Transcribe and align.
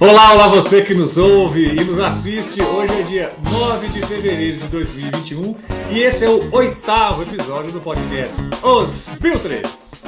Olá, 0.00 0.32
olá 0.32 0.48
você 0.48 0.82
que 0.82 0.94
nos 0.94 1.18
ouve 1.18 1.74
e 1.74 1.84
nos 1.84 1.98
assiste. 1.98 2.62
Hoje 2.62 2.94
é 2.94 3.02
dia 3.02 3.36
9 3.52 3.88
de 3.88 4.06
fevereiro 4.06 4.56
de 4.56 4.68
2021 4.68 5.54
e 5.92 6.00
esse 6.00 6.24
é 6.24 6.30
o 6.30 6.54
oitavo 6.54 7.22
episódio 7.22 7.70
do 7.70 7.82
podcast 7.82 8.40
Os 8.62 9.10
Filtres. 9.20 10.04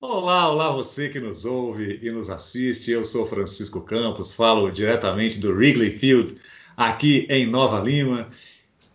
Olá, 0.00 0.50
olá 0.50 0.70
você 0.70 1.10
que 1.10 1.20
nos 1.20 1.44
ouve 1.44 1.98
e 2.02 2.10
nos 2.10 2.30
assiste. 2.30 2.90
Eu 2.90 3.04
sou 3.04 3.26
Francisco 3.26 3.84
Campos, 3.84 4.32
falo 4.32 4.70
diretamente 4.70 5.38
do 5.38 5.52
Wrigley 5.52 5.90
Field, 5.90 6.34
aqui 6.74 7.26
em 7.28 7.46
Nova 7.46 7.78
Lima. 7.78 8.30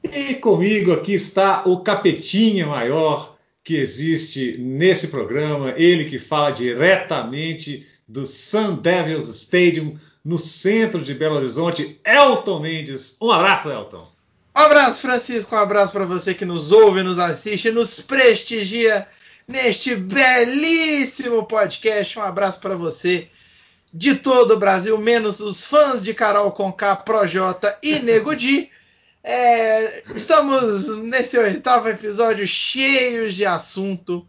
E 0.04 0.36
comigo 0.36 0.92
aqui 0.92 1.14
está 1.14 1.64
o 1.66 1.80
capetinha 1.82 2.68
maior 2.68 3.38
que 3.64 3.78
existe 3.78 4.58
nesse 4.60 5.08
programa, 5.08 5.74
ele 5.78 6.06
que 6.06 6.20
fala 6.20 6.52
diretamente 6.52 7.88
do 8.08 8.26
Sun 8.26 8.76
Devils 8.76 9.30
Stadium, 9.30 9.98
no 10.24 10.38
centro 10.38 11.02
de 11.02 11.14
Belo 11.14 11.36
Horizonte, 11.36 12.00
Elton 12.06 12.60
Mendes. 12.60 13.18
Um 13.22 13.32
abraço, 13.32 13.70
Elton. 13.70 14.08
Um 14.56 14.60
abraço, 14.60 15.02
Francisco. 15.02 15.56
Um 15.56 15.60
abraço 15.60 15.94
para 15.94 16.06
você 16.06 16.34
que 16.34 16.46
nos 16.46 16.72
ouve, 16.72 17.02
nos 17.02 17.20
assiste, 17.20 17.72
nos 17.72 18.02
prestigia 18.02 19.08
neste 19.48 19.96
belíssimo 19.96 21.46
podcast. 21.46 22.20
Um 22.20 22.24
abraço 22.24 22.60
para 22.60 22.76
você 22.76 23.30
de 23.94 24.16
todo 24.16 24.56
o 24.56 24.60
Brasil, 24.60 24.98
menos 24.98 25.40
os 25.40 25.66
fãs 25.66 26.04
de 26.04 26.14
Carol 26.14 26.52
Conká, 26.52 26.96
Projota 26.96 27.78
e 27.82 28.00
Nego 28.00 28.36
Di. 28.36 28.70
É, 29.24 30.04
estamos 30.14 30.90
nesse 30.98 31.38
oitavo 31.38 31.88
episódio 31.88 32.46
cheios 32.46 33.34
de 33.34 33.46
assunto. 33.46 34.28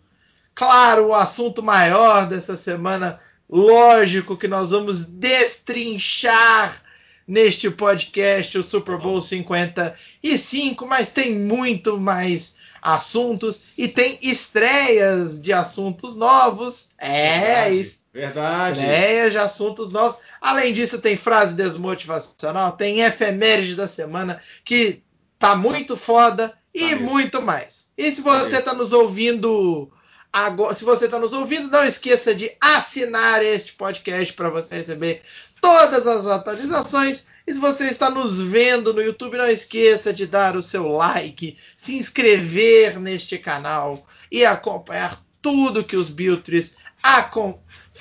Claro, 0.54 1.08
o 1.08 1.14
assunto 1.14 1.60
maior 1.60 2.28
dessa 2.28 2.56
semana, 2.56 3.18
lógico 3.50 4.36
que 4.36 4.46
nós 4.46 4.70
vamos 4.70 5.04
destrinchar 5.04 6.80
neste 7.26 7.68
podcast 7.70 8.56
o 8.56 8.62
Super 8.62 8.98
Bowl 8.98 9.20
55, 9.20 10.86
mas 10.86 11.10
tem 11.10 11.34
muito 11.34 11.98
mais 11.98 12.56
assuntos 12.80 13.62
e 13.76 13.88
tem 13.88 14.18
estreias 14.22 15.40
de 15.40 15.52
assuntos 15.52 16.14
novos. 16.14 16.90
É, 16.98 17.64
Verdade. 17.64 17.98
Verdade. 18.12 18.80
estreias 18.80 19.32
de 19.32 19.38
assuntos 19.38 19.90
novos. 19.90 20.18
Além 20.44 20.74
disso, 20.74 21.00
tem 21.00 21.16
frase 21.16 21.54
desmotivacional, 21.54 22.72
tem 22.72 23.00
efeméride 23.00 23.74
da 23.74 23.88
semana 23.88 24.38
que 24.62 25.02
tá 25.38 25.56
muito 25.56 25.96
foda 25.96 26.52
e 26.74 26.84
mesmo. 26.84 27.10
muito 27.10 27.40
mais. 27.40 27.88
E 27.96 28.10
se 28.10 28.20
você 28.20 28.58
está 28.58 28.74
nos 28.74 28.92
ouvindo 28.92 29.90
agora, 30.30 30.74
se 30.74 30.84
você 30.84 31.06
está 31.06 31.18
nos 31.18 31.32
ouvindo, 31.32 31.68
não 31.70 31.82
esqueça 31.82 32.34
de 32.34 32.50
assinar 32.60 33.42
este 33.42 33.72
podcast 33.72 34.34
para 34.34 34.50
você 34.50 34.74
receber 34.76 35.22
todas 35.62 36.06
as 36.06 36.26
atualizações. 36.26 37.26
E 37.46 37.54
se 37.54 37.58
você 37.58 37.84
está 37.84 38.10
nos 38.10 38.42
vendo 38.42 38.92
no 38.92 39.00
YouTube, 39.00 39.38
não 39.38 39.48
esqueça 39.48 40.12
de 40.12 40.26
dar 40.26 40.56
o 40.56 40.62
seu 40.62 40.88
like, 40.88 41.56
se 41.74 41.96
inscrever 41.96 43.00
neste 43.00 43.38
canal 43.38 44.06
e 44.30 44.44
acompanhar 44.44 45.24
tudo 45.40 45.84
que 45.84 45.96
os 45.96 46.10
Biltres 46.10 46.76
acom- 47.02 47.58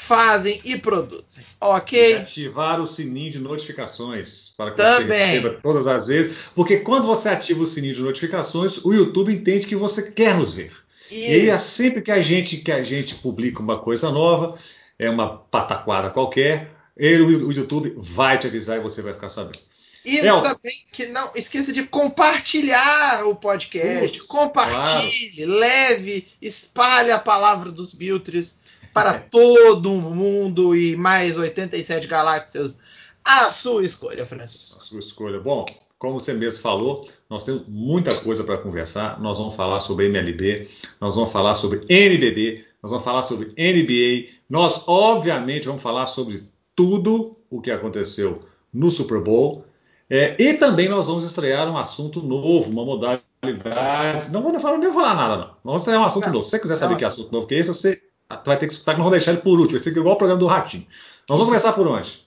fazem 0.07 0.59
e 0.65 0.77
produzem. 0.77 1.43
E 1.43 1.45
Ok? 1.59 2.15
ativar 2.17 2.81
o 2.81 2.85
sininho 2.85 3.31
de 3.31 3.39
notificações 3.39 4.53
para 4.57 4.71
que 4.71 4.77
Também. 4.77 5.07
você 5.07 5.25
receba 5.25 5.59
todas 5.61 5.87
as 5.87 6.07
vezes, 6.07 6.35
porque 6.53 6.77
quando 6.77 7.07
você 7.07 7.29
ativa 7.29 7.63
o 7.63 7.67
sininho 7.67 7.95
de 7.95 8.01
notificações, 8.01 8.83
o 8.83 8.93
YouTube 8.93 9.33
entende 9.33 9.65
que 9.65 9.75
você 9.75 10.11
quer 10.11 10.35
nos 10.37 10.53
ver. 10.53 10.73
E 11.09 11.25
aí, 11.25 11.49
é 11.49 11.57
sempre 11.57 12.01
que 12.01 12.11
a 12.11 12.21
gente 12.21 12.57
que 12.57 12.71
a 12.71 12.81
gente 12.81 13.15
publica 13.15 13.61
uma 13.61 13.79
coisa 13.79 14.11
nova, 14.11 14.57
é 14.97 15.09
uma 15.09 15.37
pataquada 15.37 16.09
qualquer, 16.09 16.71
ele, 16.97 17.21
o 17.21 17.51
YouTube 17.51 17.93
vai 17.97 18.37
te 18.37 18.47
avisar 18.47 18.77
e 18.77 18.81
você 18.81 19.01
vai 19.01 19.13
ficar 19.13 19.29
sabendo. 19.29 19.59
E 20.05 20.19
também 20.19 20.85
que 20.91 21.05
não 21.07 21.31
esqueça 21.33 21.71
de 21.71 21.83
compartilhar 21.83 23.25
o 23.25 23.35
podcast. 23.35 24.27
Compartilhe, 24.27 25.45
leve, 25.45 26.27
espalhe 26.41 27.09
a 27.09 27.17
palavra 27.19 27.71
dos 27.71 27.93
Biltres 27.93 28.57
para 28.93 29.19
todo 29.19 29.89
mundo 29.91 30.75
e 30.75 30.95
mais 30.95 31.37
87 31.37 32.07
galáxias. 32.07 32.77
A 33.23 33.49
sua 33.49 33.83
escolha, 33.83 34.25
Francisco. 34.25 34.77
A 34.77 34.79
sua 34.79 34.99
escolha. 34.99 35.39
Bom, 35.39 35.65
como 35.97 36.19
você 36.19 36.33
mesmo 36.33 36.61
falou, 36.61 37.07
nós 37.29 37.45
temos 37.45 37.63
muita 37.67 38.13
coisa 38.21 38.43
para 38.43 38.57
conversar. 38.57 39.21
Nós 39.21 39.37
vamos 39.37 39.55
falar 39.55 39.79
sobre 39.79 40.07
MLB, 40.07 40.67
nós 40.99 41.15
vamos 41.15 41.31
falar 41.31 41.55
sobre 41.55 41.81
NBB, 41.87 42.65
nós 42.81 42.91
vamos 42.91 43.05
falar 43.05 43.21
sobre 43.21 43.47
NBA. 43.57 44.33
Nós, 44.49 44.83
obviamente, 44.85 45.67
vamos 45.67 45.81
falar 45.81 46.05
sobre 46.05 46.43
tudo 46.75 47.37
o 47.49 47.61
que 47.61 47.71
aconteceu 47.71 48.43
no 48.73 48.91
Super 48.91 49.21
Bowl. 49.21 49.65
É, 50.09 50.35
e 50.37 50.55
também 50.55 50.89
nós 50.89 51.07
vamos 51.07 51.23
estrear 51.23 51.71
um 51.71 51.77
assunto 51.77 52.21
novo, 52.21 52.69
uma 52.69 52.83
modalidade. 52.83 54.29
Não 54.29 54.41
vou 54.41 54.51
não 54.51 54.59
vou 54.59 54.93
falar 54.93 55.15
nada, 55.15 55.37
não. 55.37 55.45
Nós 55.45 55.63
vamos 55.63 55.81
estrear 55.83 56.01
um 56.01 56.05
assunto 56.05 56.25
Não. 56.25 56.33
novo. 56.33 56.43
Se 56.43 56.51
você 56.51 56.59
quiser 56.59 56.75
saber 56.75 56.91
Não, 56.91 56.99
que 56.99 57.05
assunto 57.05 57.31
novo 57.31 57.47
que 57.47 57.55
é 57.55 57.59
esse, 57.59 57.69
você 57.69 58.01
vai 58.45 58.57
ter 58.57 58.67
que 58.67 58.73
escutar 58.73 58.93
que 58.93 58.99
nós 58.99 59.05
vamos 59.05 59.19
deixar 59.19 59.31
ele 59.31 59.41
por 59.41 59.59
último. 59.59 59.77
Vai 59.77 59.79
ser 59.79 59.97
igual 59.97 60.15
o 60.15 60.17
programa 60.17 60.39
do 60.39 60.47
Ratinho. 60.47 60.87
Nós 61.29 61.37
vamos 61.37 61.47
começar 61.47 61.73
por 61.73 61.87
onde? 61.87 62.23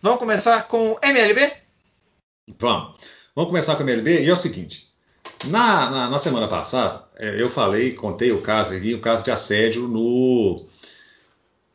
Vamos 0.00 0.18
começar 0.18 0.68
com 0.68 0.96
MLB? 1.02 1.52
Vamos. 2.58 2.98
Vamos 3.34 3.48
começar 3.50 3.76
com 3.76 3.82
MLB. 3.82 4.22
E 4.22 4.28
é 4.28 4.32
o 4.32 4.36
seguinte: 4.36 4.88
na, 5.46 5.90
na, 5.90 6.10
na 6.10 6.18
semana 6.18 6.48
passada, 6.48 7.04
é, 7.18 7.40
eu 7.40 7.48
falei, 7.48 7.92
contei 7.92 8.32
o 8.32 8.40
caso 8.40 8.74
aqui, 8.74 8.94
o 8.94 9.00
caso 9.00 9.24
de 9.24 9.30
assédio 9.30 9.88
no, 9.88 10.66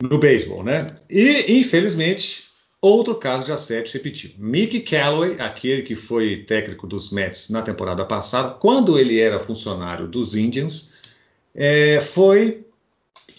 no 0.02 0.18
beisebol, 0.18 0.64
né? 0.64 0.86
E, 1.10 1.60
infelizmente, 1.60 2.50
outro 2.82 3.16
caso 3.16 3.46
de 3.46 3.52
assédio 3.52 3.94
repetiu. 3.94 4.32
Mickey 4.38 4.82
Callaway, 4.82 5.36
aquele 5.40 5.82
que 5.82 5.96
foi 5.96 6.38
técnico 6.38 6.88
dos 6.88 7.12
Mets 7.12 7.50
na 7.50 7.62
temporada 7.62 8.06
passada, 8.06 8.52
quando 8.52 8.98
ele 8.98 9.20
era 9.20 9.40
funcionário 9.40 10.08
dos 10.08 10.36
Indians, 10.36 10.94
é, 11.54 12.00
foi 12.00 12.66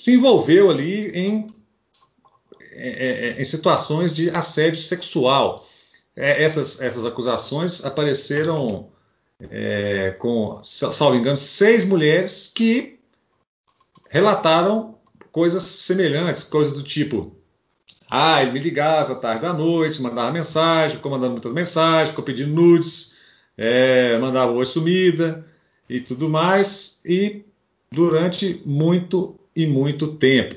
se 0.00 0.14
envolveu 0.14 0.70
ali 0.70 1.10
em, 1.10 1.54
é, 2.72 2.88
é, 2.88 3.38
em 3.38 3.44
situações 3.44 4.14
de 4.14 4.30
assédio 4.30 4.80
sexual. 4.80 5.68
É, 6.16 6.42
essas, 6.42 6.80
essas 6.80 7.04
acusações 7.04 7.84
apareceram 7.84 8.88
é, 9.50 10.12
com, 10.12 10.58
salvo 10.62 11.16
engano, 11.16 11.36
seis 11.36 11.84
mulheres 11.84 12.50
que 12.54 12.98
relataram 14.08 14.98
coisas 15.30 15.62
semelhantes, 15.62 16.44
coisas 16.44 16.72
do 16.72 16.82
tipo. 16.82 17.36
Ah, 18.08 18.42
ele 18.42 18.52
me 18.52 18.58
ligava 18.58 19.14
tarde 19.16 19.42
da 19.42 19.52
noite, 19.52 20.00
mandava 20.00 20.32
mensagem, 20.32 20.96
ficou 20.96 21.12
mandando 21.12 21.32
muitas 21.32 21.52
mensagens, 21.52 22.08
ficou 22.08 22.24
pedindo 22.24 22.54
nudes, 22.54 23.18
é, 23.54 24.16
mandava 24.16 24.50
oi 24.50 24.64
sumida 24.64 25.44
e 25.86 26.00
tudo 26.00 26.26
mais, 26.26 27.02
e 27.04 27.44
durante 27.92 28.62
muito 28.64 29.38
e 29.54 29.66
muito 29.66 30.14
tempo. 30.16 30.56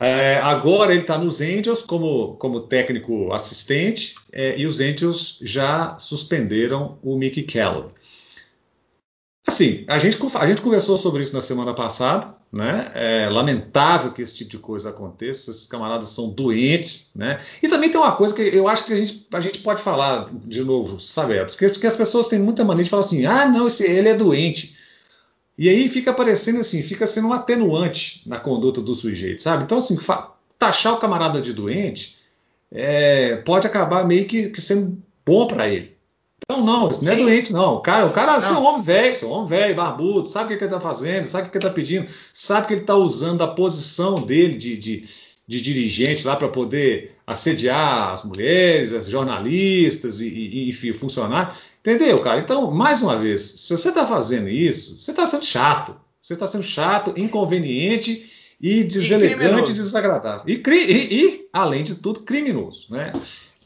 É, 0.00 0.36
agora 0.36 0.92
ele 0.92 1.00
está 1.00 1.18
nos 1.18 1.40
Angels 1.40 1.82
como, 1.82 2.36
como 2.36 2.60
técnico 2.60 3.32
assistente 3.32 4.14
é, 4.30 4.56
e 4.56 4.64
os 4.64 4.80
Angels 4.80 5.38
já 5.42 5.98
suspenderam 5.98 6.98
o 7.02 7.16
Mickey 7.16 7.42
Callaway. 7.42 7.88
Assim, 9.48 9.84
a 9.88 9.98
gente, 9.98 10.18
a 10.36 10.46
gente 10.46 10.60
conversou 10.60 10.98
sobre 10.98 11.22
isso 11.22 11.34
na 11.34 11.40
semana 11.40 11.72
passada, 11.72 12.34
né? 12.52 12.90
É 12.94 13.28
lamentável 13.30 14.12
que 14.12 14.20
esse 14.20 14.34
tipo 14.34 14.50
de 14.50 14.58
coisa 14.58 14.90
aconteça, 14.90 15.50
esses 15.50 15.66
camaradas 15.66 16.10
são 16.10 16.28
doentes, 16.28 17.06
né? 17.14 17.40
E 17.62 17.66
também 17.66 17.90
tem 17.90 17.98
uma 17.98 18.14
coisa 18.14 18.34
que 18.34 18.42
eu 18.42 18.68
acho 18.68 18.84
que 18.84 18.92
a 18.92 18.96
gente, 18.96 19.26
a 19.32 19.40
gente 19.40 19.60
pode 19.60 19.80
falar 19.80 20.26
de 20.44 20.62
novo, 20.62 21.00
sabe, 21.00 21.42
porque, 21.46 21.66
porque 21.66 21.86
as 21.86 21.96
pessoas 21.96 22.28
têm 22.28 22.38
muita 22.38 22.62
mania 22.62 22.84
de 22.84 22.90
falar 22.90 23.00
assim, 23.00 23.24
ah, 23.24 23.46
não, 23.46 23.66
esse, 23.66 23.90
ele 23.90 24.10
é 24.10 24.14
doente. 24.14 24.76
E 25.58 25.68
aí 25.68 25.88
fica 25.88 26.12
parecendo 26.12 26.60
assim, 26.60 26.82
fica 26.82 27.04
sendo 27.04 27.28
um 27.28 27.32
atenuante 27.32 28.22
na 28.24 28.38
conduta 28.38 28.80
do 28.80 28.94
sujeito, 28.94 29.42
sabe? 29.42 29.64
Então, 29.64 29.78
assim, 29.78 29.98
taxar 30.56 30.94
o 30.94 30.98
camarada 30.98 31.40
de 31.40 31.52
doente 31.52 32.16
é, 32.70 33.36
pode 33.36 33.66
acabar 33.66 34.06
meio 34.06 34.24
que, 34.26 34.50
que 34.50 34.60
sendo 34.60 35.02
bom 35.26 35.48
para 35.48 35.68
ele. 35.68 35.98
Então, 36.44 36.64
não, 36.64 36.88
isso 36.88 37.04
não 37.04 37.12
é 37.12 37.16
Sim. 37.16 37.24
doente, 37.24 37.52
não. 37.52 37.74
O 37.74 37.80
cara, 37.80 38.06
o 38.06 38.12
cara 38.12 38.38
Não. 38.38 38.48
é 38.48 38.58
um 38.58 38.64
homem 38.64 38.82
velho, 38.82 39.28
um 39.28 39.32
homem 39.32 39.48
velho, 39.48 39.74
barbudo, 39.74 40.28
sabe 40.28 40.46
o 40.46 40.48
que, 40.48 40.56
que 40.56 40.64
ele 40.64 40.74
está 40.74 40.80
fazendo, 40.80 41.24
sabe 41.24 41.48
o 41.48 41.50
que 41.50 41.58
ele 41.58 41.64
está 41.64 41.74
pedindo, 41.74 42.08
sabe 42.32 42.68
que 42.68 42.72
ele 42.74 42.80
está 42.80 42.94
usando 42.94 43.42
a 43.42 43.48
posição 43.48 44.22
dele 44.22 44.56
de, 44.56 44.76
de, 44.76 45.08
de 45.46 45.60
dirigente 45.60 46.26
lá 46.26 46.36
para 46.36 46.48
poder 46.48 47.17
assediar 47.28 48.12
as 48.12 48.24
mulheres, 48.24 48.92
as 48.92 49.06
jornalistas 49.06 50.20
e, 50.20 50.28
e, 50.28 50.68
enfim, 50.70 50.92
funcionários. 50.92 51.56
Entendeu, 51.80 52.18
cara? 52.18 52.40
Então, 52.40 52.70
mais 52.70 53.02
uma 53.02 53.16
vez, 53.16 53.40
se 53.42 53.76
você 53.76 53.90
está 53.90 54.06
fazendo 54.06 54.48
isso, 54.48 54.98
você 54.98 55.10
está 55.10 55.26
sendo 55.26 55.44
chato. 55.44 55.94
Você 56.20 56.32
está 56.34 56.46
sendo 56.46 56.64
chato, 56.64 57.12
inconveniente 57.16 58.30
e 58.60 58.82
deselegante 58.82 59.34
e 59.34 59.46
criminoso. 59.46 59.72
desagradável. 59.74 60.42
E, 60.48 60.60
e- 60.68 61.14
e, 61.24 61.48
além 61.52 61.84
de 61.84 61.94
tudo, 61.94 62.20
criminoso. 62.20 62.86
Né? 62.90 63.12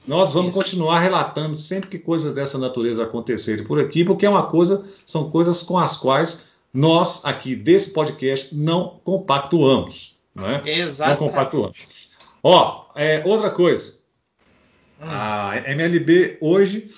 Nós 0.07 0.31
vamos 0.33 0.53
continuar 0.53 0.99
relatando 1.01 1.55
sempre 1.57 1.89
que 1.89 1.99
coisas 1.99 2.35
dessa 2.35 2.59
natureza 2.59 3.03
acontecerem 3.05 3.65
por 3.65 3.81
aqui, 3.81 4.05
porque 4.05 4.27
é 4.27 4.31
uma 4.31 4.47
coisa, 4.47 4.85
são 5.07 5.31
coisas 5.31 5.63
com 5.63 5.79
as 5.79 5.97
quais 5.97 6.49
nós 6.75 7.25
aqui 7.25 7.55
desse 7.55 7.91
podcast 7.93 8.55
não 8.55 9.01
compactuamos. 9.05 10.17
Não 10.35 10.49
é? 10.49 10.63
Exato. 10.67 11.11
Não 11.11 11.29
compactuamos. 11.29 11.77
Ó, 12.43 12.87
é, 12.97 13.23
outra 13.25 13.51
coisa. 13.51 14.01
Hum. 15.01 15.05
A 15.05 15.63
MLB 15.67 16.39
hoje 16.41 16.91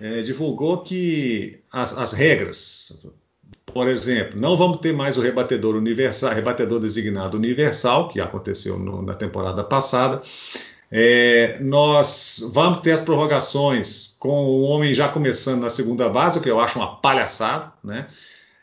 é, 0.00 0.22
divulgou 0.22 0.82
que 0.82 1.60
as, 1.70 1.96
as, 1.96 2.12
regras, 2.12 3.06
por 3.66 3.88
exemplo, 3.88 4.40
não 4.40 4.56
vamos 4.56 4.80
ter 4.80 4.92
mais 4.92 5.18
o 5.18 5.20
rebatedor 5.20 5.76
universal, 5.76 6.32
rebatedor 6.32 6.80
designado 6.80 7.36
universal, 7.36 8.08
que 8.08 8.20
aconteceu 8.20 8.78
no, 8.78 9.02
na 9.02 9.14
temporada 9.14 9.62
passada. 9.62 10.22
É, 10.90 11.58
nós 11.60 12.50
vamos 12.52 12.78
ter 12.82 12.92
as 12.92 13.00
prorrogações 13.00 14.14
com 14.18 14.44
o 14.44 14.62
homem 14.62 14.92
já 14.92 15.08
começando 15.08 15.62
na 15.62 15.70
segunda 15.70 16.08
base, 16.08 16.38
o 16.38 16.42
que 16.42 16.50
eu 16.50 16.60
acho 16.60 16.78
uma 16.78 16.96
palhaçada, 16.96 17.72
né? 17.82 18.06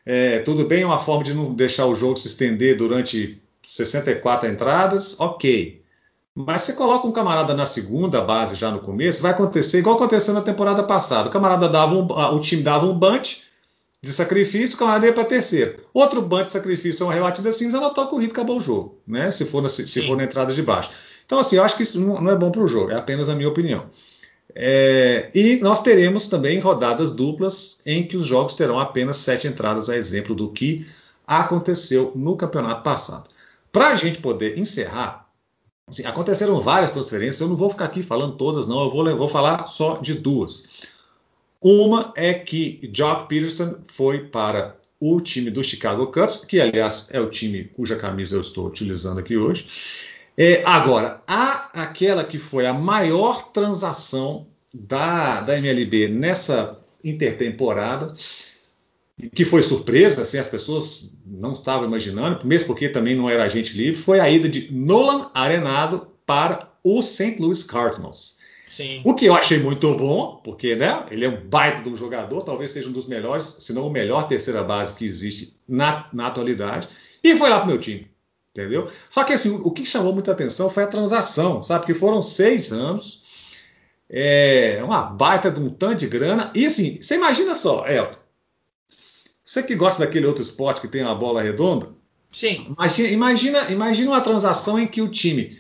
É, 0.05 0.39
tudo 0.39 0.65
bem, 0.65 0.83
é 0.83 0.85
uma 0.85 0.99
forma 0.99 1.23
de 1.23 1.33
não 1.33 1.53
deixar 1.53 1.85
o 1.85 1.95
jogo 1.95 2.17
se 2.17 2.27
estender 2.27 2.77
durante 2.77 3.41
64 3.63 4.49
entradas, 4.49 5.19
ok. 5.19 5.81
Mas 6.45 6.61
você 6.61 6.73
coloca 6.73 7.05
um 7.05 7.11
camarada 7.11 7.53
na 7.53 7.65
segunda 7.65 8.21
base 8.21 8.55
já 8.55 8.71
no 8.71 8.79
começo, 8.79 9.21
vai 9.21 9.31
acontecer 9.31 9.79
igual 9.79 9.97
aconteceu 9.97 10.33
na 10.33 10.41
temporada 10.41 10.81
passada. 10.81 11.27
O 11.27 11.31
camarada 11.31 11.67
dava 11.67 11.93
um, 11.93 12.07
o 12.33 12.39
time 12.39 12.63
dava 12.63 12.85
um 12.85 12.97
bunch 12.97 13.41
de 14.01 14.09
sacrifício, 14.09 14.77
o 14.77 14.79
camarada 14.79 15.05
ia 15.05 15.11
para 15.11 15.25
terceiro. 15.25 15.83
Outro 15.93 16.21
bunch 16.21 16.45
de 16.45 16.53
sacrifício, 16.53 17.05
uma 17.05 17.13
rebatida 17.13 17.51
cinza, 17.51 17.75
ela 17.75 17.89
toca 17.89 18.15
o 18.15 18.19
hit, 18.19 18.31
acabou 18.31 18.55
o 18.55 18.61
jogo, 18.61 18.97
né? 19.05 19.29
Se 19.29 19.43
for 19.43 19.61
na, 19.61 19.67
se 19.67 20.07
for 20.07 20.15
na 20.15 20.23
entrada 20.23 20.53
de 20.53 20.61
baixo. 20.61 20.91
Então, 21.25 21.39
assim, 21.39 21.57
eu 21.57 21.63
acho 21.63 21.75
que 21.75 21.83
isso 21.83 21.99
não 21.99 22.31
é 22.31 22.35
bom 22.37 22.49
para 22.49 22.61
o 22.61 22.67
jogo, 22.69 22.91
é 22.91 22.95
apenas 22.95 23.27
a 23.27 23.35
minha 23.35 23.49
opinião. 23.49 23.87
É, 24.55 25.29
e 25.35 25.57
nós 25.57 25.81
teremos 25.81 26.27
também 26.27 26.57
rodadas 26.59 27.11
duplas 27.11 27.81
em 27.85 28.07
que 28.07 28.15
os 28.15 28.25
jogos 28.25 28.53
terão 28.53 28.79
apenas 28.79 29.17
sete 29.17 29.45
entradas, 29.45 29.89
a 29.89 29.97
exemplo 29.97 30.33
do 30.33 30.49
que 30.49 30.87
aconteceu 31.27 32.13
no 32.15 32.37
campeonato 32.37 32.81
passado. 32.81 33.29
Para 33.73 33.89
a 33.89 33.95
gente 33.95 34.19
poder 34.19 34.57
encerrar, 34.57 35.28
assim, 35.89 36.05
aconteceram 36.05 36.61
várias 36.61 36.91
transferências, 36.91 37.41
eu 37.41 37.49
não 37.49 37.55
vou 37.55 37.69
ficar 37.69 37.85
aqui 37.85 38.01
falando 38.01 38.35
todas, 38.35 38.67
não, 38.67 38.83
eu 38.83 38.89
vou, 38.89 39.17
vou 39.17 39.27
falar 39.27 39.65
só 39.65 39.97
de 39.97 40.13
duas. 40.13 40.87
Uma 41.61 42.13
é 42.15 42.33
que 42.33 42.89
Jock 42.93 43.27
Peterson 43.27 43.79
foi 43.85 44.19
para 44.27 44.75
o 44.99 45.19
time 45.19 45.49
do 45.49 45.63
Chicago 45.63 46.07
Cubs, 46.07 46.45
que 46.45 46.59
aliás 46.59 47.09
é 47.11 47.19
o 47.19 47.29
time 47.29 47.65
cuja 47.65 47.95
camisa 47.95 48.35
eu 48.35 48.41
estou 48.41 48.67
utilizando 48.67 49.19
aqui 49.19 49.35
hoje. 49.35 49.65
É, 50.37 50.61
agora, 50.65 51.21
há 51.27 51.69
aquela 51.73 52.23
que 52.23 52.37
foi 52.37 52.65
a 52.65 52.73
maior 52.73 53.51
transação 53.51 54.47
da, 54.73 55.41
da 55.41 55.57
MLB 55.57 56.07
nessa 56.07 56.79
intertemporada, 57.03 58.13
que 59.33 59.43
foi 59.43 59.61
surpresa, 59.61 60.21
assim, 60.21 60.37
as 60.37 60.47
pessoas 60.47 61.11
não 61.25 61.51
estavam 61.53 61.87
imaginando, 61.87 62.45
mesmo 62.45 62.67
porque 62.67 62.87
também 62.87 63.15
não 63.15 63.29
era 63.29 63.43
agente 63.43 63.77
livre, 63.77 63.99
foi 63.99 64.19
a 64.19 64.29
ida 64.29 64.47
de 64.47 64.73
Nolan 64.73 65.29
Arenado 65.33 66.07
para 66.25 66.71
o 66.83 67.01
St. 67.01 67.35
Louis 67.39 67.63
Cardinals. 67.63 68.39
Sim. 68.71 69.01
O 69.03 69.13
que 69.13 69.25
eu 69.25 69.33
achei 69.33 69.59
muito 69.59 69.93
bom, 69.93 70.39
porque 70.41 70.73
né, 70.73 71.05
ele 71.11 71.25
é 71.25 71.29
um 71.29 71.45
baita 71.49 71.83
de 71.83 71.89
um 71.89 71.97
jogador, 71.97 72.43
talvez 72.43 72.71
seja 72.71 72.87
um 72.87 72.93
dos 72.93 73.07
melhores, 73.07 73.57
se 73.59 73.73
não 73.73 73.87
o 73.87 73.91
melhor 73.91 74.27
terceira 74.27 74.63
base 74.63 74.95
que 74.95 75.03
existe 75.03 75.53
na, 75.67 76.07
na 76.13 76.27
atualidade, 76.27 76.87
e 77.21 77.35
foi 77.35 77.49
lá 77.49 77.57
para 77.57 77.65
o 77.65 77.69
meu 77.69 77.77
time. 77.77 78.09
Entendeu? 78.51 78.89
Só 79.09 79.23
que 79.23 79.33
assim, 79.33 79.49
o 79.63 79.69
que 79.69 79.85
chamou 79.85 80.13
muita 80.13 80.31
atenção 80.31 80.69
foi 80.69 80.83
a 80.83 80.87
transação, 80.87 81.61
sabe? 81.61 81.85
Que 81.85 81.93
foram 81.93 82.21
seis 82.21 82.71
anos, 82.71 83.21
é, 84.09 84.81
uma 84.83 85.01
baita 85.01 85.51
de 85.51 85.59
um 85.59 85.69
tanto 85.69 85.95
de 85.95 86.07
grana. 86.07 86.51
E 86.55 86.65
assim, 86.65 86.99
você 87.01 87.15
imagina 87.15 87.53
só, 87.55 87.85
Elton, 87.85 88.18
você 89.49 89.63
que 89.63 89.73
gosta 89.73 90.05
daquele 90.05 90.27
outro 90.27 90.43
esporte 90.43 90.79
que 90.79 90.87
tem 90.87 91.01
uma 91.01 91.15
bola 91.15 91.41
redonda? 91.41 91.89
Sim. 92.31 92.67
Imagina, 92.77 93.09
imagina, 93.09 93.71
imagina 93.71 94.11
uma 94.11 94.21
transação 94.21 94.79
em 94.79 94.85
que 94.85 95.01
o 95.01 95.09
time 95.09 95.57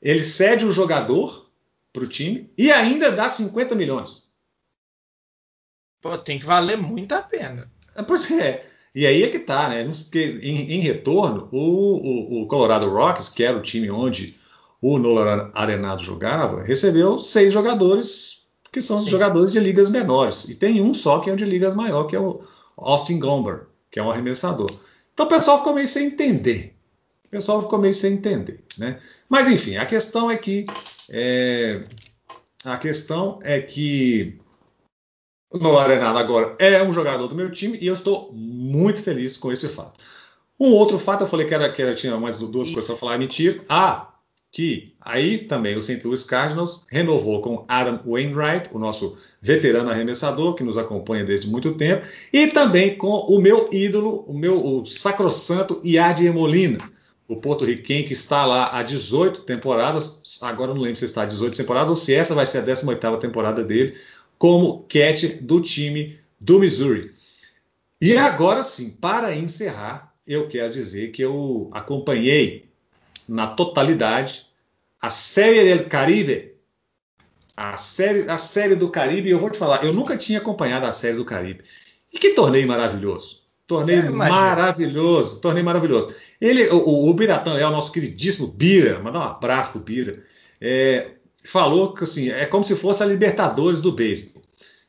ele 0.00 0.22
cede 0.22 0.64
o 0.64 0.70
jogador 0.70 1.50
para 1.92 2.04
o 2.04 2.06
time 2.06 2.48
e 2.56 2.70
ainda 2.70 3.10
dá 3.10 3.28
50 3.28 3.74
milhões. 3.74 4.28
Pô, 6.00 6.16
tem 6.16 6.38
que 6.38 6.46
valer 6.46 6.78
muito 6.78 7.12
a 7.12 7.22
pena. 7.22 7.68
Pois 8.06 8.30
é. 8.30 8.68
E 8.94 9.04
aí 9.04 9.24
é 9.24 9.28
que 9.28 9.40
tá, 9.40 9.68
né? 9.68 9.84
Porque 9.84 10.38
em, 10.40 10.74
em 10.74 10.80
retorno, 10.80 11.48
o, 11.50 11.58
o, 11.58 12.42
o, 12.42 12.46
Colorado 12.46 12.88
Rocks, 12.88 13.28
que 13.28 13.42
era 13.42 13.58
o 13.58 13.62
time 13.62 13.90
onde 13.90 14.36
o 14.80 14.96
Nolan 14.96 15.50
Arenado 15.52 16.04
jogava, 16.04 16.62
recebeu 16.62 17.18
seis 17.18 17.52
jogadores 17.52 18.44
que 18.70 18.80
são 18.80 18.98
os 18.98 19.04
Sim. 19.04 19.10
jogadores 19.10 19.50
de 19.50 19.58
ligas 19.58 19.90
menores. 19.90 20.48
E 20.48 20.54
tem 20.54 20.80
um 20.80 20.94
só 20.94 21.18
que 21.18 21.30
é 21.30 21.34
de 21.34 21.44
ligas 21.44 21.74
maior, 21.74 22.04
que 22.04 22.14
é 22.14 22.20
o 22.20 22.40
Austin 22.76 23.18
Gomber, 23.18 23.66
que 23.90 23.98
é 23.98 24.02
um 24.02 24.10
arremessador. 24.10 24.70
Então 25.12 25.26
o 25.26 25.28
pessoal 25.28 25.58
ficou 25.58 25.74
meio 25.74 25.86
sem 25.86 26.06
entender. 26.08 26.74
O 27.26 27.28
pessoal 27.30 27.62
ficou 27.62 27.78
meio 27.78 27.94
sem 27.94 28.14
entender, 28.14 28.62
né? 28.78 29.00
Mas 29.28 29.48
enfim, 29.48 29.76
a 29.76 29.86
questão 29.86 30.30
é 30.30 30.36
que 30.36 30.66
é, 31.10 31.84
a 32.64 32.76
questão 32.76 33.38
é 33.42 33.60
que 33.60 34.38
no 35.52 35.78
Arenado 35.78 36.18
agora 36.18 36.56
é 36.58 36.82
um 36.82 36.92
jogador 36.92 37.28
do 37.28 37.34
meu 37.34 37.50
time 37.50 37.78
e 37.80 37.86
eu 37.86 37.94
estou 37.94 38.32
muito 38.32 39.02
feliz 39.02 39.36
com 39.36 39.52
esse 39.52 39.68
fato. 39.68 40.00
Um 40.58 40.70
outro 40.70 40.98
fato, 40.98 41.22
eu 41.22 41.26
falei 41.26 41.46
que 41.46 41.54
era 41.54 41.70
que 41.72 41.82
era, 41.82 41.94
tinha 41.94 42.16
mais 42.16 42.38
duas 42.38 42.70
coisas 42.70 42.86
para 42.86 42.96
falar, 42.96 43.18
mentira. 43.18 43.62
Ah, 43.68 44.13
que 44.54 44.94
aí 45.00 45.38
também 45.38 45.76
o 45.76 45.82
St. 45.82 46.00
Louis 46.06 46.22
Cardinals 46.22 46.86
renovou 46.88 47.42
com 47.42 47.64
Adam 47.66 48.00
Wainwright, 48.06 48.70
o 48.72 48.78
nosso 48.78 49.18
veterano 49.42 49.90
arremessador 49.90 50.54
que 50.54 50.62
nos 50.62 50.78
acompanha 50.78 51.24
desde 51.24 51.48
muito 51.48 51.74
tempo, 51.74 52.06
e 52.32 52.46
também 52.46 52.96
com 52.96 53.08
o 53.08 53.40
meu 53.40 53.68
ídolo, 53.72 54.24
o 54.28 54.32
meu 54.32 54.64
o 54.64 54.86
sacrossanto 54.86 55.80
Yadier 55.84 56.32
Molina, 56.32 56.88
o 57.26 57.34
porto-riquenho 57.34 58.06
que 58.06 58.12
está 58.12 58.46
lá 58.46 58.78
há 58.78 58.84
18 58.84 59.40
temporadas, 59.40 60.20
agora 60.40 60.72
não 60.72 60.82
lembro 60.82 61.00
se 61.00 61.04
está 61.04 61.22
há 61.22 61.26
18 61.26 61.56
temporadas 61.56 61.90
ou 61.90 61.96
se 61.96 62.14
essa 62.14 62.32
vai 62.32 62.46
ser 62.46 62.58
a 62.58 62.64
18ª 62.64 63.18
temporada 63.18 63.64
dele, 63.64 63.96
como 64.38 64.86
catcher 64.88 65.42
do 65.42 65.60
time 65.60 66.16
do 66.38 66.60
Missouri. 66.60 67.10
E 68.00 68.16
agora 68.16 68.62
sim, 68.62 68.90
para 68.90 69.34
encerrar, 69.34 70.14
eu 70.24 70.46
quero 70.46 70.70
dizer 70.70 71.10
que 71.10 71.22
eu 71.22 71.68
acompanhei 71.72 72.72
na 73.28 73.46
totalidade 73.46 74.46
a 75.00 75.10
série 75.10 75.74
do 75.74 75.84
Caribe. 75.84 76.54
A 77.56 77.76
série, 77.76 78.28
a 78.28 78.38
série 78.38 78.74
do 78.74 78.88
Caribe, 78.88 79.30
eu 79.30 79.38
vou 79.38 79.50
te 79.50 79.58
falar, 79.58 79.84
eu 79.84 79.92
nunca 79.92 80.16
tinha 80.16 80.38
acompanhado 80.38 80.86
a 80.86 80.90
série 80.90 81.16
do 81.16 81.24
Caribe. 81.24 81.62
E 82.12 82.18
que 82.18 82.30
torneio 82.30 82.66
maravilhoso. 82.66 83.44
Torneio 83.66 84.12
maravilhoso, 84.14 85.40
torneio 85.40 85.64
maravilhoso. 85.64 86.14
Ele, 86.40 86.68
o, 86.68 87.08
o 87.08 87.14
Biratã 87.14 87.56
é 87.56 87.66
o 87.66 87.70
nosso 87.70 87.92
queridíssimo 87.92 88.48
Bira, 88.48 88.98
mandar 88.98 89.20
um 89.20 89.22
abraço 89.22 89.72
pro 89.72 89.80
Bira. 89.80 90.22
É, 90.60 91.12
falou 91.44 91.94
que 91.94 92.04
assim, 92.04 92.30
é 92.30 92.46
como 92.46 92.64
se 92.64 92.74
fosse 92.74 93.02
a 93.02 93.06
Libertadores 93.06 93.80
do 93.80 93.92
beisebol. 93.92 94.42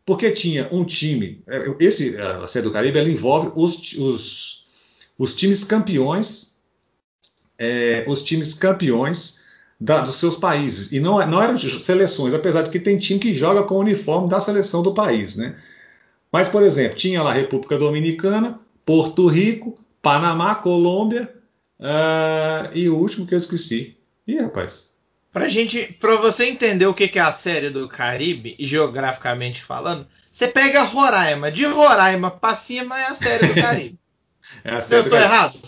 Porque 0.06 0.32
tinha 0.32 0.68
um 0.72 0.86
time, 0.86 1.44
é, 1.48 1.76
esse, 1.80 2.18
a 2.18 2.48
Série 2.48 2.64
do 2.64 2.72
Caribe, 2.72 3.00
ela 3.00 3.10
envolve 3.10 3.52
os, 3.56 3.94
os, 3.94 4.64
os 5.18 5.36
times 5.36 5.64
campeões, 5.64 6.55
é, 7.58 8.04
os 8.08 8.22
times 8.22 8.54
campeões 8.54 9.44
da, 9.80 10.02
dos 10.02 10.16
seus 10.18 10.36
países. 10.36 10.92
E 10.92 11.00
não, 11.00 11.26
não 11.28 11.42
eram 11.42 11.58
seleções, 11.58 12.34
apesar 12.34 12.62
de 12.62 12.70
que 12.70 12.80
tem 12.80 12.98
time 12.98 13.20
que 13.20 13.34
joga 13.34 13.64
com 13.64 13.76
o 13.76 13.80
uniforme 13.80 14.30
da 14.30 14.40
seleção 14.40 14.82
do 14.82 14.94
país, 14.94 15.36
né? 15.36 15.56
Mas, 16.32 16.48
por 16.48 16.64
exemplo, 16.64 16.98
tinha 16.98 17.24
lá 17.24 17.32
República 17.32 17.78
Dominicana, 17.78 18.60
Porto 18.86 19.28
Rico, 19.28 19.78
Panamá, 20.02 20.56
Colômbia 20.56 21.34
uh, 21.80 22.70
e 22.74 22.90
o 22.90 22.98
último 22.98 23.26
que 23.26 23.34
eu 23.34 23.38
esqueci. 23.38 23.98
Ih, 24.28 24.40
rapaz, 24.40 24.96
Pra 25.36 25.50
gente, 25.50 25.98
pra 26.00 26.16
você 26.16 26.46
entender 26.46 26.86
o 26.86 26.94
que 26.94 27.12
é 27.20 27.22
a 27.22 27.34
série 27.34 27.70
do 27.70 27.90
Caribe, 27.90 28.56
geograficamente 28.58 29.62
falando, 29.62 30.08
você 30.32 30.48
pega 30.48 30.84
Roraima. 30.84 31.52
De 31.52 31.66
Roraima 31.66 32.32
pra 32.32 32.56
cima 32.56 32.98
é 32.98 33.08
a 33.08 33.16
série 33.16 33.48
do 33.48 33.54
Caribe. 33.54 34.00
é 34.64 34.76
a 34.76 34.80
série 34.80 35.08
eu 35.08 35.10
tô 35.10 35.18
errado? 35.18 35.60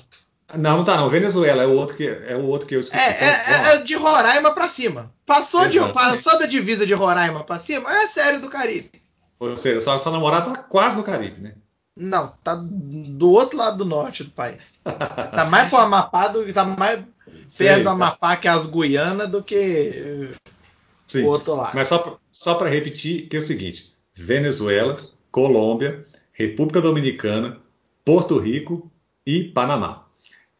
Não, 0.56 0.77
não 0.77 0.84
tá 0.84 0.96
não. 0.96 1.10
Venezuela 1.10 1.63
é 1.63 1.66
o 1.66 1.74
outro 1.74 1.98
que, 1.98 2.08
é 2.08 2.36
o 2.36 2.46
outro 2.46 2.68
que 2.68 2.75
eu 2.75 2.80
esqueci. 2.80 3.04
É, 3.04 3.74
é, 3.74 3.75
é 3.75 3.77
de 3.84 3.96
Roraima 3.96 4.51
pra 4.51 4.70
cima. 4.70 5.12
Passou, 5.25 5.68
de, 5.68 5.80
passou 5.92 6.39
da 6.39 6.46
divisa 6.46 6.86
de 6.86 6.94
Roraima 6.94 7.44
pra 7.44 7.60
cima, 7.60 7.92
é 7.92 8.06
a 8.06 8.08
série 8.08 8.38
do 8.38 8.50
Caribe. 8.50 9.01
Ou 9.39 9.56
seja, 9.56 9.82
sua, 9.82 10.00
sua 10.00 10.12
namorada 10.12 10.51
tá 10.51 10.63
quase 10.63 10.96
no 10.96 11.04
Caribe, 11.04 11.42
né? 11.42 11.54
Não, 11.96 12.32
tá 12.44 12.56
do 12.56 13.32
outro 13.32 13.58
lado 13.58 13.77
do 13.77 13.86
norte 13.86 14.24
do 14.24 14.30
país. 14.30 14.80
tá 14.84 15.46
mais 15.50 15.68
pro 15.68 15.80
Amapá 15.80 16.27
do 16.27 16.46
que 16.46 16.54
tá 16.54 16.63
mais 16.63 17.04
Sei, 17.48 17.68
perto 17.68 17.84
do 17.84 17.89
Amapá, 17.89 18.38
que 18.38 18.48
é 18.48 18.51
as 18.51 18.68
Guianas, 18.68 19.30
do 19.30 19.42
que 19.42 20.32
Sim, 21.08 21.24
o 21.24 21.27
outro 21.27 21.56
lado. 21.56 21.72
Mas 21.74 21.89
só 22.32 22.56
para 22.56 22.70
repetir, 22.70 23.27
que 23.27 23.36
é 23.36 23.39
o 23.39 23.42
seguinte: 23.42 23.94
Venezuela, 24.13 24.98
Colômbia, 25.32 26.06
República 26.32 26.80
Dominicana, 26.80 27.58
Porto 28.06 28.38
Rico 28.38 28.92
e 29.25 29.46
Panamá. 29.46 30.07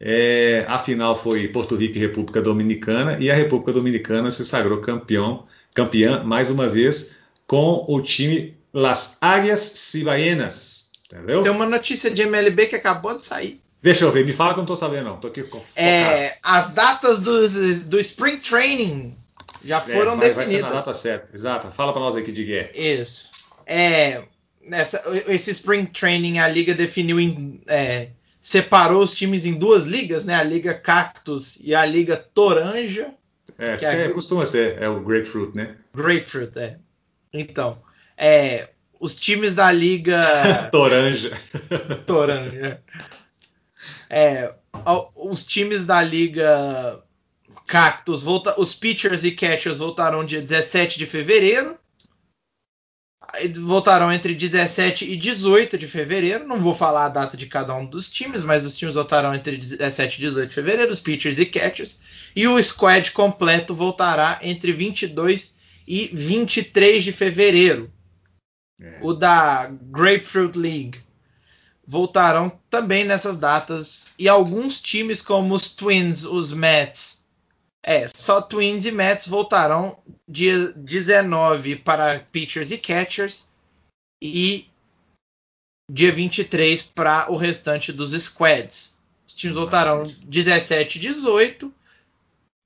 É, 0.00 0.64
a 0.68 0.78
final 0.78 1.16
foi 1.16 1.48
Porto 1.48 1.74
Rico 1.76 1.96
e 1.96 2.00
República 2.00 2.40
Dominicana, 2.40 3.18
e 3.18 3.30
a 3.30 3.34
República 3.34 3.72
Dominicana 3.72 4.30
se 4.30 4.44
sagrou 4.44 4.80
campeão 4.80 5.46
campeã 5.74 6.22
mais 6.24 6.50
uma 6.50 6.68
vez 6.68 7.16
com 7.46 7.84
o 7.88 8.00
time 8.00 8.56
Las 8.72 9.18
Águias 9.20 9.60
Cibaenas. 9.60 10.90
Entendeu? 11.06 11.42
Tem 11.42 11.50
uma 11.50 11.66
notícia 11.66 12.10
de 12.10 12.22
MLB 12.22 12.66
que 12.66 12.76
acabou 12.76 13.16
de 13.16 13.24
sair. 13.24 13.60
Deixa 13.82 14.04
eu 14.04 14.10
ver, 14.10 14.26
me 14.26 14.32
fala 14.32 14.54
que 14.54 14.58
eu 14.58 14.62
não 14.62 14.66
tô 14.66 14.76
sabendo, 14.76 15.04
não. 15.04 15.16
Tô 15.18 15.28
aqui 15.28 15.42
focado. 15.44 15.66
É, 15.76 16.36
as 16.42 16.72
datas 16.72 17.20
do, 17.20 17.48
do 17.86 18.00
Spring 18.00 18.38
Training 18.38 19.16
já 19.64 19.80
foram 19.80 20.14
é, 20.14 20.16
vai, 20.16 20.28
definidas. 20.28 20.36
Vai 20.36 20.46
ser 20.46 20.62
na 20.62 20.68
data 20.68 20.94
certa, 20.94 21.28
exato. 21.34 21.70
Fala 21.70 21.92
para 21.92 22.02
nós 22.02 22.16
aqui 22.16 22.32
de 22.32 22.44
guerra. 22.44 22.70
Isso. 22.74 23.30
É, 23.64 24.22
nessa, 24.60 25.02
esse 25.28 25.52
Spring 25.52 25.86
Training 25.86 26.38
a 26.38 26.48
liga 26.48 26.74
definiu 26.74 27.20
em, 27.20 27.60
é, 27.66 28.08
separou 28.40 29.02
os 29.02 29.12
times 29.12 29.44
em 29.46 29.54
duas 29.54 29.84
ligas, 29.84 30.24
né? 30.24 30.34
A 30.34 30.42
liga 30.42 30.74
Cactus 30.74 31.58
e 31.62 31.74
a 31.74 31.84
liga 31.84 32.16
Toranja. 32.16 33.14
É, 33.58 33.76
que 33.76 33.84
é, 33.84 34.08
costuma 34.10 34.46
ser, 34.46 34.80
é 34.80 34.88
o 34.88 35.00
Grapefruit, 35.00 35.56
né? 35.56 35.76
Grapefruit, 35.94 36.56
é. 36.58 36.78
Então, 37.32 37.82
é, 38.16 38.68
os 39.00 39.16
times 39.16 39.54
da 39.54 39.70
liga 39.72 40.20
Toranja. 40.70 41.36
Toranja. 42.06 42.80
É, 44.08 44.54
os 45.16 45.44
times 45.44 45.84
da 45.84 46.02
liga 46.02 47.02
Cactus, 47.66 48.22
volta, 48.22 48.58
os 48.58 48.74
pitchers 48.74 49.24
e 49.24 49.32
catchers 49.32 49.78
voltarão 49.78 50.24
dia 50.24 50.40
17 50.40 50.98
de 50.98 51.06
fevereiro. 51.06 51.76
Voltarão 53.60 54.12
entre 54.12 54.34
17 54.34 55.04
e 55.04 55.16
18 55.16 55.78
de 55.78 55.86
fevereiro. 55.86 56.46
Não 56.46 56.60
vou 56.60 56.74
falar 56.74 57.06
a 57.06 57.10
data 57.10 57.36
de 57.36 57.46
cada 57.46 57.74
um 57.74 57.86
dos 57.86 58.10
times, 58.10 58.42
mas 58.42 58.64
os 58.64 58.76
times 58.76 58.94
voltarão 58.94 59.34
entre 59.34 59.56
17 59.56 60.16
e 60.16 60.20
18 60.26 60.48
de 60.48 60.54
fevereiro, 60.54 60.90
os 60.90 61.00
pitchers 61.00 61.38
e 61.38 61.46
catchers. 61.46 62.00
E 62.34 62.46
o 62.46 62.62
squad 62.62 63.10
completo 63.12 63.74
voltará 63.74 64.38
entre 64.42 64.72
22 64.72 65.56
e 65.86 66.10
23 66.12 67.04
de 67.04 67.12
fevereiro. 67.12 67.90
É. 68.80 68.98
O 69.00 69.12
da 69.12 69.70
Grapefruit 69.90 70.56
League 70.56 70.98
voltarão 71.86 72.52
também 72.68 73.04
nessas 73.04 73.38
datas. 73.38 74.08
E 74.18 74.28
alguns 74.28 74.82
times, 74.82 75.22
como 75.22 75.54
os 75.54 75.74
Twins, 75.74 76.24
os 76.24 76.52
Mets, 76.52 77.17
é, 77.84 78.08
só 78.14 78.42
Twins 78.42 78.86
e 78.86 78.92
Mets 78.92 79.26
voltarão 79.26 79.98
dia 80.26 80.72
19 80.72 81.76
para 81.76 82.20
pitchers 82.32 82.70
e 82.70 82.78
catchers 82.78 83.48
e 84.22 84.68
dia 85.90 86.12
23 86.12 86.82
para 86.82 87.30
o 87.30 87.36
restante 87.36 87.92
dos 87.92 88.12
squads. 88.12 88.96
Os 89.26 89.34
times 89.34 89.56
voltarão 89.56 90.04
17 90.24 90.98
e 90.98 91.00
18, 91.00 91.72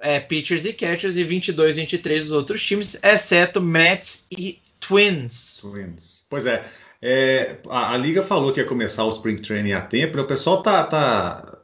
é, 0.00 0.18
pitchers 0.20 0.64
e 0.64 0.72
catchers, 0.72 1.16
e 1.16 1.24
22 1.24 1.76
e 1.76 1.80
23 1.80 2.26
os 2.26 2.32
outros 2.32 2.64
times, 2.64 2.98
exceto 3.02 3.60
Mets 3.60 4.26
e 4.30 4.60
Twins. 4.80 5.58
Twins. 5.60 6.26
Pois 6.28 6.46
é. 6.46 6.64
é 7.00 7.58
a, 7.68 7.92
a, 7.92 7.96
liga 7.96 8.22
falou 8.22 8.52
que 8.52 8.60
ia 8.60 8.66
começar 8.66 9.04
o 9.04 9.10
Spring 9.10 9.36
Training 9.36 9.72
a 9.72 9.80
tempo, 9.80 10.18
e 10.18 10.20
o 10.20 10.26
pessoal 10.26 10.62
tá, 10.62 10.84
tá, 10.84 11.58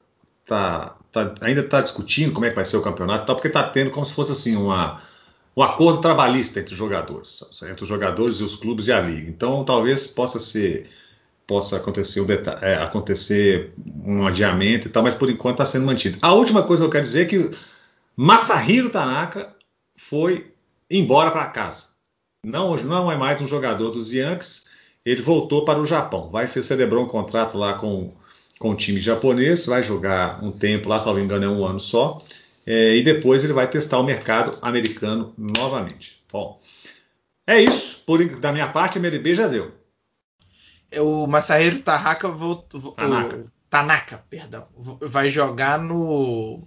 tá, 0.46 0.97
tá 1.26 1.46
ainda 1.46 1.60
está 1.60 1.80
discutindo 1.80 2.32
como 2.32 2.46
é 2.46 2.50
que 2.50 2.56
vai 2.56 2.64
ser 2.64 2.76
o 2.76 2.82
campeonato, 2.82 3.26
tá, 3.26 3.34
porque 3.34 3.48
está 3.48 3.62
tendo 3.62 3.90
como 3.90 4.06
se 4.06 4.12
fosse 4.12 4.32
assim 4.32 4.56
uma, 4.56 5.02
um 5.56 5.62
acordo 5.62 6.00
trabalhista 6.00 6.60
entre 6.60 6.72
os 6.72 6.78
jogadores, 6.78 7.42
entre 7.68 7.82
os 7.82 7.88
jogadores 7.88 8.36
e 8.38 8.44
os 8.44 8.56
clubes 8.56 8.88
e 8.88 8.92
a 8.92 9.00
liga. 9.00 9.28
Então 9.28 9.64
talvez 9.64 10.06
possa 10.06 10.38
ser 10.38 10.88
possa 11.46 11.78
acontecer, 11.78 12.22
é, 12.60 12.74
acontecer 12.74 13.72
um 14.04 14.26
adiamento 14.26 14.86
e 14.86 14.90
tal, 14.90 15.02
mas 15.02 15.14
por 15.14 15.30
enquanto 15.30 15.54
está 15.54 15.64
sendo 15.64 15.86
mantido. 15.86 16.18
A 16.20 16.34
última 16.34 16.62
coisa 16.62 16.82
que 16.82 16.86
eu 16.86 16.90
quero 16.90 17.04
dizer 17.04 17.22
é 17.22 17.24
que 17.24 17.50
Masahiro 18.14 18.90
Tanaka 18.90 19.54
foi 19.96 20.52
embora 20.90 21.30
para 21.30 21.46
casa. 21.46 21.86
Não, 22.44 22.76
não 22.76 23.10
é 23.10 23.16
mais 23.16 23.40
um 23.40 23.46
jogador 23.46 23.90
dos 23.90 24.12
Yankees. 24.12 24.64
Ele 25.04 25.22
voltou 25.22 25.64
para 25.64 25.80
o 25.80 25.86
Japão. 25.86 26.30
Vai 26.30 26.46
celebrar 26.46 27.00
um 27.00 27.08
contrato 27.08 27.56
lá 27.56 27.74
com, 27.74 28.12
com 28.58 28.70
o 28.70 28.76
time 28.76 29.00
japonês. 29.00 29.66
Vai 29.66 29.82
jogar 29.82 30.42
um 30.42 30.50
tempo 30.50 30.88
lá, 30.88 30.98
salvo 30.98 31.20
engano, 31.20 31.44
é 31.44 31.48
um 31.48 31.64
ano 31.64 31.80
só. 31.80 32.18
É, 32.66 32.96
e 32.96 33.02
depois 33.02 33.44
ele 33.44 33.52
vai 33.52 33.68
testar 33.68 33.98
o 33.98 34.04
mercado 34.04 34.58
americano 34.60 35.32
novamente. 35.38 36.22
Bom, 36.30 36.60
é 37.46 37.62
isso. 37.62 38.02
Por, 38.04 38.38
da 38.40 38.52
minha 38.52 38.68
parte, 38.68 38.98
a 38.98 39.00
MLB 39.00 39.34
já 39.34 39.48
deu. 39.48 39.72
O 40.96 41.26
Masahiro 41.26 41.80
Tanaka, 41.80 42.28
voltou, 42.28 42.92
Tanaka. 42.92 43.36
O, 43.36 43.46
Tanaka 43.70 44.24
perdão, 44.28 44.66
vai 45.00 45.30
jogar 45.30 45.78
no 45.78 46.62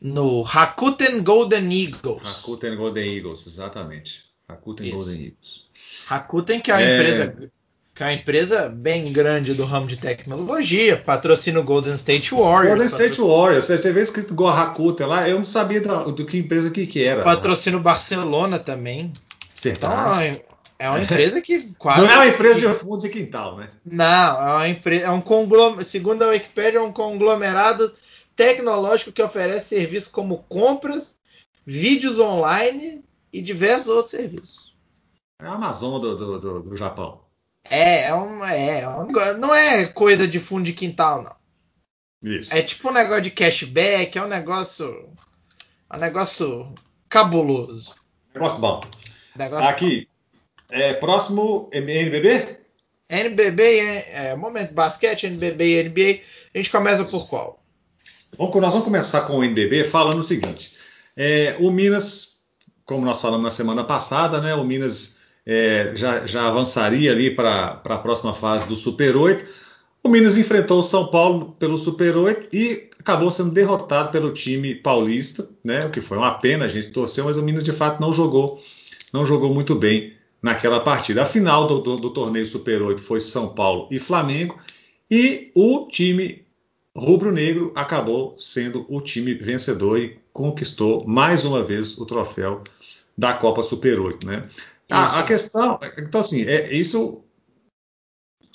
no 0.00 0.42
Rakuten 0.42 1.22
Golden 1.22 1.70
Eagles. 1.70 2.22
Rakuten 2.22 2.76
Golden 2.76 3.16
Eagles, 3.16 3.46
exatamente. 3.46 4.24
Rakuten 4.48 4.86
Isso. 4.86 4.96
Golden 4.96 5.24
Eagles. 5.24 5.70
Rakuten, 6.06 6.60
que 6.60 6.70
é 6.70 6.74
uma 6.74 6.82
é... 6.82 6.96
empresa 6.96 7.52
que 8.00 8.04
é 8.04 8.06
uma 8.06 8.14
empresa 8.14 8.70
bem 8.70 9.12
grande 9.12 9.52
do 9.52 9.66
ramo 9.66 9.86
de 9.86 9.98
tecnologia, 9.98 10.96
patrocina 10.96 11.60
o 11.60 11.62
Golden 11.62 11.92
State 11.92 12.34
Warriors. 12.34 12.68
Golden 12.68 12.86
State 12.86 13.20
Warriors, 13.20 13.66
você 13.66 13.92
vê 13.92 14.00
escrito 14.00 14.34
Rakuten 14.42 15.06
lá, 15.06 15.28
eu 15.28 15.36
não 15.36 15.44
sabia 15.44 15.82
do, 15.82 16.12
do 16.12 16.24
que 16.24 16.38
empresa 16.38 16.70
que, 16.70 16.86
que 16.86 17.04
era. 17.04 17.22
Patrocina 17.22 17.76
o 17.76 17.80
Barcelona 17.80 18.58
também. 18.58 19.12
Verdade. 19.62 20.28
Então, 20.28 20.56
é 20.78 20.88
uma 20.88 21.02
empresa 21.02 21.42
que 21.42 21.74
quase. 21.78 22.00
Não 22.00 22.10
é 22.10 22.14
uma 22.16 22.26
empresa 22.28 22.60
de 22.60 22.72
fundo 22.72 23.00
de 23.00 23.10
quintal, 23.10 23.58
né? 23.58 23.68
Não, 23.84 24.48
é 24.48 24.52
uma 24.54 24.68
empresa. 24.70 25.04
É 25.04 25.10
um 25.10 25.20
conglomerado. 25.20 25.84
Segundo 25.84 26.22
a 26.22 26.28
Wikipedia, 26.28 26.78
é 26.78 26.82
um 26.82 26.92
conglomerado 26.92 27.92
tecnológico 28.34 29.12
que 29.12 29.22
oferece 29.22 29.76
serviços 29.76 30.10
como 30.10 30.38
compras, 30.48 31.18
vídeos 31.66 32.18
online 32.18 33.04
e 33.30 33.42
diversos 33.42 33.88
outros 33.88 34.12
serviços. 34.12 34.74
É 35.38 35.44
a 35.44 35.52
Amazon 35.52 36.00
do, 36.00 36.16
do, 36.16 36.38
do, 36.38 36.62
do 36.62 36.76
Japão. 36.78 37.28
É, 37.70 38.08
é, 38.08 38.14
um, 38.14 38.44
é, 38.44 38.80
é 38.80 38.88
um, 38.88 39.06
não 39.38 39.54
é 39.54 39.86
coisa 39.86 40.26
de 40.26 40.40
fundo 40.40 40.64
de 40.64 40.72
quintal, 40.72 41.22
não. 41.22 41.36
Isso. 42.22 42.54
É 42.54 42.60
tipo 42.60 42.88
um 42.88 42.92
negócio 42.92 43.22
de 43.22 43.30
cashback, 43.30 44.18
é 44.18 44.22
um 44.22 44.28
negócio. 44.28 45.08
Um 45.92 45.98
negócio 45.98 46.74
cabuloso. 47.08 47.94
Negócio 48.34 48.58
bom. 48.58 48.82
Negócio 49.36 49.68
Aqui, 49.68 50.08
bom. 50.68 50.76
É, 50.76 50.94
próximo 50.94 51.70
NBB? 51.72 52.58
NBB, 53.08 53.62
é, 53.62 54.26
é, 54.26 54.36
momento 54.36 54.74
basquete, 54.74 55.26
NBB 55.26 55.64
e 55.64 55.88
NBA. 55.88 56.20
A 56.54 56.58
gente 56.58 56.70
começa 56.70 57.04
por 57.04 57.28
qual? 57.28 57.62
Bom, 58.36 58.50
nós 58.60 58.72
vamos 58.72 58.84
começar 58.84 59.22
com 59.22 59.38
o 59.38 59.44
NBB 59.44 59.84
falando 59.84 60.18
o 60.18 60.22
seguinte: 60.22 60.74
é, 61.16 61.56
o 61.58 61.70
Minas 61.70 62.30
como 62.90 63.06
nós 63.06 63.20
falamos 63.20 63.44
na 63.44 63.52
semana 63.52 63.84
passada, 63.84 64.40
né, 64.40 64.52
o 64.52 64.64
Minas 64.64 65.19
é, 65.52 65.90
já, 65.96 66.24
já, 66.28 66.46
avançaria 66.46 67.10
ali 67.10 67.28
para 67.28 67.82
a 67.84 67.98
próxima 67.98 68.32
fase 68.32 68.68
do 68.68 68.76
Super 68.76 69.16
8. 69.16 69.44
O 70.00 70.08
Minas 70.08 70.38
enfrentou 70.38 70.78
o 70.78 70.82
São 70.82 71.08
Paulo 71.08 71.56
pelo 71.58 71.76
Super 71.76 72.16
8 72.16 72.54
e 72.54 72.88
acabou 72.96 73.32
sendo 73.32 73.50
derrotado 73.50 74.12
pelo 74.12 74.32
time 74.32 74.76
paulista, 74.76 75.50
né, 75.64 75.80
o 75.80 75.90
que 75.90 76.00
foi 76.00 76.18
uma 76.18 76.34
pena, 76.34 76.66
a 76.66 76.68
gente 76.68 76.90
torceu, 76.90 77.24
mas 77.24 77.36
o 77.36 77.42
Minas 77.42 77.64
de 77.64 77.72
fato 77.72 78.00
não 78.00 78.12
jogou, 78.12 78.60
não 79.12 79.26
jogou 79.26 79.52
muito 79.52 79.74
bem 79.74 80.12
naquela 80.40 80.78
partida. 80.78 81.22
A 81.22 81.26
final 81.26 81.66
do, 81.66 81.80
do, 81.80 81.96
do 81.96 82.10
torneio 82.10 82.46
Super 82.46 82.80
8 82.80 83.02
foi 83.02 83.18
São 83.18 83.48
Paulo 83.48 83.88
e 83.90 83.98
Flamengo 83.98 84.56
e 85.10 85.50
o 85.52 85.88
time 85.88 86.46
rubro-negro 86.96 87.72
acabou 87.74 88.36
sendo 88.38 88.86
o 88.88 89.00
time 89.00 89.34
vencedor 89.34 89.98
e 89.98 90.16
conquistou 90.32 91.04
mais 91.08 91.44
uma 91.44 91.60
vez 91.60 91.98
o 91.98 92.06
troféu 92.06 92.62
da 93.18 93.34
Copa 93.34 93.64
Super 93.64 93.98
8, 93.98 94.24
né? 94.24 94.42
A, 94.90 95.20
a, 95.20 95.22
questão, 95.22 95.78
então 95.98 96.20
assim, 96.20 96.42
é 96.42 96.72
isso. 96.72 97.24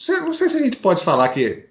Não 0.09 0.33
sei 0.33 0.49
se 0.49 0.57
a 0.57 0.61
gente 0.61 0.77
pode 0.77 1.03
falar 1.03 1.29
que 1.29 1.69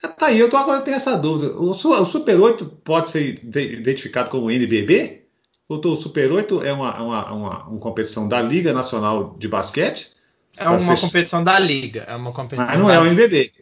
Tá 0.00 0.26
aí, 0.26 0.38
eu 0.38 0.48
tô, 0.48 0.56
agora 0.56 0.80
tenho 0.80 0.96
essa 0.96 1.16
dúvida. 1.16 1.52
O, 1.52 1.70
o, 1.70 2.04
Super 2.06 2.40
8 2.40 2.64
pode 2.82 3.10
ser 3.10 3.38
identificado 3.44 4.30
como 4.30 4.50
NBB? 4.50 5.26
Ou 5.68 5.78
o 5.78 5.96
Super 5.96 6.32
8 6.32 6.64
é 6.64 6.72
uma, 6.72 7.02
uma, 7.02 7.32
uma, 7.32 7.64
uma, 7.68 7.80
competição 7.80 8.26
da 8.26 8.40
Liga 8.40 8.72
Nacional 8.72 9.36
de 9.38 9.46
Basquete? 9.46 10.10
É 10.56 10.66
uma 10.66 10.78
ser... 10.78 10.98
competição 10.98 11.44
da 11.44 11.58
Liga. 11.58 12.04
É 12.08 12.16
uma 12.16 12.32
competição 12.32 12.66
Mas 12.66 12.78
não 12.78 12.90
é 12.90 12.98
o 12.98 13.04
NBB. 13.04 13.52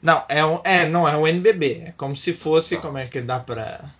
Não, 0.00 0.24
é, 0.28 0.44
um, 0.44 0.60
é, 0.64 0.88
não 0.88 1.08
é 1.08 1.16
o 1.16 1.26
NBB. 1.26 1.82
É 1.86 1.92
como 1.92 2.16
se 2.16 2.32
fosse. 2.32 2.76
Tá. 2.76 2.82
Como 2.82 2.96
é 2.96 3.06
que 3.08 3.20
dá 3.20 3.40
pra. 3.40 3.92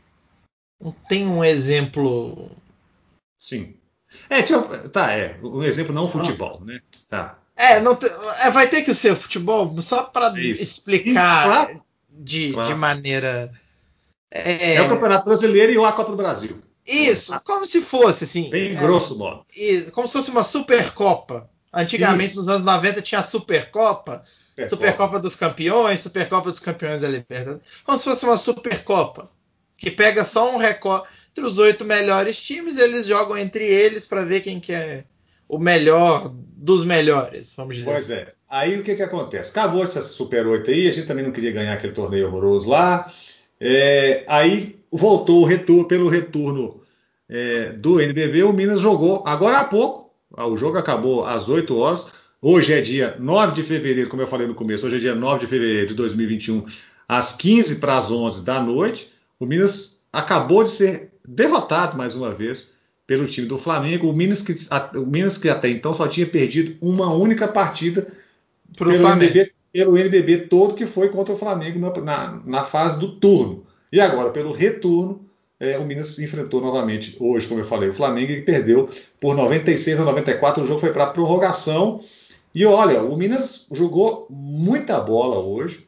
Não 0.81 0.93
tem 1.09 1.27
um 1.27 1.45
exemplo. 1.45 2.51
Sim. 3.37 3.75
É, 4.29 4.43
tipo, 4.43 4.63
tá, 4.89 5.13
é. 5.13 5.39
Um 5.43 5.63
exemplo 5.63 5.95
não 5.95 6.09
futebol, 6.09 6.61
né? 6.65 6.81
Tá. 7.09 7.39
É, 7.57 7.79
não 7.81 7.95
te, 7.95 8.07
é, 8.43 8.51
vai 8.51 8.69
ter 8.69 8.83
que 8.83 8.95
ser 8.95 9.15
futebol 9.15 9.81
só 9.83 10.05
para 10.05 10.33
explicar 10.41 11.43
Sim, 11.43 11.49
claro. 11.49 11.83
de, 12.09 12.53
claro. 12.53 12.75
de 12.75 12.81
maneira. 12.81 13.53
É... 14.31 14.75
é... 14.75 14.83
o 14.83 14.89
Campeonato 14.89 15.27
Brasileiro 15.27 15.73
e 15.73 15.85
a 15.85 15.93
Copa 15.93 16.11
do 16.11 16.17
Brasil. 16.17 16.59
Isso, 16.87 17.39
como 17.45 17.67
se 17.67 17.83
fosse 17.83 18.25
assim. 18.25 18.49
Bem 18.51 18.75
grosso 18.75 19.17
modo. 19.17 19.45
Como 19.93 20.09
se 20.09 20.15
fosse 20.15 20.31
uma 20.31 20.43
Supercopa. 20.43 21.49
Antigamente, 21.73 22.31
Isso. 22.31 22.39
nos 22.39 22.49
anos 22.49 22.65
90, 22.65 23.01
tinha 23.01 23.21
a 23.21 23.23
Supercopa, 23.23 24.21
Supercopa, 24.25 24.69
Supercopa 24.69 25.21
dos 25.21 25.37
Campeões, 25.37 26.01
Supercopa 26.01 26.51
dos 26.51 26.59
Campeões 26.59 27.03
da 27.03 27.09
Libertadores. 27.09 27.63
Como 27.85 27.97
se 27.97 28.05
fosse 28.05 28.25
uma 28.25 28.37
Supercopa, 28.37 29.31
que 29.77 29.91
pega 29.91 30.25
só 30.25 30.53
um 30.53 30.57
recorte. 30.57 31.09
Entre 31.31 31.45
os 31.45 31.59
oito 31.59 31.85
melhores 31.85 32.41
times, 32.41 32.79
eles 32.79 33.07
jogam 33.07 33.37
entre 33.39 33.65
eles 33.65 34.07
para 34.07 34.25
ver 34.25 34.41
quem 34.41 34.61
que 34.61 34.73
é 34.73 35.05
o 35.49 35.59
melhor 35.59 36.33
dos 36.35 36.85
melhores, 36.85 37.55
vamos 37.57 37.77
dizer 37.77 37.91
Pois 37.91 38.11
assim. 38.11 38.21
é. 38.21 38.29
Aí 38.49 38.79
o 38.79 38.83
que, 38.83 38.95
que 38.95 39.03
acontece? 39.03 39.51
Acabou 39.51 39.83
essa 39.83 40.01
Super 40.01 40.47
8 40.47 40.71
aí, 40.71 40.89
a 40.89 40.91
gente 40.91 41.07
também 41.07 41.25
não 41.25 41.33
queria 41.33 41.53
ganhar 41.53 41.73
aquele 41.73 41.93
torneio 41.93 42.27
horroroso 42.27 42.69
lá. 42.69 43.11
É, 43.61 44.25
aí 44.29 44.77
voltou 44.91 45.43
o 45.43 45.45
retorno, 45.45 45.87
pelo 45.87 46.09
retorno 46.09 46.81
é, 47.29 47.71
do 47.71 48.01
NBB, 48.01 48.43
o 48.43 48.53
Minas 48.53 48.81
jogou 48.81 49.23
agora 49.27 49.59
há 49.59 49.65
pouco. 49.65 50.11
O 50.37 50.57
jogo 50.57 50.79
acabou 50.79 51.25
às 51.25 51.49
8 51.49 51.77
horas. 51.77 52.13
Hoje 52.43 52.73
é 52.73 52.81
dia 52.81 53.17
9 53.19 53.53
de 53.53 53.63
fevereiro, 53.63 54.09
como 54.09 54.23
eu 54.23 54.27
falei 54.27 54.47
no 54.47 54.55
começo, 54.55 54.87
hoje 54.87 54.97
é 54.97 54.99
dia 54.99 55.15
9 55.15 55.41
de 55.41 55.47
fevereiro 55.47 55.89
de 55.89 55.95
2021, 55.95 56.65
às 57.07 57.33
15 57.33 57.81
para 57.81 57.99
as 57.99 58.11
11 58.11 58.45
da 58.45 58.61
noite. 58.61 59.13
O 59.39 59.47
Minas 59.47 60.03
acabou 60.13 60.63
de 60.65 60.71
ser 60.71 61.11
derrotado 61.31 61.97
mais 61.97 62.15
uma 62.15 62.33
vez 62.33 62.73
pelo 63.07 63.27
time 63.27 63.47
do 63.47 63.59
Flamengo. 63.59 64.09
O 64.09 64.13
Minas 64.13 64.43
que, 64.43 64.55
o 64.99 65.07
Minas 65.07 65.39
que 65.39 65.49
até 65.49 65.69
então 65.69 65.95
só 65.95 66.07
tinha 66.09 66.27
perdido 66.27 66.77
uma 66.81 67.13
única 67.13 67.47
partida 67.47 68.07
pelo 68.77 68.93
NBB, 68.93 69.53
pelo 69.73 69.97
NBB 69.97 70.39
todo, 70.49 70.75
que 70.75 70.87
foi 70.87 71.09
contra 71.09 71.35
o 71.35 71.37
Flamengo 71.37 71.79
na, 71.79 72.01
na, 72.01 72.43
na 72.45 72.65
fase 72.65 72.99
do 72.99 73.17
turno. 73.17 73.65
E 73.93 74.01
agora, 74.01 74.31
pelo 74.31 74.53
retorno, 74.53 75.25
é, 75.59 75.79
o 75.79 75.85
Minas 75.85 76.09
se 76.09 76.25
enfrentou 76.25 76.61
novamente 76.61 77.17
hoje, 77.21 77.47
como 77.47 77.61
eu 77.61 77.65
falei, 77.65 77.89
o 77.89 77.95
Flamengo 77.95 78.33
e 78.33 78.43
perdeu 78.43 78.89
por 79.21 79.37
96 79.37 80.01
a 80.01 80.05
94. 80.05 80.63
O 80.63 80.67
jogo 80.67 80.81
foi 80.81 80.93
para 80.93 81.07
prorrogação. 81.07 82.01
E 82.55 82.65
olha, 82.65 83.03
o 83.03 83.17
Minas 83.17 83.67
jogou 83.71 84.27
muita 84.31 85.01
bola 85.01 85.39
hoje, 85.39 85.87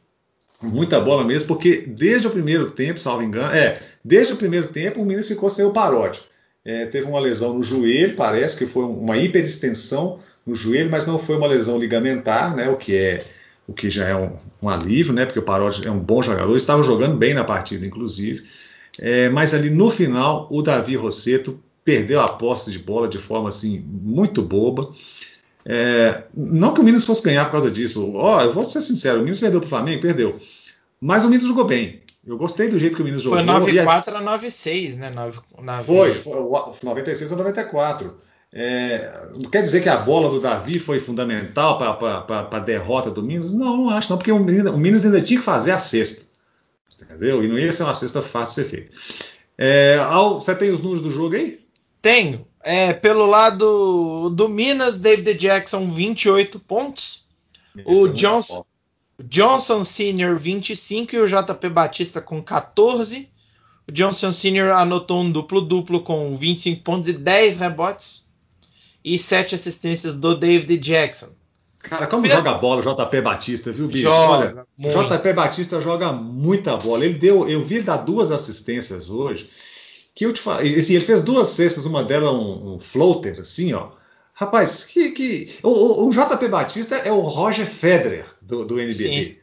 muita 0.63 0.99
bola 0.99 1.23
mesmo, 1.23 1.47
porque 1.47 1.83
desde 1.87 2.27
o 2.27 2.31
primeiro 2.31 2.71
tempo, 2.71 2.99
salvo 2.99 3.23
engano, 3.23 3.53
é, 3.53 3.81
desde 4.03 4.33
o 4.33 4.37
primeiro 4.37 4.67
tempo 4.67 5.01
o 5.01 5.05
Minas 5.05 5.27
ficou 5.27 5.49
sem 5.49 5.65
o 5.65 5.71
Parote. 5.71 6.21
É, 6.65 6.85
teve 6.85 7.05
uma 7.07 7.19
lesão 7.19 7.53
no 7.53 7.63
joelho, 7.63 8.15
parece 8.15 8.57
que 8.57 8.65
foi 8.65 8.83
uma 8.85 9.17
hiperextensão 9.17 10.19
no 10.45 10.55
joelho, 10.55 10.89
mas 10.89 11.05
não 11.05 11.19
foi 11.19 11.35
uma 11.35 11.47
lesão 11.47 11.77
ligamentar, 11.77 12.55
né, 12.55 12.69
o 12.69 12.77
que 12.77 12.95
é 12.95 13.23
o 13.65 13.71
que 13.71 13.89
já 13.89 14.09
é 14.09 14.15
um, 14.15 14.35
um 14.61 14.67
alívio, 14.67 15.13
né, 15.13 15.25
porque 15.25 15.39
o 15.39 15.43
Parote 15.43 15.87
é 15.87 15.91
um 15.91 15.99
bom 15.99 16.21
jogador, 16.21 16.55
estava 16.55 16.83
jogando 16.83 17.15
bem 17.15 17.33
na 17.33 17.45
partida, 17.45 17.85
inclusive. 17.85 18.43
É, 18.99 19.29
mas 19.29 19.53
ali 19.53 19.69
no 19.69 19.89
final, 19.89 20.47
o 20.51 20.61
Davi 20.61 20.95
Rosseto 20.95 21.59
perdeu 21.83 22.21
a 22.21 22.27
posse 22.27 22.71
de 22.71 22.79
bola 22.79 23.07
de 23.07 23.17
forma 23.17 23.49
assim 23.49 23.79
muito 23.79 24.41
boba. 24.41 24.91
É, 25.65 26.23
não 26.35 26.73
que 26.73 26.81
o 26.81 26.83
Minas 26.83 27.05
fosse 27.05 27.23
ganhar 27.23 27.45
por 27.45 27.51
causa 27.51 27.71
disso. 27.71 28.13
Ó, 28.15 28.37
oh, 28.37 28.41
eu 28.41 28.53
vou 28.53 28.63
ser 28.63 28.81
sincero, 28.81 29.19
o 29.19 29.23
Minas 29.23 29.39
perdeu 29.39 29.59
para 29.59 29.67
o 29.67 29.69
Flamengo, 29.69 30.01
perdeu. 30.01 30.37
Mas 30.99 31.23
o 31.23 31.29
Minas 31.29 31.47
jogou 31.47 31.65
bem. 31.65 32.01
Eu 32.25 32.37
gostei 32.37 32.69
do 32.69 32.79
jeito 32.79 32.95
que 32.95 33.01
o 33.01 33.05
Minas 33.05 33.21
jogou. 33.21 33.43
Foi 33.43 33.47
9-4 33.47 34.13
a 34.15 34.21
9-6, 34.21 34.95
né? 34.95 35.09
9, 35.09 35.39
9... 35.61 35.83
Foi, 35.83 36.17
foi 36.19 36.89
96 36.89 37.33
a 37.33 37.35
94. 37.35 38.15
É, 38.55 39.29
não 39.35 39.49
quer 39.49 39.61
dizer 39.61 39.81
que 39.81 39.89
a 39.89 39.97
bola 39.97 40.29
do 40.29 40.39
Davi 40.39 40.77
foi 40.79 40.99
fundamental 40.99 41.77
para 41.77 42.47
a 42.51 42.59
derrota 42.59 43.09
do 43.09 43.23
Minas? 43.23 43.51
Não, 43.51 43.75
não 43.75 43.89
acho 43.89 44.09
não, 44.09 44.17
porque 44.17 44.31
o 44.31 44.39
Minas, 44.39 44.71
o 44.71 44.77
Minas 44.77 45.05
ainda 45.05 45.19
tinha 45.21 45.39
que 45.39 45.45
fazer 45.45 45.71
a 45.71 45.77
sexta. 45.77 46.31
Entendeu? 47.01 47.43
E 47.43 47.47
não 47.47 47.57
ia 47.57 47.71
ser 47.71 47.83
uma 47.83 47.93
cesta 47.93 48.21
fácil 48.21 48.63
de 48.63 48.69
ser 48.69 48.75
feita. 48.75 48.95
É, 49.57 49.97
você 50.33 50.55
tem 50.55 50.71
os 50.71 50.81
números 50.81 51.01
do 51.01 51.11
jogo 51.11 51.35
aí? 51.35 51.59
Tenho. 52.01 52.47
É, 52.63 52.93
pelo 52.93 53.25
lado 53.25 54.29
do 54.29 54.47
Minas, 54.47 54.97
David 54.97 55.33
Jackson, 55.35 55.89
28 55.89 56.59
pontos. 56.59 57.25
o 57.85 58.07
Johnson, 58.07 58.65
Johnson 59.19 59.83
Sr., 59.83 60.37
25 60.37 61.15
e 61.15 61.19
o 61.19 61.27
JP 61.27 61.69
Batista 61.69 62.21
com 62.21 62.41
14. 62.41 63.29
O 63.87 63.91
Johnson 63.91 64.31
Sr. 64.31 64.71
anotou 64.75 65.21
um 65.21 65.31
duplo-duplo 65.31 66.01
com 66.01 66.37
25 66.37 66.81
pontos 66.83 67.09
e 67.09 67.13
10 67.13 67.57
rebotes. 67.57 68.23
E 69.03 69.19
7 69.19 69.55
assistências 69.55 70.15
do 70.15 70.33
David 70.33 70.77
Jackson. 70.77 71.33
Cara, 71.79 72.07
como 72.07 72.25
joga 72.25 72.53
bola 72.53 72.79
o 72.79 72.95
JP 72.95 73.21
Batista, 73.21 73.69
viu, 73.69 73.87
bicho? 73.87 74.03
Joga 74.03 74.65
Olha, 74.79 75.17
JP 75.17 75.33
Batista 75.33 75.81
joga 75.81 76.13
muita 76.13 76.77
bola. 76.77 77.03
Ele 77.03 77.15
deu, 77.15 77.47
eu 77.49 77.61
vi 77.61 77.75
ele 77.75 77.83
dar 77.83 77.97
duas 77.97 78.31
assistências 78.31 79.09
hoje. 79.09 79.49
Que 80.15 80.25
eu 80.25 80.33
te 80.33 80.39
falo, 80.39 80.59
assim, 80.59 80.95
ele 80.95 81.05
fez 81.05 81.23
duas 81.23 81.49
cestas, 81.49 81.85
uma 81.85 82.03
delas 82.03 82.31
um, 82.31 82.75
um 82.75 82.79
floater, 82.79 83.39
assim, 83.39 83.73
ó. 83.73 83.91
Rapaz, 84.33 84.83
que, 84.83 85.11
que 85.11 85.59
o, 85.61 86.07
o, 86.07 86.09
JP 86.09 86.47
Batista 86.47 86.95
é 86.95 87.11
o 87.11 87.21
Roger 87.21 87.67
Federer 87.67 88.25
do, 88.41 88.65
do 88.65 88.79
NBB. 88.79 89.03
Sim. 89.03 89.35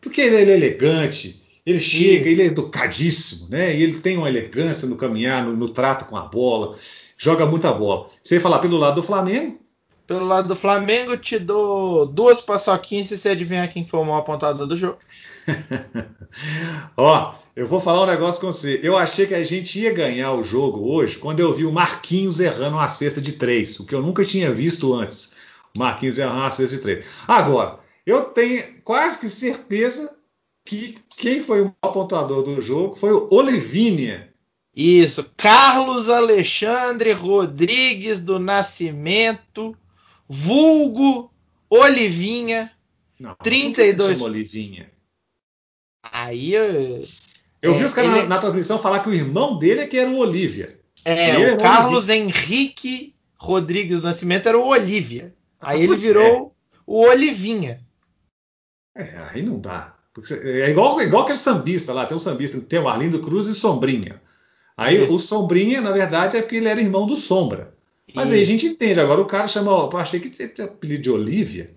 Porque 0.00 0.20
ele, 0.20 0.36
ele, 0.36 0.52
é 0.52 0.54
elegante, 0.54 1.42
ele 1.64 1.80
chega, 1.80 2.24
Sim. 2.24 2.30
ele 2.30 2.42
é 2.42 2.46
educadíssimo, 2.46 3.48
né? 3.48 3.74
E 3.74 3.82
ele 3.82 4.00
tem 4.00 4.18
uma 4.18 4.28
elegância 4.28 4.86
no 4.86 4.96
caminhar, 4.96 5.42
no, 5.44 5.56
no 5.56 5.68
trato 5.70 6.04
com 6.04 6.16
a 6.16 6.22
bola, 6.22 6.76
joga 7.16 7.46
muita 7.46 7.72
bola. 7.72 8.08
Você 8.22 8.38
falar 8.38 8.58
pelo 8.58 8.76
lado 8.76 8.96
do 8.96 9.02
Flamengo, 9.02 9.58
pelo 10.06 10.26
lado 10.26 10.48
do 10.48 10.56
Flamengo, 10.56 11.16
te 11.16 11.38
dou 11.38 12.06
duas 12.06 12.40
paçoquinhas 12.40 13.08
se 13.08 13.16
você 13.16 13.30
adivinhar 13.30 13.72
quem 13.72 13.86
foi 13.86 14.00
o 14.00 14.04
maior 14.04 14.18
apontador 14.18 14.66
do 14.66 14.76
jogo. 14.76 14.98
Ó, 16.96 17.34
eu 17.56 17.66
vou 17.66 17.80
falar 17.80 18.02
um 18.02 18.10
negócio 18.10 18.40
com 18.40 18.52
você. 18.52 18.80
Eu 18.82 18.96
achei 18.96 19.26
que 19.26 19.34
a 19.34 19.42
gente 19.42 19.80
ia 19.80 19.92
ganhar 19.92 20.32
o 20.32 20.42
jogo 20.42 20.92
hoje 20.92 21.16
quando 21.16 21.40
eu 21.40 21.52
vi 21.54 21.64
o 21.64 21.72
Marquinhos 21.72 22.40
errando 22.40 22.76
uma 22.76 22.88
cesta 22.88 23.20
de 23.20 23.32
três, 23.32 23.80
o 23.80 23.86
que 23.86 23.94
eu 23.94 24.02
nunca 24.02 24.24
tinha 24.24 24.52
visto 24.52 24.92
antes. 24.92 25.34
O 25.74 25.78
Marquinhos 25.78 26.18
errando 26.18 26.40
uma 26.40 26.50
cesta 26.50 26.76
de 26.76 26.82
três. 26.82 27.06
Agora, 27.26 27.78
eu 28.06 28.24
tenho 28.24 28.80
quase 28.82 29.18
que 29.20 29.28
certeza 29.28 30.16
que 30.66 30.98
quem 31.16 31.40
foi 31.40 31.62
o 31.62 31.74
maior 31.82 31.92
pontuador 31.92 32.42
do 32.42 32.60
jogo 32.60 32.94
foi 32.94 33.12
o 33.12 33.28
Olivinha. 33.30 34.28
Isso, 34.76 35.32
Carlos 35.36 36.08
Alexandre 36.08 37.12
Rodrigues 37.12 38.20
do 38.20 38.40
Nascimento 38.40 39.76
vulgo 40.28 41.30
Olivinha. 41.68 42.70
Não, 43.18 43.34
32. 43.36 44.18
Chama 44.18 44.30
Olivinha. 44.30 44.90
Aí 46.02 46.54
eu. 46.54 47.06
Eu 47.62 47.74
é, 47.74 47.78
vi 47.78 47.84
os 47.84 47.94
caras 47.94 48.10
na, 48.10 48.26
na, 48.26 48.38
transmissão 48.38 48.78
falar 48.78 49.00
que 49.00 49.08
o 49.08 49.14
irmão 49.14 49.58
dele 49.58 49.80
é 49.80 49.86
que 49.86 49.96
era 49.96 50.10
o 50.10 50.18
Olivia. 50.18 50.78
É, 51.04 51.52
o 51.52 51.58
Carlos 51.58 52.08
Henrique 52.08 53.14
Rodrigues 53.36 54.02
Nascimento 54.02 54.48
era 54.48 54.58
o 54.58 54.66
Olivia. 54.66 55.34
Ah, 55.60 55.70
aí 55.70 55.82
ele 55.82 55.94
virou 55.94 56.24
é. 56.24 56.50
o 56.86 57.06
Olivinha. 57.06 57.80
É, 58.94 59.16
aí 59.30 59.42
não 59.42 59.58
dá. 59.58 59.94
É 60.30 60.70
igual, 60.70 61.00
igual 61.00 61.24
aquele 61.24 61.38
sambista 61.38 61.92
lá, 61.92 62.06
tem 62.06 62.16
um 62.16 62.20
sambista, 62.20 62.60
tem 62.60 62.78
o 62.78 62.88
Arlindo 62.88 63.20
Cruz 63.20 63.46
e 63.46 63.54
Sombrinha. 63.54 64.20
Aí 64.76 65.02
o 65.02 65.18
Sombrinha, 65.18 65.80
na 65.80 65.90
verdade, 65.90 66.36
é 66.36 66.42
porque 66.42 66.56
ele 66.56 66.68
era 66.68 66.80
irmão 66.80 67.06
do 67.06 67.16
Sombra. 67.16 67.73
Mas 68.12 68.30
e... 68.30 68.34
aí 68.34 68.42
a 68.42 68.46
gente 68.46 68.66
entende. 68.66 69.00
Agora 69.00 69.20
o 69.20 69.26
cara 69.26 69.46
chama. 69.46 69.88
Achei 69.96 70.20
que 70.20 70.30
tinha 70.30 70.66
apelido 70.66 71.02
de 71.02 71.10
Olivia. 71.10 71.70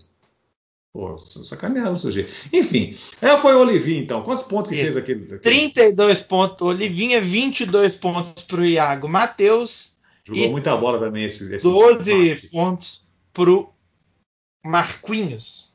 Pô, 0.98 1.16
sacanearam 1.18 1.94
o 1.94 1.96
sujeito. 1.96 2.32
Enfim, 2.52 2.98
é, 3.22 3.38
foi 3.38 3.54
o 3.54 3.60
Olivinha, 3.60 4.02
então. 4.02 4.24
Quantos 4.24 4.44
pontos 4.44 4.70
que 4.70 4.76
Isso. 4.76 4.84
fez 4.86 4.98
aquele, 4.98 5.26
aquele? 5.26 5.40
32 5.40 6.22
pontos. 6.22 6.68
Olivinha, 6.68 7.22
22 7.22 7.96
pontos 7.98 8.44
para 8.44 8.62
o 8.62 8.66
Iago 8.66 9.08
Matheus. 9.08 9.96
Jogou 10.24 10.50
muita 10.50 10.76
bola 10.76 11.00
também 11.00 11.24
esse. 11.26 11.54
esse 11.54 11.64
12 11.64 12.14
Marcos. 12.14 12.50
pontos 12.50 13.08
para 13.32 13.52
o 13.52 13.70
Marquinhos. 14.66 15.70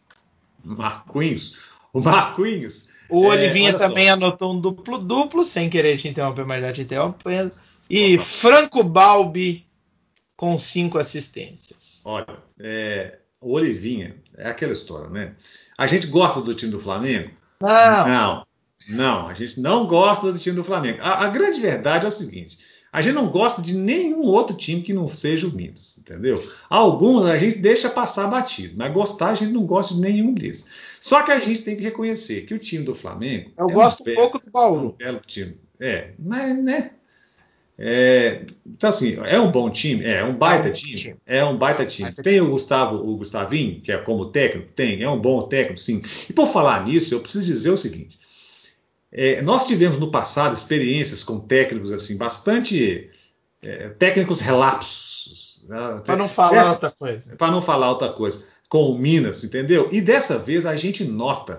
Marquinhos. 0.65 1.59
O 1.93 2.01
Marquinhos. 2.01 2.88
O 3.09 3.27
Olivinha 3.27 3.71
é, 3.71 3.75
também 3.75 4.07
só. 4.09 4.15
anotou 4.15 4.55
um 4.55 4.61
duplo-duplo, 4.61 5.45
sem 5.45 5.71
querer 5.71 5.99
te 5.99 6.09
interromper, 6.09 6.45
mas 6.45 6.62
já 6.62 6.73
te 6.73 6.83
interrompendo. 6.83 7.53
E 7.88 8.19
Franco 8.19 8.83
Balbi 8.83 9.65
com 10.43 10.59
cinco 10.59 10.99
assistências. 10.99 12.01
Olha, 12.05 12.37
é, 12.59 13.19
o 13.41 13.53
Olivinha, 13.53 14.17
é 14.37 14.49
aquela 14.49 14.73
história, 14.73 15.09
né? 15.09 15.37
A 15.79 15.87
gente 15.87 16.09
gosta 16.09 16.41
do 16.41 16.53
time 16.53 16.73
do 16.73 16.81
Flamengo? 16.81 17.31
Não. 17.61 18.09
Não, 18.09 18.47
não 18.89 19.29
a 19.29 19.35
gente 19.35 19.61
não 19.61 19.87
gosta 19.87 20.33
do 20.33 20.39
time 20.41 20.57
do 20.57 20.65
Flamengo. 20.65 20.99
A, 21.01 21.27
a, 21.27 21.29
grande 21.29 21.61
verdade 21.61 22.07
é 22.07 22.09
o 22.09 22.11
seguinte: 22.11 22.59
a 22.93 23.01
gente 23.01 23.15
não 23.15 23.29
gosta 23.29 23.63
de 23.63 23.73
nenhum 23.77 24.23
outro 24.23 24.57
time 24.57 24.83
que 24.83 24.93
não 24.93 25.07
seja 25.07 25.47
o 25.47 25.53
Minas, 25.53 25.97
entendeu? 25.99 26.35
Alguns 26.69 27.25
a 27.27 27.39
gente 27.39 27.59
deixa 27.59 27.89
passar 27.89 28.27
batido, 28.27 28.75
mas 28.77 28.93
gostar 28.93 29.29
a 29.29 29.35
gente 29.37 29.53
não 29.53 29.65
gosta 29.65 29.95
de 29.95 30.01
nenhum 30.01 30.35
deles. 30.35 30.67
Só 31.01 31.23
que 31.23 31.31
a 31.31 31.39
gente 31.39 31.63
tem 31.63 31.77
que 31.77 31.85
reconhecer 31.85 32.47
que 32.47 32.55
o 32.55 32.59
time 32.59 32.85
do 32.85 32.97
Flamengo. 32.97 33.53
Eu 33.57 33.71
é 33.71 33.73
gosto 33.73 34.11
um 34.11 34.15
pouco 34.17 34.41
do 34.41 34.51
Bauru. 34.51 34.89
Um 34.89 34.97
belo 34.97 35.21
time. 35.25 35.57
É, 35.79 36.15
mas, 36.19 36.61
né? 36.61 36.91
É, 37.79 38.45
então, 38.67 38.91
assim, 38.91 39.17
é 39.25 39.41
um 39.41 39.51
bom 39.51 39.71
time? 39.71 40.05
É, 40.05 40.19
é 40.19 40.25
um 40.25 40.37
baita 40.37 40.69
é 40.69 40.71
um 40.71 40.75
time? 40.75 41.17
É 41.27 41.45
um 41.45 41.57
baita 41.57 41.87
time. 41.87 42.13
Tem 42.13 42.41
o 42.41 42.51
Gustavo, 42.51 42.97
o 42.97 43.17
Gustavinho, 43.17 43.81
que 43.81 43.91
é 43.91 43.99
como 43.99 44.27
técnico? 44.27 44.73
Tem, 44.73 45.03
é 45.03 45.09
um 45.09 45.19
bom 45.19 45.43
técnico, 45.43 45.81
sim. 45.81 46.03
E 46.29 46.33
por 46.33 46.47
falar 46.47 46.85
nisso, 46.85 47.15
eu 47.15 47.21
preciso 47.21 47.47
dizer 47.47 47.71
o 47.71 47.77
seguinte: 47.77 48.19
é, 49.11 49.41
nós 49.43 49.65
tivemos 49.65 49.99
no 49.99 50.11
passado 50.11 50.55
experiências 50.55 51.25
com 51.25 51.41
técnicos 51.41 51.93
assim, 51.93 52.17
bastante 52.17 53.11
é, 53.63 53.89
técnicos 53.91 54.41
relapsos. 54.41 55.65
Né? 55.69 55.97
Para 56.05 56.17
não 56.17 56.29
falar 56.29 56.49
certo? 56.49 56.69
outra 56.69 56.91
coisa. 56.91 57.37
Para 57.37 57.51
não 57.51 57.63
falar 57.63 57.91
outra 57.91 58.11
coisa. 58.11 58.47
Com 58.69 58.91
o 58.91 58.99
Minas, 58.99 59.45
entendeu? 59.45 59.89
E 59.93 60.01
dessa 60.01 60.39
vez 60.39 60.65
a 60.65 60.77
gente 60.77 61.05
nota, 61.05 61.59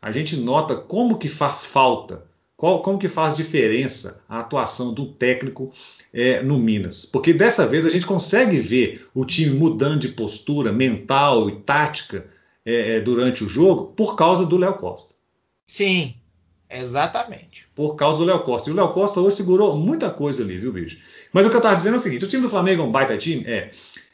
a 0.00 0.12
gente 0.12 0.36
nota 0.36 0.76
como 0.76 1.18
que 1.18 1.28
faz 1.28 1.64
falta 1.64 2.24
qual, 2.62 2.80
como 2.80 2.96
que 2.96 3.08
faz 3.08 3.36
diferença 3.36 4.22
a 4.28 4.38
atuação 4.38 4.94
do 4.94 5.06
técnico 5.06 5.72
é, 6.14 6.44
no 6.44 6.60
Minas. 6.60 7.04
Porque 7.04 7.34
dessa 7.34 7.66
vez 7.66 7.84
a 7.84 7.88
gente 7.88 8.06
consegue 8.06 8.56
ver 8.60 9.04
o 9.12 9.24
time 9.24 9.58
mudando 9.58 9.98
de 9.98 10.10
postura 10.10 10.70
mental 10.70 11.50
e 11.50 11.56
tática 11.56 12.24
é, 12.64 12.98
é 12.98 13.00
durante 13.00 13.42
o 13.42 13.48
jogo 13.48 13.86
por 13.96 14.14
causa 14.14 14.46
do 14.46 14.56
Léo 14.56 14.74
Costa. 14.74 15.12
Sim, 15.66 16.14
exatamente. 16.70 17.66
Por 17.74 17.96
causa 17.96 18.18
do 18.18 18.26
Léo 18.26 18.44
Costa. 18.44 18.70
E 18.70 18.72
o 18.72 18.76
Léo 18.76 18.92
Costa 18.92 19.20
hoje 19.20 19.38
segurou 19.38 19.76
muita 19.76 20.08
coisa 20.08 20.44
ali, 20.44 20.56
viu, 20.56 20.72
bicho? 20.72 20.98
Mas 21.32 21.44
o 21.44 21.50
que 21.50 21.56
eu 21.56 21.58
estava 21.58 21.74
dizendo 21.74 21.94
é 21.94 21.96
o 21.96 22.00
seguinte: 22.00 22.24
o 22.24 22.28
time 22.28 22.42
do 22.42 22.48
Flamengo 22.48 22.82
é 22.82 22.84
um 22.84 22.92
baita 22.92 23.18
time? 23.18 23.42
É. 23.44 23.72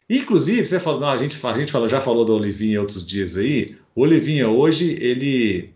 Inclusive, 0.09 0.67
você 0.67 0.81
falou, 0.81 1.01
não, 1.01 1.09
a 1.09 1.19
gente, 1.19 1.39
a 1.47 1.53
gente 1.55 1.71
falou, 1.71 1.87
já 1.87 2.01
falou 2.01 2.25
do 2.25 2.35
Olivinha 2.35 2.81
outros 2.81 3.07
dias 3.07 3.37
aí. 3.37 3.77
O 3.95 4.01
Olivinha 4.01 4.49
hoje, 4.49 4.97
ele, 5.03 5.75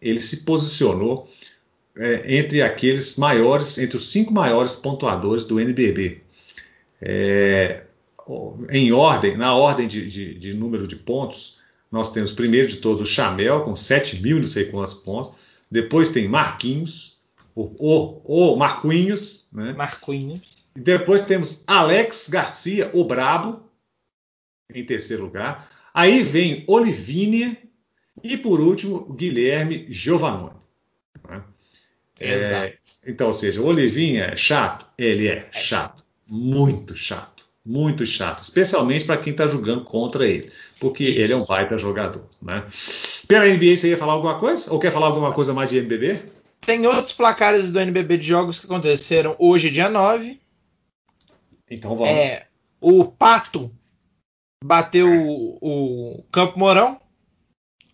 ele 0.00 0.20
se 0.20 0.44
posicionou 0.44 1.26
é, 2.00 2.38
entre 2.38 2.62
aqueles 2.62 3.18
maiores, 3.18 3.76
entre 3.76 3.98
os 3.98 4.10
cinco 4.10 4.32
maiores 4.32 4.74
pontuadores 4.74 5.44
do 5.44 5.60
NBB. 5.60 6.22
É, 6.98 7.82
em 8.70 8.90
ordem, 8.90 9.36
na 9.36 9.54
ordem 9.54 9.86
de, 9.86 10.08
de, 10.08 10.34
de, 10.34 10.54
número 10.54 10.88
de 10.88 10.96
pontos, 10.96 11.58
nós 11.92 12.10
temos 12.10 12.32
primeiro 12.32 12.68
de 12.68 12.76
todos 12.76 13.02
o 13.02 13.04
Chamel, 13.04 13.60
com 13.60 13.76
7 13.76 14.22
mil 14.22 14.38
não 14.38 14.48
sei 14.48 14.64
quantos 14.64 14.94
pontos. 14.94 15.32
Depois 15.70 16.08
tem 16.08 16.26
Marquinhos, 16.26 17.18
o, 17.54 17.70
o, 17.78 18.54
o 18.54 18.56
Marquinhos, 18.56 19.48
né? 19.52 19.74
Marquinhos. 19.74 20.64
Depois 20.74 21.20
temos 21.20 21.64
Alex 21.66 22.30
Garcia, 22.30 22.90
o 22.94 23.04
Brabo, 23.04 23.60
em 24.72 24.86
terceiro 24.86 25.24
lugar. 25.24 25.70
Aí 25.92 26.22
vem 26.22 26.64
Olivínia 26.66 27.58
e, 28.22 28.38
por 28.38 28.58
último, 28.58 29.12
Guilherme 29.12 29.86
Giovannone. 29.90 30.59
É, 32.20 32.76
então, 33.06 33.28
ou 33.28 33.32
seja, 33.32 33.60
o 33.62 33.66
Olivinha 33.66 34.26
é 34.26 34.36
chato? 34.36 34.86
Ele 34.98 35.26
é 35.26 35.48
chato. 35.52 36.04
Muito 36.26 36.94
chato. 36.94 37.46
Muito 37.66 38.04
chato. 38.04 38.42
Especialmente 38.42 39.04
para 39.04 39.16
quem 39.16 39.32
está 39.32 39.46
jogando 39.46 39.84
contra 39.84 40.28
ele. 40.28 40.50
Porque 40.78 41.04
Isso. 41.04 41.20
ele 41.20 41.32
é 41.32 41.36
um 41.36 41.44
baita 41.44 41.78
jogador. 41.78 42.24
Né? 42.40 42.64
Pela 43.26 43.46
NBA, 43.46 43.76
você 43.76 43.90
ia 43.90 43.96
falar 43.96 44.12
alguma 44.14 44.38
coisa? 44.38 44.72
Ou 44.72 44.78
quer 44.78 44.92
falar 44.92 45.06
alguma 45.06 45.32
coisa 45.32 45.52
mais 45.52 45.70
de 45.70 45.78
NBB? 45.78 46.22
Tem 46.60 46.86
outros 46.86 47.12
placares 47.12 47.72
do 47.72 47.80
NBB 47.80 48.18
de 48.18 48.26
jogos 48.26 48.60
que 48.60 48.66
aconteceram 48.66 49.34
hoje, 49.38 49.70
dia 49.70 49.88
9. 49.88 50.38
Então 51.70 51.96
vamos. 51.96 52.12
É, 52.12 52.46
o 52.80 53.04
Pato 53.04 53.70
bateu 54.62 55.08
o, 55.08 55.58
o 55.60 56.22
Campo 56.30 56.58
Mourão. 56.58 57.00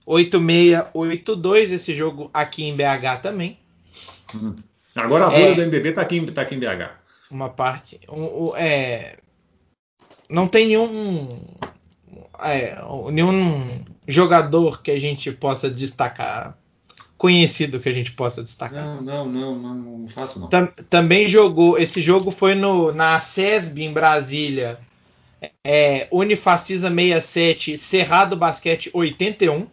8-6-8-2. 0.07 1.73
Esse 1.73 1.95
jogo 1.95 2.31
aqui 2.33 2.65
em 2.65 2.77
BH 2.77 3.23
também. 3.23 3.59
Hum. 4.35 4.57
Agora 4.97 5.27
a 5.27 5.31
bolha 5.31 5.51
é, 5.51 5.55
do 5.55 5.63
NBB 5.63 5.91
está 5.91 6.03
aqui, 6.03 6.33
tá 6.33 6.43
aqui 6.43 6.55
em 6.55 6.59
BH. 6.59 6.91
Uma 7.31 7.51
parte. 7.51 8.01
Um, 8.09 8.49
um, 8.49 8.57
é, 8.57 9.17
não 10.29 10.49
tem 10.49 10.69
nenhum, 10.69 11.39
é, 12.41 12.79
nenhum 13.13 13.69
jogador 14.09 14.83
que 14.83 14.91
a 14.91 14.99
gente 14.99 15.31
possa 15.33 15.71
destacar. 15.71 16.57
Conhecido 17.19 17.81
que 17.81 17.89
a 17.89 17.93
gente 17.93 18.13
possa 18.13 18.43
destacar. 18.43 18.85
Não, 18.85 19.03
não, 19.03 19.27
não, 19.27 19.59
não, 19.59 19.75
não 19.75 20.09
faço 20.09 20.39
não. 20.39 20.49
Tam, 20.49 20.67
também 20.67 21.29
jogou. 21.29 21.79
Esse 21.79 22.03
jogo 22.03 22.31
foi 22.31 22.55
no, 22.55 22.93
na 22.93 23.19
SESB 23.21 23.85
em 23.85 23.93
Brasília. 23.93 24.79
É, 25.65 26.09
Unifacisa 26.11 26.89
67, 26.91 27.79
Cerrado 27.79 28.37
Basquete 28.37 28.91
81. 28.93 29.67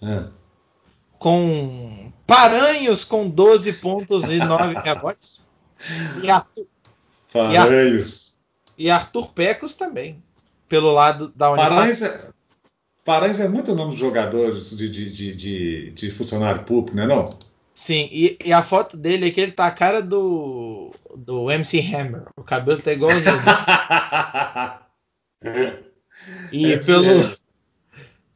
É 0.00 0.37
com 1.18 2.12
Paranhos 2.26 3.04
com 3.04 3.28
12 3.28 3.74
pontos 3.74 4.30
e 4.30 4.38
9 4.38 4.74
rebotes. 4.84 5.46
E 6.22 6.30
Arthur, 6.30 6.66
Paranhos. 7.32 8.38
E 8.76 8.90
Arthur 8.90 9.32
Pecos 9.32 9.74
também, 9.74 10.22
pelo 10.68 10.92
lado 10.92 11.32
da 11.34 11.54
Paranhos 11.54 12.02
é, 12.02 12.28
Paranhos 13.04 13.40
é 13.40 13.48
muito 13.48 13.74
nome 13.74 13.92
de 13.92 13.98
jogadores 13.98 14.76
de, 14.76 14.90
de, 14.90 15.10
de, 15.10 15.34
de, 15.34 15.90
de 15.92 16.10
funcionário 16.10 16.62
público, 16.64 16.94
não 16.94 17.04
é 17.04 17.06
não? 17.06 17.30
Sim, 17.74 18.10
e, 18.12 18.36
e, 18.44 18.52
a 18.52 18.62
foto 18.62 18.98
dele 18.98 19.28
é 19.28 19.30
que 19.30 19.40
ele 19.40 19.52
tá 19.52 19.66
a 19.66 19.70
cara 19.70 20.02
do, 20.02 20.92
do 21.16 21.50
MC 21.50 21.80
Hammer. 21.94 22.24
O 22.36 22.42
cabelo 22.42 22.82
tá 22.82 22.92
igualzinho. 22.92 23.32
e 26.52 26.76
pelo, 26.78 27.38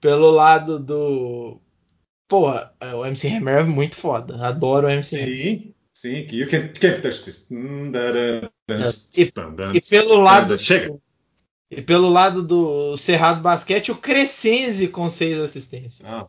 pelo 0.00 0.30
lado 0.30 0.78
do 0.78 1.60
Porra, 2.32 2.72
é, 2.80 2.94
o 2.94 3.04
MC 3.04 3.28
Hammer 3.28 3.58
é 3.58 3.62
muito 3.62 3.94
foda. 3.94 4.42
Adoro 4.46 4.86
o 4.86 4.90
MC 4.90 5.16
Hammer. 5.16 5.36
Sim, 5.36 5.74
sim. 5.92 6.26
You 6.30 6.48
can, 6.48 6.68
touch 7.02 7.24
this. 7.24 7.46
E, 7.50 9.20
e 9.20 9.82
pelo 9.90 10.18
lado. 10.18 10.58
Chega. 10.58 10.98
E 11.70 11.82
pelo 11.82 12.08
lado 12.08 12.42
do 12.42 12.96
Cerrado 12.96 13.42
Basquete, 13.42 13.92
o 13.92 13.96
Crescenzi 13.96 14.88
com 14.88 15.10
seis 15.10 15.38
assistências. 15.40 16.10
Ah, 16.10 16.26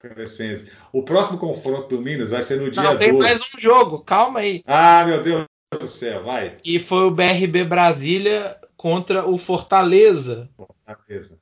Crescenzi. 0.00 0.72
O 0.92 1.04
próximo 1.04 1.38
confronto 1.38 1.86
do 1.86 2.02
Minas 2.02 2.32
vai 2.32 2.42
ser 2.42 2.60
no 2.60 2.68
dia 2.68 2.82
Não, 2.82 2.98
tem 2.98 3.12
12. 3.12 3.22
mais 3.22 3.40
um 3.42 3.60
jogo, 3.60 4.00
calma 4.00 4.40
aí. 4.40 4.64
Ah, 4.66 5.04
meu 5.04 5.22
Deus 5.22 5.46
do 5.70 5.86
céu, 5.86 6.24
vai. 6.24 6.56
E 6.64 6.80
foi 6.80 7.04
o 7.04 7.12
BRB 7.12 7.62
Brasília 7.62 8.58
contra 8.76 9.24
o 9.24 9.38
Fortaleza. 9.38 10.50
Fortaleza 10.56 11.38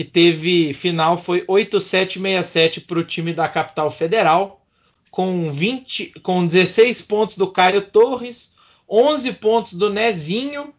que 0.00 0.04
teve 0.04 0.72
final 0.72 1.18
foi 1.18 1.44
8767 1.46 2.80
para 2.80 2.98
o 2.98 3.04
time 3.04 3.34
da 3.34 3.46
capital 3.46 3.90
federal, 3.90 4.64
com 5.10 5.52
20, 5.52 6.20
com 6.22 6.46
16 6.46 7.02
pontos 7.02 7.36
do 7.36 7.52
Caio 7.52 7.82
Torres, 7.82 8.54
11 8.88 9.32
pontos 9.34 9.74
do 9.74 9.90
Nezinho 9.90 10.72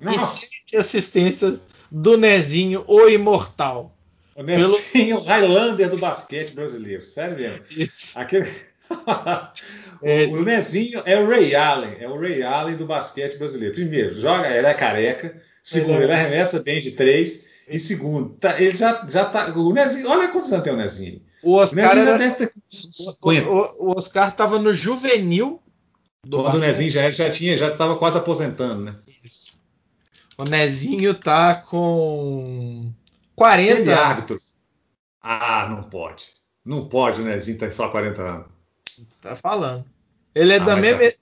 Nossa. 0.00 0.46
e 0.46 0.48
7 0.70 0.76
assistências 0.78 1.60
do 1.90 2.16
Nezinho, 2.16 2.82
o 2.88 3.06
imortal. 3.10 3.94
O 4.34 4.42
Nezinho, 4.42 5.16
Pelo... 5.16 5.20
Highlander 5.20 5.90
do 5.90 5.98
basquete 5.98 6.54
brasileiro, 6.54 7.02
sério 7.02 7.36
mesmo. 7.36 7.60
Isso. 7.70 8.18
Aquele... 8.18 8.48
é. 10.02 10.24
o 10.28 10.42
Nezinho 10.42 11.02
é 11.04 11.20
o 11.20 11.28
Ray 11.28 11.54
Allen, 11.54 11.96
é 12.00 12.08
o 12.08 12.18
Ray 12.18 12.42
Allen 12.42 12.76
do 12.76 12.86
basquete 12.86 13.36
brasileiro. 13.36 13.74
Primeiro, 13.74 14.18
joga, 14.18 14.48
ele 14.48 14.66
é 14.66 14.72
careca. 14.72 15.42
Segundo, 15.62 16.00
é... 16.00 16.04
ele 16.04 16.12
arremessa 16.14 16.62
bem 16.62 16.80
de 16.80 16.92
três. 16.92 17.51
E 17.72 17.78
segundo, 17.78 18.28
tá, 18.34 18.60
ele 18.60 18.76
já, 18.76 19.06
já 19.08 19.24
tá. 19.24 19.50
O 19.56 19.72
Nezinho, 19.72 20.06
olha 20.10 20.28
quantos 20.28 20.52
anos 20.52 20.62
tem 20.62 20.74
o 20.74 20.76
Nezinho. 20.76 21.22
O 21.42 21.54
Oscar, 21.54 21.84
o 21.84 21.94
Nezinho 21.94 22.08
era, 22.10 22.34
ter 22.34 22.52
o, 23.48 23.86
o, 23.86 23.96
Oscar 23.96 24.28
estava 24.28 24.58
no 24.58 24.74
juvenil 24.74 25.58
do 26.22 26.42
Quando 26.42 26.56
o 26.56 26.58
Nezinho 26.58 26.90
já, 26.90 27.10
já 27.10 27.30
tinha, 27.30 27.56
já 27.56 27.72
estava 27.72 27.96
quase 27.96 28.18
aposentando, 28.18 28.84
né? 28.84 28.94
Isso. 29.24 29.58
O 30.36 30.44
Nezinho 30.44 31.14
tá 31.14 31.54
com 31.54 32.92
40 33.34 33.80
Ele 33.80 33.92
árbitro. 33.92 34.36
Ah, 35.22 35.66
não 35.70 35.84
pode. 35.84 36.26
Não 36.62 36.86
pode 36.90 37.22
o 37.22 37.24
Nezinho 37.24 37.58
ter 37.58 37.72
só 37.72 37.88
40 37.88 38.20
anos. 38.20 38.46
Tá 39.22 39.34
falando. 39.34 39.86
Ele 40.34 40.52
é, 40.52 40.56
ah, 40.56 40.64
da, 40.64 40.76
mesma, 40.76 41.04
é... 41.04 41.14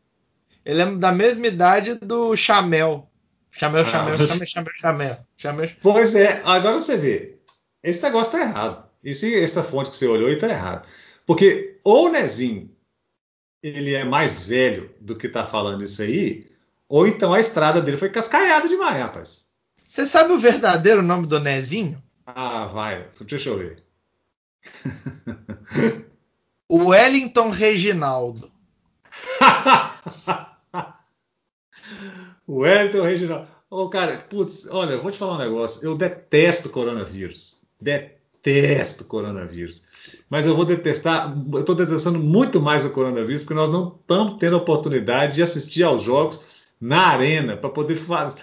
ele 0.65 0.83
é 0.83 0.87
da 0.97 1.13
mesma 1.13 1.47
idade 1.47 1.95
do 1.95 2.35
Chamel. 2.37 3.09
Chamel, 3.53 3.85
chamel, 3.85 4.15
ah, 4.15 4.17
chamel, 4.17 4.27
chamel, 4.27 4.47
chamel, 4.47 4.73
chamel. 4.77 5.30
Pois 5.81 6.15
é, 6.15 6.43
agora 6.45 6.77
você 6.77 6.97
vê. 6.97 7.37
Esse 7.83 8.03
negócio 8.03 8.33
tá 8.33 8.41
errado. 8.41 8.89
E 9.03 9.15
se 9.15 9.35
essa 9.41 9.63
fonte 9.63 9.91
que 9.91 9.97
você 9.97 10.07
olhou 10.07 10.29
aí 10.29 10.37
tá 10.37 10.49
errado. 10.49 10.87
Porque 11.27 11.79
ou 11.83 12.07
o 12.07 12.11
Nezinho 12.11 12.71
ele 13.63 13.95
é 13.95 14.05
mais 14.05 14.43
velho 14.43 14.95
do 15.01 15.17
que 15.17 15.29
tá 15.29 15.45
falando 15.45 15.85
isso 15.85 16.03
aí, 16.03 16.51
ou 16.89 17.07
então 17.07 17.33
a 17.33 17.41
estrada 17.41 17.81
dele 17.81 17.97
foi 17.97 18.11
cascaiada 18.11 18.69
demais, 18.69 19.01
rapaz. 19.01 19.51
Você 19.87 20.07
sabe 20.07 20.33
o 20.33 20.39
verdadeiro 20.39 21.03
nome 21.03 21.27
do 21.27 21.41
Nezinho? 21.41 22.03
Ah, 22.27 22.67
vai. 22.67 23.09
Deixa 23.23 23.51
eu 23.51 23.59
ver. 23.59 23.83
o 26.69 26.89
Wellington 26.89 27.51
Reginaldo. 27.51 28.51
O 32.47 32.63
Wellington 32.63 33.03
Reginaldo. 33.03 33.49
Ô, 33.71 33.85
oh, 33.85 33.89
cara, 33.89 34.17
putz, 34.29 34.67
olha, 34.69 34.99
vou 34.99 35.13
te 35.13 35.19
falar 35.19 35.37
um 35.37 35.39
negócio. 35.39 35.87
Eu 35.87 35.97
detesto 35.97 36.69
coronavírus. 36.69 37.61
Detesto 37.81 39.05
coronavírus. 39.05 39.85
Mas 40.29 40.45
eu 40.45 40.57
vou 40.57 40.65
detestar, 40.65 41.33
eu 41.53 41.61
estou 41.61 41.77
detestando 41.77 42.19
muito 42.19 42.61
mais 42.61 42.85
o 42.85 42.91
coronavírus, 42.91 43.43
porque 43.43 43.55
nós 43.55 43.71
não 43.71 43.97
estamos 44.01 44.39
tendo 44.41 44.57
a 44.57 44.59
oportunidade 44.59 45.37
de 45.37 45.43
assistir 45.43 45.85
aos 45.85 46.03
jogos 46.03 46.65
na 46.81 47.09
arena, 47.09 47.57
para 47.57 47.71
poder 47.71 47.95
fazer. 47.95 48.43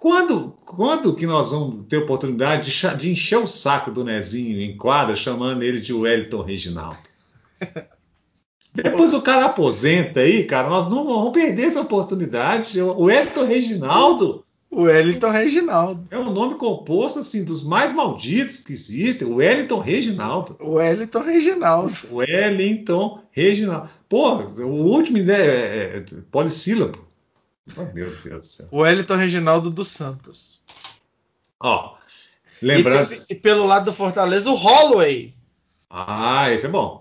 Quando, 0.00 0.50
quando 0.66 1.14
que 1.14 1.26
nós 1.26 1.52
vamos 1.52 1.86
ter 1.86 1.98
oportunidade 1.98 2.70
de, 2.70 2.96
de 2.96 3.10
encher 3.12 3.38
o 3.38 3.46
saco 3.46 3.92
do 3.92 4.02
Nezinho 4.02 4.60
em 4.60 4.76
quadra, 4.76 5.14
chamando 5.14 5.62
ele 5.62 5.78
de 5.78 5.92
Wellington 5.92 6.42
Reginaldo? 6.42 6.98
Depois 8.72 9.12
o 9.12 9.22
cara 9.22 9.46
aposenta 9.46 10.20
aí, 10.20 10.44
cara, 10.44 10.68
nós 10.68 10.88
não 10.88 11.04
vamos 11.04 11.32
perder 11.32 11.64
essa 11.64 11.80
oportunidade. 11.80 12.80
O 12.80 13.10
Elton 13.10 13.44
Reginaldo. 13.44 14.44
O 14.70 14.82
Wellington 14.82 15.30
Reginaldo. 15.30 16.04
É 16.12 16.16
um 16.16 16.32
nome 16.32 16.54
composto 16.54 17.18
assim 17.18 17.42
dos 17.42 17.64
mais 17.64 17.92
malditos 17.92 18.58
que 18.58 18.72
existem. 18.72 19.26
O 19.26 19.36
Wellington 19.36 19.80
Reginaldo. 19.80 20.56
O 20.60 20.74
Wellington 20.74 21.22
Reginaldo. 21.22 21.92
Wellington 22.12 23.20
Reginaldo. 23.32 23.90
Pô, 24.08 24.36
o 24.36 24.86
último 24.86 25.18
ideia 25.18 25.50
é, 25.50 25.96
é 25.96 26.04
polissílabo. 26.30 27.04
Oh, 27.76 27.92
meu 27.92 28.10
Deus 28.22 28.40
do 28.40 28.46
céu. 28.46 28.68
O 28.70 28.78
Wellington 28.78 29.16
Reginaldo 29.16 29.70
dos 29.70 29.88
Santos. 29.88 30.62
Ó, 31.58 31.96
lembrando. 32.62 33.12
E, 33.12 33.32
e 33.32 33.34
pelo 33.34 33.66
lado 33.66 33.86
do 33.86 33.92
Fortaleza, 33.92 34.48
o 34.50 34.54
Holloway. 34.54 35.34
Ah, 35.90 36.48
esse 36.52 36.66
é 36.66 36.68
bom. 36.68 36.99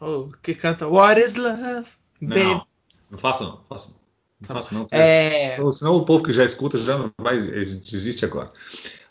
O 0.00 0.30
que 0.42 0.54
canta 0.54 0.86
What 0.88 1.20
is 1.20 1.34
Love? 1.34 1.86
Baby. 2.20 2.44
Não, 2.44 2.66
não 3.10 3.18
faço 3.18 3.44
não, 3.44 3.60
faço 3.68 3.90
não. 3.92 3.96
Não 4.48 4.54
faço 4.56 4.74
não. 4.74 4.88
É, 4.90 5.54
Então, 5.54 5.72
Senão 5.72 5.96
o 5.96 6.04
povo 6.04 6.22
que 6.24 6.32
já 6.32 6.44
escuta 6.44 6.76
já 6.78 6.98
não 6.98 7.10
vai 7.18 7.38
desiste 7.38 8.24
agora. 8.24 8.50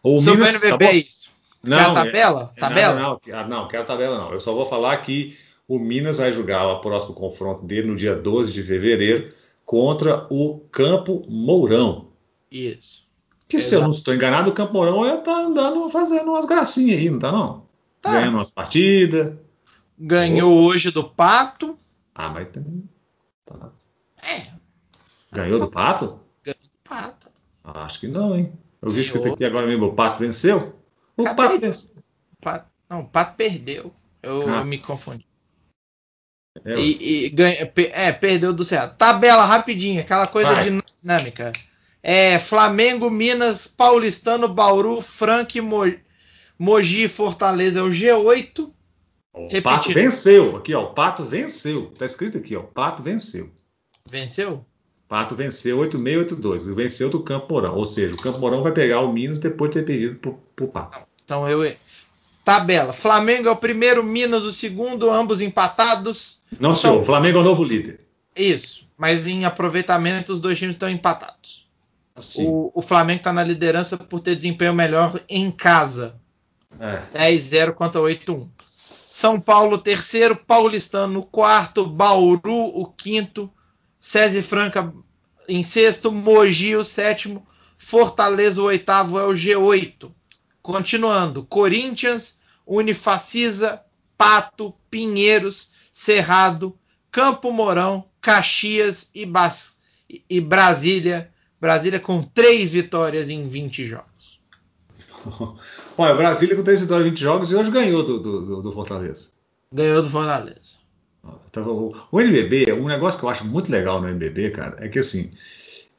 O 0.04 0.18
o 0.18 0.22
Minas, 0.22 0.60
tá 0.60 0.68
NBB 0.68 0.86
bom? 0.86 0.92
é 0.92 0.96
isso. 0.98 1.30
Não, 1.64 1.78
Quer 1.78 1.86
a 1.86 1.92
é- 1.92 1.94
tabela? 2.06 2.54
é 2.56 2.60
tabela? 2.60 2.94
nada, 2.96 3.02
não, 3.26 3.40
Ah, 3.40 3.48
não, 3.48 3.68
quero 3.68 3.86
tabela 3.86 4.18
não. 4.20 4.32
Eu 4.32 4.40
só 4.40 4.54
vou 4.54 4.66
falar 4.68 4.98
que 4.98 5.36
o 5.68 5.80
Minas 5.80 6.20
vai 6.20 6.32
jogar 6.32 6.68
o 6.68 6.80
próximo 6.80 7.16
confronto 7.16 7.66
dele 7.66 7.88
no 7.88 7.96
dia 7.96 8.14
12 8.16 8.52
de 8.54 8.62
fevereiro 8.62 9.30
contra 9.66 10.28
o 10.30 10.60
Campo 10.72 11.26
Mourão. 11.28 12.10
Isso. 12.52 13.06
Que 13.48 13.60
se 13.60 13.74
eu 13.74 13.80
Exato. 13.80 13.84
não 13.86 13.92
estou 13.92 14.14
enganado, 14.14 14.52
o 14.52 14.54
Campo 14.54 14.74
Mourão 14.74 15.04
ele 15.04 15.18
tá 15.18 15.36
andando 15.40 15.90
fazendo 15.90 16.30
umas 16.30 16.46
gracinhas 16.46 17.00
aí, 17.00 17.10
não 17.10 17.18
tá 17.18 17.32
não? 17.32 17.66
Tá. 18.00 18.12
Ganhando 18.12 18.36
umas 18.36 18.52
partidas. 18.52 19.34
Ganhou 19.98 20.64
hoje 20.64 20.92
do 20.92 21.04
Pato. 21.04 21.78
Ah, 22.14 22.30
mas 22.30 22.50
também. 22.50 22.88
tá. 23.46 23.72
É, 24.22 24.48
Ganhou 25.32 25.60
do 25.60 25.70
Pato? 25.72 26.20
ganhou 26.44 26.60
do 26.62 26.80
Pato. 26.84 27.30
Ah, 27.64 27.84
acho 27.86 28.00
que 28.00 28.08
não, 28.08 28.36
hein? 28.38 28.54
Eu 28.82 28.92
vi 28.92 29.10
que 29.10 29.28
aqui 29.30 29.46
agora 29.46 29.66
mesmo, 29.68 29.86
o 29.88 29.94
Pato 29.96 30.20
venceu. 30.20 30.76
O 31.18 31.24
Acabei 31.24 31.48
Pato 31.48 31.60
venceu. 31.62 31.92
Pato- 32.42 32.70
Não, 32.90 33.02
o 33.02 33.08
Pato 33.08 33.36
perdeu. 33.36 33.94
Eu, 34.22 34.42
Ah. 34.50 34.58
eu 34.60 34.66
me 34.66 34.78
confundi. 34.78 35.26
É, 36.64 36.76
E, 36.80 37.26
e 37.26 37.30
ganha, 37.30 37.72
é, 37.92 38.12
perdeu 38.12 38.54
do 38.54 38.64
Ceará. 38.64 38.88
Tabela 38.88 39.44
rapidinho, 39.46 40.00
aquela 40.02 40.28
coisa 40.28 40.54
Vai. 40.54 40.70
dinâmica. 41.02 41.52
É, 42.02 42.38
Flamengo, 42.40 43.10
Minas, 43.10 43.66
Paulistano, 43.68 44.48
Bauru, 44.48 45.02
Franca, 45.02 45.58
e 45.58 45.62
Mo- 45.62 46.00
Mogi 46.58 47.04
e 47.04 47.10
Fortaleza 47.10 47.80
é 47.80 47.84
o 47.84 47.90
G8. 47.90 48.72
O 49.36 49.44
repetindo. 49.44 49.64
Pato 49.64 49.94
venceu. 49.94 50.58
Aqui, 50.58 50.74
ó. 50.74 50.84
O 50.84 50.94
Pato 50.94 51.24
venceu. 51.24 51.92
Tá 51.98 52.06
escrito 52.06 52.38
aqui, 52.38 52.56
ó. 52.56 52.62
O 52.62 52.64
Pato 52.64 53.04
venceu. 53.04 53.50
Venceu? 54.10 54.66
Pato 55.08 55.36
venceu 55.36 55.78
8682. 55.80 56.68
Venceu 56.76 57.10
do 57.10 57.20
Campo 57.22 57.54
Mourão. 57.54 57.76
Ou 57.76 57.86
seja, 57.86 58.14
o 58.14 58.18
Campo 58.22 58.40
Mourão 58.40 58.62
vai 58.64 58.72
pegar 58.72 59.02
o 59.02 59.12
Minas 59.12 59.40
depois 59.40 59.70
de 59.72 59.80
ter 59.80 59.86
perdido 59.86 60.18
pro, 60.18 60.40
pro 60.56 60.68
Pato. 60.68 61.00
Então 61.24 61.48
eu. 61.50 61.76
Tabela. 62.44 62.94
Flamengo 62.94 63.48
é 63.48 63.52
o 63.52 63.56
primeiro, 63.56 64.04
Minas 64.04 64.44
o 64.44 64.54
segundo, 64.54 65.10
ambos 65.10 65.42
empatados. 65.42 66.40
Não, 66.60 66.72
São- 66.72 66.92
senhor. 66.92 67.04
O 67.04 67.06
Flamengo 67.06 67.40
é 67.40 67.42
o 67.42 67.44
novo 67.44 67.64
líder. 67.64 68.02
Isso. 68.36 68.86
Mas 68.98 69.26
em 69.28 69.46
aproveitamento 69.46 70.32
os 70.32 70.40
dois 70.40 70.58
times 70.58 70.76
estão 70.76 70.90
empatados. 70.90 71.66
Assim. 72.16 72.48
O, 72.48 72.72
o 72.74 72.82
Flamengo 72.82 73.18
está 73.20 73.34
na 73.34 73.44
liderança 73.44 73.98
por 73.98 74.20
ter 74.20 74.36
desempenho 74.36 74.74
melhor 74.74 75.20
em 75.28 75.52
casa. 75.52 76.16
É. 76.80 77.02
10-0 77.34 77.74
contra 77.74 78.00
8-1. 78.00 78.48
São 79.10 79.40
Paulo, 79.40 79.78
terceiro. 79.78 80.36
Paulistano, 80.36 81.24
quarto. 81.24 81.86
Bauru, 81.86 82.66
o 82.80 82.86
quinto. 82.86 83.52
César 84.00 84.42
Franca 84.44 84.94
em 85.48 85.64
sexto. 85.64 86.12
Mogi, 86.12 86.76
o 86.76 86.84
sétimo. 86.84 87.46
Fortaleza, 87.78 88.62
o 88.62 88.66
oitavo, 88.66 89.20
é 89.20 89.24
o 89.26 89.34
G8. 89.34 90.12
Continuando. 90.62 91.44
Corinthians, 91.46 92.40
Unifacisa, 92.66 93.82
Pato, 94.18 94.74
Pinheiros, 94.90 95.72
Cerrado, 95.94 96.78
Campo 97.12 97.52
Mourão, 97.52 98.06
Caxias 98.22 99.10
e, 99.14 99.26
Bas- 99.26 99.78
e 100.30 100.42
Brasília. 100.42 101.32
Brasília 101.62 102.00
com 102.00 102.22
três 102.22 102.72
vitórias 102.72 103.30
em 103.30 103.48
20 103.48 103.86
jogos. 103.86 104.15
Olha, 105.98 106.14
o 106.14 106.18
Brasília 106.18 106.56
com 106.56 106.64
3 106.64 106.82
vitórias 106.82 107.08
em 107.08 107.10
20 107.12 107.20
jogos 107.20 107.52
e 107.52 107.56
hoje 107.56 107.72
ganhou 107.72 108.04
do, 108.04 108.20
do, 108.20 108.62
do- 108.62 108.72
Fortaleza. 108.72 109.30
Ganhou 109.72 110.02
do 110.02 110.10
Fortaleza. 110.10 110.76
O 112.12 112.22
NBB, 112.22 112.74
um 112.74 112.88
negócio 112.88 113.20
que 113.20 113.26
eu 113.26 113.30
acho 113.30 113.46
muito 113.46 113.72
legal 113.72 114.02
no 114.02 114.08
NBB, 114.08 114.52
cara, 114.52 114.76
é 114.80 114.88
que 114.88 115.00
assim, 115.00 115.32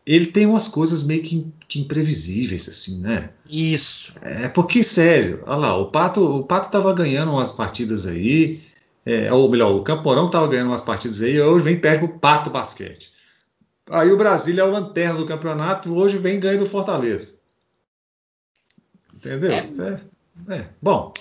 ele 0.07 0.27
tem 0.27 0.47
umas 0.47 0.69
coisas 0.69 1.03
meio 1.03 1.23
que, 1.23 1.47
que 1.69 1.81
imprevisíveis, 1.81 2.69
assim, 2.69 3.01
né? 3.01 3.31
Isso. 3.49 4.15
É 4.23 4.49
porque, 4.49 4.83
sério, 4.85 5.43
olha 5.47 5.57
lá, 5.59 5.77
o 5.79 5.91
Pato, 5.91 6.25
o 6.25 6.45
Pato 6.45 6.71
tava 6.71 6.93
ganhando 6.93 7.33
umas 7.33 7.53
partidas 7.53 8.07
aí, 8.07 8.61
é, 9.05 9.33
ou 9.33 9.49
melhor, 9.51 9.75
o 9.75 9.83
Camporão 9.83 10.29
tava 10.31 10.49
ganhando 10.49 10.69
umas 10.69 10.83
partidas 10.83 11.23
aí, 11.23 11.41
hoje 11.41 11.65
vem 11.65 11.81
perto 11.81 12.05
o 12.07 12.19
Pato 12.19 12.51
Basquete. 12.51 13.13
Aí 13.91 14.11
o 14.13 14.17
Brasília 14.17 14.63
é 14.63 14.65
o 14.65 14.71
lanterna 14.71 15.19
do 15.19 15.27
campeonato, 15.27 15.95
hoje 15.97 16.19
vem 16.19 16.41
ganho 16.41 16.59
do 16.59 16.67
Fortaleza. 16.67 17.36
Entendeu? 19.17 19.53
É, 19.53 20.55
é. 20.55 20.67
Bom, 20.81 21.13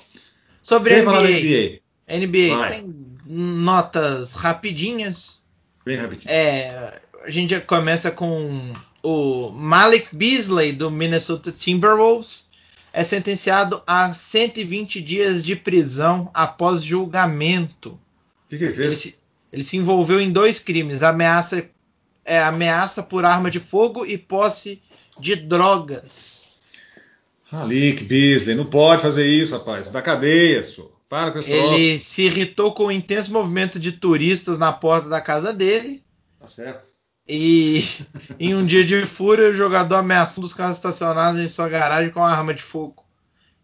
Sobre 0.62 0.90
sem 0.90 1.02
a 1.02 1.04
falar 1.04 1.22
da 1.22 1.30
NBA. 1.30 1.80
NBA, 2.10 2.28
NBA 2.28 2.58
Vai. 2.58 2.70
tem 2.72 2.96
notas 3.28 4.34
rapidinhas. 4.34 5.44
bem 5.86 5.96
rapidinho. 5.96 6.32
É, 6.32 7.02
a 7.24 7.30
gente 7.30 7.52
já 7.52 7.62
começa 7.62 8.12
com 8.12 8.74
o 9.04 9.52
Malik 9.52 10.16
Beasley 10.16 10.74
do 10.74 10.90
Minnesota 10.90 11.52
Timberwolves 11.52 12.50
é 12.92 13.04
sentenciado 13.04 13.84
a 13.86 14.12
120 14.14 15.02
dias 15.02 15.44
de 15.46 15.56
prisão 15.56 16.32
após 16.34 16.82
julgamento. 16.82 17.92
O 17.92 18.00
que, 18.50 18.58
que 18.58 18.64
ele 18.64 18.84
Ele 18.84 18.96
se, 18.96 19.20
ele 19.54 19.64
se 19.64 19.78
envolveu 19.78 20.20
em 20.20 20.32
dois 20.32 20.60
crimes: 20.60 21.04
ameaça, 21.04 21.64
é, 22.24 22.42
ameaça 22.42 23.04
por 23.04 23.24
arma 23.24 23.52
de 23.52 23.60
fogo 23.60 24.06
e 24.06 24.18
posse 24.18 24.82
de 25.20 25.36
drogas. 25.36 26.46
Malik 27.52 28.04
Beasley, 28.04 28.56
não 28.56 28.66
pode 28.66 29.02
fazer 29.02 29.26
isso, 29.26 29.54
rapaz. 29.54 29.90
Da 29.90 30.02
cadeia, 30.02 30.64
senhor. 30.64 30.92
Para 31.08 31.32
com 31.32 31.40
esse 31.40 31.50
troço. 31.50 31.74
Ele 31.74 32.00
se 32.00 32.24
irritou 32.24 32.74
com 32.74 32.88
o 32.88 32.92
intenso 32.92 33.32
movimento 33.32 33.80
de 33.80 33.92
turistas 33.92 34.58
na 34.58 34.74
porta 34.74 35.08
da 35.08 35.22
casa 35.22 35.54
dele. 35.54 36.04
Tá 36.40 36.48
certo. 36.48 36.88
E 37.28 37.84
em 38.40 38.56
um 38.56 38.66
dia 38.66 38.84
de 38.84 39.06
fúria, 39.06 39.50
o 39.50 39.54
jogador 39.54 39.96
ameaçou 39.96 40.44
um 40.44 40.46
dos 40.48 40.54
carros 40.54 40.78
estacionados 40.78 41.40
em 41.40 41.48
sua 41.48 41.70
garagem 41.70 42.12
com 42.12 42.20
uma 42.20 42.32
arma 42.32 42.54
de 42.54 42.64
fogo. 42.64 43.04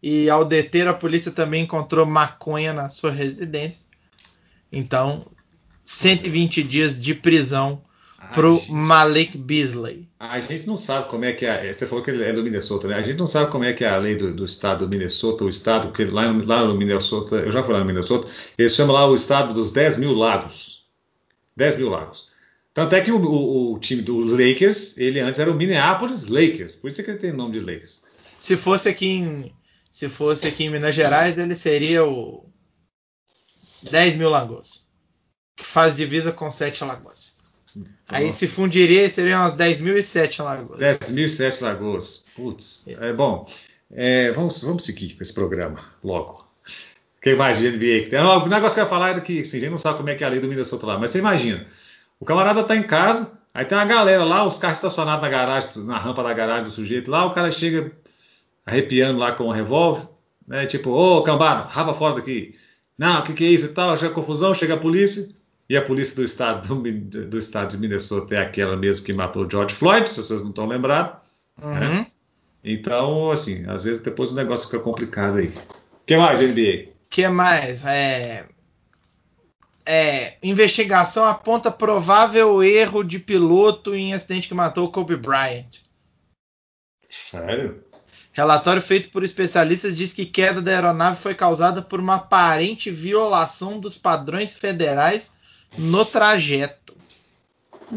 E 0.02 0.30
ao 0.30 0.46
deter, 0.46 0.88
a 0.88 0.94
polícia 0.94 1.32
também 1.32 1.64
encontrou 1.64 2.06
maconha 2.06 2.74
na 2.74 2.90
sua 2.90 3.12
residência. 3.12 3.88
Então, 4.72 5.26
120 5.84 6.64
dias 6.64 7.00
de 7.00 7.14
prisão 7.14 7.84
pro 8.34 8.56
gente- 8.56 8.72
Malik 8.72 9.38
Beasley. 9.38 10.08
A 10.20 10.40
gente 10.40 10.68
não 10.68 10.78
sabe 10.78 11.10
como 11.10 11.26
é 11.26 11.34
que 11.34 11.46
é. 11.46 11.72
Você 11.72 11.86
falou 11.88 12.04
que 12.04 12.12
ele 12.12 12.24
é 12.24 12.32
do 12.34 12.44
Minnesota, 12.44 12.88
né? 12.88 12.96
A 12.96 13.04
gente 13.04 13.18
não 13.18 13.28
sabe 13.28 13.52
como 13.52 13.64
é 13.64 13.74
que 13.74 13.84
é 13.84 13.90
a 13.90 13.98
lei 13.98 14.16
do, 14.16 14.34
do 14.34 14.46
estado 14.46 14.88
do 14.88 14.98
Minnesota, 14.98 15.44
o 15.44 15.50
estado, 15.50 15.88
porque 15.88 16.06
lá, 16.06 16.32
no- 16.32 16.46
lá 16.46 16.66
no 16.66 16.76
Minnesota, 16.78 17.38
eu 17.38 17.52
já 17.52 17.62
fui 17.64 17.74
lá 17.74 17.80
no 17.80 17.86
Minnesota, 17.86 18.28
eles 18.58 18.76
chamam 18.76 18.94
lá 18.96 19.08
o 19.08 19.16
estado 19.16 19.54
dos 19.54 19.72
10 19.72 19.98
mil 19.98 20.14
lagos. 20.14 20.86
10 21.58 21.78
mil 21.78 21.90
lagos. 21.90 22.30
Tanto 22.74 22.96
é 22.96 23.02
que 23.02 23.12
o, 23.12 23.20
o- 23.22 23.74
o 23.74 23.80
time 23.80 24.02
dos 24.02 24.32
Lakers, 24.32 24.98
ele 24.98 25.20
antes 25.20 25.40
era 25.40 25.52
o 25.52 25.56
Minneapolis 25.56 26.28
Lakers, 26.28 26.76
por 26.76 26.90
isso 26.90 27.04
que 27.04 27.10
ele 27.12 27.20
tem 27.20 27.32
o 27.32 27.36
nome 27.38 27.54
de 27.54 27.60
Lakers. 27.60 28.04
Se 28.40 28.56
fosse 28.56 28.88
aqui 28.88 29.08
em, 29.08 29.54
se 29.90 30.08
fosse 30.08 30.48
aqui 30.48 30.64
em 30.66 30.70
Minas 30.70 30.96
Gerais, 30.96 31.38
ele 31.38 31.54
seria 31.56 32.06
o 32.06 32.46
10 33.92 34.16
mil 34.16 34.30
lagoas. 34.30 34.88
Que 35.56 35.66
faz 35.66 35.98
divisa 35.98 36.32
com 36.32 36.50
7 36.50 36.84
lagoas. 36.86 37.41
Aí 38.10 38.26
Nossa. 38.26 38.38
se 38.38 38.48
fundiria 38.48 39.10
seriam 39.10 39.42
umas 39.42 39.56
10.007 39.56 40.44
lagoas. 40.44 40.80
10.007 40.80 41.62
lagoas. 41.62 42.26
Putz, 42.36 42.86
é 42.88 43.14
bom. 43.14 43.46
É, 43.94 44.32
vamos, 44.32 44.62
vamos 44.62 44.86
seguir 44.86 45.14
com 45.16 45.24
esse 45.24 45.34
programa 45.34 45.80
logo. 46.04 46.44
Mais 47.38 47.60
de 47.60 47.70
NBA 47.70 48.04
que 48.04 48.10
tem? 48.10 48.20
Ah, 48.20 48.38
o 48.38 48.48
negócio 48.48 48.74
que 48.74 48.80
eu 48.80 48.84
ia 48.84 48.90
falar 48.90 49.10
era 49.10 49.22
que 49.22 49.42
assim, 49.42 49.58
a 49.58 49.60
gente 49.60 49.70
não 49.70 49.78
sabe 49.78 49.98
como 49.98 50.10
é 50.10 50.16
que 50.16 50.24
é 50.24 50.28
a 50.28 50.30
lei 50.30 50.40
do 50.40 50.48
Minnesota 50.48 50.88
lá, 50.88 50.98
mas 50.98 51.12
você 51.12 51.20
imagina, 51.20 51.68
o 52.20 52.26
camarada 52.26 52.64
tá 52.64 52.76
em 52.76 52.82
casa, 52.82 53.32
aí 53.54 53.64
tem 53.64 53.78
uma 53.78 53.86
galera 53.86 54.24
lá, 54.24 54.44
os 54.44 54.58
carros 54.58 54.80
estacionados 54.80 55.22
na 55.22 55.30
garagem, 55.30 55.70
na 55.84 56.00
rampa 56.00 56.24
da 56.24 56.34
garagem 56.34 56.64
do 56.64 56.72
sujeito 56.72 57.12
lá, 57.12 57.24
o 57.26 57.32
cara 57.32 57.52
chega 57.52 57.92
arrepiando 58.66 59.20
lá 59.20 59.34
com 59.34 59.44
um 59.46 59.52
revólver, 59.52 60.08
né? 60.48 60.66
Tipo, 60.66 60.90
ô 60.90 61.22
cambada, 61.22 61.68
raba 61.70 61.94
fora 61.94 62.16
daqui. 62.16 62.56
Não, 62.98 63.20
o 63.20 63.24
que, 63.24 63.34
que 63.34 63.44
é 63.44 63.50
isso 63.50 63.66
e 63.66 63.70
tal? 63.70 63.96
Chega 63.98 64.14
confusão, 64.14 64.54
chega 64.54 64.74
a 64.74 64.78
polícia, 64.78 65.28
e 65.72 65.78
a 65.78 65.82
polícia 65.82 66.18
do 66.18 66.24
estado, 66.26 66.76
do, 66.76 67.28
do 67.28 67.38
estado 67.38 67.70
de 67.70 67.78
Minnesota 67.78 68.36
é 68.36 68.40
aquela 68.40 68.76
mesmo 68.76 69.06
que 69.06 69.14
matou 69.14 69.50
George 69.50 69.74
Floyd, 69.74 70.10
se 70.10 70.22
vocês 70.22 70.42
não 70.42 70.50
estão 70.50 70.68
lembrados. 70.68 71.22
Uhum. 71.64 72.06
Então, 72.62 73.32
assim, 73.32 73.66
às 73.70 73.86
vezes 73.86 74.04
depois 74.04 74.34
o 74.34 74.36
negócio 74.36 74.66
fica 74.66 74.84
complicado 74.84 75.38
aí. 75.38 75.48
O 75.48 76.06
que 76.06 76.18
mais, 76.18 76.42
NBA? 76.42 76.90
que 77.10 77.26
mais? 77.30 77.86
É, 77.86 78.46
é, 79.86 80.34
investigação 80.44 81.24
aponta 81.24 81.72
provável 81.72 82.62
erro 82.62 83.02
de 83.02 83.18
piloto 83.18 83.96
em 83.96 84.14
acidente 84.14 84.50
que 84.50 84.54
matou 84.54 84.92
Kobe 84.92 85.16
Bryant. 85.16 85.70
Sério? 87.08 87.82
Relatório 88.34 88.82
feito 88.82 89.10
por 89.10 89.24
especialistas 89.24 89.96
diz 89.96 90.14
que 90.14 90.26
queda 90.26 90.62
da 90.62 90.72
aeronave 90.72 91.22
foi 91.22 91.34
causada 91.34 91.82
por 91.82 92.02
uma 92.02 92.16
aparente 92.16 92.92
violação 92.92 93.80
dos 93.80 93.98
padrões 93.98 94.54
federais 94.54 95.40
no 95.78 96.06
trajeto. 96.06 96.94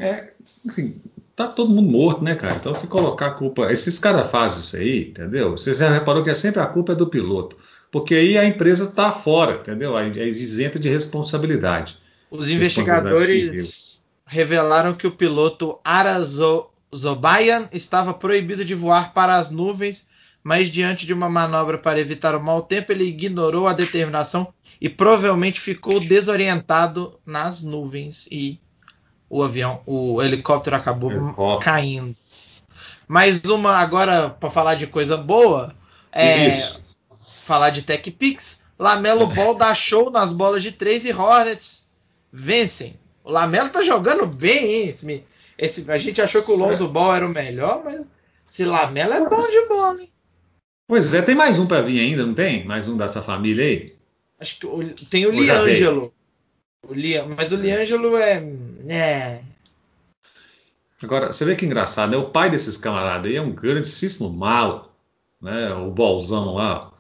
É, 0.01 0.33
enfim, 0.65 1.01
tá 1.35 1.47
todo 1.49 1.71
mundo 1.71 1.91
morto, 1.91 2.23
né, 2.23 2.35
cara? 2.35 2.57
Então 2.57 2.75
se 2.75 2.87
colocar 2.87 3.29
a 3.29 3.35
culpa. 3.35 3.73
Esses 3.73 3.99
caras 3.99 4.31
fazem 4.31 4.61
isso 4.61 4.77
aí, 4.77 5.09
entendeu? 5.09 5.53
Você 5.53 5.75
já 5.75 5.91
reparou 5.93 6.23
que 6.23 6.31
é 6.31 6.35
sempre 6.35 6.61
a 6.61 6.67
culpa 6.67 6.93
é 6.93 6.97
do 6.97 7.07
piloto. 7.07 7.57
Porque 7.91 8.15
aí 8.15 8.37
a 8.37 8.45
empresa 8.45 8.85
está 8.85 9.13
fora, 9.13 9.57
entendeu? 9.61 9.97
É 9.97 10.09
isenta 10.27 10.79
de 10.79 10.89
responsabilidade. 10.89 11.99
Os 12.31 12.51
investigadores 12.51 14.05
revelaram 14.27 14.95
que 14.95 15.07
o 15.07 15.13
piloto 15.13 15.79
Arazo 15.85 16.69
Zobayan 16.95 17.69
estava 17.73 18.13
proibido 18.13 18.65
de 18.65 18.75
voar 18.75 19.13
para 19.13 19.37
as 19.37 19.51
nuvens 19.51 20.09
mas 20.45 20.69
diante 20.69 21.07
de 21.07 21.15
uma 21.15 21.29
manobra 21.29 21.79
para 21.79 21.99
evitar 21.99 22.37
o 22.37 22.43
mau 22.43 22.61
tempo, 22.61 22.93
ele 22.93 23.05
ignorou 23.05 23.67
a 23.67 23.73
determinação 23.73 24.53
e 24.85 24.88
provavelmente 24.90 25.62
ficou 25.62 25.99
desorientado 25.99 27.18
nas 27.25 27.62
nuvens 27.62 28.29
e 28.31 28.61
o 29.31 29.42
avião, 29.42 29.81
o 29.87 30.23
helicóptero 30.23 30.77
acabou 30.77 31.11
helicóptero. 31.11 31.61
caindo. 31.61 32.14
Mais 33.09 33.42
uma 33.44 33.79
agora 33.79 34.29
para 34.29 34.51
falar 34.51 34.75
de 34.75 34.87
coisa 34.87 35.16
boa, 35.16 35.75
é 36.12 36.47
Isso. 36.47 36.99
falar 37.47 37.70
de 37.70 37.81
TechPix. 37.81 38.62
Lamelo 38.79 39.27
Ball 39.29 39.55
dá 39.55 39.73
show 39.75 40.11
nas 40.11 40.31
bolas 40.31 40.62
de 40.62 40.70
três 40.70 41.07
e 41.07 41.14
Hornets 41.14 41.88
vencem. 42.31 43.01
O 43.25 43.31
Lamelo 43.31 43.70
tá 43.70 43.83
jogando 43.83 44.27
bem, 44.27 44.83
hein? 44.83 44.88
Esse, 44.88 45.25
esse, 45.57 45.90
a 45.90 45.97
gente 45.97 46.20
achou 46.20 46.42
que 46.42 46.53
o 46.53 46.57
Lonzo 46.57 46.88
Ball 46.88 47.14
era 47.14 47.27
o 47.27 47.33
melhor, 47.33 47.81
mas 47.83 48.05
esse 48.51 48.66
Lamelo 48.66 49.14
é 49.14 49.27
bom 49.31 49.40
de 49.40 49.66
bola, 49.66 50.03
hein? 50.03 50.11
Pois 50.87 51.14
é, 51.14 51.23
tem 51.23 51.35
mais 51.35 51.59
um 51.59 51.64
para 51.64 51.81
vir 51.81 52.01
ainda, 52.01 52.27
não 52.27 52.35
tem? 52.35 52.66
Mais 52.66 52.87
um 52.87 52.99
dessa 52.99 53.23
família 53.23 53.64
aí? 53.64 53.94
Acho 54.45 54.59
que 54.59 54.67
o, 54.67 54.95
tem 55.09 55.27
o 55.27 55.31
Liangelo. 55.31 56.13
O 56.87 56.93
Lian, 56.93 57.25
mas 57.35 57.51
o 57.51 57.57
Liangelo 57.57 58.15
é, 58.19 58.47
é. 58.91 59.41
Agora, 61.03 61.33
você 61.33 61.47
vê 61.47 61.57
que 61.57 61.65
engraçado, 61.65 62.11
né? 62.11 62.19
O 62.19 62.29
pai 62.29 62.51
desses 62.51 62.77
camaradas 62.77 63.31
aí 63.31 63.37
é 63.37 63.41
um 63.41 63.55
grandíssimo 63.55 64.29
malo, 64.29 64.91
né? 65.41 65.73
O 65.73 65.91
bolzão 65.91 66.53
lá. 66.53 66.93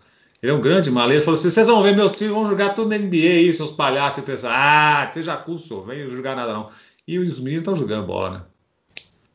Ele 0.42 0.52
é 0.52 0.54
um 0.54 0.60
grande 0.60 0.90
malo. 0.90 1.12
Ele 1.12 1.20
falou 1.20 1.38
assim: 1.38 1.50
vocês 1.50 1.66
vão 1.66 1.82
ver 1.82 1.94
meus 1.94 2.14
filhos, 2.14 2.32
vão 2.32 2.46
jogar 2.46 2.70
tudo 2.70 2.88
na 2.88 2.96
NBA 2.96 3.16
aí, 3.16 3.52
seus 3.52 3.72
palhaços. 3.72 4.22
E 4.22 4.26
pensar, 4.26 4.50
ah, 4.50 5.20
já 5.20 5.36
curso, 5.36 5.82
vem 5.82 6.10
jogar 6.10 6.34
nada 6.34 6.54
não. 6.54 6.70
E 7.06 7.18
os 7.18 7.38
meninos 7.38 7.60
estão 7.60 7.76
jogando 7.76 8.06
bola, 8.06 8.30
né? 8.30 8.42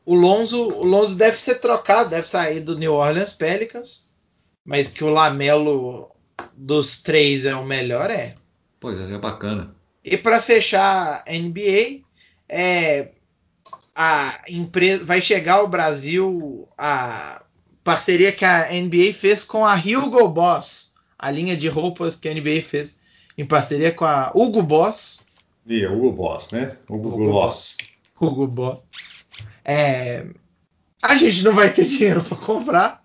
O 0.04 0.16
Lonzo, 0.16 0.60
o 0.60 0.84
Lonzo 0.84 1.14
deve 1.14 1.40
ser 1.40 1.60
trocado, 1.60 2.10
deve 2.10 2.28
sair 2.28 2.58
do 2.58 2.76
New 2.76 2.94
Orleans 2.94 3.32
Pelicans 3.32 4.10
mas 4.64 4.88
que 4.88 5.04
o 5.04 5.10
Lamelo 5.10 6.10
dos 6.56 7.02
três 7.02 7.44
é 7.44 7.54
o 7.54 7.64
melhor, 7.64 8.10
é. 8.10 8.34
Pois 8.78 8.98
é, 8.98 9.14
é 9.14 9.18
bacana. 9.18 9.74
E 10.04 10.16
para 10.16 10.40
fechar 10.40 11.22
a 11.26 11.32
NBA, 11.32 12.00
é, 12.48 13.10
a 13.94 14.40
empresa 14.48 15.04
vai 15.04 15.20
chegar 15.20 15.54
ao 15.54 15.68
Brasil 15.68 16.66
a 16.76 17.42
parceria 17.84 18.32
que 18.32 18.44
a 18.44 18.68
NBA 18.72 19.12
fez 19.12 19.44
com 19.44 19.64
a 19.64 19.74
Hugo 19.74 20.28
Boss, 20.28 20.94
a 21.18 21.30
linha 21.30 21.56
de 21.56 21.68
roupas 21.68 22.16
que 22.16 22.28
a 22.28 22.34
NBA 22.34 22.62
fez 22.62 22.98
em 23.36 23.44
parceria 23.44 23.92
com 23.92 24.04
a 24.04 24.30
Hugo 24.34 24.62
Boss. 24.62 25.26
E 25.66 25.86
Hugo 25.86 26.12
Boss, 26.12 26.50
né? 26.50 26.76
Hugo, 26.88 27.08
Hugo 27.08 27.32
Boss. 27.32 27.76
Hugo 28.20 28.46
Boss. 28.46 28.80
É, 29.64 30.26
a 31.02 31.16
gente 31.16 31.42
não 31.42 31.52
vai 31.52 31.72
ter 31.72 31.84
dinheiro 31.86 32.22
para 32.22 32.36
comprar, 32.36 33.02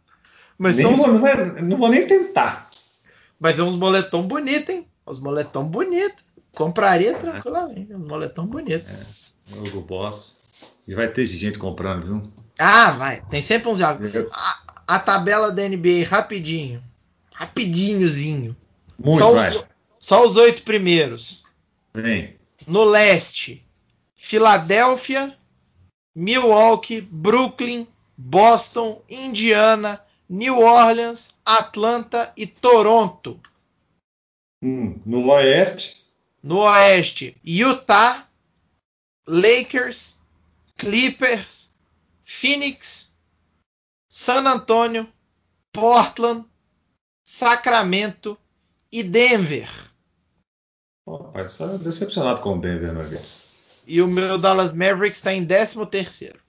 mas 0.58 0.78
nem 0.78 0.86
vou, 0.86 0.94
uns... 0.94 1.08
não, 1.08 1.20
vai, 1.20 1.62
não, 1.62 1.78
vou 1.78 1.90
nem 1.90 2.06
tentar. 2.08 2.65
Mas 3.40 3.60
é 3.60 3.64
uns 3.64 3.76
moletom 3.76 4.28
bonito, 4.28 4.72
hein? 4.72 4.88
Uns 5.06 5.20
moletom 5.20 5.66
bonito. 5.66 6.24
Compraria 6.54 7.12
é. 7.12 7.14
tranquilamente. 7.14 7.94
Um 7.94 8.08
moletom 8.08 8.48
bonito. 8.48 8.86
É. 8.90 9.76
O 9.76 9.82
Boss. 9.82 10.42
E 10.88 10.94
vai 10.94 11.08
ter 11.08 11.26
gente 11.26 11.60
comprando, 11.60 12.06
viu? 12.06 12.22
Ah, 12.60 12.92
vai. 12.92 13.22
Tem 13.30 13.42
sempre 13.42 13.70
uns 13.70 13.80
jogos. 13.80 14.12
A, 14.32 14.62
a, 14.88 15.00
tabela 15.00 15.52
da 15.52 15.68
NBA, 15.68 16.08
rapidinho. 16.08 16.82
Rapidinhozinho. 17.34 18.56
Muito, 18.98 19.18
só 19.18 19.32
os, 19.32 19.66
só 20.00 20.26
os 20.26 20.36
oito 20.38 20.64
primeiros. 20.64 21.44
Vem. 21.94 22.36
No 22.68 22.84
leste, 22.84 23.66
Filadélfia, 24.16 25.36
Milwaukee, 26.16 27.02
Brooklyn, 27.02 27.88
Boston, 28.18 29.02
Indiana, 29.10 30.02
New 30.28 30.60
Orleans, 30.60 31.36
Atlanta 31.46 32.34
e 32.36 32.48
Toronto. 32.48 33.40
Hum, 34.64 35.00
no 35.06 35.30
oeste? 35.30 36.04
No 36.42 36.60
oeste, 36.60 37.38
Utah, 37.44 38.28
Lakers, 39.28 40.18
Clippers, 40.78 41.72
Phoenix, 42.24 43.14
San 44.10 44.48
Antonio, 44.48 45.08
Portland, 45.72 46.46
Sacramento 47.24 48.38
e 48.92 49.04
Denver. 49.04 49.70
Rapaz, 51.08 51.52
só 51.54 51.78
decepcionado 51.78 52.42
com 52.42 52.58
o 52.58 52.62
Denver 52.62 52.94
Nuggets. 52.94 53.48
E 53.86 54.02
o 54.02 54.08
meu 54.08 54.38
Dallas 54.38 54.74
Mavericks 54.74 55.20
está 55.20 55.34
em 55.34 55.46
13 55.46 55.86
terceiro. 55.86 56.40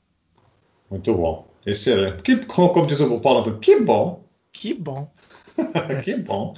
Muito 0.91 1.13
bom. 1.15 1.56
Excelente. 1.67 2.23
Que, 2.23 2.37
como, 2.47 2.87
diz 2.87 3.01
o 3.01 3.21
Paulo 3.21 3.59
que 3.59 3.81
bom. 3.81 4.25
Que 4.53 4.73
bom. 4.73 5.13
que 6.05 6.17
bom. 6.17 6.55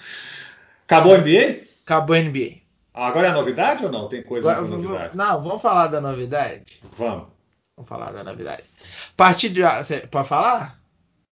Acabou 0.84 1.14
a 1.14 1.18
NBA? 1.18 1.62
Acabou 1.82 2.14
a 2.14 2.20
NBA. 2.20 2.58
Agora 2.92 3.28
é 3.28 3.30
a 3.30 3.34
novidade 3.34 3.84
ou 3.84 3.90
não? 3.90 4.08
Tem 4.08 4.22
coisa 4.22 4.48
nessa 4.48 4.62
novidade? 4.62 5.16
Não, 5.16 5.42
vamos 5.42 5.62
falar 5.62 5.86
da 5.86 6.00
novidade? 6.00 6.80
Vamos. 6.98 7.28
Vamos 7.74 7.88
falar 7.88 8.12
da 8.12 8.22
novidade. 8.22 8.62
A 8.62 9.16
partir 9.16 9.48
de. 9.48 9.62
Você 9.62 10.00
pode 10.00 10.28
falar? 10.28 10.78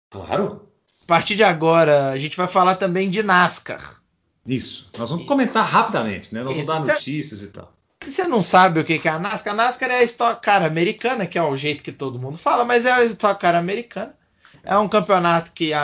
Claro. 0.09 0.69
A 1.03 1.07
partir 1.07 1.37
de 1.37 1.45
agora, 1.45 2.11
a 2.11 2.17
gente 2.17 2.37
vai 2.37 2.47
falar 2.47 2.77
também 2.77 3.11
de 3.11 3.23
NASCAR. 3.23 4.01
Isso. 4.47 4.91
Nós 4.97 5.11
vamos 5.11 5.25
Isso. 5.25 5.29
comentar 5.29 5.65
rapidamente, 5.65 6.35
né? 6.35 6.43
Nós 6.43 6.57
Isso. 6.57 6.67
vamos 6.67 6.87
dar 6.87 6.95
notícias 6.95 7.43
e 7.43 7.49
tal 7.49 7.78
você 8.13 8.25
não 8.25 8.43
sabe 8.43 8.81
o 8.81 8.85
que 8.85 9.01
é 9.07 9.11
a 9.11 9.19
NASCAR, 9.19 9.55
a 9.55 9.57
NASCAR 9.57 9.91
é 9.91 9.99
a 9.99 10.05
Stock 10.05 10.43
Car 10.43 10.63
americana, 10.63 11.27
que 11.27 11.39
é 11.39 11.43
o 11.43 11.57
jeito 11.57 11.83
que 11.83 11.93
todo 11.93 12.19
mundo 12.19 12.39
fala, 12.39 12.65
mas 12.65 12.87
é 12.87 12.93
a 12.93 13.05
Stock 13.05 13.41
Car 13.41 13.55
americana. 13.55 14.15
É 14.63 14.77
um 14.77 14.89
campeonato 14.89 15.53
que 15.53 15.73
é, 15.73 15.79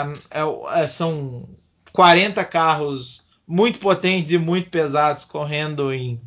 é, 0.75 0.87
são 0.89 1.49
40 1.93 2.45
carros 2.45 3.27
muito 3.47 3.79
potentes 3.79 4.33
e 4.33 4.39
muito 4.39 4.71
pesados 4.71 5.25
correndo 5.25 5.93
em 5.93 6.21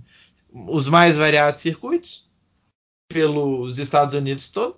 os 0.52 0.88
mais 0.88 1.18
variados 1.18 1.62
circuitos 1.62 2.28
pelos 3.10 3.80
Estados 3.80 4.16
Unidos 4.16 4.50
todo. 4.50 4.78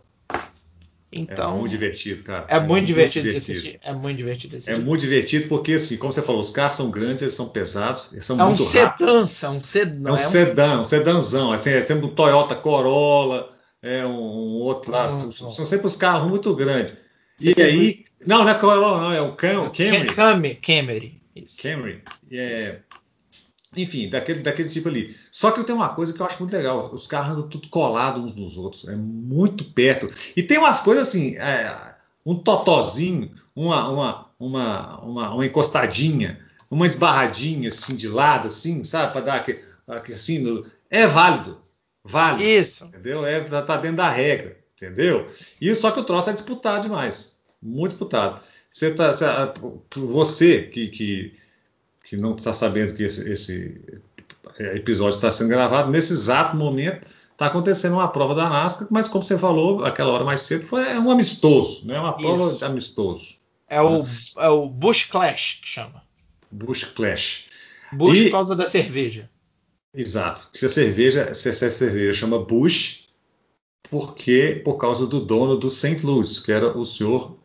Então, 1.11 1.55
é 1.55 1.57
muito 1.59 1.71
divertido, 1.71 2.23
cara. 2.23 2.45
É, 2.47 2.55
é 2.55 2.59
muito, 2.59 2.69
muito 2.69 2.85
divertido, 2.85 3.27
divertido, 3.27 3.53
de 3.53 3.59
assistir. 3.59 3.79
É 3.83 3.93
muito 3.93 4.17
divertido 4.17 4.49
de 4.51 4.57
assistir. 4.57 4.71
É 4.71 4.83
muito 4.83 5.01
divertido 5.01 5.47
porque, 5.47 5.73
assim, 5.73 5.97
como 5.97 6.13
você 6.13 6.21
falou, 6.21 6.39
os 6.39 6.51
carros 6.51 6.75
são 6.75 6.91
grandes, 6.91 7.23
eles 7.23 7.33
são 7.33 7.49
pesados, 7.49 8.09
eles 8.11 8.25
são 8.25 8.39
é 8.39 8.43
muito 8.43 8.61
um 8.61 8.65
rápidos. 8.65 9.43
É 9.43 9.49
um 9.49 9.63
sedã. 9.63 10.09
É 10.09 10.13
um 10.13 10.17
sedã, 10.17 10.81
um 10.81 10.85
sedãzão. 10.85 11.51
Assim, 11.51 11.71
é 11.71 11.81
sempre 11.81 12.05
um 12.05 12.09
Toyota 12.09 12.55
Corolla, 12.55 13.51
é 13.81 14.05
um, 14.05 14.11
um 14.11 14.59
outro 14.61 14.91
lá. 14.91 15.07
São 15.31 15.65
sempre 15.65 15.87
os 15.87 15.95
carros 15.95 16.29
muito 16.29 16.55
grandes. 16.55 16.93
E 17.41 17.59
aí... 17.59 18.05
Não, 18.25 18.43
não 18.43 18.49
é 18.49 18.53
Corolla, 18.53 18.99
não. 19.01 19.11
É 19.11 19.21
o 19.21 19.33
Cam, 19.35 19.69
Camry. 19.69 20.13
Camry. 20.13 20.55
Camry. 20.55 21.21
Isso. 21.35 21.61
Camry. 21.61 22.03
É... 22.31 22.81
Enfim, 23.75 24.09
daquele, 24.09 24.39
daquele 24.39 24.69
tipo 24.69 24.89
ali. 24.89 25.15
Só 25.31 25.51
que 25.51 25.59
eu 25.59 25.63
tenho 25.63 25.77
uma 25.77 25.89
coisa 25.89 26.13
que 26.13 26.19
eu 26.19 26.25
acho 26.25 26.39
muito 26.39 26.55
legal: 26.55 26.91
os 26.91 27.05
carros 27.05 27.33
andam 27.33 27.49
tudo 27.49 27.67
colados 27.69 28.23
uns 28.23 28.35
nos 28.35 28.57
outros, 28.57 28.87
é 28.87 28.95
muito 28.95 29.63
perto. 29.63 30.07
E 30.35 30.41
tem 30.41 30.57
umas 30.57 30.81
coisas 30.81 31.07
assim, 31.07 31.37
é, 31.37 31.75
um 32.25 32.35
totozinho, 32.35 33.31
uma, 33.55 33.89
uma, 33.89 34.25
uma, 34.39 34.99
uma, 35.01 35.33
uma 35.35 35.45
encostadinha, 35.45 36.39
uma 36.69 36.85
esbarradinha 36.85 37.67
assim 37.67 37.95
de 37.95 38.07
lado, 38.07 38.47
assim, 38.47 38.83
sabe? 38.83 39.13
Para 39.13 39.21
dar 39.21 39.35
aquele, 39.35 39.63
assim, 40.11 40.65
é 40.89 41.05
válido. 41.05 41.59
Válido. 42.03 42.43
Isso. 42.43 42.85
Entendeu? 42.85 43.25
É, 43.25 43.39
tá 43.39 43.77
dentro 43.77 43.97
da 43.97 44.09
regra, 44.09 44.57
entendeu? 44.75 45.27
E 45.61 45.73
só 45.75 45.91
que 45.91 45.99
o 45.99 46.03
troço 46.03 46.31
é 46.31 46.33
disputado 46.33 46.81
demais. 46.81 47.39
Muito 47.61 47.91
disputado. 47.91 48.41
Você, 48.71 48.93
tá, 48.93 49.11
você 49.95 50.63
que, 50.63 50.87
que 50.87 51.33
que 52.09 52.17
não 52.17 52.35
está 52.35 52.51
sabendo 52.51 52.95
que 52.95 53.03
esse, 53.03 53.29
esse, 53.29 54.01
episódio 54.57 55.15
está 55.15 55.31
sendo 55.31 55.49
gravado, 55.49 55.91
nesse 55.91 56.11
exato 56.11 56.57
momento 56.57 57.07
está 57.31 57.45
acontecendo 57.45 57.93
uma 57.93 58.07
prova 58.07 58.33
da 58.33 58.49
NASCAR, 58.49 58.87
mas 58.89 59.07
como 59.07 59.23
você 59.23 59.37
falou 59.37 59.85
aquela 59.85 60.11
hora 60.11 60.25
mais 60.25 60.41
cedo, 60.41 60.65
foi 60.65 60.97
um 60.97 61.11
amistoso, 61.11 61.85
né? 61.87 61.99
uma 61.99 62.17
prova 62.17 62.47
Isso. 62.47 62.57
de 62.57 62.65
amistoso. 62.65 63.37
É 63.67 63.79
o, 63.79 64.03
é 64.39 64.49
o 64.49 64.67
Bush 64.67 65.05
Clash 65.05 65.59
que 65.61 65.69
chama. 65.69 66.03
Bush 66.51 66.83
Clash. 66.83 67.45
Bush 67.93 68.17
e, 68.17 68.23
por 68.25 68.31
causa 68.31 68.55
da 68.55 68.65
cerveja. 68.65 69.29
Exato. 69.93 70.49
Se 70.53 70.65
a 70.65 70.69
cerveja, 70.69 71.33
se 71.33 71.49
essa 71.49 71.69
cerveja 71.69 72.13
chama 72.13 72.43
Bush, 72.43 73.07
porque 73.89 74.61
por 74.65 74.77
causa 74.77 75.05
do 75.05 75.23
dono 75.23 75.57
do 75.57 75.69
St. 75.69 76.03
Louis, 76.03 76.39
que 76.39 76.51
era 76.51 76.75
o 76.75 76.83
senhor 76.83 77.37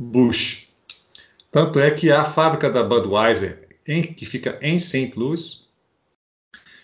Busch. 0.00 0.68
Tanto 1.50 1.80
é 1.80 1.90
que 1.90 2.10
a 2.10 2.24
fábrica 2.24 2.70
da 2.70 2.84
Budweiser, 2.84 3.59
em, 3.90 4.02
que 4.02 4.24
fica 4.24 4.58
em 4.62 4.78
St. 4.78 5.12
Louis, 5.16 5.68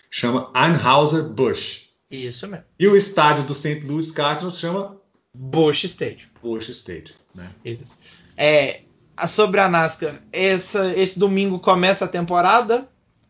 chama 0.09 0.51
Anheuser-Busch. 0.53 1.87
Isso 2.09 2.47
mesmo. 2.47 2.65
E 2.79 2.87
o 2.87 2.95
estádio 2.95 3.43
do 3.43 3.53
St. 3.53 3.81
Louis 3.81 4.11
Cardinals 4.11 4.59
chama 4.59 4.97
Bush 5.33 5.85
Stadium. 5.85 6.27
Busch 6.41 6.69
Stadium. 6.69 7.15
Né? 7.35 7.49
Isso. 7.63 7.97
É, 8.35 8.81
sobre 9.27 9.59
a 9.59 9.67
NASCAR, 9.67 10.21
essa, 10.31 10.93
esse 10.95 11.19
domingo 11.19 11.59
começa 11.59 12.05
a 12.05 12.07
temporada 12.07 12.87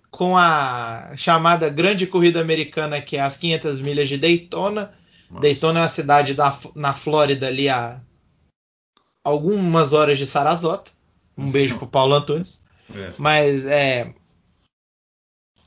com 0.10 0.38
a 0.38 1.14
chamada 1.16 1.70
Grande 1.70 2.08
Corrida 2.08 2.42
Americana, 2.42 3.02
que 3.02 3.18
é 3.18 3.22
as 3.22 3.38
500 3.38 3.82
milhas 3.82 4.08
de 4.08 4.18
Daytona. 4.18 4.94
Nossa. 5.30 5.42
Daytona 5.42 5.80
é 5.80 5.82
uma 5.84 5.90
cidade 5.90 6.34
da, 6.34 6.58
na 6.76 6.94
Flórida 6.94 7.48
ali 7.48 7.70
a 7.70 8.00
algumas 9.24 9.94
horas 9.94 10.18
de 10.18 10.26
Sarasota. 10.26 10.92
Um 11.38 11.52
beijo 11.52 11.78
pro 11.78 11.88
Paulo 11.88 12.16
Antunes. 12.16 12.64
É. 12.96 13.12
Mas 13.18 13.66
é. 13.66 14.14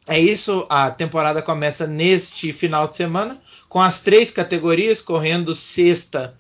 É 0.09 0.19
isso, 0.19 0.67
a 0.69 0.91
temporada 0.91 1.41
começa 1.43 1.87
neste 1.87 2.53
final 2.53 2.89
de 2.89 2.97
semana, 2.97 3.41
com 3.69 3.81
as 3.81 4.01
três 4.01 4.31
categorias, 4.31 5.01
correndo 5.03 5.55
sexta, 5.55 6.37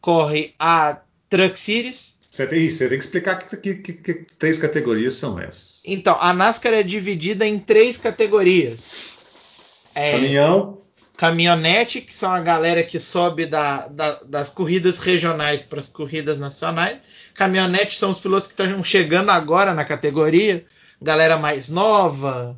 corre 0.00 0.54
a 0.58 0.98
Truck 1.28 1.58
Series. 1.58 2.16
Você 2.20 2.46
tem, 2.46 2.68
você 2.68 2.88
tem 2.88 2.98
que 2.98 3.04
explicar 3.04 3.36
que, 3.36 3.56
que- 3.56 3.74
que- 3.74 3.92
que 3.92 4.14
três 4.38 4.58
categorias 4.58 5.14
são 5.14 5.38
essas. 5.38 5.82
Então, 5.84 6.16
a 6.18 6.32
NASCAR 6.32 6.72
é 6.72 6.82
dividida 6.82 7.46
em 7.46 7.58
três 7.58 7.98
categorias. 7.98 9.18
É, 9.94 10.12
Caminhão, 10.12 10.78
caminhonete, 11.16 12.00
que 12.00 12.14
são 12.14 12.32
a 12.32 12.40
galera 12.40 12.82
que 12.82 12.98
sobe 12.98 13.44
da- 13.46 13.86
da- 13.88 14.20
das 14.24 14.48
corridas 14.48 14.98
regionais 14.98 15.62
para 15.62 15.78
as 15.78 15.88
corridas 15.90 16.40
nacionais. 16.40 17.00
Caminhonete 17.34 17.98
são 17.98 18.10
os 18.10 18.18
pilotos 18.18 18.48
que 18.48 18.54
estão 18.54 18.82
chegando 18.84 19.30
agora 19.30 19.74
na 19.74 19.84
categoria, 19.84 20.64
galera 21.00 21.36
mais 21.36 21.68
nova. 21.68 22.56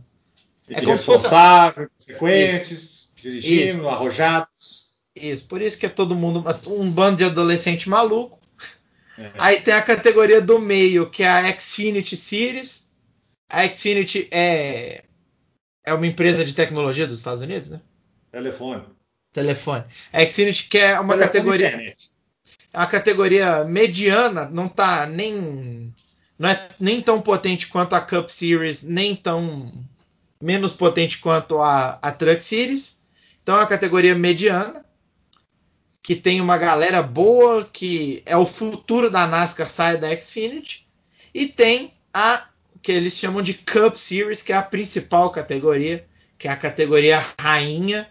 É 0.69 0.75
fosse- 0.75 0.87
responsável, 0.87 1.91
consequentes, 1.99 3.13
dirigindo, 3.17 3.89
arrojados. 3.89 4.85
Isso, 5.15 5.47
por 5.47 5.61
isso 5.63 5.79
que 5.79 5.87
é 5.87 5.91
todo 5.91 6.17
mundo 6.17 6.43
um 6.67 6.91
bando 6.91 7.19
de 7.19 7.25
adolescente 7.25 7.89
maluco. 7.89 8.39
É. 9.17 9.31
Aí 9.39 9.61
tem 9.61 9.73
a 9.75 9.83
categoria 9.83 10.41
do 10.41 10.59
meio, 10.59 11.09
que 11.09 11.23
é 11.23 11.29
a 11.29 11.61
Xfinity 11.61 12.17
Series. 12.17 12.91
A 13.49 13.67
Xfinity 13.69 14.27
é 14.31 15.05
é 15.87 15.93
uma 15.93 16.07
empresa 16.07 16.45
de 16.45 16.55
tecnologia 16.55 17.07
dos 17.07 17.19
Estados 17.19 17.43
Unidos, 17.43 17.71
né? 17.71 17.81
Telefone. 18.33 18.83
Telefone. 19.33 19.85
A 20.13 20.27
Xfinity 20.27 20.65
que 20.69 20.79
é 20.79 20.99
uma 20.99 21.15
Telefone 21.15 21.21
categoria 21.33 21.69
internet. 21.69 22.11
É 22.75 22.79
uma 22.79 22.87
categoria 22.89 23.63
mediana, 23.63 24.47
não 24.47 24.69
tá 24.69 25.07
nem 25.07 25.95
não 26.37 26.49
é 26.49 26.69
nem 26.81 27.01
tão 27.01 27.21
potente 27.21 27.69
quanto 27.69 27.95
a 27.95 28.01
Cup 28.01 28.29
Series, 28.29 28.83
nem 28.83 29.15
tão 29.15 29.73
menos 30.43 30.73
potente 30.73 31.19
quanto 31.19 31.61
a, 31.61 32.01
a 32.03 32.11
Truck 32.11 32.45
Series. 32.45 32.99
Então 33.41 33.55
é 33.55 33.61
uma 33.61 33.67
categoria 33.69 34.17
mediana 34.17 34.85
que 36.03 36.17
tem 36.17 36.41
uma 36.41 36.59
galera 36.59 37.01
boa, 37.01 37.65
que 37.65 38.23
é 38.27 38.37
o 38.37 38.45
futuro 38.45 39.09
da 39.09 39.25
NASCAR 39.25 39.71
sai 39.71 39.97
da 39.97 40.15
Xfinity 40.21 40.85
e 41.33 41.47
tem 41.47 41.93
a 42.13 42.49
que 42.83 42.91
eles 42.91 43.17
chamam 43.17 43.41
de 43.41 43.55
Cup 43.55 43.95
Series, 43.95 44.43
que 44.43 44.53
é 44.53 44.57
a 44.57 44.63
principal 44.63 45.31
categoria, 45.31 46.05
que 46.37 46.49
é 46.49 46.51
a 46.51 46.57
categoria 46.57 47.25
rainha, 47.41 48.07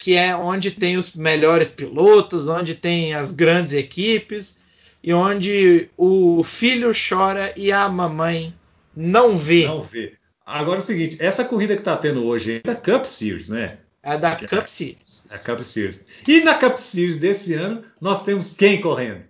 que 0.00 0.16
é 0.16 0.34
onde 0.34 0.70
tem 0.70 0.96
os 0.96 1.12
melhores 1.12 1.70
pilotos, 1.70 2.48
onde 2.48 2.74
tem 2.74 3.12
as 3.12 3.32
grandes 3.32 3.74
equipes 3.74 4.58
e 5.04 5.12
onde 5.12 5.90
o 5.94 6.42
filho 6.42 6.90
chora 6.90 7.52
e 7.54 7.70
a 7.70 7.86
mamãe 7.86 8.54
não 8.96 9.36
vê. 9.36 9.66
Não 9.66 9.82
vê. 9.82 10.14
Agora 10.44 10.78
é 10.78 10.82
o 10.82 10.84
seguinte, 10.84 11.18
essa 11.20 11.44
corrida 11.44 11.74
que 11.74 11.82
está 11.82 11.98
tendo 11.98 12.24
hoje 12.24 12.54
é 12.56 12.60
da 12.60 12.74
Cup 12.74 13.04
Series, 13.04 13.50
né? 13.50 13.78
É 14.02 14.16
da 14.16 14.36
Cup 14.36 14.66
Series. 14.66 15.22
É 15.30 15.34
a 15.34 15.38
Cup 15.38 15.60
Series. 15.60 16.04
E 16.26 16.40
na 16.40 16.54
Cup 16.54 16.76
Series 16.78 17.18
desse 17.18 17.52
ano, 17.52 17.84
nós 18.00 18.24
temos 18.24 18.54
quem 18.54 18.80
correndo? 18.80 19.22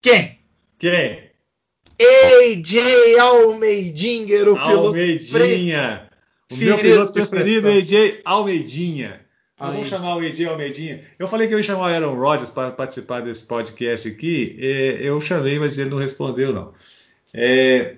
Quem? 0.00 0.38
Quem? 0.78 1.28
AJ 2.00 3.18
Almeidinger, 3.18 4.48
o 4.48 4.54
piloto 4.54 4.86
Almeidinha. 4.86 6.08
O 6.52 6.56
meu 6.56 6.78
piloto 6.78 7.12
preferido, 7.12 7.62
pressão. 7.62 7.98
AJ 7.98 8.20
Almeidinha. 8.24 9.27
Nós 9.58 9.74
vamos 9.74 9.88
chamar 9.88 10.16
o 10.16 10.20
AJ 10.20 10.46
Almeidinha. 10.46 11.02
Eu 11.18 11.26
falei 11.26 11.48
que 11.48 11.54
eu 11.54 11.58
ia 11.58 11.62
chamar 11.64 11.90
o 11.90 11.94
Aaron 11.94 12.14
Rodgers 12.14 12.50
para 12.50 12.70
participar 12.70 13.22
desse 13.22 13.44
podcast 13.44 14.08
aqui. 14.08 14.56
É, 14.60 14.98
eu 15.02 15.20
chamei, 15.20 15.58
mas 15.58 15.76
ele 15.78 15.90
não 15.90 15.98
respondeu, 15.98 16.52
não. 16.52 16.72
É, 17.34 17.96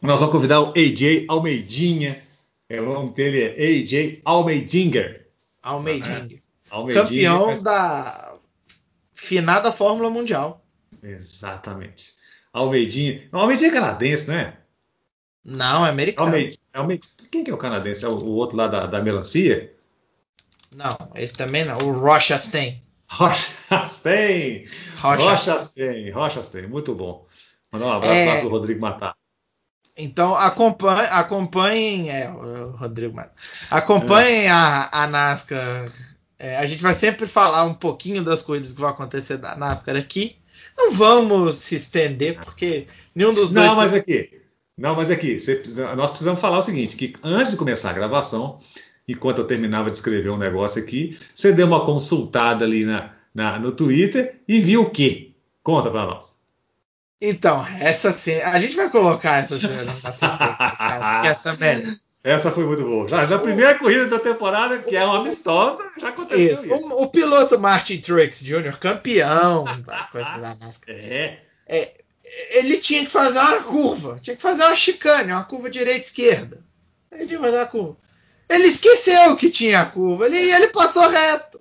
nós 0.00 0.20
vamos 0.20 0.32
convidar 0.32 0.60
o 0.62 0.70
AJ 0.70 1.26
Almeidinha. 1.28 2.22
É, 2.68 2.80
o 2.80 2.86
nome 2.86 3.12
dele 3.12 3.42
é 3.42 3.82
AJ 3.82 4.22
Almeidinger. 4.24 5.26
Almeidinger. 5.62 6.40
Almeidinha. 6.70 7.04
Campeão 7.04 7.46
mas- 7.46 7.62
da 7.62 8.34
finada 9.14 9.70
Fórmula 9.70 10.08
Mundial. 10.08 10.64
Exatamente. 11.02 12.14
Almeidinha. 12.52 13.28
O 13.32 13.36
Almeidinha 13.36 13.70
é 13.70 13.72
canadense, 13.74 14.28
não 14.28 14.34
é? 14.34 14.56
Não, 15.44 15.86
é 15.86 15.90
americano. 15.90 16.26
Almeidinha. 16.26 16.58
Almeidinha. 16.72 17.12
Quem 17.30 17.44
que 17.44 17.50
é 17.50 17.54
o 17.54 17.58
canadense? 17.58 18.04
É 18.04 18.08
o, 18.08 18.14
o 18.16 18.30
outro 18.30 18.56
lá 18.56 18.66
da, 18.66 18.86
da 18.86 19.02
melancia? 19.02 19.75
Não, 20.74 20.96
esse 21.14 21.34
também 21.34 21.64
não. 21.64 21.78
O 21.78 21.92
Rochastain. 21.92 22.82
Rochastain. 23.08 24.64
Rocha. 24.98 25.22
Rochastain. 25.22 26.10
Rochastain. 26.10 26.66
Muito 26.66 26.94
bom. 26.94 27.26
Mandar 27.70 27.86
um 27.86 27.92
abraço 27.92 28.14
É. 28.14 28.34
lá 28.34 28.40
pro 28.40 28.48
Rodrigo 28.48 28.80
Matar. 28.80 29.14
Então 29.96 30.34
acompanhem, 30.36 31.08
acompanhem 31.10 32.10
é, 32.10 32.28
o 32.30 32.72
Rodrigo 32.72 33.14
Mato. 33.14 33.32
Acompanhem 33.70 34.48
a, 34.48 34.90
a 34.92 35.06
NASCAR. 35.06 35.90
É, 36.38 36.58
a 36.58 36.66
gente 36.66 36.82
vai 36.82 36.94
sempre 36.94 37.26
falar 37.26 37.64
um 37.64 37.72
pouquinho 37.72 38.22
das 38.22 38.42
coisas 38.42 38.74
que 38.74 38.80
vão 38.80 38.90
acontecer 38.90 39.38
da 39.38 39.56
NASCAR 39.56 39.96
aqui. 39.96 40.36
Não 40.76 40.92
vamos 40.92 41.56
se 41.56 41.76
estender, 41.76 42.38
porque 42.38 42.86
nenhum 43.14 43.32
dos 43.32 43.50
dois. 43.50 43.68
Não, 43.68 43.76
mas 43.76 43.94
aqui. 43.94 44.42
Não, 44.76 44.94
mas 44.94 45.10
aqui. 45.10 45.38
você 45.38 45.62
nós 45.96 46.10
precisamos 46.10 46.40
falar 46.40 46.58
o 46.58 46.62
seguinte: 46.62 46.94
que 46.96 47.14
antes 47.22 47.52
de 47.52 47.56
começar 47.56 47.90
a 47.90 47.94
gravação, 47.94 48.58
enquanto 49.08 49.38
eu 49.38 49.46
terminava 49.46 49.90
de 49.90 49.96
escrever 49.96 50.30
um 50.30 50.38
negócio 50.38 50.82
aqui, 50.82 51.18
você 51.34 51.52
deu 51.52 51.66
uma 51.66 51.84
consultada 51.84 52.64
ali 52.64 52.84
na, 52.84 53.10
na- 53.34 53.58
no 53.58 53.72
Twitter 53.72 54.40
e 54.48 54.60
viu 54.60 54.82
o 54.82 54.90
quê? 54.90 55.32
Conta 55.62 55.90
pra 55.90 56.04
nós. 56.06 56.36
Então, 57.20 57.66
essa 57.80 58.12
cena. 58.12 58.50
A 58.50 58.58
gente 58.58 58.76
vai 58.76 58.90
colocar 58.90 59.42
essa 59.42 59.58
cena 59.58 59.92
porque 60.02 61.28
essa 61.28 61.56
merda. 61.56 61.96
Essa 62.22 62.50
foi 62.50 62.66
muito 62.66 62.82
boa. 62.82 63.06
Já, 63.08 63.24
já 63.24 63.36
a 63.36 63.38
primeira 63.38 63.78
corrida 63.78 64.06
da 64.08 64.18
temporada, 64.18 64.80
que 64.80 64.96
é 64.96 65.04
uma 65.04 65.20
amistosa, 65.20 65.78
já 65.98 66.08
aconteceu 66.08 66.54
Isso. 66.54 66.66
isso. 66.74 66.86
O, 66.86 67.04
o 67.04 67.08
piloto 67.08 67.58
Martin 67.58 67.98
Truex 68.00 68.40
Jr., 68.42 68.76
campeão 68.78 69.64
da 69.86 70.04
coisa 70.10 70.28
da 70.30 70.56
NASCAR. 70.56 70.94
É. 70.94 71.38
ele 72.56 72.78
tinha 72.78 73.04
que 73.04 73.10
fazer 73.12 73.38
uma 73.38 73.62
curva, 73.62 74.18
tinha 74.20 74.34
que 74.34 74.42
fazer 74.42 74.64
uma 74.64 74.74
chicane, 74.76 75.30
uma 75.32 75.44
curva 75.44 75.70
direita-esquerda. 75.70 76.58
Ele 77.12 77.26
tinha 77.28 77.38
que 77.38 77.44
fazer 77.44 77.58
uma 77.58 77.66
curva. 77.66 77.96
Ele 78.48 78.66
esqueceu 78.68 79.36
que 79.36 79.50
tinha 79.50 79.80
a 79.80 79.86
curva 79.86 80.26
ele, 80.26 80.38
e 80.38 80.52
ele 80.52 80.68
passou 80.68 81.08
reto. 81.08 81.60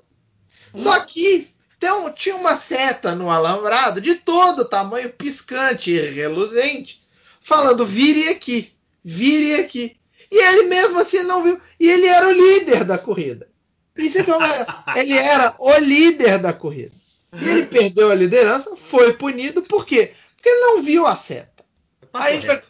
Só 0.75 0.99
que 1.01 1.49
um- 1.83 2.11
tinha 2.11 2.35
uma 2.35 2.55
seta 2.55 3.13
no 3.15 3.29
alambrado 3.29 4.01
de 4.01 4.15
todo 4.15 4.65
tamanho, 4.65 5.09
piscante 5.11 5.91
e 5.91 6.09
reluzente, 6.11 7.01
falando: 7.41 7.85
vire 7.85 8.29
aqui, 8.29 8.71
vire 9.03 9.55
aqui. 9.55 9.97
E 10.31 10.43
ele 10.43 10.63
mesmo 10.63 10.99
assim 10.99 11.21
não 11.23 11.43
viu. 11.43 11.59
E 11.79 11.89
ele 11.89 12.07
era 12.07 12.27
o 12.27 12.31
líder 12.31 12.83
da 12.83 12.97
corrida. 12.97 13.47
Isso 13.95 14.17
é 14.17 14.23
como 14.23 14.43
era. 14.43 14.83
Ele 14.95 15.13
era 15.13 15.55
o 15.59 15.77
líder 15.77 16.39
da 16.39 16.51
corrida. 16.51 16.91
E 17.33 17.47
ele 17.49 17.65
perdeu 17.65 18.11
a 18.11 18.15
liderança, 18.15 18.75
foi 18.75 19.13
punido, 19.13 19.61
por 19.61 19.85
quê? 19.85 20.13
Porque 20.35 20.49
ele 20.49 20.61
não 20.61 20.81
viu 20.83 21.05
a 21.05 21.15
seta. 21.15 21.63
Passou 22.11 22.27
A 22.27 22.31
gente, 22.33 22.47
vai, 22.47 22.61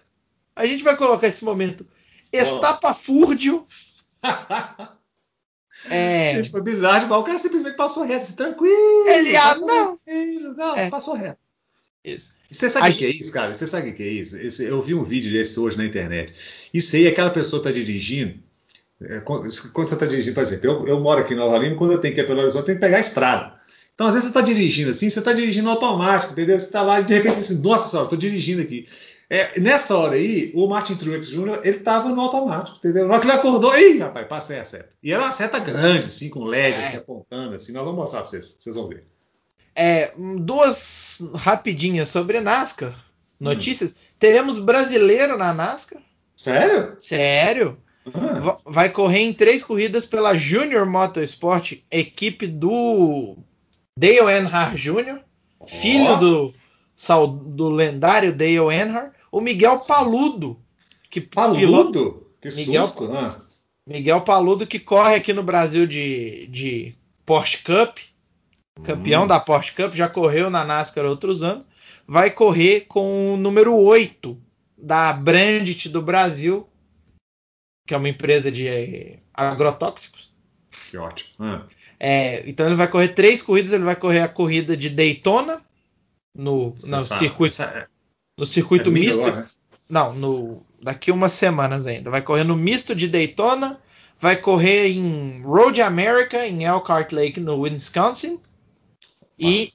a 0.55 0.65
gente 0.65 0.83
vai 0.83 0.95
colocar 0.97 1.27
esse 1.27 1.43
momento 1.45 1.85
estapafúrdio. 2.31 3.65
É, 5.89 6.35
Gente, 6.37 6.51
foi 6.51 6.61
bizarro 6.61 7.01
demais. 7.01 7.21
O 7.21 7.25
cara 7.25 7.37
simplesmente 7.37 7.75
passou 7.75 8.03
reto, 8.03 8.23
assim, 8.23 8.33
tranquilo. 8.35 9.07
Ele, 9.09 9.35
ah, 9.35 9.41
passou 9.41 9.67
não. 9.67 9.97
tranquilo, 9.97 10.53
não, 10.55 10.75
É. 10.75 10.89
passou 10.89 11.13
reto. 11.15 11.37
isso. 12.03 12.33
Você 12.49 12.69
sabe 12.69 12.91
o 12.91 12.93
que 12.93 13.05
é 13.05 13.09
isso, 13.09 13.31
cara? 13.33 13.53
Você 13.53 13.65
sabe 13.67 13.89
o 13.89 13.93
que 13.93 14.03
é 14.03 14.07
isso? 14.07 14.37
Esse- 14.37 14.63
eu 14.65 14.79
vi 14.81 14.93
um 14.93 15.03
vídeo 15.03 15.31
desse 15.31 15.59
hoje 15.59 15.77
na 15.77 15.85
internet. 15.85 16.33
Isso 16.73 16.95
aí, 16.95 17.07
aquela 17.07 17.29
pessoa 17.29 17.59
está 17.59 17.71
dirigindo. 17.71 18.39
é, 19.01 19.19
quando 19.19 19.45
quando 19.73 19.89
você 19.89 19.93
está 19.95 20.05
dirigindo, 20.05 20.33
por 20.35 20.41
exemplo, 20.41 20.65
eu, 20.71 20.87
eu 20.87 20.99
moro 21.01 21.19
aqui 21.19 21.33
em 21.33 21.37
Nova 21.37 21.57
Lima, 21.57 21.75
quando 21.75 21.91
eu 21.91 21.97
tenho 21.99 22.13
que 22.15 22.21
ir 22.21 22.25
pelo 22.25 22.39
Horizonte, 22.39 22.61
eu 22.61 22.65
tenho 22.67 22.77
que 22.77 22.85
pegar 22.85 22.95
a 22.97 23.01
estrada. 23.01 23.53
Então, 23.93 24.07
às 24.07 24.13
vezes, 24.13 24.29
você 24.31 24.37
está 24.37 24.41
dirigindo 24.41 24.91
assim, 24.91 25.09
você 25.09 25.19
está 25.19 25.33
dirigindo 25.33 25.69
automático, 25.69 26.31
entendeu? 26.31 26.57
Você 26.57 26.65
está 26.67 26.81
lá 26.81 27.01
e 27.01 27.03
de 27.03 27.13
repente 27.13 27.33
você 27.35 27.39
assim, 27.41 27.61
nossa 27.61 27.89
senhora, 27.89 28.05
estou 28.05 28.17
dirigindo 28.17 28.61
aqui. 28.61 28.87
É, 29.29 29.59
nessa 29.59 29.97
hora 29.97 30.15
aí, 30.15 30.51
o 30.53 30.67
Martin 30.67 30.95
Truex 30.95 31.29
Jr., 31.29 31.59
ele 31.63 31.77
estava 31.77 32.09
no 32.09 32.21
automático, 32.21 32.77
entendeu? 32.77 33.07
Na 33.07 33.13
hora 33.15 33.21
que 33.21 33.27
ele 33.27 33.37
acordou, 33.37 33.75
ih, 33.77 33.97
rapaz, 33.97 34.27
passei 34.27 34.59
a 34.59 34.65
seta. 34.65 34.89
E 35.01 35.11
era 35.11 35.23
uma 35.23 35.31
seta 35.31 35.57
grande, 35.57 36.07
assim, 36.07 36.29
com 36.29 36.43
LED, 36.43 36.77
É. 36.77 36.81
assim, 36.81 36.97
apontando, 36.97 37.55
assim. 37.55 37.71
Nós 37.71 37.83
vamos 37.83 37.99
mostrar 37.99 38.21
para 38.21 38.29
vocês, 38.29 38.55
vocês 38.59 38.75
vão 38.75 38.87
ver. 38.87 39.03
É, 39.75 40.13
duas 40.39 41.21
rapidinhas 41.35 42.09
sobre 42.09 42.39
NASCAR. 42.39 42.93
Notícias. 43.39 43.91
Hum. 43.91 43.95
Teremos 44.19 44.59
brasileiro 44.59 45.37
na 45.37 45.53
NASCAR. 45.53 46.01
Sério? 46.37 46.95
Sério. 46.99 47.77
Vai 48.63 48.89
correr 48.89 49.21
em 49.21 49.33
três 49.33 49.63
corridas 49.63 50.05
pela 50.05 50.37
Junior 50.37 50.85
Motorsport, 50.85 51.73
equipe 51.89 52.45
do 52.45 53.35
Dale 53.97 54.19
Earnhardt 54.19 54.77
Jr., 54.77 55.19
oh. 55.59 55.67
filho 55.67 56.15
do, 56.17 56.53
do 57.55 57.69
lendário 57.69 58.31
Dale 58.31 58.57
Earnhardt, 58.57 59.14
o 59.35 59.41
Miguel 59.41 59.77
Paludo. 59.85 60.57
Que 61.09 61.19
Paludo? 61.19 61.59
Piloto, 61.59 62.27
que 62.41 62.47
Miguel, 62.55 62.85
susto, 62.85 63.09
né? 63.09 63.35
Miguel 63.85 64.21
Paludo 64.21 64.65
que 64.65 64.79
corre 64.79 65.15
aqui 65.15 65.33
no 65.33 65.43
Brasil 65.43 65.85
de, 65.85 66.47
de 66.47 66.95
Porsche 67.25 67.57
Cup, 67.57 67.97
campeão 68.81 69.25
hum. 69.25 69.27
da 69.27 69.37
Porsche 69.37 69.73
Cup, 69.73 69.93
já 69.93 70.07
correu 70.07 70.49
na 70.49 70.63
NASCAR 70.63 71.03
outros 71.05 71.43
anos, 71.43 71.67
vai 72.07 72.31
correr 72.31 72.85
com 72.87 73.33
o 73.33 73.37
número 73.37 73.75
8 73.75 74.41
da 74.77 75.11
Brandit 75.11 75.89
do 75.89 76.01
Brasil, 76.01 76.65
que 77.85 77.93
é 77.93 77.97
uma 77.97 78.09
empresa 78.09 78.49
de 78.49 78.69
eh, 78.69 79.19
agrotóxicos. 79.33 80.33
Que 80.89 80.97
ótimo. 80.97 81.31
Ah. 81.39 81.65
É, 81.99 82.49
então 82.49 82.65
ele 82.65 82.75
vai 82.75 82.87
correr 82.87 83.09
três 83.09 83.41
corridas, 83.41 83.73
ele 83.73 83.83
vai 83.83 83.97
correr 83.97 84.21
a 84.21 84.29
corrida 84.29 84.77
de 84.77 84.89
Daytona 84.89 85.61
no, 86.33 86.73
no 86.85 87.01
circuito, 87.01 87.55
no 88.37 88.45
circuito 88.45 88.89
é 88.89 88.93
misto. 88.93 89.21
Agora, 89.21 89.41
né? 89.41 89.49
Não, 89.89 90.13
no, 90.13 90.65
daqui 90.81 91.11
umas 91.11 91.33
semanas 91.33 91.87
ainda. 91.87 92.09
Vai 92.09 92.21
correr 92.21 92.43
no 92.43 92.55
misto 92.55 92.95
de 92.95 93.07
Daytona, 93.07 93.79
vai 94.19 94.35
correr 94.35 94.89
em 94.89 95.41
Road 95.41 95.81
America, 95.81 96.45
em 96.45 96.63
Elkhart 96.63 97.11
Lake, 97.11 97.39
no 97.39 97.59
Wisconsin, 97.59 98.39
e 99.37 99.71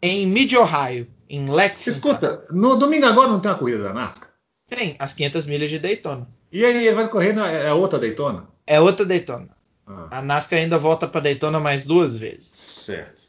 em 0.00 0.26
Mid 0.26 0.52
Ohio, 0.54 1.06
em 1.28 1.50
Lexington. 1.50 1.90
Escuta, 1.90 2.44
no 2.50 2.76
domingo 2.76 3.06
agora 3.06 3.28
não 3.28 3.40
tem 3.40 3.50
a 3.50 3.54
corrida 3.54 3.84
da 3.84 3.92
NASCAR? 3.92 4.28
Tem, 4.68 4.96
as 4.98 5.14
500 5.14 5.46
milhas 5.46 5.70
de 5.70 5.78
Daytona. 5.78 6.26
E 6.50 6.64
aí 6.64 6.86
ele 6.86 6.94
vai 6.94 7.08
correr, 7.08 7.32
na, 7.32 7.50
é 7.50 7.72
outra 7.72 7.98
Daytona? 7.98 8.48
É 8.66 8.80
outra 8.80 9.06
Daytona. 9.06 9.48
Ah. 9.86 10.18
A 10.18 10.22
NASCAR 10.22 10.58
ainda 10.58 10.78
volta 10.78 11.06
para 11.06 11.22
Daytona 11.22 11.60
mais 11.60 11.84
duas 11.84 12.16
vezes. 12.16 12.50
Certo. 12.54 13.22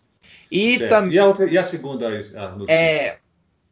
E, 0.51 0.77
certo. 0.77 0.89
Tam... 0.89 1.11
e, 1.11 1.19
a, 1.19 1.25
outra, 1.25 1.49
e 1.49 1.57
a 1.57 1.63
segunda? 1.63 2.07
A 2.09 2.71
é, 2.71 3.17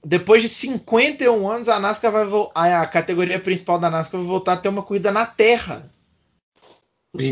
depois 0.03 0.41
de 0.41 0.49
51 0.49 1.47
anos, 1.47 1.69
a 1.69 1.79
NASCAR 1.79 2.11
vai 2.11 2.73
a 2.73 2.85
categoria 2.87 3.39
principal 3.39 3.77
da 3.77 3.89
NASCAR 3.89 4.19
vai 4.19 4.27
voltar 4.27 4.53
a 4.53 4.57
ter 4.57 4.69
uma 4.69 4.81
corrida 4.81 5.11
na 5.11 5.25
Terra. 5.25 5.91
Os, 7.13 7.23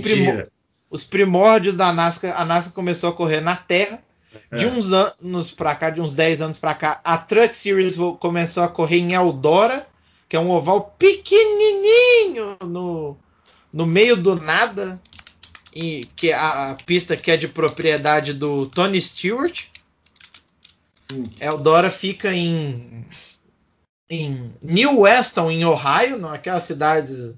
os 0.90 1.04
primórdios 1.04 1.76
da 1.76 1.92
NASCAR, 1.92 2.40
a 2.40 2.46
NASCAR 2.46 2.74
começou 2.74 3.10
a 3.10 3.14
correr 3.14 3.42
na 3.42 3.56
Terra. 3.56 4.04
É. 4.52 4.58
De 4.58 4.68
uns 4.68 4.92
anos 4.94 5.52
para 5.52 5.74
cá, 5.74 5.90
de 5.90 6.00
uns 6.00 6.14
10 6.14 6.42
anos 6.42 6.60
para 6.60 6.76
cá, 6.76 7.02
a 7.04 7.18
Truck 7.18 7.58
Series 7.58 7.96
começou 8.20 8.64
a 8.64 8.68
correr 8.68 8.98
em 8.98 9.14
Eldora, 9.14 9.88
que 10.28 10.36
é 10.36 10.40
um 10.40 10.52
oval 10.52 10.96
pequenininho 11.00 12.56
no, 12.64 13.18
no 13.74 13.88
meio 13.88 14.16
do 14.16 14.36
nada, 14.36 15.02
e 15.74 16.08
que 16.16 16.32
a, 16.32 16.72
a 16.72 16.76
pista 16.76 17.18
que 17.18 17.32
é 17.32 17.38
de 17.38 17.48
propriedade 17.48 18.34
do 18.34 18.68
Tony 18.68 19.02
Stewart. 19.02 19.66
Hum. 21.12 21.24
Eldora 21.40 21.90
fica 21.90 22.34
em, 22.34 23.06
em 24.10 24.54
New 24.62 25.02
Weston, 25.02 25.50
em 25.50 25.66
Ohio, 25.66 26.18
naquelas 26.18 26.64
cidades 26.64 27.34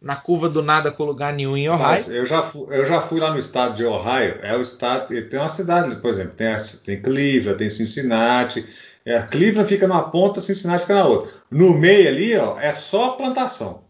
na 0.00 0.16
curva 0.16 0.48
do 0.48 0.62
nada 0.62 0.90
com 0.90 1.04
lugar 1.04 1.32
nenhum 1.32 1.56
em 1.56 1.68
Ohio. 1.68 1.82
Mas 1.82 2.08
eu 2.08 2.24
já, 2.24 2.42
fui, 2.42 2.66
eu 2.76 2.86
já 2.86 3.00
fui 3.00 3.20
lá 3.20 3.30
no 3.30 3.38
estado 3.38 3.74
de 3.74 3.84
Ohio. 3.84 4.38
É 4.42 4.56
o 4.56 4.60
estado. 4.60 5.08
Tem 5.08 5.38
uma 5.38 5.48
cidade, 5.48 5.96
por 5.96 6.10
exemplo, 6.10 6.34
tem, 6.34 6.56
tem 6.84 7.02
Cleveland, 7.02 7.58
tem 7.58 7.68
Cincinnati. 7.68 8.66
É, 9.04 9.20
Cleveland 9.22 9.68
fica 9.68 9.86
numa 9.86 10.10
ponta, 10.10 10.40
Cincinnati 10.40 10.82
fica 10.82 10.94
na 10.94 11.04
outra. 11.04 11.30
No 11.50 11.74
meio 11.74 12.08
ali, 12.08 12.36
ó, 12.36 12.58
é 12.58 12.72
só 12.72 13.10
plantação. 13.10 13.84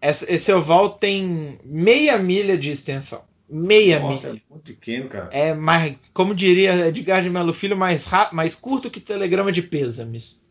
Esse 0.00 0.52
oval 0.52 0.90
tem 0.90 1.58
meia 1.64 2.18
milha 2.18 2.58
de 2.58 2.70
extensão. 2.70 3.22
Meia 3.54 4.00
Nossa, 4.00 4.32
milha. 4.32 4.42
é 4.48 4.50
muito 4.50 4.64
pequeno, 4.64 5.10
cara. 5.10 5.28
É 5.30 5.52
mais, 5.52 5.94
como 6.14 6.34
diria 6.34 6.88
Edgar 6.88 7.22
de 7.22 7.28
Melo 7.28 7.52
Filho, 7.52 7.76
mais, 7.76 8.08
mais 8.32 8.54
curto 8.54 8.90
que 8.90 8.98
telegrama 8.98 9.52
de 9.52 9.60
pêsames. 9.60 10.42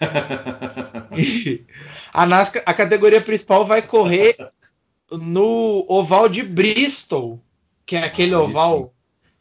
a 2.14 2.24
NASCAR, 2.24 2.62
a 2.64 2.72
categoria 2.72 3.20
principal 3.20 3.64
vai 3.64 3.82
correr 3.82 4.36
no 5.10 5.84
oval 5.88 6.28
de 6.28 6.44
Bristol, 6.44 7.42
que 7.84 7.96
é 7.96 8.04
aquele 8.04 8.34
ah, 8.34 8.40
oval 8.40 8.94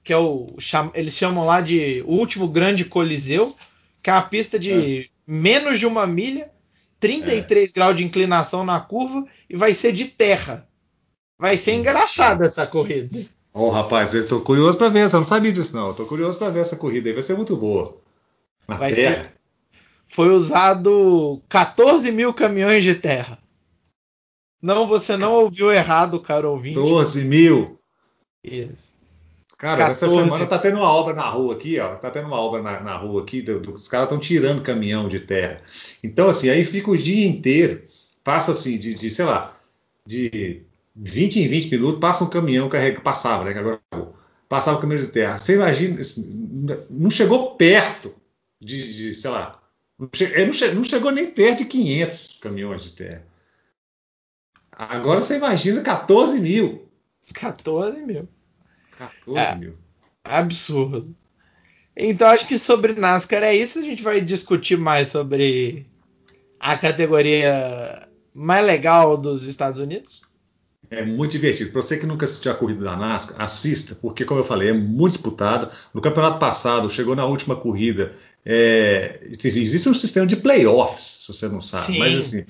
que 0.03 0.11
é 0.11 0.17
o 0.17 0.55
eles 0.95 1.13
chamam 1.13 1.45
lá 1.45 1.61
de 1.61 2.01
o 2.07 2.13
último 2.13 2.47
grande 2.47 2.85
coliseu, 2.85 3.55
que 4.01 4.09
é 4.09 4.13
uma 4.13 4.23
pista 4.23 4.57
de 4.57 5.01
é. 5.01 5.05
menos 5.27 5.79
de 5.79 5.85
uma 5.85 6.07
milha 6.07 6.49
33 6.99 7.69
é. 7.69 7.73
graus 7.73 7.95
de 7.95 8.03
inclinação 8.03 8.63
na 8.63 8.79
curva 8.79 9.27
e 9.47 9.55
vai 9.55 9.75
ser 9.75 9.91
de 9.91 10.05
terra. 10.05 10.67
Vai 11.41 11.57
ser 11.57 11.73
engraçada 11.73 12.45
essa 12.45 12.67
corrida. 12.67 13.19
Ô, 13.51 13.63
oh, 13.63 13.69
rapaz, 13.71 14.13
eu 14.13 14.27
tô 14.27 14.41
curioso 14.41 14.77
para 14.77 14.89
ver. 14.89 15.05
Eu 15.05 15.09
não 15.11 15.23
sabia 15.23 15.51
disso, 15.51 15.75
não. 15.75 15.91
Tô 15.91 16.05
curioso 16.05 16.37
para 16.37 16.51
ver 16.51 16.59
essa 16.59 16.75
corrida 16.75 17.09
aí. 17.09 17.13
Vai 17.13 17.23
ser 17.23 17.35
muito 17.35 17.57
boa. 17.57 17.97
Na 18.67 18.75
vai 18.75 18.93
terra. 18.93 19.23
Ser... 19.23 19.33
Foi 20.07 20.29
usado 20.29 21.41
14 21.49 22.11
mil 22.11 22.31
caminhões 22.31 22.83
de 22.83 22.93
terra. 22.93 23.39
Não, 24.61 24.85
você 24.85 25.17
não 25.17 25.33
ouviu 25.33 25.71
errado, 25.71 26.19
caro 26.19 26.51
ouvinte. 26.51 26.75
14 26.75 27.23
mil. 27.23 27.79
Isso. 28.43 28.93
Cara, 29.57 29.77
14. 29.87 30.05
essa 30.05 30.15
semana 30.15 30.45
tá 30.45 30.59
tendo 30.59 30.77
uma 30.77 30.93
obra 30.93 31.15
na 31.15 31.27
rua 31.27 31.55
aqui, 31.55 31.79
ó. 31.79 31.95
Tá 31.95 32.11
tendo 32.11 32.27
uma 32.27 32.39
obra 32.39 32.61
na, 32.61 32.79
na 32.81 32.95
rua 32.95 33.23
aqui, 33.23 33.43
os 33.73 33.87
caras 33.87 34.05
estão 34.05 34.19
tirando 34.19 34.61
caminhão 34.61 35.07
de 35.07 35.19
terra. 35.19 35.59
Então, 36.03 36.29
assim, 36.29 36.51
aí 36.51 36.63
fica 36.63 36.91
o 36.91 36.97
dia 36.97 37.25
inteiro, 37.25 37.81
passa 38.23 38.51
assim, 38.51 38.77
de, 38.77 38.93
de 38.93 39.09
sei 39.09 39.25
lá, 39.25 39.57
de 40.05 40.61
20 40.95 41.41
em 41.41 41.47
20 41.47 41.71
minutos, 41.71 41.99
passa 41.99 42.23
um 42.23 42.29
caminhão 42.29 42.69
carrega, 42.69 43.01
passava, 43.01 43.45
né? 43.45 43.57
Agora 43.57 43.79
passava 44.47 44.77
o 44.77 44.81
caminhão 44.81 45.03
de 45.03 45.11
terra. 45.11 45.37
Você 45.37 45.55
imagina, 45.55 45.99
assim, 45.99 46.77
não 46.89 47.09
chegou 47.09 47.55
perto 47.55 48.13
de, 48.59 48.93
de 48.93 49.13
sei 49.15 49.31
lá, 49.31 49.61
não, 49.97 50.09
che, 50.13 50.45
não, 50.45 50.53
che, 50.53 50.71
não 50.71 50.83
chegou 50.83 51.11
nem 51.11 51.31
perto 51.31 51.59
de 51.59 51.65
500 51.65 52.39
caminhões 52.41 52.83
de 52.83 52.93
terra. 52.93 53.23
Agora 54.71 55.21
você 55.21 55.37
imagina 55.37 55.81
14 55.81 56.39
mil. 56.39 56.89
14 57.33 58.01
mil. 58.01 58.27
14 58.97 59.37
é, 59.37 59.55
mil. 59.55 59.77
Absurdo. 60.23 61.15
Então 61.95 62.29
acho 62.29 62.47
que 62.47 62.57
sobre 62.57 62.93
NASCAR 62.93 63.43
é 63.43 63.55
isso. 63.55 63.79
A 63.79 63.83
gente 63.83 64.01
vai 64.01 64.21
discutir 64.21 64.77
mais 64.77 65.09
sobre 65.09 65.85
a 66.59 66.77
categoria 66.77 68.07
mais 68.33 68.65
legal 68.65 69.17
dos 69.17 69.45
Estados 69.45 69.79
Unidos. 69.79 70.23
É 70.91 71.05
muito 71.05 71.31
divertido. 71.31 71.71
Para 71.71 71.81
você 71.81 71.97
que 71.97 72.05
nunca 72.05 72.25
assistiu 72.25 72.51
a 72.51 72.55
corrida 72.55 72.83
da 72.83 72.97
NASCAR, 72.97 73.41
assista, 73.41 73.95
porque, 73.95 74.25
como 74.25 74.41
eu 74.41 74.43
falei, 74.43 74.69
é 74.69 74.73
muito 74.73 75.13
disputada. 75.13 75.71
No 75.93 76.01
campeonato 76.01 76.37
passado, 76.37 76.89
chegou 76.89 77.15
na 77.15 77.23
última 77.23 77.55
corrida. 77.55 78.11
É, 78.45 79.21
existe 79.23 79.87
um 79.87 79.93
sistema 79.93 80.27
de 80.27 80.35
playoffs, 80.35 81.23
se 81.25 81.33
você 81.33 81.47
não 81.47 81.61
sabe. 81.61 81.85
Sim. 81.85 81.99
Mas 81.99 82.15
assim, 82.15 82.45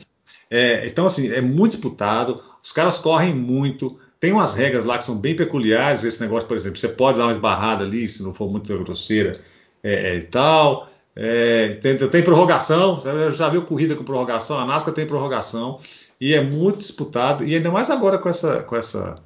é, 0.50 0.88
então 0.88 1.06
assim, 1.06 1.32
é 1.32 1.40
muito 1.40 1.74
disputado. 1.74 2.42
Os 2.64 2.72
caras 2.72 2.98
correm 2.98 3.36
muito. 3.36 4.00
Tem 4.20 4.32
umas 4.32 4.56
regras 4.56 4.86
lá 4.86 4.98
que 4.98 5.04
são 5.04 5.18
bem 5.18 5.36
peculiares. 5.36 6.04
Esse 6.04 6.20
negócio, 6.20 6.48
por 6.48 6.58
exemplo, 6.58 6.80
você 6.80 6.90
pode 6.90 7.20
dar 7.20 7.26
uma 7.26 7.32
esbarrada 7.32 7.84
ali, 7.84 8.08
se 8.08 8.24
não 8.24 8.34
for 8.34 8.50
muito 8.50 8.76
grosseira 8.84 9.40
é, 9.84 10.16
é, 10.16 10.18
e 10.18 10.24
tal. 10.24 10.90
É, 11.16 11.76
tem, 11.76 11.96
tem, 11.96 12.24
prorrogação, 12.24 13.00
já 13.32 13.50
viu 13.50 13.62
corrida 13.64 13.96
com 13.96 14.04
prorrogação? 14.04 14.58
A 14.58 14.66
NASCAR 14.66 14.94
tem 14.94 15.06
prorrogação 15.06 15.78
e 16.22 16.36
é 16.36 16.44
muito 16.44 16.78
disputado. 16.78 17.44
E 17.44 17.56
ainda 17.56 17.72
mais 17.72 17.90
agora 17.90 18.20
com, 18.20 18.30
essa, 18.30 18.62
com, 18.62 18.76
essa, 18.76 19.20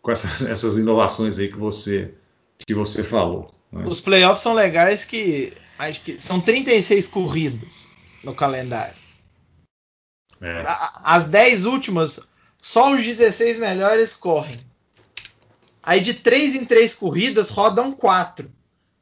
com 0.00 0.12
essa, 0.12 0.28
essas 0.48 0.78
inovações 0.78 1.40
aí 1.40 1.48
que 1.48 1.58
você, 1.58 2.14
que 2.64 2.72
você 2.72 3.02
falou. 3.02 3.48
Né? 3.72 3.84
Os 3.84 4.00
playoffs 4.00 4.40
são 4.40 4.54
legais 4.54 5.04
que, 5.04 5.52
acho 5.76 6.00
que 6.02 6.20
são 6.20 6.40
36 6.40 7.08
corridas 7.08 7.88
no 8.22 8.32
calendário. 8.32 8.94
É. 10.40 10.64
As 11.02 11.24
10 11.24 11.66
últimas 11.66 12.20
só 12.62 12.94
os 12.94 13.04
16 13.04 13.58
melhores 13.58 14.14
correm. 14.14 14.56
Aí 15.82 16.00
de 16.00 16.14
3 16.14 16.54
em 16.54 16.64
3 16.64 16.94
corridas 16.94 17.50
rodam 17.50 17.92
4. 17.92 18.50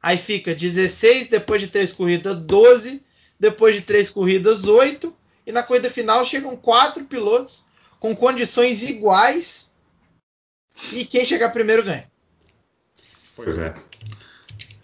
Aí 0.01 0.17
fica 0.17 0.53
16, 0.53 1.29
depois 1.29 1.61
de 1.61 1.67
3 1.67 1.93
corridas 1.93 2.37
12, 2.39 3.01
depois 3.39 3.75
de 3.75 3.81
3 3.81 4.09
corridas 4.09 4.65
8 4.65 5.15
e 5.45 5.51
na 5.51 5.63
corrida 5.63 5.89
final 5.89 6.25
chegam 6.25 6.55
4 6.55 7.05
pilotos 7.05 7.65
com 7.99 8.15
condições 8.15 8.83
iguais 8.83 9.73
e 10.91 11.05
quem 11.05 11.25
chegar 11.25 11.51
primeiro 11.51 11.83
ganha. 11.83 12.09
Pois 13.35 13.57
é. 13.57 13.73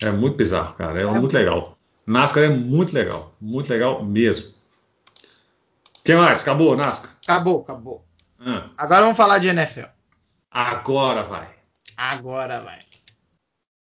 É 0.01 0.11
muito 0.11 0.37
bizarro, 0.37 0.75
cara. 0.75 0.99
É, 0.99 1.03
é 1.03 1.19
muito 1.19 1.33
legal. 1.33 1.77
NASCAR 2.05 2.43
é 2.43 2.49
muito 2.49 2.93
legal. 2.93 3.35
Muito 3.39 3.69
legal 3.69 4.03
mesmo. 4.03 4.53
O 5.99 6.03
que 6.03 6.15
mais? 6.15 6.41
Acabou, 6.41 6.75
NASCAR? 6.75 7.11
Acabou, 7.23 7.61
acabou. 7.61 8.05
Agora 8.77 9.01
vamos 9.01 9.17
falar 9.17 9.39
de 9.39 9.49
NFL. 9.49 9.87
Agora 10.49 11.23
vai. 11.23 11.53
Agora 11.95 12.61
vai. 12.61 12.79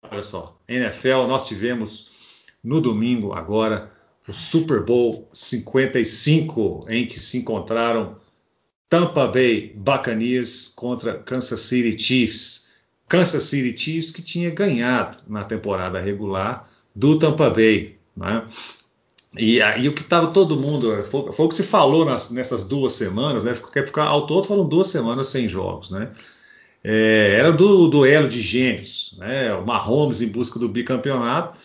Olha 0.10 0.24
só, 0.24 0.60
NFL, 0.68 1.28
nós 1.28 1.48
tivemos 1.48 2.48
no 2.64 2.82
domingo 2.82 3.34
agora 3.34 3.92
o 4.28 4.34
Super 4.34 4.84
Bowl 4.84 5.28
55, 5.32 6.86
em 6.90 7.08
que 7.08 7.20
se 7.20 7.38
encontraram 7.38 8.18
Tampa 8.90 9.26
Bay 9.28 9.74
Buccaneers 9.76 10.74
contra 10.76 11.16
Kansas 11.16 11.62
City 11.62 11.98
Chiefs. 11.98 12.68
Kansas 13.08 13.44
City 13.44 13.78
Chiefs 13.78 14.12
que 14.12 14.22
tinha 14.22 14.50
ganhado 14.50 15.20
na 15.28 15.46
temporada 15.46 16.00
regular 16.00 16.70
do 16.94 17.18
Tampa 17.18 17.50
Bay. 17.50 17.98
Né? 18.16 18.44
E, 19.38 19.60
e 19.60 19.88
o 19.88 19.94
que 19.94 20.02
estava 20.02 20.28
todo 20.28 20.60
mundo, 20.60 21.02
foi, 21.04 21.32
foi, 21.32 21.46
o 21.46 21.50
que 21.50 21.56
se 21.56 21.64
falou 21.64 22.04
nas, 22.04 22.30
nessas 22.32 22.66
duas 22.66 22.94
semanas, 22.94 23.44
né? 23.44 23.54
Porque 23.54 23.86
ficar 23.86 24.06
ao 24.06 24.26
todo 24.26 24.46
foram 24.46 24.68
duas 24.68 24.88
semanas 24.88 25.28
sem 25.28 25.48
jogos, 25.48 25.92
né? 25.92 26.10
É, 26.84 27.36
era 27.38 27.52
do 27.52 27.88
duelo 27.88 28.28
de 28.28 28.42
gênios, 28.42 29.16
né? 29.18 29.54
O 29.54 29.66
Mahomes 29.66 30.22
em 30.22 30.28
busca 30.28 30.60
do 30.60 30.68
bicampeonato 30.68 31.58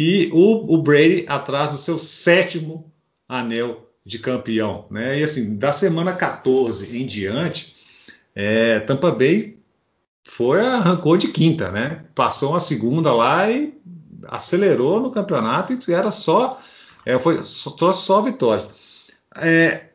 e 0.00 0.30
o, 0.32 0.76
o 0.76 0.80
Brady 0.80 1.24
atrás 1.26 1.70
do 1.70 1.76
seu 1.76 1.98
sétimo 1.98 2.88
anel 3.28 3.90
de 4.06 4.20
campeão, 4.20 4.86
né? 4.88 5.18
E 5.18 5.24
assim, 5.24 5.56
da 5.56 5.72
semana 5.72 6.12
14 6.12 6.96
em 6.96 7.04
diante, 7.04 7.74
é, 8.32 8.78
Tampa 8.78 9.10
Bay 9.10 9.58
foi 10.22 10.60
arrancou 10.60 11.16
de 11.16 11.26
quinta, 11.26 11.72
né? 11.72 12.04
Passou 12.14 12.50
uma 12.50 12.60
segunda 12.60 13.12
lá 13.12 13.50
e 13.50 13.76
acelerou 14.28 15.00
no 15.00 15.10
campeonato 15.10 15.72
e 15.72 15.92
era 15.92 16.12
só 16.12 16.60
é, 17.04 17.18
foi, 17.18 17.42
só, 17.42 17.70
trouxe 17.72 18.06
só 18.06 18.22
vitórias. 18.22 18.70
É, 19.34 19.86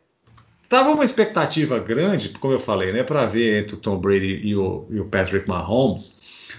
tava 0.68 0.90
uma 0.90 1.06
expectativa 1.06 1.80
grande, 1.80 2.28
como 2.28 2.54
eu 2.54 2.60
falei, 2.60 2.92
né, 2.92 3.04
para 3.04 3.26
ver 3.26 3.64
entre 3.64 3.76
o 3.76 3.80
Tom 3.80 3.98
Brady 4.00 4.42
e 4.44 4.54
o, 4.54 4.86
e 4.90 5.00
o 5.00 5.06
Patrick 5.06 5.48
Mahomes, 5.48 6.52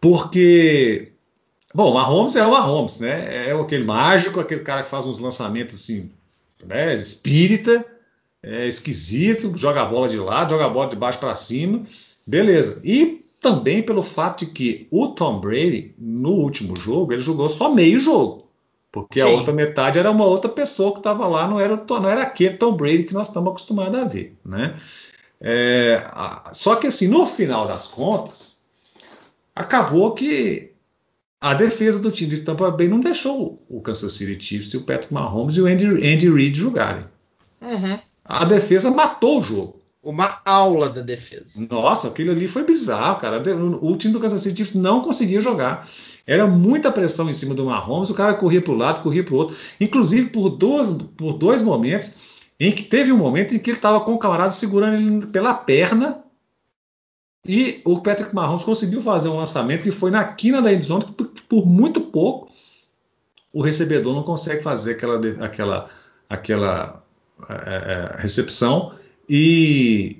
porque 0.00 1.12
Bom, 1.74 1.90
o 1.90 1.94
Mahomes 1.94 2.34
é 2.34 2.46
o 2.46 2.50
Mahomes, 2.50 2.98
né? 2.98 3.48
É 3.48 3.52
aquele 3.52 3.84
mágico, 3.84 4.40
aquele 4.40 4.62
cara 4.62 4.82
que 4.82 4.88
faz 4.88 5.04
uns 5.04 5.18
lançamentos 5.18 5.74
assim, 5.74 6.10
né? 6.64 6.94
Espírita, 6.94 7.84
é 8.42 8.66
esquisito, 8.66 9.52
joga 9.56 9.82
a 9.82 9.84
bola 9.84 10.08
de 10.08 10.16
lado, 10.16 10.50
joga 10.50 10.64
a 10.64 10.70
bola 10.70 10.88
de 10.88 10.96
baixo 10.96 11.18
para 11.18 11.34
cima, 11.34 11.82
beleza. 12.26 12.80
E 12.82 13.24
também 13.40 13.82
pelo 13.82 14.02
fato 14.02 14.46
de 14.46 14.52
que 14.52 14.88
o 14.90 15.08
Tom 15.08 15.40
Brady, 15.40 15.94
no 15.98 16.30
último 16.30 16.74
jogo, 16.74 17.12
ele 17.12 17.22
jogou 17.22 17.48
só 17.48 17.72
meio 17.72 17.98
jogo. 17.98 18.48
Porque 18.90 19.20
Sim. 19.20 19.26
a 19.26 19.28
outra 19.28 19.52
metade 19.52 19.98
era 19.98 20.10
uma 20.10 20.24
outra 20.24 20.50
pessoa 20.50 20.92
que 20.92 20.98
estava 20.98 21.26
lá, 21.26 21.46
não 21.46 21.60
era, 21.60 21.76
não 21.76 22.08
era 22.08 22.22
aquele 22.22 22.56
Tom 22.56 22.72
Brady 22.72 23.04
que 23.04 23.14
nós 23.14 23.28
estamos 23.28 23.50
acostumados 23.50 23.94
a 23.94 24.04
ver. 24.04 24.34
Né? 24.44 24.74
É, 25.40 26.02
só 26.52 26.74
que 26.76 26.86
assim, 26.86 27.06
no 27.06 27.26
final 27.26 27.68
das 27.68 27.86
contas, 27.86 28.58
acabou 29.54 30.14
que 30.14 30.72
a 31.40 31.54
defesa 31.54 31.98
do 31.98 32.10
time 32.10 32.30
de 32.30 32.40
Tampa 32.42 32.70
Bay 32.70 32.88
não 32.88 33.00
deixou 33.00 33.58
o 33.68 33.80
Kansas 33.80 34.12
City 34.12 34.44
Chiefs 34.44 34.74
e 34.74 34.76
o 34.76 34.82
Patrick 34.82 35.12
Mahomes 35.14 35.56
e 35.56 35.60
o 35.60 35.66
Andy, 35.66 35.86
Andy 35.86 36.30
Reid 36.30 36.58
jogarem. 36.58 37.04
Uhum. 37.60 37.98
A 38.24 38.44
defesa 38.44 38.90
matou 38.90 39.38
o 39.38 39.42
jogo 39.42 39.78
uma 40.02 40.40
aula 40.44 40.88
da 40.88 41.02
defesa. 41.02 41.66
Nossa, 41.68 42.08
aquilo 42.08 42.30
ali 42.30 42.48
foi 42.48 42.64
bizarro, 42.64 43.20
cara. 43.20 43.42
O 43.82 43.96
time 43.96 44.12
do 44.12 44.20
Kansas 44.20 44.40
City 44.40 44.76
não 44.76 45.02
conseguia 45.02 45.40
jogar. 45.40 45.86
Era 46.26 46.46
muita 46.46 46.90
pressão 46.92 47.28
em 47.28 47.34
cima 47.34 47.54
do 47.54 47.66
Mahomes, 47.66 48.08
o 48.08 48.14
cara 48.14 48.34
corria 48.34 48.62
para 48.62 48.72
o 48.72 48.76
lado, 48.76 49.02
corria 49.02 49.24
para 49.24 49.34
o 49.34 49.36
outro. 49.36 49.56
Inclusive 49.80 50.30
por 50.30 50.50
dois, 50.50 50.92
por 51.16 51.34
dois 51.34 51.62
momentos, 51.62 52.14
em 52.58 52.72
que 52.72 52.84
teve 52.84 53.12
um 53.12 53.18
momento 53.18 53.54
em 53.54 53.58
que 53.58 53.70
ele 53.70 53.76
estava 53.76 54.00
com 54.00 54.14
o 54.14 54.18
camarada 54.18 54.50
segurando 54.50 54.96
ele 54.96 55.26
pela 55.26 55.52
perna 55.52 56.22
e 57.46 57.80
o 57.84 58.00
Patrick 58.00 58.34
Mahomes 58.34 58.64
conseguiu 58.64 59.00
fazer 59.00 59.28
um 59.28 59.36
lançamento 59.36 59.82
que 59.82 59.90
foi 59.90 60.10
na 60.10 60.24
quina 60.24 60.60
da 60.60 60.72
endzone, 60.72 61.04
que 61.04 61.42
por, 61.42 61.66
muito 61.66 62.00
pouco 62.00 62.50
o 63.52 63.62
recebedor 63.62 64.14
não 64.14 64.22
consegue 64.22 64.62
fazer 64.62 64.92
aquela, 64.92 65.18
aquela, 65.44 65.90
aquela 66.28 67.04
é, 67.48 67.54
é, 67.54 68.20
recepção 68.20 68.92
e, 69.28 70.18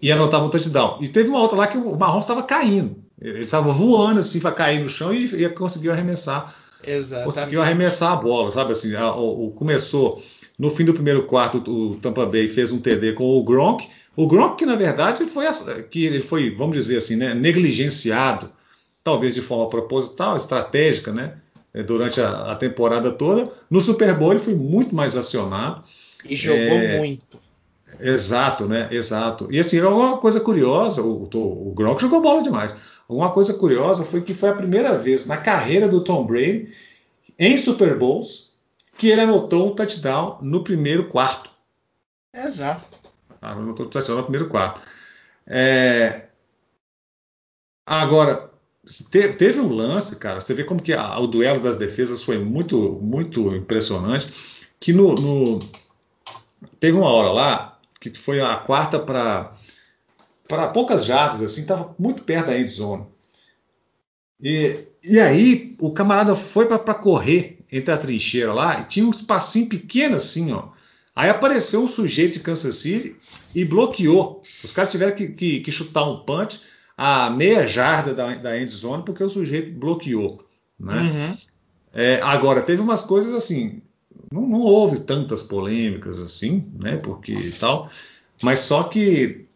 e 0.00 0.12
anotava 0.12 0.44
um 0.44 0.50
touchdown. 0.50 0.98
E 1.00 1.08
teve 1.08 1.28
uma 1.28 1.40
outra 1.40 1.56
lá 1.56 1.66
que 1.66 1.76
o 1.76 1.96
Mahomes 1.96 2.24
estava 2.24 2.42
caindo. 2.42 2.96
Ele 3.20 3.40
estava 3.40 3.72
voando 3.72 4.20
assim 4.20 4.38
para 4.38 4.52
cair 4.52 4.80
no 4.80 4.88
chão 4.88 5.12
e, 5.12 5.24
e 5.24 5.48
conseguiu 5.48 5.92
arremessar. 5.92 6.54
Exatamente. 6.84 7.34
Conseguiu 7.34 7.62
arremessar 7.62 8.12
a 8.12 8.16
bola, 8.16 8.52
sabe 8.52 8.72
assim? 8.72 8.94
A, 8.94 9.12
o, 9.12 9.50
começou 9.50 10.22
no 10.56 10.70
fim 10.70 10.84
do 10.84 10.94
primeiro 10.94 11.24
quarto, 11.24 11.58
o 11.70 11.96
Tampa 11.96 12.24
Bay 12.24 12.46
fez 12.46 12.70
um 12.70 12.80
TD 12.80 13.14
com 13.14 13.24
o 13.24 13.42
Gronk. 13.42 13.88
O 14.18 14.26
Gronk, 14.26 14.66
na 14.66 14.74
verdade 14.74 15.22
ele 15.22 15.30
foi, 15.30 15.46
que 15.88 16.04
ele 16.04 16.20
foi, 16.20 16.50
vamos 16.50 16.74
dizer 16.74 16.96
assim, 16.96 17.14
né, 17.14 17.34
negligenciado, 17.34 18.50
talvez 19.04 19.36
de 19.36 19.40
forma 19.40 19.68
proposital, 19.68 20.34
estratégica, 20.34 21.12
né? 21.12 21.36
Durante 21.86 22.20
a, 22.20 22.50
a 22.50 22.56
temporada 22.56 23.12
toda. 23.12 23.48
No 23.70 23.80
Super 23.80 24.12
Bowl 24.18 24.32
ele 24.32 24.40
foi 24.40 24.56
muito 24.56 24.92
mais 24.92 25.14
acionado. 25.14 25.84
E 26.24 26.34
jogou 26.34 26.58
é, 26.58 26.98
muito. 26.98 27.38
Exato, 28.00 28.66
né? 28.66 28.88
Exato. 28.90 29.46
E 29.52 29.60
assim, 29.60 29.80
uma 29.82 30.18
coisa 30.18 30.40
curiosa, 30.40 31.00
o, 31.00 31.28
o, 31.32 31.68
o 31.68 31.72
Gronk 31.72 32.00
jogou 32.02 32.20
bola 32.20 32.42
demais. 32.42 32.76
Uma 33.08 33.30
coisa 33.30 33.54
curiosa 33.54 34.04
foi 34.04 34.20
que 34.20 34.34
foi 34.34 34.48
a 34.48 34.54
primeira 34.56 34.98
vez 34.98 35.28
na 35.28 35.36
carreira 35.36 35.88
do 35.88 36.02
Tom 36.02 36.26
Brady, 36.26 36.74
em 37.38 37.56
Super 37.56 37.96
Bowls, 37.96 38.52
que 38.96 39.10
ele 39.10 39.20
anotou 39.20 39.68
um 39.68 39.76
touchdown 39.76 40.38
no 40.42 40.64
primeiro 40.64 41.04
quarto. 41.04 41.50
Exato. 42.34 42.97
Ah, 43.40 43.52
anotou 43.52 43.86
um 43.86 43.88
touchdown 43.88 44.18
no 44.18 44.22
primeiro 44.24 44.48
quarto. 44.48 44.80
É... 45.46 46.28
Agora, 47.86 48.50
teve 49.10 49.60
um 49.60 49.72
lance, 49.72 50.16
cara, 50.16 50.40
você 50.40 50.54
vê 50.54 50.64
como 50.64 50.82
que 50.82 50.92
a, 50.92 51.18
o 51.18 51.26
duelo 51.26 51.60
das 51.60 51.76
defesas 51.76 52.22
foi 52.22 52.38
muito, 52.38 52.98
muito 53.02 53.54
impressionante, 53.54 54.30
que 54.78 54.92
no, 54.92 55.14
no... 55.14 55.58
teve 56.78 56.96
uma 56.96 57.10
hora 57.10 57.30
lá 57.30 57.78
que 58.00 58.10
foi 58.14 58.40
a 58.40 58.56
quarta 58.56 58.98
para 58.98 59.52
para 60.48 60.68
poucas 60.68 61.04
jardas, 61.04 61.42
assim, 61.42 61.60
estava 61.60 61.94
muito 61.98 62.22
perto 62.22 62.46
da 62.46 62.58
end 62.58 62.70
zone. 62.70 63.06
E, 64.40 64.86
e 65.04 65.20
aí 65.20 65.76
o 65.78 65.92
camarada 65.92 66.34
foi 66.34 66.66
para 66.66 66.94
correr 66.94 67.58
entre 67.70 67.92
a 67.92 67.98
trincheira 67.98 68.52
lá 68.54 68.80
e 68.80 68.84
tinha 68.84 69.06
um 69.06 69.10
espacinho 69.10 69.68
pequeno 69.68 70.16
assim, 70.16 70.52
ó. 70.52 70.70
Aí 71.18 71.28
apareceu 71.28 71.82
um 71.82 71.88
sujeito 71.88 72.34
de 72.34 72.40
Kansas 72.40 72.76
City 72.76 73.16
e 73.52 73.64
bloqueou. 73.64 74.40
Os 74.62 74.70
caras 74.70 74.92
tiveram 74.92 75.16
que, 75.16 75.26
que, 75.26 75.58
que 75.58 75.72
chutar 75.72 76.08
um 76.08 76.20
punch 76.20 76.60
a 76.96 77.28
meia 77.28 77.66
jarda 77.66 78.14
da, 78.14 78.36
da 78.36 78.56
end 78.56 78.70
zone 78.70 79.02
porque 79.02 79.24
o 79.24 79.28
sujeito 79.28 79.72
bloqueou. 79.72 80.44
Né? 80.78 80.94
Uhum. 80.94 81.36
É, 81.92 82.20
agora, 82.22 82.62
teve 82.62 82.80
umas 82.80 83.02
coisas 83.02 83.34
assim 83.34 83.82
não, 84.30 84.42
não, 84.42 84.60
houve 84.60 85.00
tantas 85.00 85.42
polêmicas 85.42 86.20
assim, 86.20 86.70
né? 86.78 86.98
Porque 86.98 87.34
tal, 87.58 87.90
mas 88.40 88.60
só 88.60 88.84
que 88.84 89.46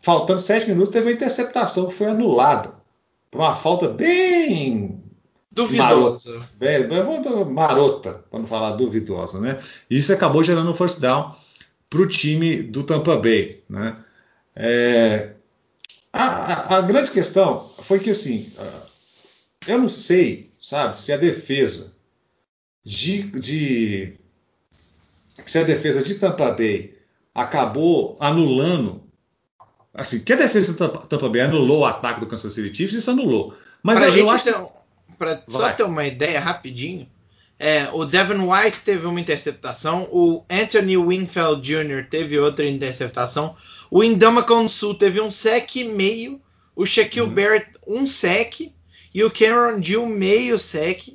faltando 0.00 0.40
sete 0.40 0.68
minutos 0.68 0.90
teve 0.90 1.06
uma 1.06 1.12
interceptação 1.12 1.88
que 1.88 1.94
foi 1.94 2.06
anulada 2.06 2.72
por 3.30 3.42
uma 3.42 3.54
falta 3.54 3.88
bem 3.88 4.95
duvidosa, 5.56 6.38
marota, 6.86 7.44
marota 7.46 8.24
para 8.30 8.38
não 8.38 8.46
falar 8.46 8.72
duvidosa, 8.72 9.40
né? 9.40 9.58
Isso 9.88 10.12
acabou 10.12 10.42
gerando 10.42 10.70
um 10.70 10.74
first 10.74 11.00
down 11.00 11.34
para 11.88 12.02
o 12.02 12.06
time 12.06 12.62
do 12.62 12.82
Tampa 12.82 13.16
Bay, 13.16 13.64
né? 13.68 13.96
É, 14.54 15.30
a, 16.12 16.24
a, 16.24 16.76
a, 16.76 16.80
grande 16.82 17.10
questão 17.10 17.70
foi 17.80 17.98
que 17.98 18.10
assim, 18.10 18.52
eu 19.66 19.78
não 19.78 19.88
sei, 19.88 20.50
sabe, 20.58 20.94
se 20.94 21.12
a 21.12 21.16
defesa 21.16 21.96
de, 22.84 23.22
de 23.22 24.14
se 25.44 25.58
a 25.58 25.64
defesa 25.64 26.02
de 26.02 26.16
Tampa 26.16 26.50
Bay 26.52 26.94
acabou 27.34 28.16
anulando, 28.20 29.02
assim, 29.94 30.22
que 30.22 30.32
a 30.34 30.36
defesa 30.36 30.72
de 30.72 30.78
Tampa 30.78 31.28
Bay 31.30 31.42
anulou 31.42 31.80
o 31.80 31.86
ataque 31.86 32.20
do 32.20 32.26
Kansas 32.26 32.52
City 32.52 32.74
Chiefs, 32.74 32.94
isso 32.94 33.10
anulou. 33.10 33.54
Mas 33.82 34.00
pra 34.00 34.08
eu, 34.08 34.16
eu 34.16 34.30
acho 34.30 34.44
ter, 34.44 34.54
para 35.18 35.42
só 35.48 35.72
ter 35.72 35.82
uma 35.82 36.04
ideia 36.04 36.40
rapidinho, 36.40 37.08
é, 37.58 37.88
o 37.92 38.04
Devin 38.04 38.40
White 38.40 38.80
teve 38.84 39.06
uma 39.06 39.20
interceptação, 39.20 40.08
o 40.12 40.44
Anthony 40.50 40.96
Winfield 40.96 41.62
Jr. 41.62 42.06
teve 42.08 42.38
outra 42.38 42.66
interceptação, 42.66 43.56
o 43.90 44.04
Indama 44.04 44.44
Sul 44.68 44.94
teve 44.94 45.20
um 45.20 45.30
sec 45.30 45.76
e 45.76 45.84
meio, 45.84 46.40
o 46.74 46.84
Shaquille 46.84 47.26
uhum. 47.26 47.34
Barrett 47.34 47.70
um 47.86 48.06
sec 48.06 48.72
e 49.14 49.24
o 49.24 49.30
Cameron 49.30 49.82
Gill 49.82 50.04
meio 50.04 50.58
sec. 50.58 51.08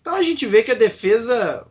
Então 0.00 0.14
a 0.14 0.22
gente 0.22 0.44
vê 0.44 0.62
que 0.62 0.72
a 0.72 0.74
defesa 0.74 1.66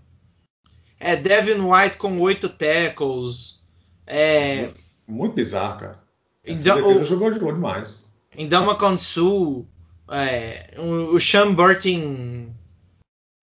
é 1.00 1.16
Devin 1.16 1.62
White 1.62 1.98
com 1.98 2.20
oito 2.22 2.50
tackles. 2.50 3.64
É... 4.08 4.70
Muito 5.08 5.34
bizarro, 5.34 5.80
cara. 5.80 6.00
Essa 6.44 6.62
então, 6.62 6.76
defesa 6.78 7.04
o, 7.04 7.06
jogou, 7.06 7.32
jogou 7.32 7.54
demais. 7.54 8.06
Indama 8.36 8.76
Konsu, 8.76 9.68
é, 10.10 10.74
o, 10.78 11.20
Sean 11.20 11.54
Burton, 11.54 12.54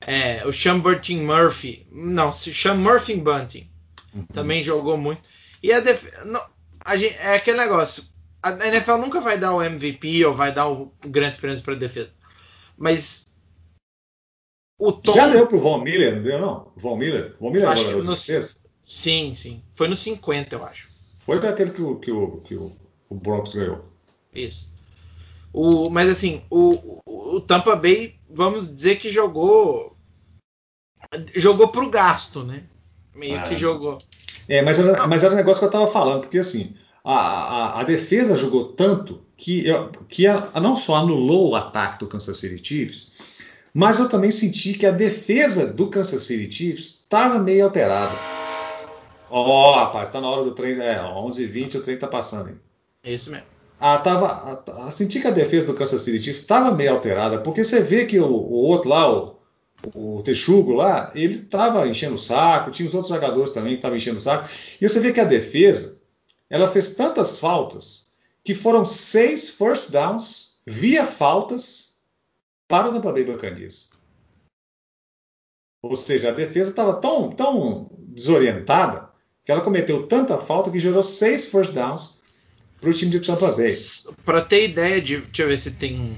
é, 0.07 0.47
o 0.47 0.53
Sean 0.53 0.79
Burton 0.81 1.25
Murphy, 1.25 1.87
não, 1.91 2.29
o 2.29 2.33
Sean 2.33 2.75
Murphy 2.75 3.17
Bunting 3.17 3.71
uhum. 4.15 4.25
também 4.33 4.63
jogou 4.63 4.97
muito. 4.97 5.29
E 5.63 5.73
a 5.73 5.81
defesa, 5.81 6.51
a 6.85 6.97
gente, 6.97 7.17
é 7.17 7.37
aquele 7.37 7.59
negócio, 7.59 8.05
a 8.43 8.53
NFL 8.67 8.97
nunca 8.97 9.21
vai 9.21 9.39
dar 9.39 9.55
o 9.55 9.63
MVP 9.63 10.25
ou 10.25 10.35
vai 10.35 10.53
dar 10.53 10.69
o 10.69 10.93
grande 11.07 11.35
experiência 11.35 11.65
para 11.65 11.75
a 11.75 11.79
defesa. 11.79 12.11
Mas 12.77 13.25
o 14.79 14.93
Tom. 14.93 15.15
Já 15.15 15.29
deu 15.29 15.47
pro 15.47 15.61
Von 15.61 15.83
Miller, 15.83 16.17
não 16.17 16.23
deu, 16.23 16.41
não? 16.41 16.73
Von 16.77 16.97
Miller? 16.97 17.37
Von 17.39 17.51
Miller 17.51 17.71
é 17.71 17.77
jogador 17.77 18.05
no... 18.05 18.17
Sim, 18.17 19.35
sim. 19.37 19.63
Foi 19.77 19.87
no 19.87 19.97
50, 19.97 20.57
eu 20.57 20.65
acho. 20.65 20.89
Foi 21.21 21.39
para 21.39 21.51
aquele 21.51 21.71
que, 21.71 21.83
o, 21.83 21.97
que, 22.01 22.11
o, 22.11 22.41
que 22.41 22.57
o, 22.57 22.73
o 23.09 23.15
Broncos 23.15 23.55
ganhou. 23.55 23.85
Isso. 24.35 24.72
O, 25.53 25.91
mas 25.91 26.09
assim, 26.09 26.43
o, 26.51 27.01
o, 27.05 27.41
Tampa 27.41 27.77
Bay, 27.77 28.15
vamos 28.31 28.75
dizer 28.75 28.97
que 28.97 29.13
jogou. 29.13 29.97
Jogou 31.37 31.69
pro 31.69 31.91
gasto, 31.91 32.43
né? 32.43 32.63
Meio 33.15 33.39
ah, 33.39 33.49
que 33.49 33.57
jogou. 33.57 33.99
É, 34.49 34.63
mas 34.63 34.79
era, 34.79 35.07
mas 35.07 35.23
era 35.23 35.35
um 35.35 35.37
negócio 35.37 35.61
que 35.61 35.67
eu 35.67 35.71
tava 35.71 35.87
falando, 35.87 36.23
porque 36.23 36.39
assim, 36.39 36.75
a, 37.05 37.15
a, 37.15 37.81
a 37.81 37.85
defesa 37.85 38.35
jogou 38.35 38.69
tanto 38.69 39.23
que, 39.37 39.67
que 40.09 40.27
a, 40.27 40.51
não 40.61 40.75
só 40.75 40.97
anulou 40.97 41.51
o 41.51 41.57
ataque 41.57 41.99
do 41.99 42.07
Kansas 42.07 42.39
City 42.39 42.67
Chiefs, 42.67 43.13
mas 43.75 43.99
eu 43.99 44.09
também 44.09 44.31
senti 44.31 44.75
que 44.75 44.87
a 44.87 44.91
defesa 44.91 45.67
do 45.67 45.89
Kansas 45.89 46.23
City 46.23 46.51
Chiefs 46.51 46.85
estava 46.85 47.39
meio 47.39 47.65
alterada. 47.65 48.15
Ó, 49.31 49.71
oh, 49.71 49.75
rapaz, 49.77 50.09
está 50.09 50.21
na 50.21 50.29
hora 50.29 50.45
do 50.45 50.53
trem. 50.53 50.79
É, 50.79 50.99
11h20 50.99 51.77
o 51.77 51.83
trem 51.83 51.95
está 51.95 52.07
passando. 52.07 52.51
Hein? 52.51 52.61
É 53.03 53.15
isso 53.15 53.31
mesmo. 53.31 53.47
Ah, 53.85 53.99
tava, 53.99 54.89
senti 54.93 55.20
que 55.20 55.26
a 55.26 55.33
defesa 55.33 55.66
do 55.66 55.74
Kansas 55.74 56.03
City 56.03 56.22
Chiefs 56.22 56.43
estava 56.43 56.70
meio 56.70 56.93
alterada, 56.93 57.41
porque 57.41 57.64
você 57.64 57.83
vê 57.83 58.07
que 58.07 58.20
o, 58.20 58.28
o 58.28 58.53
outro 58.53 58.89
lá, 58.89 59.12
o, 59.12 59.41
o 59.93 60.22
Texugo 60.22 60.72
lá, 60.72 61.11
ele 61.16 61.35
estava 61.35 61.85
enchendo 61.89 62.14
o 62.14 62.18
saco, 62.18 62.70
tinha 62.70 62.89
os 62.89 62.95
outros 62.95 63.12
jogadores 63.12 63.51
também 63.51 63.72
que 63.72 63.78
estavam 63.78 63.97
enchendo 63.97 64.18
o 64.18 64.20
saco, 64.20 64.49
e 64.80 64.89
você 64.89 65.01
vê 65.01 65.12
que 65.12 65.18
a 65.18 65.24
defesa, 65.24 66.01
ela 66.49 66.68
fez 66.68 66.95
tantas 66.95 67.41
faltas 67.41 68.07
que 68.45 68.55
foram 68.55 68.85
seis 68.85 69.49
first 69.49 69.91
downs 69.91 70.61
via 70.64 71.05
faltas 71.05 71.97
para 72.68 72.89
o 72.89 72.93
Tampa 72.93 73.11
Bay 73.11 73.24
Buccaneers. 73.24 73.91
Ou 75.83 75.97
seja, 75.97 76.28
a 76.28 76.33
defesa 76.33 76.70
estava 76.70 77.01
tão, 77.01 77.30
tão 77.30 77.91
desorientada 77.99 79.11
que 79.45 79.51
ela 79.51 79.61
cometeu 79.61 80.07
tanta 80.07 80.39
falta 80.39 80.70
que 80.70 80.78
gerou 80.78 81.03
seis 81.03 81.47
first 81.47 81.74
downs 81.74 82.22
para 82.83 82.91
o 82.91 82.93
time 82.93 83.12
de 83.12 83.20
Tampa 83.20 83.53
Bay. 83.53 83.72
Para 84.24 84.43
ter 84.43 84.68
ideia 84.68 85.01
de, 85.01 85.18
deixa 85.18 85.43
eu 85.43 85.49
ver 85.49 85.57
se 85.57 85.70
tem, 85.70 86.16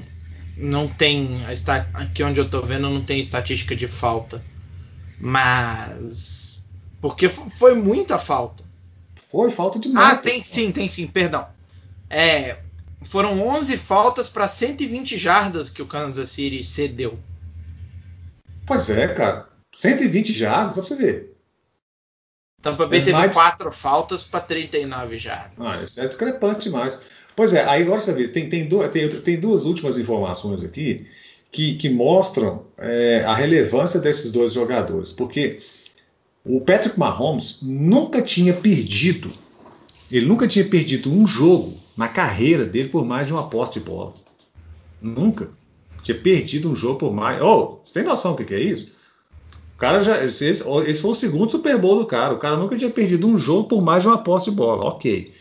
não 0.57 0.89
tem 0.89 1.45
aqui 1.93 2.23
onde 2.23 2.41
eu 2.41 2.47
estou 2.47 2.65
vendo 2.65 2.89
não 2.89 3.05
tem 3.05 3.21
estatística 3.21 3.77
de 3.77 3.87
falta, 3.87 4.43
mas 5.21 6.65
porque 7.03 7.29
foi 7.29 7.75
muita 7.75 8.19
falta. 8.19 8.65
Foi 9.31 9.51
falta 9.51 9.79
demais. 9.79 10.19
Ah, 10.19 10.23
tem 10.23 10.43
sim, 10.43 10.73
tem 10.73 10.89
sim, 10.89 11.07
perdão. 11.07 11.47
É, 12.09 12.57
foram 13.03 13.47
11 13.47 13.77
faltas 13.77 14.31
para 14.31 14.49
120 14.49 15.19
jardas 15.19 15.69
que 15.69 15.83
o 15.83 15.87
Kansas 15.87 16.31
City 16.31 16.65
cedeu. 16.65 17.19
Pois 18.65 18.89
é, 18.89 19.09
cara. 19.09 19.49
120 19.77 20.33
jardas, 20.33 20.75
só 20.75 20.81
pra 20.81 20.89
você 20.89 20.97
ver. 20.97 21.34
Tampa 22.65 22.87
Bay 22.87 23.01
é 23.01 23.03
teve 23.03 23.17
mais... 23.19 23.33
quatro 23.33 23.71
faltas 23.71 24.25
para 24.25 24.41
39 24.41 25.19
jardas. 25.19 25.53
Ah, 25.61 25.85
isso 25.85 26.01
é 26.01 26.07
discrepante 26.07 26.65
demais. 26.71 27.05
Pois 27.37 27.53
é, 27.53 27.63
aí 27.65 27.83
agora 27.83 28.01
você 28.01 28.13
vê, 28.15 28.27
tem, 28.27 28.49
tem, 28.49 28.67
duas, 28.67 28.91
tem, 28.91 29.07
tem 29.09 29.39
duas 29.39 29.65
últimas 29.65 29.99
informações 29.99 30.65
aqui 30.65 31.07
que, 31.53 31.75
que 31.75 31.91
mostram 31.91 32.65
é, 32.79 33.23
a 33.27 33.35
relevância 33.35 34.01
desses 34.01 34.33
dois 34.33 34.55
jogadores. 34.55 35.13
Porque 35.13 35.59
o 36.43 36.61
Patrick 36.61 36.99
Mahomes 36.99 37.59
nunca 37.61 38.23
tinha 38.23 38.55
perdido, 38.55 39.31
ele 40.11 40.25
nunca 40.25 40.49
tinha 40.49 40.65
perdido 40.65 41.13
um 41.13 41.27
jogo 41.27 41.79
na 41.95 42.09
carreira 42.09 42.65
dele 42.65 42.89
por 42.89 43.05
mais 43.05 43.27
de 43.27 43.35
uma 43.35 43.51
posse 43.51 43.75
de 43.75 43.81
bola. 43.81 44.15
Nunca. 45.03 45.51
Tinha 46.03 46.19
perdido 46.19 46.71
um 46.71 46.75
jogo 46.75 46.99
por 46.99 47.13
mais. 47.13 47.43
Oh, 47.43 47.79
você 47.83 47.93
tem 47.95 48.05
noção 48.05 48.35
do 48.35 48.43
que 48.43 48.55
é 48.55 48.61
isso? 48.61 48.94
O 49.75 49.79
cara 49.79 50.03
já. 50.03 50.23
Esse, 50.25 50.47
esse 50.47 51.01
foi 51.03 51.11
o 51.11 51.15
segundo 51.15 51.51
Super 51.51 51.79
Bowl 51.79 51.99
do 51.99 52.07
cara. 52.07 52.35
O 52.35 52.39
cara 52.39 52.57
nunca 52.57 52.77
tinha 52.77 52.91
perdido 52.91 53.27
um 53.27 53.37
jogo 53.37 53.69
por 53.69 53.83
mais 53.83 54.03
de 54.03 54.09
uma 54.09 54.19
posse 54.19 54.51
de 54.51 54.57
bola. 54.57 54.85
Ok. 54.85 55.33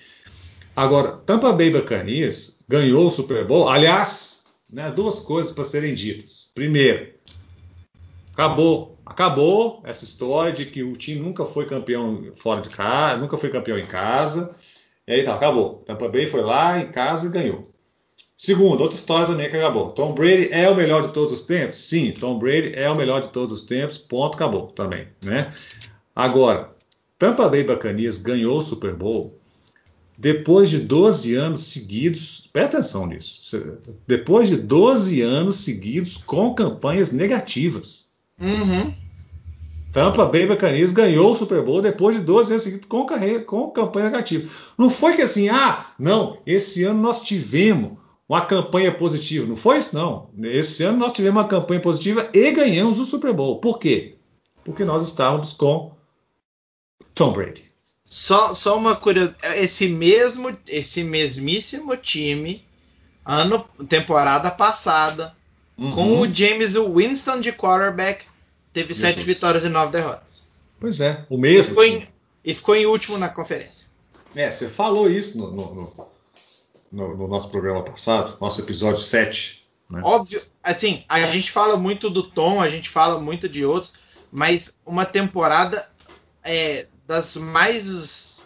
Agora, 0.76 1.18
Tampa 1.26 1.52
Bay 1.52 1.70
Buccaneers 1.70 2.60
ganhou 2.68 3.06
o 3.06 3.12
Super 3.12 3.46
Bowl. 3.46 3.70
Aliás, 3.70 4.46
né, 4.72 4.92
duas 4.92 5.20
coisas 5.20 5.52
para 5.52 5.64
serem 5.64 5.94
ditas. 5.94 6.52
Primeiro, 6.56 7.14
acabou, 8.34 8.98
acabou 9.06 9.82
essa 9.86 10.04
história 10.04 10.52
de 10.52 10.66
que 10.66 10.82
o 10.82 10.94
time 10.94 11.20
nunca 11.20 11.46
foi 11.46 11.68
campeão 11.68 12.32
fora 12.36 12.62
de 12.62 12.70
casa, 12.70 13.22
nunca 13.22 13.38
foi 13.38 13.52
campeão 13.52 13.78
em 13.78 13.86
casa. 13.86 14.52
E 15.08 15.14
aí 15.14 15.24
tá, 15.24 15.36
acabou. 15.36 15.84
Tampa 15.86 16.10
Bay 16.10 16.26
foi 16.26 16.42
lá 16.42 16.80
em 16.80 16.92
casa 16.92 17.28
e 17.28 17.32
ganhou. 17.32 17.73
Segundo, 18.38 18.82
outra 18.82 18.98
história 18.98 19.28
também 19.28 19.50
que 19.50 19.56
acabou. 19.56 19.92
Tom 19.92 20.14
Brady 20.14 20.50
é 20.52 20.70
o 20.70 20.76
melhor 20.76 21.04
de 21.04 21.14
todos 21.14 21.32
os 21.32 21.42
tempos? 21.44 21.78
Sim, 21.78 22.12
Tom 22.12 22.38
Brady 22.40 22.74
é 22.76 22.90
o 22.90 22.96
melhor 22.96 23.22
de 23.22 23.30
todos 23.30 23.54
os 23.54 23.66
tempos. 23.66 23.98
Ponto, 23.98 24.36
acabou 24.36 24.68
também, 24.68 25.08
né? 25.24 25.54
Agora, 26.16 26.72
Tampa 27.18 27.48
Bay 27.48 27.64
Buccaneers 27.64 28.18
ganhou 28.18 28.58
o 28.58 28.62
Super 28.62 28.94
Bowl 28.94 29.40
depois 30.18 30.70
de 30.70 30.80
12 30.80 31.36
anos 31.36 31.64
seguidos. 31.64 32.50
Presta 32.52 32.78
atenção 32.78 33.08
nisso. 33.08 33.42
Depois 34.08 34.50
de 34.50 34.58
12 34.58 35.22
anos 35.22 35.58
seguidos 35.58 36.18
com 36.18 36.54
campanhas 36.54 37.12
negativas. 37.12 38.12
Uhum. 38.40 38.94
Tampa 39.92 40.26
Bay 40.26 40.48
Buccaneers 40.48 40.92
ganhou 40.92 41.32
o 41.32 41.36
Super 41.36 41.64
Bowl 41.64 41.82
depois 41.82 42.16
de 42.16 42.22
12 42.24 42.52
anos 42.52 42.64
seguidos 42.64 42.88
com, 42.88 43.06
carreira, 43.06 43.42
com 43.42 43.70
campanha 43.70 44.10
negativa. 44.10 44.50
Não 44.78 44.90
foi 44.90 45.16
que 45.16 45.22
assim, 45.22 45.50
ah, 45.50 45.94
não, 46.00 46.40
esse 46.46 46.84
ano 46.84 47.00
nós 47.00 47.22
tivemos 47.22 48.03
uma 48.34 48.46
campanha 48.46 48.92
positiva. 48.92 49.46
Não 49.46 49.56
foi 49.56 49.78
isso, 49.78 49.96
não. 49.96 50.30
Esse 50.42 50.84
ano 50.84 50.98
nós 50.98 51.14
tivemos 51.14 51.40
uma 51.40 51.48
campanha 51.48 51.80
positiva 51.80 52.30
e 52.34 52.52
ganhamos 52.52 52.98
o 52.98 53.06
Super 53.06 53.32
Bowl. 53.32 53.60
Por 53.60 53.78
quê? 53.78 54.16
Porque 54.64 54.84
nós 54.84 55.04
estávamos 55.04 55.54
com 55.54 55.92
Tom 57.14 57.32
Brady. 57.32 57.72
Só, 58.10 58.54
só 58.56 58.76
uma 58.76 58.96
curiosidade. 58.96 59.60
Esse 59.60 59.88
mesmo, 59.88 60.58
esse 60.68 61.04
mesmíssimo 61.04 61.96
time, 61.96 62.66
ano, 63.24 63.64
temporada 63.88 64.50
passada, 64.50 65.36
uhum. 65.78 65.92
com 65.92 66.20
o 66.22 66.34
James 66.34 66.74
Winston 66.74 67.40
de 67.40 67.52
quarterback, 67.52 68.26
teve 68.72 68.96
sete 68.96 69.22
vitórias 69.22 69.64
e 69.64 69.70
nove 69.70 69.92
derrotas. 69.92 70.44
Pois 70.80 71.00
é, 71.00 71.24
o 71.30 71.38
mesmo. 71.38 71.60
E 71.60 71.70
ficou, 71.70 71.84
em, 71.84 72.08
e 72.44 72.54
ficou 72.56 72.76
em 72.76 72.86
último 72.88 73.18
na 73.20 73.30
conferência. 73.30 73.88
É, 74.36 74.50
você 74.50 74.68
falou 74.68 75.08
isso 75.08 75.38
no, 75.38 75.52
no, 75.52 75.76
no 75.76 76.13
no, 76.94 77.18
no 77.18 77.28
nosso 77.28 77.50
programa 77.50 77.82
passado, 77.84 78.38
nosso 78.40 78.62
episódio 78.62 79.02
7. 79.02 79.66
Né? 79.90 80.00
Óbvio, 80.04 80.42
assim, 80.62 81.04
a 81.10 81.20
gente 81.26 81.52
fala 81.52 81.76
muito 81.76 82.08
do 82.10 82.22
Tom, 82.22 82.62
a 82.62 82.70
gente 82.70 82.88
fala 82.88 83.20
muito 83.20 83.50
de 83.50 83.66
outros, 83.66 83.94
mas 84.32 84.78
uma 84.86 85.04
temporada 85.04 85.84
é, 86.44 86.88
das 87.08 87.36
mais 87.36 88.44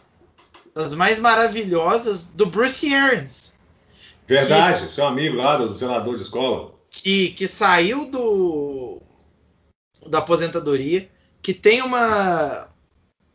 das 0.74 0.94
mais 0.94 1.20
maravilhosas 1.20 2.30
do 2.30 2.46
Bruce 2.46 2.94
Arians. 2.94 3.54
Verdade, 4.26 4.88
que, 4.88 4.94
seu 4.94 5.06
amigo 5.06 5.36
lá 5.36 5.58
do 5.58 5.76
zelador 5.76 6.16
de 6.16 6.22
escola. 6.22 6.74
Que, 6.90 7.30
que 7.30 7.48
saiu 7.48 8.10
do 8.10 9.02
da 10.08 10.20
aposentadoria, 10.20 11.10
que 11.42 11.54
tem 11.54 11.82
uma 11.82 12.70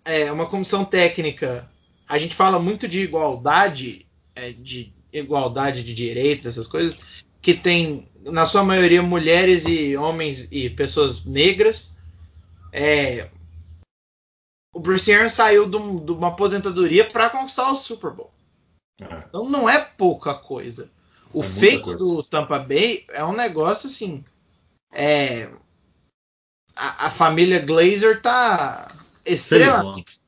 é, 0.04 0.32
uma 0.32 0.46
comissão 0.46 0.84
técnica. 0.84 1.68
A 2.08 2.18
gente 2.18 2.34
fala 2.34 2.58
muito 2.58 2.86
de 2.86 3.00
igualdade, 3.00 4.06
é, 4.34 4.52
de 4.52 4.92
igualdade 5.12 5.82
de 5.82 5.94
direitos, 5.94 6.46
essas 6.46 6.66
coisas, 6.66 6.96
que 7.40 7.54
tem, 7.54 8.08
na 8.22 8.46
sua 8.46 8.62
maioria, 8.62 9.02
mulheres 9.02 9.64
e 9.66 9.96
homens 9.96 10.48
e 10.50 10.70
pessoas 10.70 11.24
negras. 11.24 11.96
É, 12.72 13.28
o 14.74 14.80
Bruce 14.80 15.12
Arians 15.12 15.32
saiu 15.32 15.68
de, 15.68 15.76
uma 15.76 16.28
aposentadoria 16.28 17.04
para 17.04 17.28
conquistar 17.28 17.70
o 17.70 17.76
Super 17.76 18.10
Bowl. 18.12 18.32
É. 19.00 19.24
Então 19.28 19.48
não 19.48 19.68
é 19.68 19.80
pouca 19.80 20.34
coisa. 20.34 20.90
O 21.32 21.42
é 21.42 21.46
feito 21.46 21.84
coisa. 21.84 21.98
do 21.98 22.22
Tampa 22.22 22.58
Bay 22.58 23.04
é 23.08 23.24
um 23.24 23.34
negócio 23.34 23.88
assim. 23.88 24.24
É, 24.92 25.50
a, 26.74 27.06
a 27.06 27.10
família 27.10 27.58
Glazer 27.58 28.22
tá 28.22 28.94
extremamente. 29.24 30.20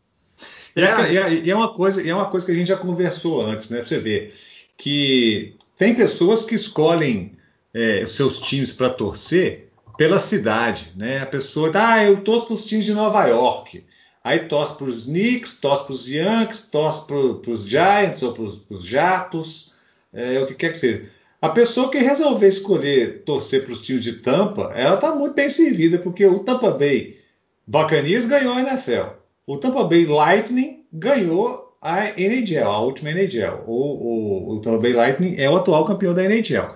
E 0.76 0.80
é, 0.80 1.32
e 1.32 1.50
é, 1.50 1.54
uma 1.54 1.72
coisa, 1.72 2.02
e 2.02 2.10
é 2.10 2.14
uma 2.14 2.28
coisa 2.28 2.44
que 2.44 2.50
a 2.50 2.54
gente 2.54 2.68
já 2.68 2.76
conversou 2.76 3.46
antes, 3.46 3.70
né? 3.70 3.78
Pra 3.78 3.86
você 3.86 3.98
ver 3.98 4.34
que 4.76 5.54
tem 5.76 5.94
pessoas 5.94 6.42
que 6.42 6.54
escolhem 6.54 7.32
é, 7.72 8.06
seus 8.06 8.38
times 8.38 8.72
para 8.72 8.90
torcer 8.90 9.68
pela 9.96 10.18
cidade, 10.18 10.92
né? 10.96 11.20
A 11.20 11.26
pessoa, 11.26 11.70
ah, 11.74 12.04
eu 12.04 12.22
torço 12.22 12.46
para 12.46 12.54
os 12.54 12.64
times 12.64 12.86
de 12.86 12.94
Nova 12.94 13.24
York. 13.26 13.84
Aí 14.22 14.40
torce 14.40 14.76
para 14.76 14.86
os 14.86 15.06
Knicks, 15.06 15.60
torce 15.60 15.84
para 15.84 15.92
os 15.92 16.08
Yankees, 16.08 16.70
torce 16.70 17.06
para 17.06 17.52
os 17.52 17.64
Giants 17.66 18.22
ou 18.22 18.32
para 18.32 18.42
os 18.42 18.84
Jatos, 18.84 19.74
é, 20.12 20.40
o 20.40 20.46
que 20.46 20.54
quer 20.54 20.70
que 20.70 20.78
seja. 20.78 21.10
A 21.42 21.50
pessoa 21.50 21.90
que 21.90 21.98
resolver 21.98 22.48
escolher 22.48 23.22
torcer 23.24 23.64
para 23.64 23.72
os 23.72 23.82
times 23.82 24.02
de 24.02 24.14
Tampa, 24.14 24.72
ela 24.74 24.94
está 24.94 25.14
muito 25.14 25.34
bem 25.34 25.50
servida, 25.50 25.98
porque 25.98 26.24
o 26.24 26.38
Tampa 26.38 26.70
Bay 26.70 27.18
Buccaneers 27.66 28.24
ganhou 28.24 28.54
a 28.54 28.60
NFL. 28.62 29.14
O 29.46 29.58
Tampa 29.58 29.84
Bay 29.84 30.06
Lightning 30.06 30.84
ganhou 30.90 31.63
a 31.84 32.18
NHL, 32.18 32.66
a 32.66 32.80
última 32.80 33.10
NHL. 33.10 33.62
O, 33.66 33.74
o, 33.74 34.54
o 34.54 34.60
Tampa 34.62 34.78
Bay 34.78 34.94
Lightning 34.94 35.36
é 35.36 35.50
o 35.50 35.56
atual 35.56 35.84
campeão 35.84 36.14
da 36.14 36.24
NHL. 36.24 36.74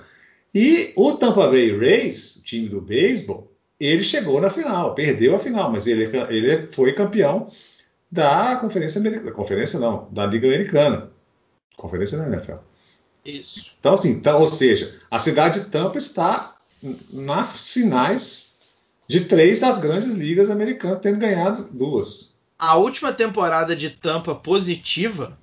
E 0.54 0.92
o 0.96 1.14
Tampa 1.14 1.48
Bay 1.48 1.74
Rays, 1.76 2.36
o 2.36 2.42
time 2.42 2.68
do 2.68 2.82
beisebol, 2.82 3.50
ele 3.80 4.02
chegou 4.02 4.38
na 4.38 4.50
final, 4.50 4.94
perdeu 4.94 5.34
a 5.34 5.38
final, 5.38 5.72
mas 5.72 5.86
ele, 5.86 6.04
ele 6.28 6.66
foi 6.72 6.92
campeão 6.92 7.46
da 8.12 8.56
Conferência 8.56 9.00
Americana. 9.00 9.32
Conferência 9.32 9.80
não, 9.80 10.08
da 10.12 10.26
Liga 10.26 10.46
Americana. 10.46 11.10
Conferência 11.76 12.18
da 12.18 12.26
NFL. 12.28 12.56
Isso. 13.24 13.70
Então, 13.80 13.94
assim, 13.94 14.10
então, 14.10 14.40
ou 14.40 14.46
seja, 14.46 14.94
a 15.10 15.18
cidade 15.18 15.60
de 15.60 15.70
Tampa 15.70 15.96
está 15.96 16.54
nas 17.10 17.70
finais 17.70 18.58
de 19.06 19.22
três 19.24 19.58
das 19.58 19.78
grandes 19.78 20.14
ligas 20.14 20.50
americanas, 20.50 20.98
tendo 21.00 21.18
ganhado 21.18 21.64
duas. 21.72 22.34
A 22.58 22.74
última 22.76 23.12
temporada 23.12 23.76
de 23.76 23.90
Tampa 23.90 24.34
positiva 24.34 25.38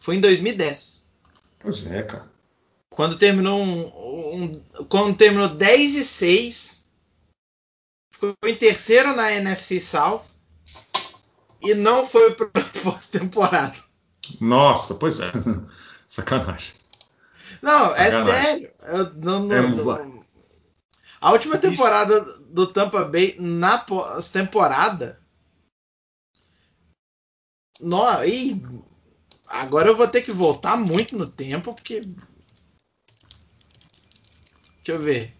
foi 0.00 0.16
em 0.16 0.20
2010. 0.20 1.04
Pois 1.60 1.86
é, 1.86 2.02
cara. 2.02 2.28
Quando 2.90 3.18
terminou 3.18 3.60
um, 3.60 4.42
um, 4.42 4.64
quando 4.88 5.16
terminou 5.16 5.48
10 5.48 5.96
e 5.96 6.04
6, 6.04 6.86
ficou 8.10 8.36
em 8.44 8.54
terceiro 8.54 9.14
na 9.14 9.32
NFC 9.32 9.80
South 9.80 10.22
e 11.60 11.74
não 11.74 12.06
foi 12.06 12.34
para 12.34 12.50
pós-temporada. 12.82 13.76
Nossa, 14.40 14.94
pois 14.94 15.20
é. 15.20 15.30
Sacanagem. 16.06 16.74
Não, 17.62 17.86
é 17.94 18.10
Sacanagem. 18.10 18.30
é 18.30 18.42
sério. 18.42 18.70
Eu, 18.82 19.14
não, 19.14 19.44
não, 19.44 19.54
é, 19.54 19.62
não, 19.62 20.24
a 21.20 21.32
última 21.32 21.56
temporada 21.56 22.18
Isso. 22.18 22.44
do 22.50 22.66
Tampa 22.66 23.02
Bay 23.04 23.36
na 23.38 23.78
pós-temporada. 23.78 25.23
E 28.26 28.60
agora 29.46 29.88
eu 29.88 29.96
vou 29.96 30.08
ter 30.08 30.22
que 30.22 30.32
voltar 30.32 30.76
muito 30.76 31.16
no 31.16 31.26
tempo, 31.26 31.74
porque. 31.74 32.00
Deixa 34.76 34.92
eu 34.92 35.02
ver. 35.02 35.34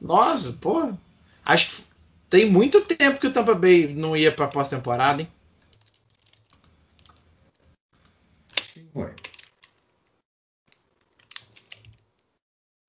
Nossa, 0.00 0.52
pô. 0.54 0.92
Acho 1.44 1.70
que 1.70 1.84
tem 2.28 2.50
muito 2.50 2.80
tempo 2.82 3.20
que 3.20 3.26
o 3.26 3.32
Tampa 3.32 3.54
Bay 3.54 3.92
não 3.94 4.16
ia 4.16 4.32
pra 4.32 4.48
pós-temporada, 4.48 5.22
hein? 5.22 5.28
Ué. 8.94 9.14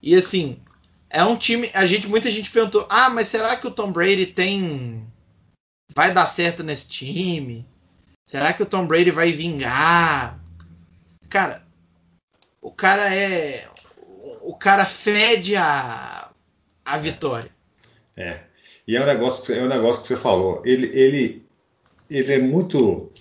E 0.01 0.15
assim, 0.15 0.61
é 1.09 1.23
um 1.23 1.37
time. 1.37 1.69
A 1.73 1.85
gente, 1.85 2.07
muita 2.07 2.31
gente 2.31 2.51
perguntou: 2.51 2.85
ah, 2.89 3.09
mas 3.09 3.27
será 3.27 3.55
que 3.55 3.67
o 3.67 3.71
Tom 3.71 3.91
Brady 3.91 4.25
tem. 4.25 5.07
Vai 5.95 6.13
dar 6.13 6.27
certo 6.27 6.63
nesse 6.63 6.89
time? 6.89 7.65
Será 8.25 8.53
que 8.53 8.63
o 8.63 8.65
Tom 8.65 8.87
Brady 8.87 9.11
vai 9.11 9.31
vingar? 9.31 10.39
Cara, 11.29 11.63
o 12.61 12.71
cara 12.71 13.13
é. 13.13 13.67
O 14.41 14.55
cara 14.55 14.85
fede 14.85 15.55
a, 15.55 16.29
a 16.83 16.97
vitória. 16.97 17.49
É. 18.15 18.39
E 18.87 18.95
é 18.95 19.01
um 19.01 19.05
negócio, 19.05 19.53
é 19.53 19.61
um 19.63 19.67
negócio 19.67 20.01
que 20.01 20.07
você 20.07 20.17
falou. 20.17 20.61
Ele, 20.65 20.87
ele, 20.87 21.45
ele 22.09 22.33
é 22.33 22.39
muito. 22.39 23.11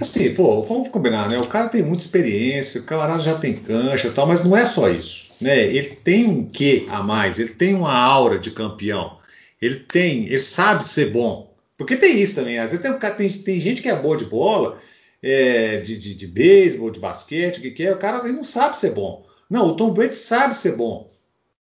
Assim, 0.00 0.34
pô, 0.34 0.62
vamos 0.62 0.88
combinar, 0.88 1.28
né? 1.28 1.38
O 1.38 1.46
cara 1.46 1.68
tem 1.68 1.82
muita 1.82 2.02
experiência, 2.02 2.80
o 2.80 2.84
camarada 2.84 3.20
já 3.20 3.38
tem 3.38 3.54
cancha 3.54 4.08
e 4.08 4.12
tal, 4.12 4.26
mas 4.26 4.42
não 4.42 4.56
é 4.56 4.64
só 4.64 4.88
isso 4.88 5.32
né? 5.42 5.64
Ele 5.64 5.88
tem 5.88 6.26
um 6.26 6.44
quê 6.44 6.86
a 6.88 7.02
mais, 7.02 7.38
ele 7.38 7.50
tem 7.50 7.74
uma 7.74 7.92
aura 7.92 8.38
de 8.38 8.52
campeão. 8.52 9.18
Ele 9.60 9.80
tem, 9.80 10.26
ele 10.26 10.38
sabe 10.38 10.84
ser 10.84 11.10
bom. 11.10 11.51
Porque 11.82 11.96
tem 11.96 12.20
isso 12.20 12.36
também, 12.36 12.60
às 12.60 12.70
vezes 12.70 12.80
tem, 12.80 13.12
tem, 13.16 13.28
tem 13.28 13.60
gente 13.60 13.82
que 13.82 13.88
é 13.88 13.96
boa 13.96 14.16
de 14.16 14.24
bola, 14.24 14.78
é, 15.20 15.80
de, 15.80 15.98
de, 15.98 16.14
de 16.14 16.26
beisebol, 16.28 16.90
de 16.90 17.00
basquete, 17.00 17.58
o 17.58 17.60
que, 17.60 17.72
que 17.72 17.84
é, 17.84 17.92
o 17.92 17.98
cara 17.98 18.24
ele 18.24 18.36
não 18.36 18.44
sabe 18.44 18.78
ser 18.78 18.90
bom. 18.90 19.26
Não, 19.50 19.66
o 19.66 19.76
Tom 19.76 19.92
Brady 19.92 20.14
sabe 20.14 20.54
ser 20.54 20.76
bom. 20.76 21.10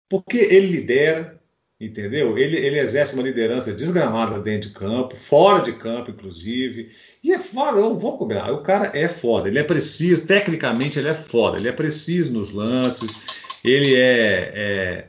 Porque 0.09 0.37
ele 0.37 0.67
lidera, 0.67 1.39
entendeu? 1.79 2.37
Ele, 2.37 2.57
ele 2.57 2.77
exerce 2.77 3.13
uma 3.13 3.23
liderança 3.23 3.73
desgramada 3.73 4.37
dentro 4.41 4.67
de 4.67 4.75
campo, 4.75 5.15
fora 5.15 5.61
de 5.61 5.71
campo, 5.71 6.11
inclusive. 6.11 6.91
E 7.23 7.31
é 7.31 7.39
foda, 7.39 7.79
eu 7.79 7.97
vou 7.97 8.17
cobrar. 8.17 8.51
O 8.51 8.63
cara 8.63 8.91
é 8.93 9.07
foda, 9.07 9.47
ele 9.47 9.59
é 9.59 9.63
preciso, 9.63 10.27
tecnicamente 10.27 10.99
ele 10.99 11.07
é 11.07 11.13
foda, 11.13 11.57
ele 11.57 11.69
é 11.69 11.71
preciso 11.71 12.33
nos 12.33 12.51
lances, 12.51 13.41
ele 13.63 13.95
é, 13.95 14.51
é, 14.53 15.05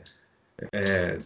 é 0.71 1.17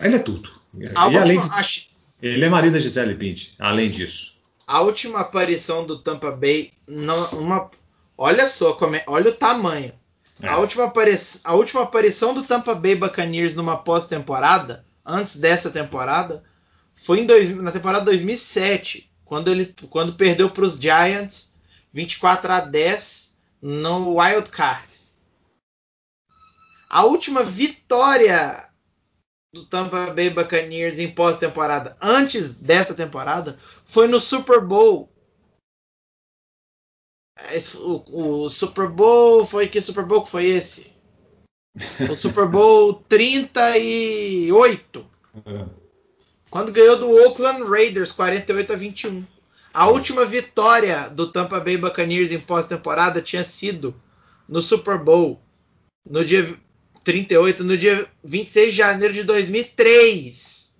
ele 0.00 0.16
é 0.16 0.18
tudo. 0.20 0.50
E 0.74 1.16
além 1.16 1.38
de, 1.38 1.87
ele 2.20 2.44
é 2.44 2.48
marido 2.48 2.72
da 2.72 2.80
Gisele 2.80 3.14
Bündchen, 3.14 3.54
além 3.58 3.90
disso. 3.90 4.34
A 4.66 4.80
última 4.80 5.20
aparição 5.20 5.86
do 5.86 5.98
Tampa 5.98 6.30
Bay, 6.30 6.72
não, 6.86 7.30
uma, 7.30 7.70
olha 8.16 8.46
só, 8.46 8.74
como 8.74 8.96
é, 8.96 9.04
olha 9.06 9.30
o 9.30 9.34
tamanho. 9.34 9.92
É. 10.42 10.48
A, 10.48 10.58
última 10.58 10.92
a 11.44 11.54
última 11.54 11.82
aparição 11.82 12.34
do 12.34 12.42
Tampa 12.42 12.74
Bay 12.74 12.94
Buccaneers 12.94 13.54
numa 13.54 13.76
pós-temporada, 13.78 14.84
antes 15.04 15.36
dessa 15.36 15.70
temporada, 15.70 16.44
foi 16.94 17.20
em 17.20 17.26
dois, 17.26 17.54
na 17.56 17.72
temporada 17.72 18.04
2007, 18.04 19.10
quando 19.24 19.50
ele 19.50 19.74
quando 19.90 20.14
perdeu 20.14 20.50
para 20.50 20.64
os 20.64 20.78
Giants 20.78 21.54
24 21.92 22.52
a 22.52 22.60
10 22.60 23.38
no 23.62 24.18
Wild 24.18 24.50
Card. 24.50 24.86
A 26.88 27.04
última 27.04 27.42
vitória 27.42 28.67
do 29.52 29.64
Tampa 29.66 30.12
Bay 30.12 30.30
Buccaneers 30.30 30.98
em 30.98 31.10
pós-temporada, 31.10 31.96
antes 32.00 32.54
dessa 32.54 32.94
temporada, 32.94 33.58
foi 33.84 34.06
no 34.06 34.20
Super 34.20 34.60
Bowl. 34.60 35.08
O, 37.76 38.44
o, 38.44 38.50
Super 38.50 38.88
Bowl 38.88 39.46
foi 39.46 39.68
que 39.68 39.80
Super 39.80 40.04
Bowl 40.04 40.24
que 40.24 40.30
foi 40.30 40.46
esse? 40.46 40.92
O 42.10 42.16
Super 42.16 42.48
Bowl 42.50 42.94
38. 43.08 45.06
É. 45.46 45.66
Quando 46.50 46.72
ganhou 46.72 46.98
do 46.98 47.10
Oakland 47.10 47.62
Raiders 47.62 48.10
48 48.12 48.72
a 48.72 48.76
21. 48.76 49.24
A 49.72 49.86
última 49.88 50.24
vitória 50.24 51.08
do 51.08 51.30
Tampa 51.30 51.60
Bay 51.60 51.76
Buccaneers 51.76 52.32
em 52.32 52.40
pós-temporada 52.40 53.22
tinha 53.22 53.44
sido 53.44 53.94
no 54.48 54.60
Super 54.60 54.98
Bowl 54.98 55.40
no 56.08 56.24
dia 56.24 56.58
38 57.04 57.64
no 57.64 57.76
dia 57.76 58.06
26 58.24 58.70
de 58.70 58.76
janeiro 58.76 59.14
de 59.14 59.22
2003. 59.22 60.74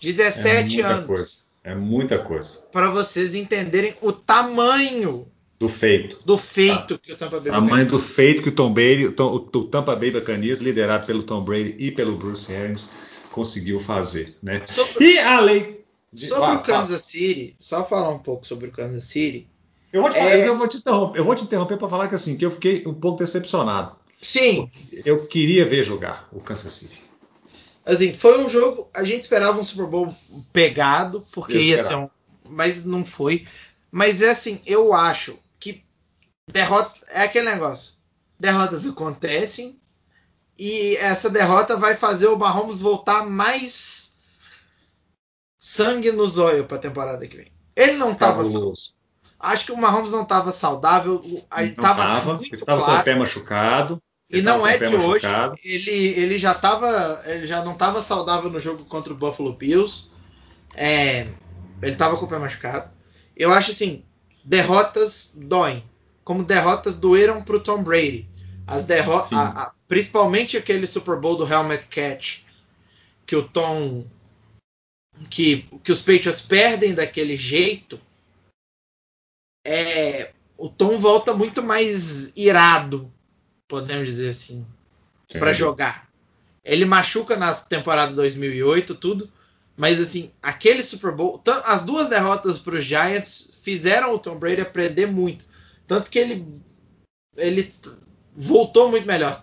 17 0.00 0.80
é 0.80 0.84
anos. 0.84 1.06
Coisa. 1.06 1.32
É 1.64 1.74
muita 1.74 2.18
coisa. 2.18 2.58
Para 2.72 2.90
vocês 2.90 3.34
entenderem 3.34 3.94
o 4.02 4.12
tamanho 4.12 5.28
do 5.62 5.68
feito. 5.68 6.18
Do 6.24 6.36
feito 6.36 6.94
ah, 6.94 6.98
que 7.00 7.12
o 7.12 7.16
Tampa 7.16 7.38
Bay 7.38 7.52
Tamanho 7.52 7.86
do 7.86 7.98
feito 8.00 8.42
que 8.42 8.48
o 8.48 8.52
Tom 8.52 8.72
Brady, 8.72 9.06
o, 9.06 9.12
Tom, 9.12 9.34
o 9.34 9.64
Tampa 9.64 9.94
Bay 9.94 10.10
Buccaneers, 10.10 10.60
liderado 10.60 11.06
pelo 11.06 11.22
Tom 11.22 11.40
Brady 11.44 11.76
e 11.78 11.92
pelo 11.92 12.16
Bruce 12.16 12.52
Arians, 12.52 12.92
conseguiu 13.30 13.78
fazer, 13.78 14.34
né? 14.42 14.64
Sobre, 14.66 15.12
e 15.12 15.18
a 15.18 15.38
lei 15.38 15.84
de, 16.12 16.26
sobre 16.26 16.46
ah, 16.46 16.54
o 16.54 16.62
Kansas 16.64 17.00
ah, 17.00 17.04
City, 17.04 17.54
só 17.60 17.84
falar 17.84 18.10
um 18.10 18.18
pouco 18.18 18.44
sobre 18.44 18.68
o 18.68 18.72
Kansas 18.72 19.04
City. 19.04 19.48
Eu 19.92 20.02
vou 20.02 20.10
te, 20.10 20.18
é... 20.18 20.48
eu 20.48 20.56
vou 20.56 20.66
te 20.66 20.78
interromper, 20.78 21.18
eu 21.20 21.24
vou 21.24 21.34
te 21.36 21.44
interromper 21.44 21.78
para 21.78 21.88
falar 21.88 22.08
que 22.08 22.16
assim, 22.16 22.36
que 22.36 22.44
eu 22.44 22.50
fiquei 22.50 22.82
um 22.84 22.94
pouco 22.94 23.18
decepcionado. 23.18 23.96
Sim. 24.22 24.70
Eu 25.04 25.26
queria 25.26 25.66
ver 25.66 25.82
jogar 25.82 26.28
o 26.30 26.40
Kansas 26.40 26.72
City. 26.72 27.02
Assim, 27.84 28.12
foi 28.12 28.38
um 28.38 28.48
jogo. 28.48 28.88
A 28.94 29.02
gente 29.02 29.22
esperava 29.22 29.60
um 29.60 29.64
Super 29.64 29.86
Bowl 29.86 30.14
pegado, 30.52 31.26
porque 31.32 31.58
ia 31.58 31.82
ser 31.82 31.96
um. 31.96 32.08
Mas 32.48 32.84
não 32.84 33.04
foi. 33.04 33.44
Mas 33.90 34.22
é 34.22 34.30
assim, 34.30 34.62
eu 34.64 34.94
acho 34.94 35.36
que 35.58 35.84
derrota. 36.48 37.00
É 37.10 37.22
aquele 37.22 37.50
negócio. 37.50 37.94
Derrotas 38.38 38.86
acontecem. 38.86 39.76
E 40.56 40.96
essa 40.96 41.28
derrota 41.28 41.76
vai 41.76 41.96
fazer 41.96 42.28
o 42.28 42.38
Mahomes 42.38 42.80
voltar 42.80 43.26
mais 43.26 44.14
sangue 45.58 46.12
no 46.12 46.28
zóio 46.28 46.64
para 46.64 46.76
a 46.76 46.80
temporada 46.80 47.26
que 47.26 47.36
vem. 47.36 47.52
Ele 47.74 47.96
não 47.96 48.12
estava 48.12 48.42
Acho 49.40 49.66
que 49.66 49.72
o 49.72 49.76
Mahomes 49.76 50.12
não 50.12 50.22
estava 50.22 50.52
saudável. 50.52 51.20
Não 51.24 51.38
estava. 51.38 52.22
Ele 52.22 52.54
estava 52.54 52.84
com 52.84 52.92
o 52.92 53.02
pé 53.02 53.16
machucado. 53.16 54.00
E 54.32 54.40
não 54.40 54.66
é 54.66 54.78
de 54.78 54.96
hoje. 54.96 55.26
Ele, 55.62 55.90
ele 55.90 56.38
já 56.38 56.54
tava, 56.54 57.22
ele 57.26 57.46
já 57.46 57.62
não 57.62 57.72
estava 57.72 58.00
saudável 58.00 58.50
no 58.50 58.58
jogo 58.58 58.84
contra 58.86 59.12
o 59.12 59.16
Buffalo 59.16 59.52
Bills. 59.52 60.10
É, 60.74 61.26
ele 61.82 61.92
estava 61.92 62.16
com 62.16 62.24
o 62.24 62.28
pé 62.28 62.38
machucado. 62.38 62.90
Eu 63.36 63.52
acho 63.52 63.72
assim, 63.72 64.02
derrotas 64.42 65.34
doem, 65.36 65.84
como 66.24 66.42
derrotas 66.42 66.96
doeram 66.96 67.42
para 67.42 67.56
o 67.56 67.60
Tom 67.60 67.82
Brady. 67.82 68.26
As 68.66 68.84
derrotas, 68.84 69.30
principalmente 69.86 70.56
aquele 70.56 70.86
Super 70.86 71.16
Bowl 71.16 71.36
do 71.36 71.46
helmet 71.46 71.84
catch 71.88 72.42
que 73.26 73.36
o 73.36 73.46
Tom 73.46 74.04
que, 75.28 75.68
que 75.84 75.92
os 75.92 76.00
Patriots 76.00 76.42
perdem 76.42 76.94
daquele 76.94 77.36
jeito. 77.36 78.00
É, 79.64 80.32
o 80.56 80.68
Tom 80.68 80.98
volta 80.98 81.34
muito 81.34 81.62
mais 81.62 82.36
irado 82.36 83.12
podemos 83.72 84.06
dizer 84.06 84.28
assim, 84.28 84.66
para 85.38 85.54
jogar. 85.54 86.06
Ele 86.62 86.84
machuca 86.84 87.38
na 87.38 87.54
temporada 87.54 88.12
2008, 88.12 88.94
tudo, 88.96 89.32
mas 89.74 89.98
assim, 89.98 90.30
aquele 90.42 90.82
Super 90.82 91.12
Bowl, 91.12 91.42
as 91.64 91.82
duas 91.82 92.10
derrotas 92.10 92.58
para 92.58 92.74
os 92.74 92.84
Giants 92.84 93.50
fizeram 93.62 94.14
o 94.14 94.18
Tom 94.18 94.38
Brady 94.38 94.60
aprender 94.60 95.06
muito, 95.06 95.46
tanto 95.86 96.10
que 96.10 96.18
ele 96.18 96.46
ele 97.34 97.74
voltou 98.34 98.90
muito 98.90 99.06
melhor. 99.06 99.42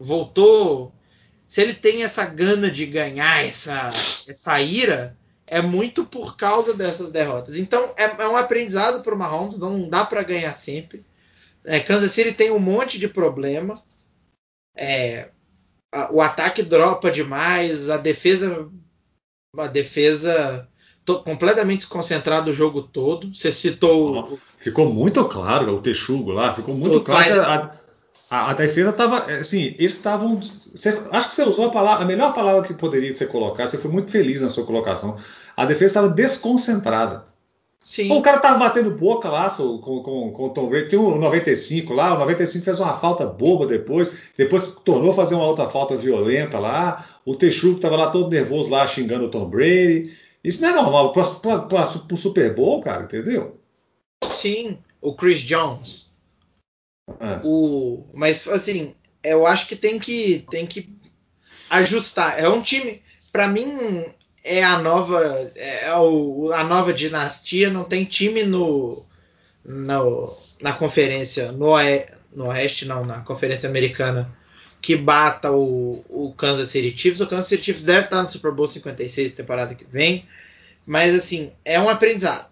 Voltou. 0.00 0.94
Se 1.46 1.60
ele 1.60 1.74
tem 1.74 2.02
essa 2.04 2.24
gana 2.24 2.70
de 2.70 2.86
ganhar, 2.86 3.44
essa, 3.44 3.90
essa 4.26 4.58
ira, 4.62 5.14
é 5.46 5.60
muito 5.60 6.02
por 6.06 6.34
causa 6.34 6.72
dessas 6.72 7.12
derrotas. 7.12 7.58
Então 7.58 7.92
é, 7.94 8.04
é 8.22 8.28
um 8.28 8.38
aprendizado 8.38 9.02
para 9.02 9.14
o 9.14 9.18
Mahomes, 9.18 9.58
não 9.58 9.86
dá 9.86 10.06
para 10.06 10.22
ganhar 10.22 10.54
sempre. 10.54 11.04
É, 11.64 11.80
Kansas 11.80 12.10
City 12.12 12.32
tem 12.32 12.50
um 12.50 12.58
monte 12.58 12.98
de 12.98 13.08
problema. 13.08 13.82
É, 14.76 15.30
a, 15.92 16.12
o 16.12 16.20
ataque 16.20 16.62
dropa 16.62 17.10
demais, 17.10 17.90
a 17.90 17.96
defesa, 17.96 18.68
a 19.56 19.66
defesa 19.66 20.68
completamente 21.24 21.80
desconcentrado 21.80 22.50
o 22.50 22.54
jogo 22.54 22.82
todo. 22.82 23.34
Você 23.34 23.52
citou. 23.52 24.38
Ficou 24.56 24.92
muito 24.92 25.24
claro 25.24 25.74
o 25.74 25.80
Texugo 25.80 26.30
lá, 26.30 26.52
ficou 26.52 26.74
muito 26.74 27.00
claro. 27.00 27.40
A, 27.42 27.78
a, 28.30 28.50
a, 28.50 28.54
defesa 28.54 28.90
estava. 28.90 29.24
Assim, 29.24 29.74
eles 29.78 29.94
estavam. 29.94 30.38
Acho 31.10 31.28
que 31.28 31.34
você 31.34 31.42
usou 31.42 31.66
a, 31.66 31.70
palavra, 31.70 32.04
a 32.04 32.06
melhor 32.06 32.34
palavra 32.34 32.62
que 32.62 32.74
poderia 32.74 33.14
ser 33.16 33.26
colocada. 33.26 33.68
Você 33.68 33.78
foi 33.78 33.90
muito 33.90 34.10
feliz 34.10 34.40
na 34.40 34.50
sua 34.50 34.66
colocação. 34.66 35.16
A 35.56 35.64
defesa 35.64 35.86
estava 35.86 36.08
desconcentrada. 36.08 37.24
Sim. 37.88 38.12
o 38.12 38.20
cara 38.20 38.36
estava 38.36 38.58
batendo 38.58 38.90
boca 38.90 39.30
lá 39.30 39.48
com, 39.48 39.78
com, 39.80 40.30
com 40.30 40.44
o 40.44 40.50
Tom 40.50 40.68
Brady. 40.68 40.88
Tinha 40.88 41.00
o 41.00 41.18
95 41.18 41.94
lá, 41.94 42.14
o 42.14 42.18
95 42.18 42.62
fez 42.62 42.80
uma 42.80 42.92
falta 42.92 43.24
boba 43.24 43.66
depois, 43.66 44.14
depois 44.36 44.62
tornou 44.84 45.10
a 45.10 45.14
fazer 45.14 45.34
uma 45.34 45.46
outra 45.46 45.70
falta 45.70 45.96
violenta 45.96 46.58
lá. 46.58 47.02
O 47.24 47.34
Texugo 47.34 47.76
estava 47.76 47.96
lá 47.96 48.10
todo 48.10 48.30
nervoso 48.30 48.68
lá 48.68 48.86
xingando 48.86 49.24
o 49.24 49.30
Tom 49.30 49.48
Brady. 49.48 50.14
Isso 50.44 50.60
não 50.60 50.68
é 50.68 50.74
normal 50.74 51.12
para 51.12 51.22
o 51.22 52.16
Super 52.16 52.54
Bowl, 52.54 52.82
cara, 52.82 53.04
entendeu? 53.04 53.58
Sim, 54.30 54.76
o 55.00 55.14
Chris 55.14 55.40
Jones. 55.40 56.14
É. 57.18 57.40
O, 57.42 58.04
mas 58.12 58.46
assim, 58.48 58.94
eu 59.24 59.46
acho 59.46 59.66
que 59.66 59.74
tem 59.74 59.98
que 59.98 60.44
tem 60.50 60.66
que 60.66 60.94
ajustar. 61.70 62.38
É 62.38 62.46
um 62.50 62.60
time, 62.60 63.00
para 63.32 63.48
mim, 63.48 64.04
é 64.44 64.62
a 64.62 64.78
nova 64.78 65.52
é 65.56 65.94
o, 65.96 66.52
a 66.52 66.64
nova 66.64 66.92
dinastia. 66.92 67.70
Não 67.70 67.84
tem 67.84 68.04
time 68.04 68.44
no, 68.44 69.04
no 69.64 70.36
na 70.60 70.72
conferência 70.72 71.52
no, 71.52 71.74
no 72.32 72.46
oeste, 72.48 72.84
não, 72.84 73.04
na 73.04 73.20
conferência 73.20 73.68
americana 73.68 74.30
que 74.80 74.96
bata 74.96 75.50
o, 75.52 76.04
o 76.08 76.32
Kansas 76.34 76.68
City 76.68 76.96
Chiefs. 76.96 77.20
O 77.20 77.26
Kansas 77.26 77.46
City 77.46 77.64
Chiefs 77.64 77.84
deve 77.84 78.04
estar 78.04 78.22
no 78.22 78.28
Super 78.28 78.52
Bowl 78.52 78.68
56 78.68 79.34
temporada 79.34 79.74
que 79.74 79.84
vem. 79.84 80.26
Mas 80.86 81.14
assim, 81.14 81.52
é 81.64 81.78
um 81.80 81.88
aprendizado. 81.88 82.48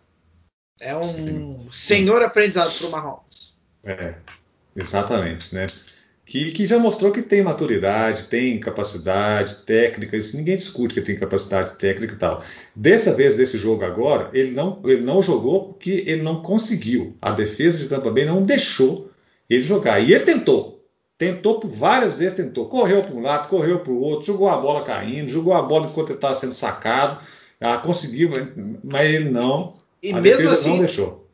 É 0.81 0.95
um 0.95 1.07
Sim. 1.07 1.69
senhor 1.71 2.23
aprendizado 2.23 2.77
para 2.77 2.87
o 2.87 2.91
Mahomes. 2.91 3.57
É, 3.85 4.15
exatamente, 4.75 5.55
né? 5.55 5.67
Que, 6.27 6.51
que, 6.51 6.67
já 6.67 6.79
mostrou 6.79 7.13
que 7.13 7.23
tem 7.23 7.41
maturidade, 7.41 8.25
tem 8.25 8.59
capacidade 8.59 9.63
técnica, 9.63 10.17
isso 10.17 10.37
ninguém 10.37 10.57
discute 10.57 10.93
que 10.93 11.01
tem 11.01 11.17
capacidade 11.17 11.79
técnica 11.79 12.15
e 12.15 12.19
tal. 12.19 12.43
Dessa 12.75 13.15
vez, 13.15 13.37
desse 13.37 13.57
jogo 13.57 13.85
agora, 13.85 14.29
ele 14.33 14.51
não, 14.51 14.83
ele 14.85 15.03
não 15.03 15.23
jogou 15.23 15.69
porque 15.69 16.03
ele 16.05 16.23
não 16.23 16.43
conseguiu. 16.43 17.15
A 17.23 17.31
defesa 17.31 17.79
de 17.79 17.89
Tampa 17.89 18.11
Bay 18.11 18.25
não 18.25 18.43
deixou 18.43 19.09
ele 19.49 19.63
jogar. 19.63 20.01
E 20.01 20.13
ele 20.13 20.25
tentou, 20.25 20.77
Tentou 21.19 21.59
por 21.61 21.71
várias 21.71 22.19
vezes, 22.19 22.35
tentou. 22.35 22.67
Correu 22.69 23.03
para 23.03 23.15
um 23.15 23.23
lado, 23.23 23.49
correu 23.49 23.81
para 23.81 23.93
o 23.93 24.01
outro, 24.01 24.27
jogou 24.27 24.51
a 24.51 24.57
bola 24.59 24.85
caindo, 24.85 25.31
jogou 25.31 25.55
a 25.55 25.63
bola 25.63 25.87
enquanto 25.87 26.11
ele 26.11 26.19
estava 26.19 26.35
sendo 26.35 26.53
sacado. 26.53 27.25
Ah, 27.59 27.79
conseguiu, 27.79 28.31
mas 28.85 29.11
ele 29.11 29.31
não. 29.31 29.75
E 30.03 30.13
a 30.13 30.21
mesmo 30.21 30.51
assim, 30.51 30.71
não 30.71 30.79
deixou. 30.81 31.26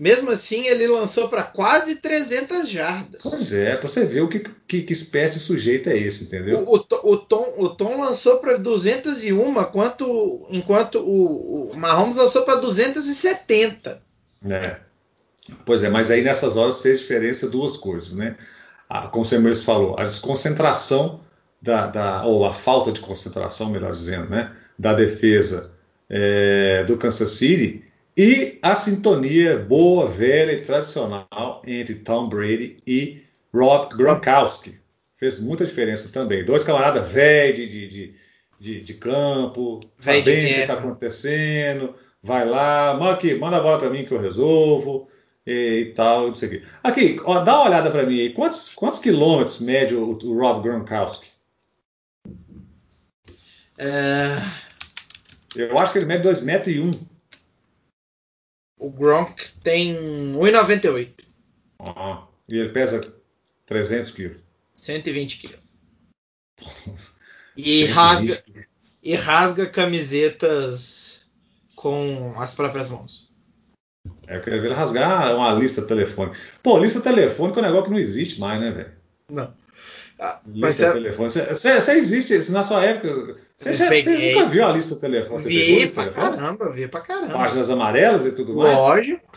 Mesmo 0.00 0.30
assim, 0.30 0.66
ele 0.66 0.86
lançou 0.86 1.28
para 1.28 1.42
quase 1.42 1.96
300 1.96 2.68
jardas. 2.68 3.20
Pois 3.22 3.52
é, 3.52 3.76
para 3.76 3.86
você 3.86 4.04
ver 4.04 4.22
o 4.22 4.28
que, 4.28 4.40
que, 4.66 4.82
que, 4.82 4.92
espécie 4.92 5.34
de 5.34 5.40
sujeito 5.40 5.90
é 5.90 5.98
esse, 5.98 6.24
entendeu? 6.24 6.64
O, 6.66 6.76
o, 6.76 7.12
o 7.12 7.16
Tom, 7.18 7.54
o 7.58 7.68
Tom 7.68 8.00
lançou 8.00 8.38
para 8.38 8.56
201, 8.56 9.60
enquanto, 9.60 10.46
enquanto 10.48 11.00
o, 11.00 11.70
o 11.70 11.76
Mahomes 11.76 12.16
lançou 12.16 12.42
para 12.42 12.56
270. 12.56 14.02
É. 14.48 14.76
Pois 15.66 15.82
é, 15.82 15.90
mas 15.90 16.10
aí 16.10 16.22
nessas 16.22 16.56
horas 16.56 16.80
fez 16.80 17.00
diferença 17.00 17.48
duas 17.48 17.76
coisas, 17.76 18.14
né? 18.14 18.36
a, 18.90 19.06
como 19.06 19.24
você 19.24 19.38
mesmo 19.38 19.64
falou, 19.64 19.94
a 19.96 20.02
desconcentração 20.02 21.20
da, 21.62 21.86
da, 21.86 22.24
ou 22.24 22.44
a 22.44 22.52
falta 22.52 22.90
de 22.90 23.00
concentração, 23.00 23.70
melhor 23.70 23.92
dizendo, 23.92 24.28
né, 24.28 24.52
da 24.76 24.92
defesa 24.92 25.72
é, 26.08 26.82
do 26.84 26.96
Kansas 26.96 27.30
City 27.30 27.84
e 28.22 28.58
a 28.60 28.74
sintonia 28.74 29.58
boa, 29.58 30.06
velha 30.06 30.52
e 30.52 30.60
tradicional 30.60 31.62
entre 31.66 31.94
Tom 31.94 32.28
Brady 32.28 32.76
e 32.86 33.22
Rob 33.50 33.96
Gronkowski. 33.96 34.78
Fez 35.16 35.40
muita 35.40 35.64
diferença 35.64 36.12
também. 36.12 36.44
Dois 36.44 36.62
camaradas 36.62 37.10
velhos 37.10 37.72
de, 37.72 37.86
de, 37.88 38.14
de, 38.60 38.80
de, 38.82 38.94
campo, 38.94 39.80
sabendo 39.98 40.28
o 40.28 40.54
que 40.54 40.60
está 40.60 40.74
acontecendo, 40.74 41.94
vai 42.22 42.46
lá, 42.46 42.92
manda, 42.92 43.12
aqui, 43.12 43.34
manda 43.36 43.56
a 43.56 43.62
bola 43.62 43.78
para 43.78 43.88
mim 43.88 44.04
que 44.04 44.12
eu 44.12 44.20
resolvo 44.20 45.08
e, 45.46 45.78
e 45.80 45.84
tal, 45.94 46.26
não 46.26 46.36
sei 46.36 46.48
o 46.48 46.50
quê. 46.50 46.62
Aqui, 46.82 47.16
ó, 47.24 47.40
dá 47.42 47.54
uma 47.56 47.68
olhada 47.70 47.90
para 47.90 48.04
mim 48.04 48.20
aí. 48.20 48.34
Quantos, 48.34 48.68
quantos 48.68 48.98
quilômetros 48.98 49.60
mede 49.60 49.94
o, 49.94 50.10
o 50.10 50.38
Rob 50.38 50.62
Gronkowski? 50.62 51.26
É... 53.78 54.36
Eu 55.56 55.78
acho 55.78 55.90
que 55.92 55.98
ele 55.98 56.06
mede 56.06 56.28
2,1 56.28 56.44
metros. 56.44 56.76
E 56.76 56.80
um. 56.80 57.09
O 58.80 58.88
Gronk 58.90 59.46
tem 59.62 59.94
1,98. 59.94 61.12
Ah, 61.78 62.26
e 62.48 62.58
ele 62.58 62.70
pesa 62.70 63.00
300 63.66 64.10
quilos. 64.10 64.38
120 64.74 65.38
quilos. 65.38 65.60
E 67.54 67.84
rasga, 67.84 68.42
e 69.02 69.14
rasga 69.14 69.66
camisetas 69.66 71.30
com 71.76 72.32
as 72.36 72.54
próprias 72.54 72.88
mãos. 72.88 73.30
É, 74.26 74.38
eu 74.38 74.42
queria 74.42 74.62
ver 74.62 74.72
rasgar 74.72 75.36
uma 75.36 75.52
lista 75.52 75.82
telefônica. 75.82 76.38
Pô, 76.62 76.78
lista 76.78 77.02
telefônica 77.02 77.60
é 77.60 77.62
um 77.62 77.66
negócio 77.66 77.84
que 77.84 77.90
não 77.90 77.98
existe 77.98 78.40
mais, 78.40 78.58
né, 78.58 78.70
velho? 78.70 78.92
Não. 79.30 79.54
Ah, 80.20 80.38
lista 80.46 80.86
é... 80.86 80.92
telefônica. 80.92 81.54
Você 81.54 81.92
existe, 81.92 82.52
na 82.52 82.62
sua 82.62 82.84
época. 82.84 83.40
Você, 83.56 83.72
já, 83.72 83.88
você 83.88 84.34
nunca 84.34 84.46
viu 84.46 84.66
a 84.66 84.72
lista 84.72 84.94
telefônica? 84.96 85.48
Vi 85.48 85.88
pra 85.88 86.04
telefônica? 86.04 86.36
caramba, 86.36 86.70
vi 86.70 86.88
pra 86.88 87.00
caramba. 87.00 87.32
Páginas 87.32 87.70
amarelas 87.70 88.26
e 88.26 88.32
tudo 88.32 88.54
mais? 88.54 88.78
Lógico. 88.78 89.30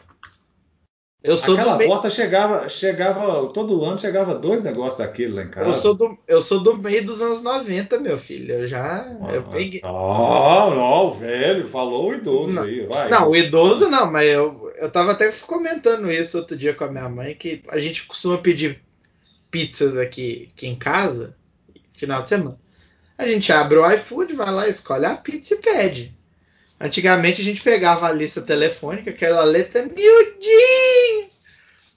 Eu 1.23 1.37
sou 1.37 1.57
Aquela 1.57 1.77
do 1.77 1.87
bosta 1.87 2.09
chegava, 2.09 2.67
chegava, 2.67 3.47
todo 3.47 3.85
ano 3.85 3.97
chegava 3.97 4.35
dois 4.35 4.61
negócios 4.65 4.97
daquele 4.97 5.31
lá 5.31 5.43
em 5.43 5.47
casa. 5.47 5.69
Eu 5.69 5.73
sou 5.73 5.95
do, 5.95 6.17
eu 6.27 6.41
sou 6.41 6.59
do 6.59 6.77
meio 6.77 7.05
dos 7.05 7.21
anos 7.21 7.41
90, 7.41 7.97
meu 7.99 8.17
filho. 8.17 8.53
Eu 8.53 8.67
já. 8.67 9.07
Ah, 9.21 9.33
eu 9.33 9.43
peguei. 9.43 9.79
Ah, 9.85 10.69
não, 10.69 11.11
velho, 11.11 11.65
falou 11.65 12.09
o 12.09 12.13
idoso 12.13 12.51
não, 12.51 12.63
aí, 12.63 12.85
vai. 12.87 13.09
Não, 13.09 13.29
o 13.29 13.35
idoso 13.37 13.87
não, 13.87 14.11
mas 14.11 14.27
eu, 14.27 14.69
eu 14.75 14.91
tava 14.91 15.13
até 15.13 15.31
comentando 15.47 16.11
isso 16.11 16.37
outro 16.37 16.57
dia 16.57 16.73
com 16.73 16.83
a 16.83 16.91
minha 16.91 17.07
mãe, 17.07 17.33
que 17.35 17.63
a 17.69 17.79
gente 17.79 18.05
costuma 18.05 18.37
pedir 18.37 18.82
pizzas 19.53 19.95
aqui, 19.95 20.49
aqui 20.51 20.65
em 20.65 20.75
casa, 20.75 21.37
final 21.93 22.23
de 22.23 22.29
semana. 22.29 22.59
A 23.15 23.27
gente 23.27 23.53
abre 23.53 23.77
o 23.77 23.91
iFood, 23.91 24.33
vai 24.33 24.51
lá, 24.51 24.67
escolhe 24.67 25.05
a 25.05 25.15
pizza 25.15 25.53
e 25.53 25.57
pede. 25.57 26.17
Antigamente 26.79 27.39
a 27.39 27.43
gente 27.43 27.61
pegava 27.61 28.07
a 28.07 28.11
lista 28.11 28.41
telefônica, 28.41 29.11
aquela 29.11 29.43
letra 29.43 29.83
miudinha. 29.83 31.29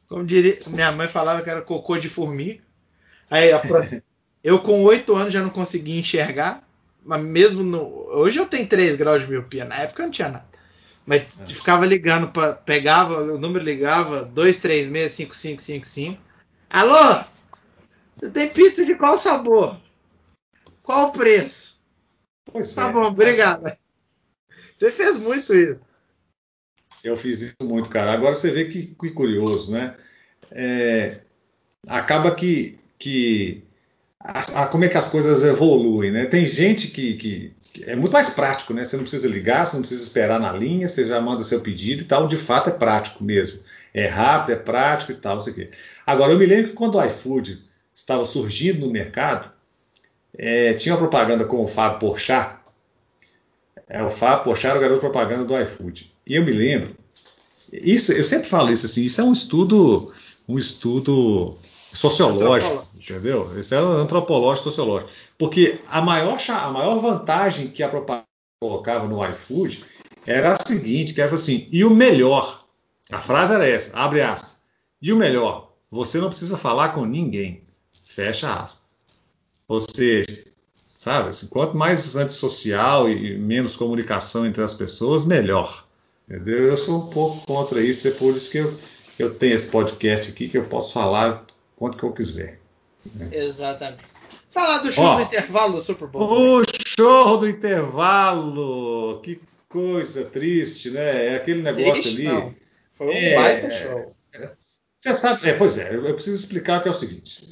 Como 0.07 0.23
diria, 0.23 0.59
minha 0.67 0.93
mãe 0.93 1.09
falava 1.09 1.43
que 1.43 1.49
era 1.49 1.63
cocô 1.63 1.97
de 1.97 2.11
formiga. 2.11 2.63
Aí 3.31 3.49
eu 4.45 4.59
com 4.59 4.85
oito 4.85 5.17
anos 5.17 5.33
já 5.33 5.43
não 5.43 5.49
conseguia 5.49 5.99
enxergar, 5.99 6.63
mas 7.03 7.23
mesmo 7.23 7.63
no, 7.63 7.81
hoje 8.11 8.39
eu 8.39 8.45
tenho 8.45 8.69
3 8.69 8.97
graus 8.97 9.23
de 9.23 9.31
miopia, 9.31 9.65
na 9.65 9.77
época 9.77 10.03
eu 10.03 10.07
não 10.07 10.13
tinha 10.13 10.29
nada. 10.29 10.47
Mas 11.07 11.23
é. 11.23 11.47
ficava 11.47 11.87
ligando 11.87 12.29
para 12.29 12.53
pegava 12.53 13.23
o 13.23 13.39
número 13.39 13.65
ligava 13.65 14.31
2365555. 14.35 16.19
Alô? 16.69 17.25
Você 18.17 18.31
tem 18.31 18.49
pizza 18.49 18.85
de 18.85 18.95
qual 18.95 19.19
sabor? 19.19 19.79
Qual 20.83 21.09
o 21.09 21.12
preço? 21.12 21.83
Pois 22.47 22.75
tá 22.75 22.89
é. 22.89 22.93
bom, 22.93 23.03
obrigado. 23.03 23.71
Você 24.75 24.91
fez 24.91 25.23
muito 25.23 25.55
isso. 25.55 25.81
Eu 27.05 27.17
fiz 27.17 27.43
isso 27.43 27.57
muito, 27.62 27.91
cara. 27.91 28.12
Agora 28.12 28.35
você 28.35 28.51
vê 28.51 28.64
que, 28.64 28.87
que 28.87 29.11
curioso, 29.11 29.71
né? 29.71 29.95
É, 30.51 31.21
acaba 31.87 32.35
que, 32.35 32.79
que 32.99 33.62
a, 34.19 34.62
a, 34.62 34.67
como 34.67 34.85
é 34.85 34.89
que 34.89 34.97
as 34.97 35.09
coisas 35.09 35.45
evoluem, 35.45 36.11
né? 36.11 36.25
Tem 36.25 36.47
gente 36.47 36.89
que, 36.89 37.14
que, 37.17 37.55
que, 37.73 37.85
é 37.85 37.95
muito 37.95 38.12
mais 38.12 38.31
prático, 38.31 38.73
né? 38.73 38.83
Você 38.83 38.97
não 38.97 39.05
precisa 39.05 39.29
ligar, 39.29 39.67
você 39.67 39.77
não 39.77 39.83
precisa 39.83 40.03
esperar 40.03 40.41
na 40.41 40.53
linha, 40.53 40.89
você 40.89 41.05
já 41.05 41.21
manda 41.21 41.43
seu 41.43 41.61
pedido 41.61 42.03
e 42.03 42.07
tal. 42.07 42.27
De 42.27 42.39
fato, 42.39 42.71
é 42.71 42.73
prático 42.73 43.23
mesmo. 43.23 43.61
É 43.93 44.07
rápido, 44.07 44.55
é 44.55 44.57
prático 44.57 45.12
e 45.12 45.17
tal, 45.17 45.37
não 45.37 45.43
sei 45.43 45.53
o 45.53 45.57
quê. 45.57 45.71
Agora, 46.07 46.33
eu 46.33 46.39
me 46.39 46.47
lembro 46.47 46.69
que 46.69 46.77
quando 46.77 46.97
o 46.97 47.05
iFood 47.05 47.62
estava 47.97 48.24
surgindo 48.26 48.86
no 48.86 48.92
mercado, 48.92 49.51
é, 50.36 50.74
tinha 50.74 50.94
uma 50.94 51.01
propaganda 51.01 51.44
com 51.44 51.62
o 51.62 51.66
Fábio 51.66 51.99
Porchat, 51.99 52.57
é, 53.88 54.03
o 54.03 54.11
Fábio 54.11 54.44
Pochar 54.44 54.72
era 54.72 54.78
o 54.78 54.82
garoto 54.82 55.01
propaganda 55.01 55.44
do 55.44 55.61
iFood. 55.61 56.12
E 56.26 56.34
eu 56.34 56.44
me 56.44 56.51
lembro, 56.51 56.97
isso, 57.72 58.12
eu 58.12 58.24
sempre 58.24 58.49
falo 58.49 58.70
isso 58.70 58.86
assim, 58.86 59.05
isso 59.05 59.20
é 59.20 59.24
um 59.24 59.32
estudo, 59.32 60.12
um 60.49 60.59
estudo 60.59 61.57
sociológico, 61.92 62.86
entendeu? 62.94 63.57
Esse 63.59 63.74
é 63.74 63.78
antropológico 63.78 64.64
sociológico. 64.64 65.11
Porque 65.38 65.78
a 65.88 66.03
maior, 66.03 66.36
a 66.49 66.70
maior 66.70 66.99
vantagem 66.99 67.68
que 67.68 67.82
a 67.82 67.88
propaganda 67.88 68.26
colocava 68.61 69.07
no 69.07 69.24
iFood 69.24 69.84
era 70.26 70.53
a 70.53 70.57
seguinte, 70.57 71.14
que 71.14 71.20
era 71.20 71.32
assim, 71.32 71.68
e 71.70 71.84
o 71.84 71.90
melhor, 71.90 72.64
a 73.11 73.18
frase 73.18 73.55
era 73.55 73.68
essa, 73.68 73.97
abre 73.97 74.20
aspas, 74.20 74.59
e 75.01 75.12
o 75.12 75.16
melhor, 75.16 75.72
você 75.88 76.18
não 76.18 76.28
precisa 76.28 76.57
falar 76.57 76.88
com 76.88 77.05
ninguém, 77.05 77.62
fecha 78.17 78.51
aspas. 78.55 78.87
Ou 79.69 79.79
seja, 79.79 80.45
sabe, 80.95 81.29
assim, 81.29 81.49
quanto 81.49 81.77
mais 81.77 82.17
antissocial 82.17 83.11
e 83.11 83.37
menos 83.39 83.77
comunicação 83.77 84.47
entre 84.47 84.62
as 84.62 84.73
pessoas, 84.73 85.27
melhor. 85.27 85.87
Entendeu? 86.27 86.64
Eu 86.69 86.77
sou 86.77 87.03
um 87.03 87.11
pouco 87.11 87.47
contra 87.47 87.81
isso, 87.81 88.09
é 88.09 88.12
por 88.12 88.35
isso 88.35 88.51
que 88.51 88.59
eu, 88.59 88.75
eu 89.19 89.35
tenho 89.35 89.55
esse 89.55 89.71
podcast 89.71 90.31
aqui, 90.31 90.49
que 90.49 90.57
eu 90.57 90.64
posso 90.64 90.93
falar 90.93 91.45
quanto 91.77 91.99
que 91.99 92.05
eu 92.05 92.12
quiser. 92.12 92.59
Né? 93.14 93.29
Exatamente. 93.33 94.03
Falar 94.51 94.79
do 94.79 94.91
show 94.91 95.05
Ó, 95.05 95.17
do 95.17 95.23
intervalo 95.23 95.73
do 95.75 95.83
Super 95.83 96.09
Bowl. 96.09 96.61
O 96.61 96.62
show 96.99 97.39
do 97.39 97.47
intervalo! 97.47 99.21
Que 99.23 99.39
coisa 99.69 100.25
triste, 100.25 100.91
né? 100.91 101.35
É 101.35 101.37
aquele 101.37 101.61
negócio 101.61 102.03
triste, 102.03 102.09
ali. 102.09 102.25
Não. 102.25 102.55
Foi 102.97 103.09
um 103.09 103.12
é, 103.12 103.35
baita 103.35 103.71
show. 103.71 104.17
Você 105.07 105.15
sabe, 105.15 105.49
é, 105.49 105.53
pois 105.53 105.79
é, 105.79 105.95
eu 105.95 106.15
preciso 106.15 106.35
explicar 106.35 106.83
que 106.83 106.89
é 106.89 106.91
o 106.91 106.95
seguinte. 106.95 107.49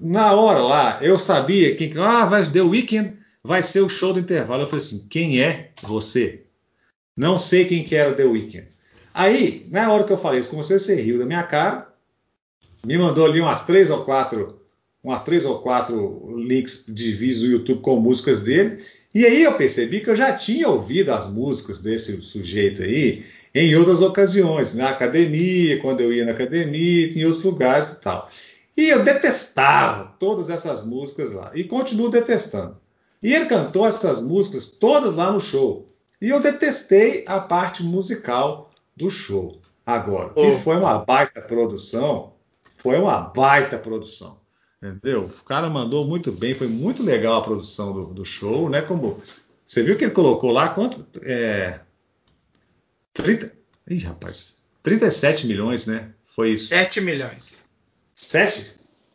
Na 0.00 0.32
hora 0.32 0.60
lá, 0.60 0.98
eu 1.00 1.16
sabia 1.16 1.76
que 1.76 1.92
ah, 1.96 2.24
vai 2.24 2.44
The 2.44 2.62
Weekend 2.62 3.16
vai 3.44 3.62
ser 3.62 3.80
o 3.80 3.88
show 3.88 4.12
do 4.12 4.18
intervalo. 4.18 4.62
Eu 4.62 4.66
falei 4.66 4.84
assim, 4.84 5.06
quem 5.08 5.40
é 5.40 5.70
você? 5.84 6.42
Não 7.16 7.38
sei 7.38 7.64
quem 7.64 7.84
que 7.84 7.94
era 7.94 8.12
The 8.12 8.24
Weeknd. 8.24 8.66
Aí, 9.14 9.68
na 9.70 9.92
hora 9.92 10.02
que 10.02 10.12
eu 10.12 10.16
falei 10.16 10.40
isso, 10.40 10.48
comecei 10.48 10.76
a 10.76 10.80
ser 10.80 11.00
riu 11.00 11.16
da 11.16 11.26
minha 11.26 11.44
cara, 11.44 11.86
me 12.84 12.98
mandou 12.98 13.24
ali 13.24 13.40
umas 13.40 13.60
três 13.64 13.88
ou 13.88 14.04
quatro, 14.04 14.60
umas 15.00 15.22
três 15.22 15.44
ou 15.44 15.60
quatro 15.60 16.34
links 16.38 16.86
de 16.88 17.12
vídeos 17.12 17.40
do 17.40 17.46
YouTube 17.46 17.82
com 17.82 18.00
músicas 18.00 18.40
dele. 18.40 18.82
E 19.14 19.24
aí 19.24 19.44
eu 19.44 19.54
percebi 19.54 20.00
que 20.00 20.10
eu 20.10 20.16
já 20.16 20.32
tinha 20.32 20.68
ouvido 20.68 21.10
as 21.10 21.30
músicas 21.30 21.78
desse 21.78 22.20
sujeito 22.20 22.82
aí 22.82 23.24
em 23.54 23.74
outras 23.74 24.00
ocasiões, 24.00 24.74
na 24.74 24.90
academia, 24.90 25.80
quando 25.80 26.00
eu 26.00 26.12
ia 26.12 26.24
na 26.24 26.32
academia, 26.32 27.10
em 27.10 27.24
outros 27.24 27.44
lugares 27.44 27.92
e 27.92 28.00
tal. 28.00 28.28
E 28.76 28.88
eu 28.88 29.02
detestava 29.02 30.14
todas 30.18 30.50
essas 30.50 30.84
músicas 30.84 31.32
lá 31.32 31.50
e 31.54 31.64
continuo 31.64 32.08
detestando. 32.08 32.76
E 33.22 33.34
ele 33.34 33.46
cantou 33.46 33.86
essas 33.86 34.20
músicas 34.20 34.66
todas 34.66 35.14
lá 35.14 35.30
no 35.30 35.40
show. 35.40 35.86
E 36.20 36.28
eu 36.28 36.40
detestei 36.40 37.24
a 37.26 37.40
parte 37.40 37.82
musical 37.82 38.70
do 38.96 39.10
show. 39.10 39.52
Agora, 39.84 40.32
oh. 40.34 40.42
que 40.42 40.62
foi 40.62 40.76
uma 40.76 40.98
baita 40.98 41.40
produção, 41.40 42.32
foi 42.76 42.98
uma 42.98 43.20
baita 43.20 43.78
produção. 43.78 44.38
Entendeu? 44.82 45.24
O 45.24 45.44
cara 45.44 45.68
mandou 45.68 46.06
muito 46.06 46.32
bem, 46.32 46.54
foi 46.54 46.68
muito 46.68 47.02
legal 47.02 47.34
a 47.34 47.42
produção 47.42 47.92
do, 47.92 48.06
do 48.06 48.24
show, 48.24 48.70
né? 48.70 48.80
Como 48.80 49.20
você 49.64 49.82
viu 49.82 49.96
que 49.96 50.04
ele 50.04 50.12
colocou 50.12 50.50
lá 50.50 50.70
quanto? 50.70 51.04
É, 51.22 51.80
30, 53.22 53.52
ih, 53.88 53.98
rapaz, 54.04 54.58
37 54.82 55.46
milhões, 55.46 55.86
né? 55.86 56.10
Foi 56.24 56.52
isso. 56.52 56.68
7 56.68 57.00
milhões. 57.00 57.60
7? 58.14 58.72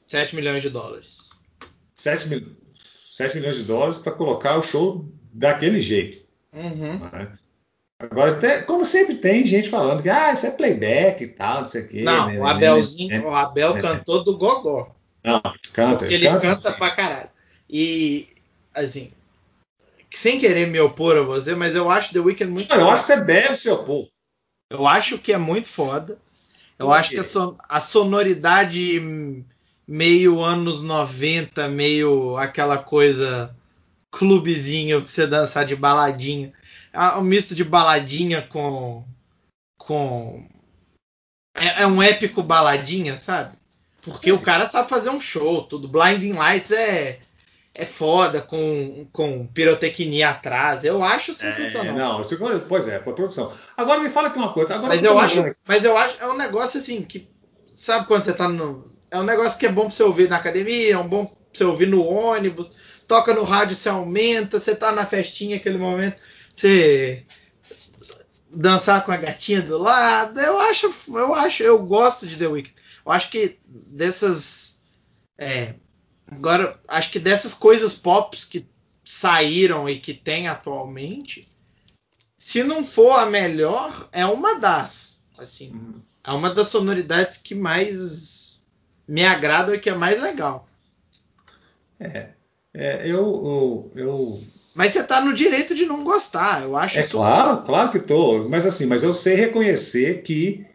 7 0.07 0.35
milhões 0.35 0.61
de 0.61 0.69
dólares. 0.69 1.29
7, 1.95 2.27
mil, 2.27 2.55
7 3.07 3.35
milhões 3.35 3.57
de 3.57 3.63
dólares 3.63 3.99
para 3.99 4.11
colocar 4.11 4.57
o 4.57 4.61
show 4.61 5.05
daquele 5.33 5.79
jeito. 5.81 6.25
Uhum. 6.53 6.99
Né? 6.99 7.37
Agora, 7.99 8.33
até, 8.33 8.61
como 8.61 8.85
sempre 8.85 9.15
tem 9.15 9.45
gente 9.45 9.69
falando 9.69 10.03
que 10.03 10.09
ah, 10.09 10.33
isso 10.33 10.45
é 10.45 10.51
playback 10.51 11.23
e 11.23 11.27
tal, 11.27 11.59
não 11.59 11.65
sei 11.65 11.83
o 11.83 11.87
quê. 11.87 12.01
Não, 12.03 12.27
né, 12.27 12.39
o 12.39 12.45
Abelzinho, 12.45 13.21
né, 13.21 13.25
o 13.25 13.33
Abel 13.33 13.77
é, 13.77 13.81
cantou 13.81 14.23
do 14.23 14.37
gogó. 14.37 14.93
Não, 15.23 15.41
canta. 15.71 15.99
Porque 15.99 16.13
ele 16.13 16.27
canta, 16.27 16.41
canta 16.41 16.71
pra 16.73 16.91
caralho. 16.91 17.29
E, 17.69 18.27
assim, 18.73 19.11
sem 20.17 20.39
querer 20.39 20.67
me 20.67 20.79
opor 20.79 21.17
a 21.17 21.21
você, 21.21 21.55
mas 21.55 21.75
eu 21.75 21.89
acho 21.89 22.13
The 22.13 22.19
Weeknd 22.19 22.51
muito 22.51 22.69
não, 22.69 22.81
Eu 22.81 22.89
acho 22.89 23.05
que 23.05 23.13
você 23.13 23.21
deve 23.21 23.55
se 23.55 23.69
opor. 23.69 24.07
Eu 24.69 24.87
acho 24.87 25.17
que 25.17 25.33
é 25.33 25.37
muito 25.37 25.67
foda. 25.67 26.17
Eu 26.77 26.91
acho 26.91 27.11
que 27.11 27.19
a, 27.19 27.23
son 27.23 27.57
a 27.69 27.79
sonoridade 27.79 29.01
meio 29.87 30.41
anos 30.43 30.81
90, 30.81 31.67
meio 31.69 32.37
aquela 32.37 32.77
coisa 32.77 33.55
clubezinho 34.11 35.01
pra 35.01 35.09
você 35.09 35.27
dançar 35.27 35.65
de 35.65 35.75
baladinha. 35.75 36.53
É 36.91 37.17
um 37.17 37.21
misto 37.21 37.53
de 37.53 37.63
baladinha 37.63 38.41
com. 38.41 39.05
com. 39.77 40.47
É, 41.55 41.83
é 41.83 41.87
um 41.87 42.01
épico 42.01 42.41
baladinha, 42.41 43.17
sabe? 43.17 43.57
Porque 44.01 44.29
Sim. 44.29 44.35
o 44.35 44.41
cara 44.41 44.65
sabe 44.65 44.89
fazer 44.89 45.09
um 45.09 45.19
show, 45.19 45.63
tudo. 45.63 45.87
Blinding 45.87 46.33
Lights 46.33 46.71
é. 46.71 47.19
É 47.77 47.85
foda, 47.85 48.41
com, 48.41 49.05
com 49.11 49.45
pirotecnia 49.47 50.29
atrás. 50.29 50.85
Eu 50.85 51.03
acho 51.03 51.31
é, 51.31 51.35
sensacional. 51.35 52.21
É, 52.21 52.23
não, 52.31 52.61
pois 52.69 52.87
é, 52.87 52.99
produção. 52.99 53.51
Agora 53.75 53.99
me 53.99 54.09
fala 54.09 54.29
aqui 54.29 54.37
uma 54.37 54.53
coisa. 54.53 54.75
Agora 54.75 54.95
mas 54.95 55.03
eu 55.03 55.19
acho, 55.19 55.55
mas 55.67 55.83
eu 55.83 55.97
acho, 55.97 56.15
é 56.21 56.27
um 56.27 56.37
negócio 56.37 56.79
assim 56.79 57.01
que. 57.01 57.29
Sabe 57.75 58.07
quando 58.07 58.23
você 58.23 58.33
tá 58.33 58.47
no. 58.47 58.89
É 59.11 59.19
um 59.19 59.23
negócio 59.23 59.59
que 59.59 59.65
é 59.65 59.71
bom 59.71 59.83
pra 59.83 59.91
você 59.91 60.03
ouvir 60.03 60.29
na 60.29 60.37
academia, 60.37 60.93
é 60.93 60.97
um 60.97 61.07
bom 61.07 61.25
pra 61.25 61.35
você 61.53 61.63
ouvir 61.65 61.87
no 61.87 62.05
ônibus 62.05 62.71
toca 63.07 63.33
no 63.33 63.43
rádio, 63.43 63.75
você 63.75 63.89
aumenta, 63.89 64.59
você 64.59 64.75
tá 64.75 64.91
na 64.91 65.05
festinha 65.05 65.57
aquele 65.57 65.77
momento, 65.77 66.17
você 66.55 67.23
dançar 68.49 69.03
com 69.05 69.11
a 69.11 69.17
gatinha 69.17 69.61
do 69.61 69.77
lado. 69.77 70.39
Eu 70.39 70.59
acho, 70.59 70.93
eu 71.09 71.33
acho, 71.33 71.63
eu 71.63 71.79
gosto 71.79 72.27
de 72.27 72.37
The 72.37 72.47
Weeknd. 72.47 72.75
Eu 73.05 73.11
acho 73.11 73.29
que 73.29 73.59
dessas 73.67 74.83
é, 75.37 75.75
agora 76.29 76.79
acho 76.87 77.11
que 77.11 77.19
dessas 77.19 77.53
coisas 77.53 77.93
pop 77.93 78.35
que 78.49 78.67
saíram 79.03 79.87
e 79.87 79.99
que 79.99 80.13
tem 80.13 80.47
atualmente, 80.47 81.47
se 82.37 82.63
não 82.63 82.83
for 82.83 83.11
a 83.11 83.25
melhor, 83.25 84.09
é 84.11 84.25
uma 84.25 84.59
das, 84.59 85.23
assim, 85.37 85.71
uhum. 85.71 86.01
é 86.23 86.31
uma 86.31 86.53
das 86.53 86.67
sonoridades 86.67 87.37
que 87.37 87.53
mais 87.53 88.63
me 89.07 89.23
agrada 89.23 89.75
e 89.75 89.79
que 89.79 89.89
é 89.89 89.95
mais 89.95 90.19
legal. 90.19 90.67
É, 91.99 92.29
é, 92.73 93.07
eu, 93.07 93.11
eu, 93.15 93.91
eu, 93.95 94.43
Mas 94.73 94.91
você 94.91 94.99
está 94.99 95.21
no 95.21 95.33
direito 95.33 95.73
de 95.73 95.85
não 95.85 96.03
gostar, 96.03 96.63
eu 96.63 96.75
acho. 96.75 96.99
É 96.99 97.03
claro, 97.03 97.63
claro 97.63 97.91
que 97.91 97.97
estou. 97.97 98.49
Mas 98.49 98.65
assim, 98.65 98.85
mas 98.85 99.03
eu 99.03 99.13
sei 99.13 99.35
reconhecer 99.35 100.23
que 100.23 100.65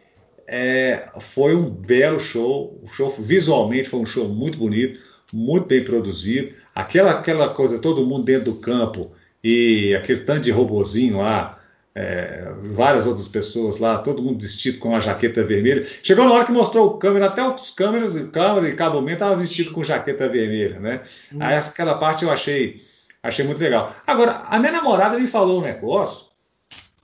é, 0.47 1.09
foi 1.19 1.55
um 1.55 1.69
belo 1.69 2.19
show. 2.19 2.79
O 2.81 2.87
show 2.87 3.09
visualmente 3.09 3.89
foi 3.89 3.99
um 3.99 4.05
show 4.05 4.27
muito 4.27 4.57
bonito, 4.57 4.99
muito 5.33 5.67
bem 5.67 5.83
produzido. 5.83 6.53
Aquela, 6.73 7.11
aquela 7.11 7.49
coisa, 7.49 7.79
todo 7.79 8.05
mundo 8.05 8.23
dentro 8.23 8.51
do 8.51 8.59
campo 8.59 9.11
e 9.43 9.95
aquele 9.95 10.21
tanto 10.21 10.41
de 10.41 10.51
robozinho 10.51 11.17
lá 11.17 11.61
é, 11.93 12.53
várias 12.71 13.05
outras 13.05 13.27
pessoas 13.27 13.79
lá, 13.79 13.97
todo 13.97 14.21
mundo 14.21 14.41
vestido 14.41 14.79
com 14.79 14.95
a 14.95 14.99
jaqueta 14.99 15.43
vermelha. 15.43 15.83
Chegou 16.01 16.25
na 16.25 16.33
hora 16.33 16.45
que 16.45 16.51
mostrou 16.51 16.87
o 16.87 16.97
câmera, 16.97 17.25
até 17.25 17.45
os 17.45 17.71
câmeras, 17.71 18.15
câmera 18.31 18.69
e 18.69 18.75
cabo 18.75 19.07
estavam 19.09 19.37
vestidos 19.37 19.73
com 19.73 19.83
jaqueta 19.83 20.29
vermelha, 20.29 20.79
né? 20.79 21.01
Hum. 21.33 21.37
Aí 21.41 21.55
aquela 21.55 21.97
parte 21.97 22.23
eu 22.23 22.31
achei, 22.31 22.81
achei 23.21 23.45
muito 23.45 23.59
legal. 23.59 23.93
Agora, 24.07 24.43
a 24.47 24.59
minha 24.59 24.71
namorada 24.71 25.19
me 25.19 25.27
falou 25.27 25.59
um 25.59 25.63
negócio, 25.63 26.31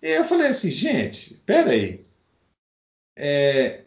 e 0.01 0.11
eu 0.11 0.23
falei 0.23 0.47
assim, 0.47 0.71
gente, 0.71 1.41
peraí. 1.45 1.99
É, 3.15 3.81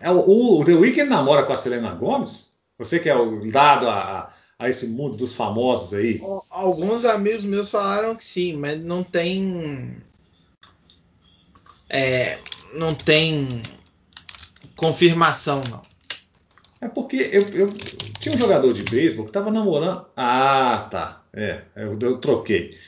é, 0.00 0.10
o, 0.10 0.58
o 0.60 0.64
The 0.64 0.72
Weeknd 0.72 1.08
namora 1.08 1.44
com 1.44 1.52
a 1.52 1.56
Selena 1.56 1.94
Gomes? 1.94 2.49
Você 2.80 2.98
que 2.98 3.10
é 3.10 3.14
o 3.14 3.40
dado 3.52 3.90
a, 3.90 4.32
a 4.58 4.66
esse 4.66 4.88
mundo 4.88 5.14
dos 5.14 5.34
famosos 5.34 5.92
aí? 5.92 6.18
Alguns 6.48 7.04
amigos 7.04 7.44
meus 7.44 7.68
falaram 7.68 8.16
que 8.16 8.24
sim, 8.24 8.56
mas 8.56 8.82
não 8.82 9.02
tem 9.02 9.98
é, 11.90 12.38
não 12.72 12.94
tem 12.94 13.62
confirmação, 14.74 15.62
não. 15.68 15.82
É 16.80 16.88
porque 16.88 17.16
eu, 17.16 17.42
eu 17.50 17.74
tinha 18.18 18.34
um 18.34 18.38
jogador 18.38 18.72
de 18.72 18.82
beisebol 18.82 19.26
que 19.26 19.30
estava 19.30 19.50
namorando. 19.50 20.06
Ah, 20.16 20.88
tá. 20.90 21.22
É, 21.34 21.60
eu, 21.76 21.98
eu 22.00 22.16
troquei. 22.16 22.78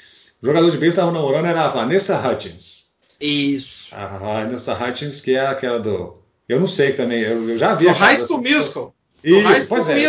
O 0.43 0.47
jogador 0.47 0.71
de 0.71 0.79
beisebol 0.79 0.89
estava 0.89 1.13
namorando 1.13 1.45
era 1.45 1.67
a 1.67 1.69
Vanessa 1.69 2.19
Hutchins. 2.19 2.93
Isso. 3.21 3.95
A 3.95 4.07
Vanessa 4.07 4.73
Hutchins, 4.73 5.21
que 5.21 5.35
é 5.35 5.47
aquela 5.47 5.79
do. 5.79 6.15
Eu 6.49 6.59
não 6.59 6.67
sei 6.67 6.95
também, 6.95 7.21
eu, 7.21 7.47
eu 7.51 7.59
já 7.59 7.75
vi. 7.75 7.87
O 7.89 7.93
High 7.93 8.17
School 8.17 8.41
Musical. 8.41 8.95
Isso, 9.23 9.69
pois 9.69 9.89
é, 9.89 9.95
fez... 9.95 10.05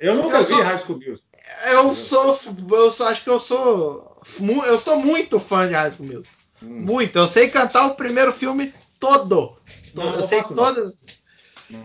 eu 0.00 0.14
nunca 0.16 0.38
eu 0.38 0.42
vi 0.42 0.48
sou... 0.48 0.62
High 0.62 0.78
School 0.78 0.98
Musical. 0.98 1.30
Eu 1.70 1.94
sou, 1.94 2.40
eu 2.70 2.90
sou, 2.90 3.06
acho 3.06 3.22
que 3.22 3.30
eu 3.30 3.38
sou, 3.38 4.20
eu 4.66 4.78
sou 4.78 4.98
muito 4.98 5.38
fã 5.38 5.68
de 5.68 5.74
High 5.74 5.92
School 5.92 6.08
Musical. 6.08 6.38
Hum. 6.62 6.80
Muito. 6.80 7.16
Eu 7.16 7.26
sei 7.26 7.48
cantar 7.48 7.86
o 7.86 7.94
primeiro 7.94 8.32
filme 8.32 8.72
todo. 8.98 9.56
Não, 9.94 10.14
eu 10.14 10.22
sei 10.22 10.42
todas. 10.42 10.94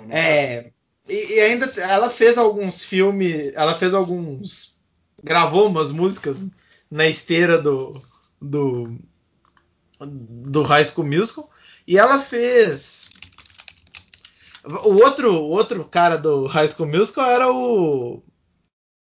É, 0.10 0.72
e, 1.08 1.36
e, 1.36 1.40
ainda 1.40 1.66
ela 1.82 2.10
fez 2.10 2.38
alguns 2.38 2.84
filmes. 2.84 3.52
Ela 3.56 3.76
fez 3.76 3.94
alguns. 3.94 4.78
Gravou 5.24 5.68
umas 5.68 5.92
músicas 5.92 6.48
na 6.90 7.08
esteira 7.08 7.58
do. 7.58 8.02
do. 8.42 8.98
do 10.00 10.62
High 10.64 10.86
School 10.86 11.08
Musical. 11.08 11.50
E 11.88 11.98
ela 11.98 12.20
fez. 12.20 13.09
O 14.64 14.96
outro, 15.04 15.34
o 15.34 15.50
outro 15.50 15.86
cara 15.86 16.18
do 16.18 16.46
High 16.46 16.68
School 16.70 16.90
Musical 16.90 17.30
era 17.30 17.52
o. 17.52 18.24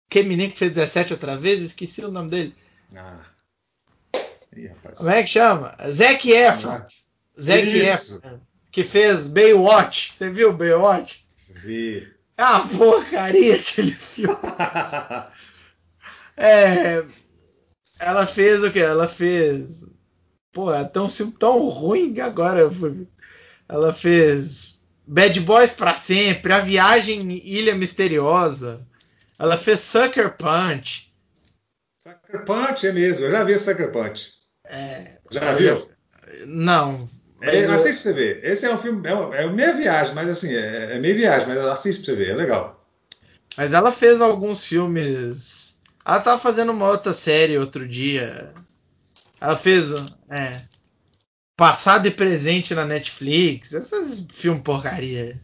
Que 0.08 0.22
menino 0.22 0.52
que 0.52 0.58
fez 0.58 0.72
17 0.72 1.12
outra 1.12 1.36
vez? 1.36 1.60
Esqueci 1.60 2.04
o 2.04 2.10
nome 2.10 2.30
dele. 2.30 2.54
Ah. 2.94 3.24
Ih, 4.54 4.66
rapaz. 4.66 4.98
Como 4.98 5.10
é 5.10 5.22
que 5.22 5.28
chama? 5.28 5.76
Zac 5.88 6.30
Efron. 6.30 6.82
Zac 7.40 7.62
Isso. 7.62 8.16
Efron. 8.16 8.40
Que 8.70 8.84
fez 8.84 9.26
Baywatch. 9.26 10.12
Você 10.14 10.30
viu 10.30 10.52
Baywatch? 10.52 11.24
Vi. 11.62 12.12
É 12.36 12.44
uma 12.44 12.68
porcaria 12.68 13.56
aquele 13.56 13.92
filme. 13.92 14.36
É, 16.42 17.04
ela 17.98 18.26
fez 18.26 18.64
o 18.64 18.70
que? 18.70 18.78
Ela 18.78 19.06
fez. 19.06 19.84
Pô, 20.50 20.72
é 20.72 20.84
tão, 20.84 21.10
filme 21.10 21.32
tão 21.32 21.68
ruim 21.68 22.14
que 22.14 22.20
agora. 22.22 22.60
Ela 23.68 23.92
fez 23.92 24.79
Bad 25.12 25.40
Boys 25.40 25.72
pra 25.72 25.92
sempre, 25.94 26.52
A 26.52 26.60
Viagem 26.60 27.20
em 27.20 27.32
Ilha 27.44 27.74
Misteriosa. 27.74 28.86
Ela 29.38 29.56
fez 29.56 29.80
Sucker 29.80 30.36
Punch. 30.36 31.12
Sucker 31.98 32.44
Punch 32.44 32.86
é 32.86 32.92
mesmo. 32.92 33.24
Eu 33.24 33.30
já 33.30 33.42
vi 33.42 33.58
Sucker 33.58 33.90
Punch. 33.90 34.30
É, 34.64 35.18
Já 35.30 35.52
viu? 35.52 35.76
Não. 36.46 37.08
É, 37.42 37.66
Mas- 37.66 37.80
assiste 37.86 38.02
pra 38.02 38.12
você 38.12 38.12
ver. 38.12 38.44
Esse 38.44 38.66
é 38.66 38.72
um 38.72 38.78
filme, 38.78 39.08
é, 39.08 39.14
um- 39.14 39.34
é 39.34 39.46
meia 39.50 39.72
viagem, 39.72 40.14
mas 40.14 40.28
assim, 40.28 40.54
é, 40.54 40.94
é 40.94 40.98
meia 41.00 41.14
viagem, 41.14 41.48
mas 41.48 41.58
assiste 41.58 42.04
pra 42.04 42.14
você 42.14 42.16
ver, 42.16 42.30
é 42.30 42.34
legal. 42.34 42.86
Mas 43.56 43.72
ela 43.72 43.90
fez 43.90 44.20
alguns 44.20 44.64
filmes. 44.64 45.80
Ela 46.06 46.20
tava 46.20 46.38
fazendo 46.38 46.70
uma 46.70 46.86
outra 46.88 47.12
série 47.12 47.58
outro 47.58 47.88
dia. 47.88 48.52
Ela 49.40 49.56
fez. 49.56 49.86
É, 50.30 50.60
passado 51.60 52.08
e 52.08 52.10
presente 52.10 52.74
na 52.74 52.86
Netflix. 52.86 53.74
Esses 53.74 54.26
filmes 54.32 54.62
porcaria. 54.62 55.38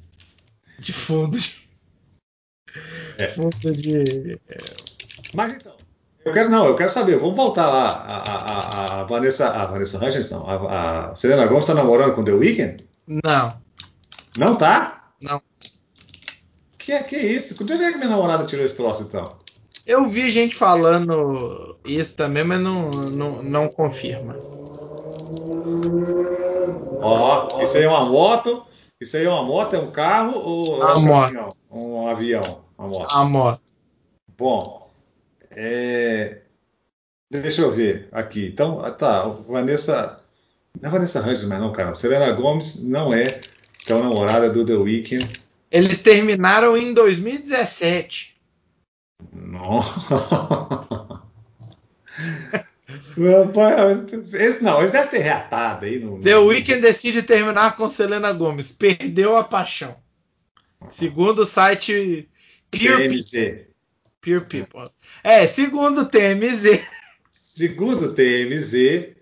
De 0.79 0.91
fundo. 0.91 1.39
De, 1.39 1.61
É. 3.19 3.29
Fundo 3.29 3.73
de. 3.77 4.39
Mas 5.35 5.53
então, 5.53 5.75
eu 6.25 6.33
quero 6.33 6.49
não, 6.49 6.67
eu 6.67 6.75
quero 6.75 6.89
saber, 6.89 7.19
vamos 7.19 7.37
voltar 7.37 7.67
lá. 7.69 7.89
A, 7.89 8.17
a- 8.17 9.01
a- 9.01 9.05
Vanessa, 9.05 9.51
a 9.51 9.67
Vanessa 9.67 9.99
Hudgens, 10.03 10.31
não, 10.31 10.49
a, 10.49 11.11
a 11.11 11.15
Selena 11.15 11.47
Gomez 11.47 11.65
está 11.65 11.75
namorando 11.75 12.15
com 12.15 12.25
The 12.25 12.33
Weeknd? 12.33 12.83
Não. 13.07 13.61
Não 14.39 14.57
tá? 14.57 15.11
Não. 15.21 15.41
Que, 16.79 16.99
que 17.05 17.17
isso? 17.19 17.63
De 17.63 17.73
onde 17.75 17.83
é 17.83 17.93
que 17.93 17.99
minha 17.99 18.09
namorada 18.11 18.45
tirou 18.47 18.65
esse 18.65 18.75
troço 18.77 19.03
então? 19.03 19.37
Eu 19.87 20.07
vi 20.07 20.31
gente 20.31 20.55
falando 20.57 21.79
isso 21.85 22.17
também, 22.17 22.43
mas 22.43 22.61
não, 22.61 22.91
não, 22.91 23.43
não 23.43 23.69
confirma. 23.69 24.35
Ó, 27.03 27.63
isso 27.63 27.77
aí 27.77 27.85
é 27.85 27.89
uma 27.89 28.05
moto, 28.07 28.65
isso 29.01 29.17
aí 29.17 29.25
é 29.25 29.31
uma 29.31 29.45
moto, 29.45 29.75
é 29.75 29.79
um 29.79 29.91
carro 29.91 30.39
ou 30.39 30.83
é 30.83 30.95
um 30.95 31.03
moto. 31.03 31.33
caminhão? 31.33 31.49
Um 31.71 32.09
avião, 32.09 32.61
uma 32.79 32.89
moto. 32.89 33.13
Amor. 33.13 33.61
Bom, 34.37 34.91
é, 35.51 36.43
deixa 37.31 37.63
eu 37.63 37.71
ver 37.71 38.09
aqui. 38.13 38.47
Então, 38.47 38.85
ah, 38.85 38.91
tá, 38.91 39.27
Vanessa, 39.27 40.21
não 40.81 40.89
é 40.89 40.93
Vanessa 40.93 41.21
Hudgens, 41.21 41.45
mas 41.45 41.61
não, 41.61 41.73
cara. 41.73 41.95
Selena 41.95 42.31
Gomez 42.33 42.85
não 42.85 43.13
é 43.15 43.41
então 43.83 44.03
namorada 44.03 44.51
do 44.51 44.65
The 44.65 44.75
Weeknd. 44.75 45.41
Eles 45.71 46.03
terminaram 46.03 46.77
em 46.77 46.93
2017. 46.93 48.37
Não. 49.33 49.81
Esse 54.35 54.63
não, 54.63 54.79
eles 54.81 54.91
devem 54.91 55.11
ter 55.11 55.19
reatado 55.21 55.87
aí 55.87 55.99
no. 55.99 56.21
The 56.21 56.37
Weeknd 56.37 56.81
decide 56.81 57.23
terminar 57.23 57.77
com 57.77 57.89
Selena 57.89 58.33
Gomes. 58.33 58.73
Perdeu 58.73 59.37
a 59.37 59.45
paixão. 59.45 59.97
Segundo 60.91 61.41
o 61.41 61.47
site 61.47 62.29
Pure, 62.71 63.09
TMZ. 63.09 63.67
Pure 64.21 64.41
People. 64.45 64.91
É, 65.25 65.47
segundo 65.47 66.03
o 66.03 66.07
TMZ. 66.07 66.81
Segundo 67.31 68.07
o 68.07 68.15
TMZ, 68.15 68.75
é, 68.75 69.15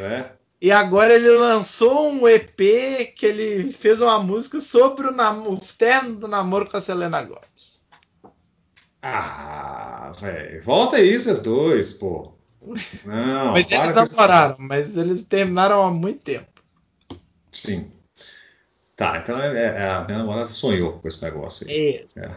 né? 0.00 0.30
E 0.60 0.72
agora 0.72 1.12
ele 1.14 1.28
lançou 1.28 2.10
um 2.10 2.26
EP 2.26 2.56
que 3.14 3.26
ele 3.26 3.70
fez 3.70 4.00
uma 4.00 4.18
música 4.18 4.60
sobre 4.60 5.08
o, 5.08 5.12
nam- 5.12 5.46
o 5.50 5.58
término 5.58 6.16
do 6.16 6.26
namoro 6.28 6.70
com 6.70 6.78
a 6.78 6.80
Selena 6.80 7.22
Gomes. 7.22 7.82
Ah, 9.02 10.10
velho, 10.18 10.62
volta 10.62 10.96
aí, 10.96 11.08
esses 11.10 11.40
dois, 11.40 11.92
pô. 11.92 12.32
Não, 13.04 13.52
mas 13.52 13.70
eles 13.70 13.94
namoraram, 13.94 14.56
mas 14.58 14.96
eles 14.96 15.22
terminaram 15.26 15.82
há 15.82 15.90
muito 15.90 16.20
tempo. 16.24 16.46
Sim. 17.52 17.90
Tá, 18.96 19.18
então 19.18 19.38
é, 19.40 19.56
é- 19.82 19.88
a 19.90 20.04
minha 20.04 20.18
namorada 20.18 20.46
sonhou 20.46 20.98
com 20.98 21.08
esse 21.08 21.22
negócio 21.22 21.68
aí. 21.68 22.00
Isso. 22.04 22.18
É. 22.18 22.30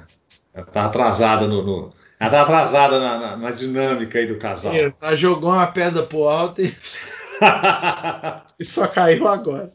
Ela 0.53 0.65
tá 0.65 0.85
atrasada 0.85 1.47
no. 1.47 1.63
no- 1.63 1.93
ela 2.19 2.31
tá 2.31 2.41
atrasada 2.41 2.99
na, 2.99 3.17
na- 3.19 3.37
na 3.37 3.51
dinâmica 3.51 4.17
aí 4.17 4.25
do 4.25 4.37
casal. 4.39 4.73
Isso. 4.75 4.97
Ela 5.01 5.15
jogou 5.15 5.51
uma 5.51 5.67
pedra 5.67 6.01
pro 6.03 6.27
alto 6.27 6.61
e, 6.61 6.75
e 8.59 8.65
só 8.65 8.87
caiu 8.87 9.27
agora. 9.27 9.71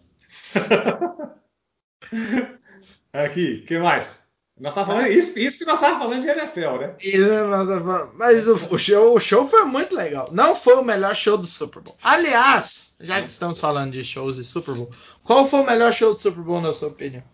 Aqui, 3.12 3.60
o 3.62 3.66
que 3.66 3.78
mais? 3.78 4.21
Nós 4.62 4.76
tá 4.76 4.86
falando, 4.86 5.08
isso, 5.08 5.36
isso 5.36 5.58
que 5.58 5.64
nós 5.64 5.74
estávamos 5.74 6.04
falando 6.04 6.22
de 6.22 6.28
NFL, 6.28 6.76
né? 6.78 6.94
Isso, 7.00 7.44
nossa, 7.46 8.12
Mas 8.14 8.46
o, 8.46 8.54
o 8.72 8.78
show, 8.78 9.16
o 9.16 9.18
show 9.18 9.48
foi 9.48 9.64
muito 9.64 9.92
legal. 9.92 10.28
Não 10.30 10.54
foi 10.54 10.76
o 10.76 10.84
melhor 10.84 11.16
show 11.16 11.36
do 11.36 11.44
Super 11.44 11.82
Bowl. 11.82 11.96
Aliás, 12.00 12.94
já 13.00 13.20
que 13.20 13.28
estamos 13.28 13.58
falando 13.58 13.90
de 13.90 14.04
shows 14.04 14.36
de 14.36 14.44
Super 14.44 14.76
Bowl, 14.76 14.88
qual 15.24 15.48
foi 15.48 15.62
o 15.62 15.66
melhor 15.66 15.92
show 15.92 16.14
do 16.14 16.20
Super 16.20 16.44
Bowl, 16.44 16.60
na 16.60 16.72
sua 16.72 16.90
opinião? 16.90 17.24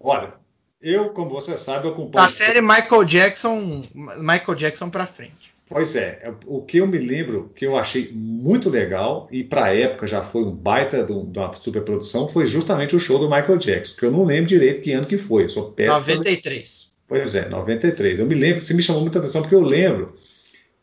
Olha, 0.00 0.34
eu, 0.82 1.10
como 1.10 1.30
você 1.30 1.56
sabe, 1.56 1.86
eu 1.86 1.92
acompanho. 1.92 2.26
Da 2.26 2.28
série 2.28 2.60
Michael 2.60 3.04
Jackson, 3.04 3.86
Michael 3.94 4.54
Jackson 4.56 4.90
pra 4.90 5.06
frente. 5.06 5.47
Pois 5.68 5.94
é, 5.96 6.32
o 6.46 6.62
que 6.62 6.78
eu 6.78 6.86
me 6.86 6.96
lembro, 6.98 7.52
que 7.54 7.66
eu 7.66 7.76
achei 7.76 8.10
muito 8.12 8.70
legal, 8.70 9.28
e 9.30 9.44
para 9.44 9.66
a 9.66 9.74
época 9.76 10.06
já 10.06 10.22
foi 10.22 10.42
um 10.42 10.50
baita 10.50 11.04
de 11.04 11.12
um- 11.12 11.30
uma 11.34 11.52
superprodução, 11.52 12.26
foi 12.26 12.46
justamente 12.46 12.96
o 12.96 12.98
show 13.00 13.18
do 13.18 13.26
Michael 13.28 13.58
Jackson, 13.58 13.94
que 13.96 14.04
eu 14.06 14.10
não 14.10 14.24
lembro 14.24 14.46
direito 14.46 14.80
que 14.80 14.92
ano 14.92 15.06
que 15.06 15.18
foi, 15.18 15.42
eu 15.44 15.48
sou 15.48 15.70
péssimo. 15.72 15.94
93. 15.98 16.90
Pois 17.06 17.34
é, 17.34 17.48
93. 17.48 18.18
Eu 18.18 18.26
me 18.26 18.34
lembro 18.34 18.60
que 18.60 18.66
você 18.66 18.74
me 18.74 18.82
chamou 18.82 19.02
muita 19.02 19.18
atenção, 19.18 19.42
porque 19.42 19.54
eu 19.54 19.60
lembro 19.60 20.14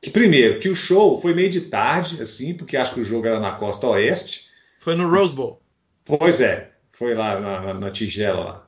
que, 0.02 0.10
primeiro, 0.12 0.60
que 0.60 0.70
o 0.70 0.76
show 0.76 1.18
foi 1.18 1.34
meio 1.34 1.49
de 1.49 1.62
tarde, 1.62 2.22
assim, 2.22 2.53
porque 2.53 2.78
acho 2.78 2.94
que 2.94 2.99
o 2.99 3.03
jogo 3.03 3.26
era 3.26 3.40
na 3.40 3.52
costa 3.53 3.88
oeste. 3.88 4.45
Foi 4.80 4.95
no 4.95 5.10
Rose 5.10 5.34
Bowl. 5.34 5.62
Pois 6.06 6.41
é, 6.41 6.72
foi 6.91 7.16
lá 7.16 7.40
na, 7.40 7.62
na- 7.62 7.74
na 7.74 7.91
tigela 7.91 8.40
lá. 8.44 8.68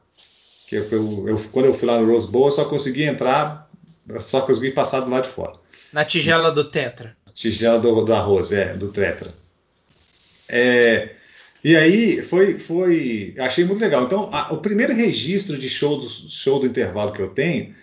Que 0.67 0.75
eu, 0.77 0.83
eu- 0.91 1.29
eu- 1.29 1.39
quando 1.51 1.65
eu 1.67 1.73
fui 1.73 1.87
lá 1.87 1.99
no 1.99 2.11
Rose 2.11 2.29
Bowl, 2.29 2.45
eu 2.45 2.51
só 2.51 2.65
consegui 2.65 3.03
entrar, 3.03 3.66
só 4.27 4.41
consegui 4.41 4.71
passar 4.71 5.01
do 5.01 5.11
lado 5.11 5.23
de 5.23 5.29
fora. 5.29 5.53
Na 5.93 6.05
tigela 6.05 6.51
do 6.51 6.63
Tetra. 6.63 7.15
Tigela 7.33 7.77
do, 7.79 8.03
do 8.03 8.13
arroz, 8.13 8.51
é, 8.51 8.73
do 8.73 8.91
tetra. 8.91 9.31
É, 10.49 11.11
e 11.63 11.75
aí 11.75 12.21
foi, 12.21 12.57
foi, 12.57 13.35
achei 13.37 13.65
muito 13.65 13.81
legal. 13.81 14.03
Então, 14.03 14.29
a- 14.33 14.53
o 14.53 14.57
primeiro 14.57 14.93
registro 14.93 15.57
de 15.57 15.69
show 15.69 15.97
do, 15.97 16.07
show 16.07 16.59
do 16.59 16.65
intervalo 16.65 17.11
que 17.11 17.21
eu 17.21 17.29
tenho 17.29 17.73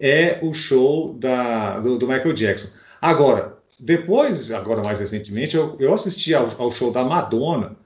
é 0.00 0.38
o 0.42 0.52
show 0.52 1.14
da, 1.14 1.78
do, 1.80 1.98
do 1.98 2.06
Michael 2.08 2.32
Jackson. 2.32 2.68
Agora, 3.00 3.56
depois, 3.78 4.50
agora 4.52 4.82
mais 4.82 4.98
recentemente, 4.98 5.56
eu, 5.56 5.76
eu 5.78 5.92
assisti 5.94 6.34
ao, 6.34 6.46
ao 6.60 6.70
show 6.70 6.90
da 6.90 7.04
Madonna 7.04 7.76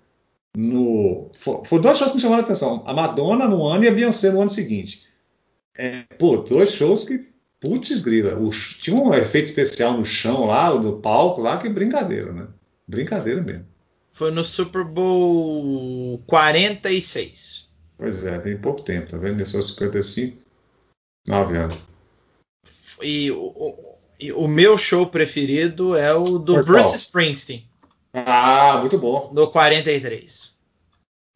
no. 0.57 1.31
fo- 1.37 1.63
Foram 1.65 1.83
dois 1.83 1.99
shows 1.99 2.11
que 2.11 2.17
me 2.17 2.23
chamaram 2.23 2.43
a 2.43 2.45
atenção. 2.45 2.83
A 2.87 2.93
Madonna 2.95 3.47
no 3.47 3.65
ano 3.67 3.85
e 3.85 3.89
a 3.89 3.93
Beyoncé 3.93 4.31
no 4.33 4.41
ano 4.41 4.51
seguinte. 4.51 5.05
É, 5.77 6.03
pô, 6.19 6.39
dois 6.39 6.73
shows 6.73 7.05
que 7.05 7.29
Putz, 7.63 8.01
grila. 8.03 8.37
O 8.39 8.51
tinha 8.51 8.97
um 8.97 9.15
efeito 9.15 9.47
especial 9.47 9.97
no 9.97 10.05
chão 10.05 10.47
lá, 10.47 10.75
no 10.75 11.01
palco 11.01 11.41
lá, 11.41 11.57
que 11.59 11.69
brincadeira, 11.69 12.33
né? 12.33 12.49
Brincadeira 12.89 13.41
mesmo. 13.41 13.65
Foi 14.11 14.33
no 14.33 14.43
Super 14.43 14.85
Bowl 14.85 16.19
46. 16.27 17.71
Pois 17.97 18.25
é, 18.27 18.37
tem 18.41 18.57
pouco 18.59 18.83
tempo, 18.83 19.09
tá 19.13 19.17
vendo? 19.17 19.47
Sou 19.47 19.63
55, 19.63 20.43
9 21.29 21.57
anos. 21.57 21.79
E 23.01 23.31
o, 23.31 23.97
e 24.19 24.33
o 24.33 24.49
meu 24.49 24.77
show 24.77 25.07
preferido 25.07 25.97
é 25.97 26.13
o 26.13 26.39
do 26.41 26.55
Foi 26.55 26.65
Bruce 26.65 26.89
qual? 26.89 26.97
Springsteen, 26.97 27.65
Ah, 28.13 28.79
muito 28.81 28.99
bom, 28.99 29.31
no 29.33 29.51
43. 29.53 30.57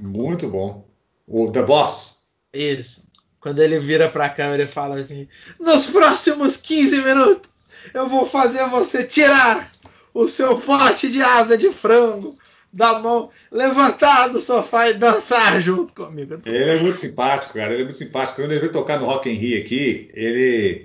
muito 0.02 0.48
bom. 0.48 0.84
O 1.26 1.50
The 1.52 1.62
Boss. 1.62 2.24
Isso. 2.52 3.06
Quando 3.46 3.60
ele 3.60 3.78
vira 3.78 4.08
pra 4.08 4.28
câmera 4.28 4.64
e 4.64 4.66
fala 4.66 4.98
assim: 4.98 5.28
Nos 5.60 5.86
próximos 5.86 6.56
15 6.56 7.00
minutos, 7.00 7.48
eu 7.94 8.08
vou 8.08 8.26
fazer 8.26 8.68
você 8.68 9.04
tirar 9.04 9.70
o 10.12 10.28
seu 10.28 10.58
pote 10.58 11.08
de 11.08 11.22
asa 11.22 11.56
de 11.56 11.70
frango 11.70 12.36
da 12.72 12.98
mão, 12.98 13.30
levantar 13.52 14.30
do 14.30 14.42
sofá 14.42 14.88
e 14.88 14.94
dançar 14.94 15.60
junto 15.62 15.94
comigo. 15.94 16.42
Ele 16.44 16.70
é 16.70 16.80
muito 16.80 16.96
simpático, 16.96 17.54
cara. 17.54 17.72
Ele 17.72 17.82
é 17.82 17.84
muito 17.84 17.96
simpático. 17.96 18.42
Quando 18.42 18.50
ele 18.50 18.58
veio 18.58 18.72
tocar 18.72 18.98
no 18.98 19.06
Rock 19.06 19.30
in 19.30 19.34
Rio 19.34 19.60
aqui, 19.62 20.10
ele. 20.12 20.84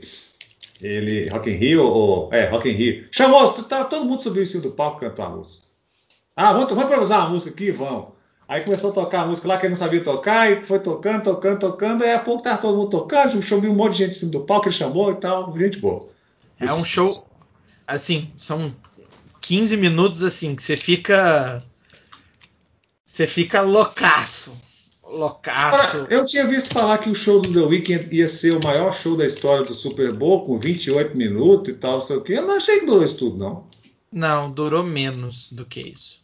Ele. 0.80 1.30
Rock 1.30 1.50
in 1.50 1.56
Rio, 1.56 1.84
ou. 1.84 2.30
É, 2.32 2.46
Rock 2.46 2.70
in 2.70 2.74
Rio. 2.74 3.08
Chamou, 3.10 3.52
tá, 3.52 3.86
todo 3.86 4.06
mundo 4.06 4.22
subiu 4.22 4.44
em 4.44 4.46
cima 4.46 4.62
do 4.62 4.70
palco 4.70 5.04
e 5.04 5.10
cantou 5.10 5.26
a 5.26 5.30
música. 5.30 5.64
Ah, 6.36 6.54
vamos, 6.54 6.70
vamos 6.70 6.84
improvisar 6.84 7.22
uma 7.22 7.30
música 7.30 7.50
aqui? 7.50 7.72
Vamos. 7.72 8.21
Aí 8.52 8.66
começou 8.66 8.90
a 8.92 8.94
tocar 8.94 9.22
a 9.22 9.28
música 9.28 9.48
lá 9.48 9.58
que 9.58 9.66
ele 9.66 9.70
não 9.70 9.78
sabia 9.78 10.04
tocar, 10.04 10.52
e 10.52 10.62
foi 10.62 10.78
tocando, 10.78 11.24
tocando, 11.24 11.58
tocando, 11.58 12.04
aí 12.04 12.12
a 12.12 12.20
pouco 12.20 12.44
tava 12.44 12.58
todo 12.58 12.78
mundo 12.78 12.90
tocando, 12.90 13.42
chamou 13.42 13.72
um 13.72 13.74
monte 13.74 13.94
de 13.94 14.00
gente 14.00 14.10
em 14.10 14.20
cima 14.20 14.32
do 14.34 14.42
palco, 14.42 14.68
ele 14.68 14.76
chamou 14.76 15.10
e 15.10 15.16
tal, 15.16 15.58
gente 15.58 15.80
boa. 15.80 16.10
É 16.60 16.74
um 16.74 16.84
show, 16.84 17.26
assim, 17.88 18.30
são 18.36 18.76
15 19.40 19.78
minutos 19.78 20.22
assim, 20.22 20.54
que 20.54 20.62
você 20.62 20.76
fica. 20.76 21.64
Você 23.06 23.26
fica 23.26 23.62
loucaço. 23.62 24.62
Loucaço. 25.02 26.06
Eu 26.10 26.26
tinha 26.26 26.46
visto 26.46 26.74
falar 26.74 26.98
que 26.98 27.10
o 27.10 27.16
show 27.16 27.42
do 27.42 27.54
The 27.54 27.66
Weeknd 27.66 28.14
ia 28.14 28.28
ser 28.28 28.54
o 28.54 28.60
maior 28.62 28.92
show 28.92 29.16
da 29.16 29.26
história 29.26 29.64
do 29.64 29.74
Super 29.74 30.12
Bowl, 30.12 30.46
com 30.46 30.58
28 30.58 31.16
minutos 31.16 31.70
e 31.70 31.78
tal, 31.78 32.02
sei 32.02 32.18
o 32.18 32.22
quê. 32.22 32.34
Eu 32.34 32.48
não 32.48 32.58
achei 32.58 32.82
que 32.82 32.86
durou 32.86 33.02
isso 33.02 33.18
tudo, 33.18 33.38
não. 33.38 33.64
Não, 34.12 34.52
durou 34.52 34.84
menos 34.84 35.50
do 35.54 35.66
que 35.66 35.80
isso. 35.80 36.21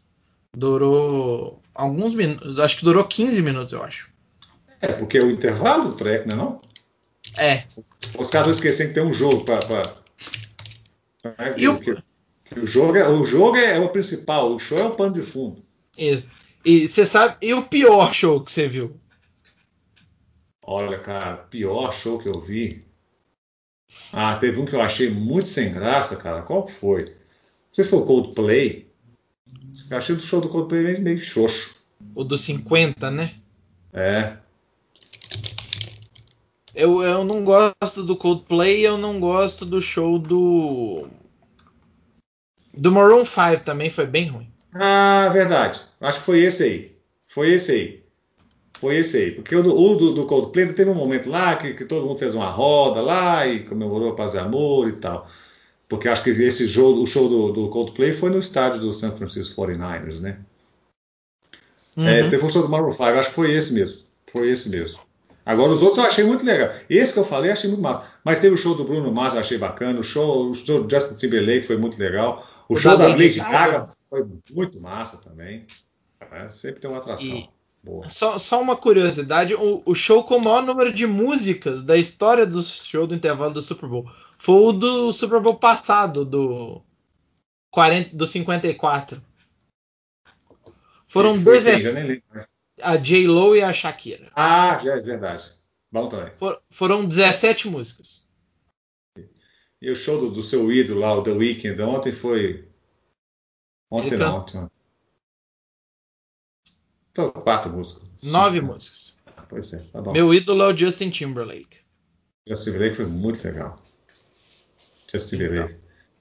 Durou 0.58 1.62
alguns 1.72 2.16
minutos, 2.16 2.60
acho 2.60 2.78
que 2.78 2.84
durou 2.84 3.06
15 3.06 3.44
minutos, 3.44 3.74
eu 3.74 3.84
acho. 3.84 4.10
É, 4.82 4.92
porque 4.92 5.20
é 5.20 5.22
o 5.22 5.30
intervalo 5.30 5.90
do 5.90 5.96
track, 5.96 6.28
não 6.28 6.34
é 6.34 6.38
não? 6.38 6.62
É. 7.38 7.64
Os 8.18 8.32
caras 8.32 8.48
não 8.48 8.52
esquecem 8.52 8.88
que 8.88 8.94
tem 8.96 9.04
um 9.04 9.14
jogo 9.14 9.46
para. 9.46 9.96
E 11.56 11.68
o... 11.68 11.80
o 12.60 12.66
jogo, 12.66 12.98
é, 12.98 13.08
o 13.08 13.24
jogo 13.24 13.58
é 13.58 13.80
o 13.80 13.90
principal, 13.90 14.52
o 14.52 14.58
show 14.58 14.80
é 14.80 14.86
o 14.86 14.96
pano 14.96 15.14
de 15.14 15.22
fundo. 15.22 15.62
Isso. 15.96 16.28
E 16.66 16.88
você 16.88 17.06
sabe, 17.06 17.38
e 17.40 17.54
o 17.54 17.62
pior 17.62 18.12
show 18.12 18.42
que 18.42 18.52
você 18.52 18.68
viu? 18.68 19.00
Olha, 20.64 20.98
cara, 20.98 21.38
pior 21.38 21.94
show 21.94 22.18
que 22.18 22.28
eu 22.28 22.40
vi. 22.40 22.82
Ah, 24.12 24.36
teve 24.38 24.60
um 24.60 24.66
que 24.66 24.76
eu 24.76 24.82
achei 24.82 25.08
muito 25.08 25.48
sem 25.48 25.72
graça, 25.72 26.16
cara. 26.16 26.42
Qual 26.42 26.68
foi? 26.68 27.04
Não 27.04 27.14
sei 27.72 27.84
se 27.84 27.90
foi 27.92 28.00
o 28.00 28.06
Coldplay. 28.06 28.87
Eu 29.90 29.98
achei 29.98 30.16
o 30.16 30.20
show 30.20 30.42
do 30.42 30.50
Coldplay 30.50 30.84
meio, 30.84 31.02
meio 31.02 31.18
xoxo. 31.18 31.76
O 32.16 32.24
do 32.24 32.38
50, 32.38 33.12
né? 33.12 33.36
É. 33.94 34.38
Eu, 36.74 37.02
eu 37.02 37.24
não 37.24 37.44
gosto 37.44 38.04
do 38.04 38.16
Coldplay, 38.16 38.86
eu 38.86 38.98
não 38.98 39.20
gosto 39.20 39.66
do 39.66 39.82
show 39.82 40.20
do. 40.20 41.08
Do 42.74 42.92
Maroon 42.92 43.26
5 43.26 43.64
também 43.64 43.90
foi 43.90 44.06
bem 44.06 44.28
ruim. 44.28 44.48
Ah, 44.76 45.30
verdade. 45.34 45.82
Acho 46.00 46.20
que 46.20 46.26
foi 46.26 46.42
esse 46.42 46.64
aí. 46.64 46.98
Foi 47.26 47.52
esse 47.52 47.72
aí. 47.72 48.04
Foi 48.80 48.98
esse 48.98 49.18
aí. 49.18 49.32
Porque 49.32 49.56
o 49.56 49.64
do, 49.64 49.76
o 49.76 49.96
do, 49.96 50.14
do 50.14 50.26
Coldplay 50.28 50.72
teve 50.74 50.90
um 50.92 50.96
momento 50.96 51.30
lá 51.30 51.56
que, 51.56 51.74
que, 51.74 51.86
todo 51.86 52.06
mundo 52.06 52.20
fez 52.20 52.36
uma 52.36 52.50
roda 52.50 53.02
lá 53.02 53.48
e 53.48 53.64
comemorou 53.64 54.12
a 54.12 54.16
paz 54.16 54.36
e 54.36 54.38
amor 54.38 54.88
e 54.88 54.94
tal. 54.94 55.28
Porque 55.88 56.10
acho 56.10 56.24
que 56.24 56.30
esse 56.32 56.68
show, 56.68 57.02
o 57.02 57.06
show 57.06 57.30
do, 57.30 57.52
do 57.54 57.70
Coldplay 57.70 58.12
foi 58.12 58.30
no 58.30 58.40
estádio 58.40 58.82
do 58.82 58.92
San 58.92 59.12
Francisco 59.12 59.62
49ers, 59.62 60.20
né? 60.20 60.40
Uhum. 61.96 62.08
É, 62.08 62.30
teve 62.30 62.46
um 62.46 62.50
show 62.50 62.62
do 62.62 62.70
Maroon 62.70 62.92
5, 62.92 63.04
acho 63.04 63.30
que 63.30 63.36
foi 63.36 63.54
esse 63.54 63.74
mesmo. 63.74 64.02
Foi 64.32 64.50
esse 64.50 64.70
mesmo. 64.70 65.00
Agora 65.46 65.72
os 65.72 65.82
outros 65.82 66.00
eu 66.00 66.04
achei 66.04 66.26
muito 66.26 66.46
legal. 66.46 66.72
Esse 66.90 67.14
que 67.14 67.20
eu 67.20 67.24
falei 67.24 67.50
eu 67.50 67.54
achei 67.54 67.70
muito 67.70 67.82
massa. 67.82 68.06
Mas 68.22 68.38
teve 68.38 68.54
o 68.54 68.58
show 68.58 68.76
do 68.76 68.84
Bruno 68.84 69.10
Mars, 69.14 69.34
eu 69.34 69.40
achei 69.40 69.58
bacana. 69.58 69.98
O 69.98 70.04
show, 70.04 70.50
o 70.50 70.54
show 70.54 70.84
do 70.84 70.94
Justin 70.94 71.16
Timberlake 71.16 71.66
foi 71.66 71.78
muito 71.78 71.98
legal. 71.98 72.46
O, 72.68 72.74
o 72.74 72.78
show 72.78 72.98
da 72.98 73.08
Lady 73.08 73.40
Gaga 73.40 73.88
foi 74.10 74.26
muito 74.52 74.82
massa 74.82 75.18
também. 75.18 75.66
É, 76.34 76.50
sempre 76.50 76.82
tem 76.82 76.92
uma 76.92 77.00
atração. 77.00 77.48
Só, 78.10 78.38
só, 78.38 78.62
uma 78.62 78.76
curiosidade: 78.76 79.56
o, 79.56 79.82
o, 79.86 79.96
show 79.96 80.22
com 80.26 80.36
o 80.36 80.44
maior 80.44 80.64
número 80.64 80.92
de 80.92 81.08
músicas 81.08 81.82
da 81.82 81.96
história 81.96 82.46
do 82.46 82.62
show 82.62 83.08
do 83.08 83.16
intervalo 83.16 83.54
do 83.54 83.62
Super 83.62 83.88
Bowl 83.88 84.06
foi 84.38 84.56
o 84.56 84.72
do 84.72 85.12
Super 85.12 85.42
Bowl 85.42 85.56
passado, 85.56 86.24
do, 86.24 86.82
40, 87.72 88.16
do 88.16 88.28
54. 88.28 89.22
Foram 91.08 91.38
17. 91.38 92.24
A 92.82 92.96
J-Lo 92.96 93.56
e 93.56 93.62
a 93.62 93.74
Shakira. 93.74 94.32
Ah, 94.36 94.78
já 94.78 94.94
é 94.94 95.00
verdade. 95.00 95.52
Bom 95.92 96.08
também. 96.10 96.36
For, 96.36 96.62
foram 96.70 97.06
17 97.06 97.70
músicas. 97.70 98.28
E 99.82 99.90
o 99.90 99.96
show 99.96 100.20
do, 100.20 100.32
do, 100.32 100.44
seu 100.44 100.72
ídolo 100.72 101.02
lá, 101.02 101.16
o 101.16 101.24
The 101.24 101.32
Weeknd, 101.32 101.82
ontem 101.82 102.12
foi. 102.12 102.68
Ontem 103.90 104.18
não, 104.18 104.38
ontem. 104.38 104.68
Então, 107.12 107.32
quatro 107.32 107.72
músicas. 107.72 108.08
Nove 108.24 108.62
músicas. 108.62 109.16
Pois 109.50 109.72
é, 109.74 109.78
tá 109.92 110.02
bom. 110.02 110.12
Meu 110.12 110.34
ídolo 110.34 110.64
é 110.64 110.68
o 110.68 110.78
Justin 110.78 111.10
Timberlake. 111.10 111.80
Justin 112.48 112.72
Timberlake 112.72 112.96
foi 112.98 113.06
muito 113.06 113.44
legal. 113.44 113.82
Então, 115.08 115.70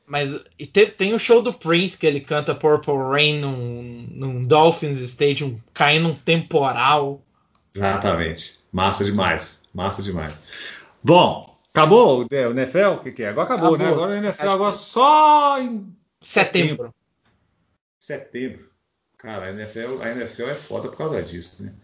mas 0.06 0.40
e 0.56 0.66
te, 0.66 0.86
tem 0.86 1.14
o 1.14 1.18
show 1.18 1.42
do 1.42 1.52
Prince 1.52 1.98
que 1.98 2.06
ele 2.06 2.20
canta 2.20 2.54
Purple 2.54 2.94
Rain 2.94 3.40
num, 3.40 4.06
num 4.10 4.44
Dolphins 4.44 5.00
Stadium, 5.00 5.58
caindo 5.74 6.08
um 6.08 6.14
temporal. 6.14 7.20
Exatamente. 7.74 8.60
Massa 8.72 9.04
demais. 9.04 9.64
Massa 9.74 10.00
demais. 10.00 10.32
Bom, 11.02 11.58
acabou 11.70 12.24
o 12.24 12.26
NFL? 12.34 12.86
O 12.94 12.98
que, 13.00 13.10
que 13.10 13.22
é? 13.24 13.28
Agora 13.28 13.46
acabou, 13.46 13.74
acabou. 13.74 13.86
né? 13.86 13.92
Agora 13.92 14.12
o 14.12 14.14
NFL 14.14 14.48
agora 14.48 14.72
só 14.72 15.58
em 15.58 15.92
setembro. 16.22 16.94
Setembro. 17.98 18.70
Cara, 19.18 19.46
a 19.46 19.50
NFL, 19.50 20.02
a 20.02 20.10
NFL 20.10 20.50
é 20.50 20.54
foda 20.54 20.88
por 20.88 20.96
causa 20.96 21.20
disso, 21.20 21.64
né? 21.64 21.74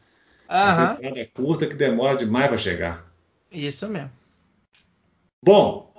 Aham. 0.49 0.99
A 1.03 1.19
é 1.19 1.25
curta 1.25 1.67
que 1.67 1.75
demora 1.75 2.17
demais 2.17 2.47
para 2.47 2.57
chegar. 2.57 3.13
Isso 3.51 3.89
mesmo. 3.89 4.11
Bom, 5.43 5.92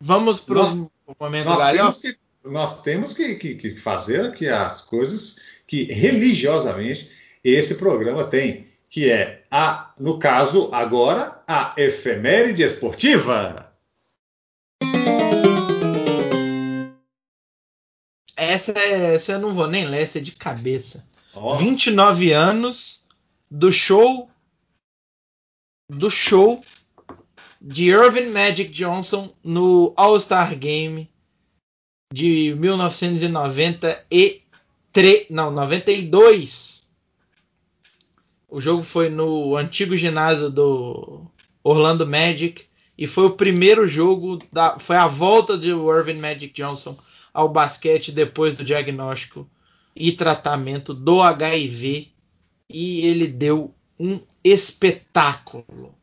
vamos 0.00 0.40
para 0.40 0.64
o 0.64 0.90
momento 1.18 1.46
nós 1.46 1.72
temos 1.72 1.98
que 1.98 2.18
nós 2.44 2.82
temos 2.82 3.12
que, 3.12 3.34
que, 3.34 3.54
que 3.54 3.76
fazer 3.76 4.32
as 4.52 4.80
coisas 4.80 5.42
que 5.66 5.84
religiosamente 5.84 7.10
esse 7.44 7.76
programa 7.76 8.24
tem, 8.24 8.66
que 8.88 9.10
é 9.10 9.44
a, 9.50 9.92
no 9.98 10.18
caso 10.18 10.70
agora, 10.72 11.42
a 11.46 11.74
efeméride 11.76 12.62
esportiva. 12.62 13.72
Essa, 18.36 18.72
é, 18.72 19.14
essa 19.14 19.32
eu 19.32 19.38
não 19.40 19.54
vou 19.54 19.66
nem 19.66 19.84
ler, 19.86 20.02
essa 20.02 20.18
é 20.18 20.22
de 20.22 20.32
cabeça. 20.32 21.06
Oh. 21.34 21.56
29 21.56 22.32
anos 22.32 23.06
do 23.50 23.72
show 23.72 24.30
do 25.90 26.10
show 26.10 26.62
de 27.60 27.90
Irvin 27.90 28.30
Magic 28.30 28.70
Johnson 28.70 29.34
no 29.42 29.92
All-Star 29.96 30.56
Game 30.56 31.10
de 32.12 32.54
1993, 32.58 35.26
não, 35.28 35.50
92. 35.50 36.88
O 38.48 38.60
jogo 38.60 38.82
foi 38.82 39.10
no 39.10 39.56
antigo 39.56 39.96
ginásio 39.96 40.48
do 40.48 41.26
Orlando 41.62 42.06
Magic 42.06 42.66
e 42.96 43.06
foi 43.06 43.26
o 43.26 43.36
primeiro 43.36 43.86
jogo 43.86 44.38
da, 44.50 44.78
foi 44.78 44.96
a 44.96 45.06
volta 45.06 45.58
de 45.58 45.70
Irvin 45.70 46.18
Magic 46.18 46.54
Johnson 46.54 46.96
ao 47.32 47.48
basquete 47.48 48.10
depois 48.10 48.56
do 48.56 48.64
diagnóstico 48.64 49.48
e 49.94 50.12
tratamento 50.12 50.94
do 50.94 51.20
HIV 51.20 52.10
e 52.68 53.06
ele 53.06 53.26
deu 53.26 53.74
um 53.98 54.20
espetáculo. 54.42 55.94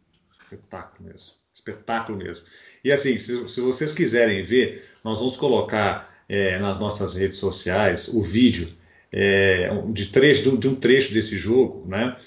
Espetáculo 0.44 1.10
mesmo. 1.10 1.45
Espetáculo 1.56 2.18
mesmo. 2.18 2.46
E 2.84 2.92
assim, 2.92 3.18
se, 3.18 3.48
se 3.48 3.62
vocês 3.62 3.94
quiserem 3.94 4.44
ver, 4.44 4.84
nós 5.02 5.20
vamos 5.20 5.38
colocar 5.38 6.14
é, 6.28 6.60
nas 6.60 6.78
nossas 6.78 7.16
redes 7.16 7.38
sociais 7.38 8.10
o 8.10 8.22
vídeo 8.22 8.68
é, 9.12 9.70
de, 9.88 10.08
trecho, 10.08 10.58
de, 10.58 10.68
um 10.68 10.76
trecho 10.76 11.14
desse 11.14 11.38
jogo, 11.38 11.88
né? 11.88 12.18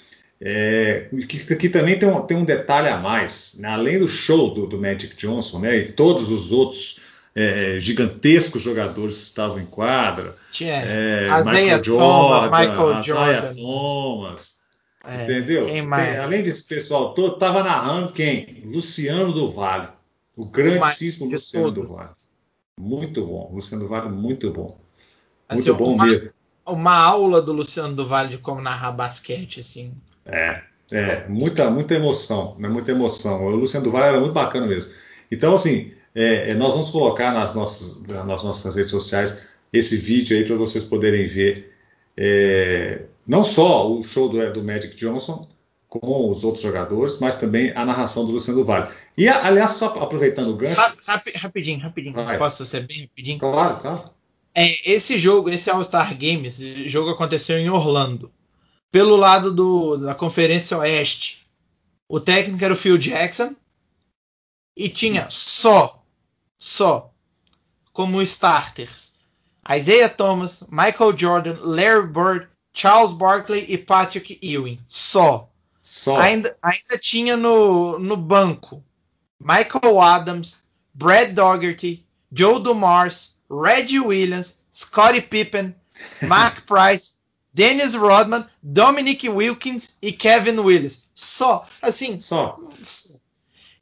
É, 0.41 1.09
que, 1.27 1.55
que, 1.55 1.69
também 1.69 1.99
tem 1.99 2.09
um, 2.09 2.21
tem 2.21 2.37
um 2.37 2.45
detalhe 2.45 2.87
a 2.87 2.97
mais, 2.97 3.57
né? 3.59 3.67
além 3.67 3.99
do 3.99 4.07
show 4.07 4.53
do, 4.53 4.65
do 4.65 4.79
Magic 4.79 5.15
Johnson, 5.15 5.59
né? 5.59 5.77
E 5.77 5.91
todos 5.91 6.31
os 6.31 6.51
outros 6.51 6.99
é, 7.35 7.77
gigantescos 7.79 8.61
jogadores 8.61 9.17
que 9.17 9.23
estavam 9.23 9.59
em 9.59 9.65
quadra. 9.65 10.35
Tinha 10.51 10.75
é, 10.75 11.27
Michael 11.43 11.83
Jordan, 11.83 12.05
Thomas, 12.05 12.59
Michael 12.59 13.03
Jordan. 13.03 13.55
Thomas. 13.55 14.58
É, 15.05 15.23
entendeu? 15.23 15.65
Tem, 15.65 15.81
além 16.17 16.43
desse 16.43 16.63
pessoal 16.63 17.13
todo, 17.13 17.35
estava 17.35 17.63
narrando 17.63 18.11
quem? 18.11 18.63
Luciano 18.65 19.31
do 19.31 19.51
Vale. 19.51 19.87
O 20.35 20.45
grandíssimo 20.45 21.29
Luciano 21.29 21.71
do 21.71 21.87
Vale. 21.87 22.09
Muito 22.79 23.25
bom. 23.25 23.49
Luciano 23.53 23.83
do 23.83 23.89
Vale, 23.89 24.09
muito 24.09 24.51
bom. 24.51 24.79
Muito 25.51 25.71
assim, 25.71 25.73
bom 25.73 25.93
uma, 25.93 26.05
mesmo. 26.05 26.29
Uma 26.65 26.95
aula 26.95 27.41
do 27.41 27.53
Luciano 27.53 27.95
do 27.95 28.05
Vale 28.05 28.29
de 28.29 28.37
como 28.37 28.61
narrar 28.61 28.91
basquete, 28.91 29.61
assim. 29.61 29.93
É, 30.25 30.61
é, 30.91 31.27
muita, 31.27 31.69
muita 31.69 31.95
emoção, 31.95 32.55
né? 32.59 32.67
Muita 32.67 32.91
emoção. 32.91 33.45
O 33.45 33.49
Luciano 33.51 33.85
do 33.85 33.91
Vale 33.91 34.07
era 34.07 34.19
muito 34.19 34.33
bacana 34.33 34.67
mesmo. 34.67 34.91
Então, 35.31 35.55
assim, 35.55 35.93
é, 36.13 36.51
é, 36.51 36.53
nós 36.55 36.73
vamos 36.73 36.89
colocar 36.89 37.31
nas 37.31 37.53
nossas, 37.53 38.01
nas 38.07 38.43
nossas 38.43 38.75
redes 38.75 38.91
sociais 38.91 39.43
esse 39.71 39.97
vídeo 39.97 40.35
aí 40.35 40.43
para 40.45 40.55
vocês 40.55 40.83
poderem 40.83 41.27
ver 41.27 41.73
é, 42.17 43.03
não 43.29 43.45
só 43.45 43.87
o 43.89 44.01
show 44.01 44.27
do, 44.27 44.51
do, 44.51 44.63
Magic 44.63 44.95
Johnson 44.95 45.47
com 45.87 46.31
os 46.31 46.43
outros 46.43 46.63
jogadores, 46.63 47.19
mas 47.19 47.35
também 47.35 47.71
a 47.75 47.85
narração 47.85 48.25
do 48.25 48.31
Luciano 48.31 48.65
Vale. 48.65 48.91
E, 49.15 49.27
aliás, 49.27 49.71
só 49.71 49.87
aproveitando 49.99 50.49
o 50.49 50.55
gancho... 50.55 50.81
rapidinho, 51.35 51.79
rapidinho. 51.79 52.13
Vai. 52.15 52.39
Posso 52.39 52.65
ser 52.65 52.87
bem 52.87 53.01
rapidinho? 53.01 53.37
Claro, 53.37 53.79
claro. 53.79 54.03
É, 54.55 54.91
esse 54.91 55.19
jogo, 55.19 55.49
esse 55.49 55.69
All-Star 55.69 56.17
Game, 56.17 56.47
esse 56.47 56.89
jogo 56.89 57.11
aconteceu 57.11 57.59
em 57.59 57.69
Orlando. 57.69 58.31
Pelo 58.91 59.15
lado 59.15 59.53
do, 59.53 59.97
da 59.97 60.15
Conferência 60.15 60.77
Oeste, 60.79 61.47
o 62.07 62.19
técnico 62.19 62.65
era 62.65 62.73
o 62.73 62.77
Phil 62.77 62.97
Jackson 62.97 63.55
e 64.75 64.89
tinha 64.89 65.27
só, 65.29 66.03
só 66.57 67.13
como 67.93 68.23
starters 68.23 69.13
Isaiah 69.71 70.09
Thomas, 70.09 70.65
Michael 70.71 71.15
Jordan, 71.15 71.55
Larry 71.61 72.07
Bird, 72.07 72.47
Charles 72.73 73.11
Barkley 73.11 73.65
e 73.67 73.77
Patrick 73.77 74.39
Ewing. 74.41 74.79
Só. 74.87 75.49
Só. 75.81 76.19
Ainda, 76.19 76.55
ainda 76.61 76.97
tinha 77.01 77.35
no, 77.35 77.97
no 77.97 78.15
banco 78.15 78.83
Michael 79.39 80.01
Adams, 80.01 80.63
Brad 80.93 81.33
Dougherty, 81.33 82.05
Joe 82.31 82.59
Dumars, 82.59 83.35
Reggie 83.49 83.99
Williams, 83.99 84.59
Scottie 84.71 85.21
Pippen, 85.21 85.73
Mark 86.27 86.65
Price, 86.65 87.17
Dennis 87.53 87.95
Rodman, 87.95 88.45
Dominic 88.61 89.27
Wilkins 89.27 89.97
e 90.01 90.11
Kevin 90.11 90.59
Willis. 90.59 91.09
Só. 91.15 91.65
Assim. 91.81 92.19
Só. 92.19 92.57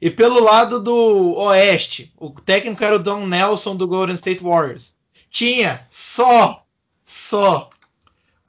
E 0.00 0.10
pelo 0.10 0.40
lado 0.40 0.80
do 0.80 1.34
Oeste, 1.36 2.12
o 2.16 2.30
técnico 2.30 2.84
era 2.84 2.96
o 2.96 3.00
Don 3.00 3.26
Nelson 3.26 3.76
do 3.76 3.88
Golden 3.88 4.14
State 4.14 4.42
Warriors. 4.42 4.96
Tinha 5.28 5.86
só, 5.90 6.64
só 7.04 7.68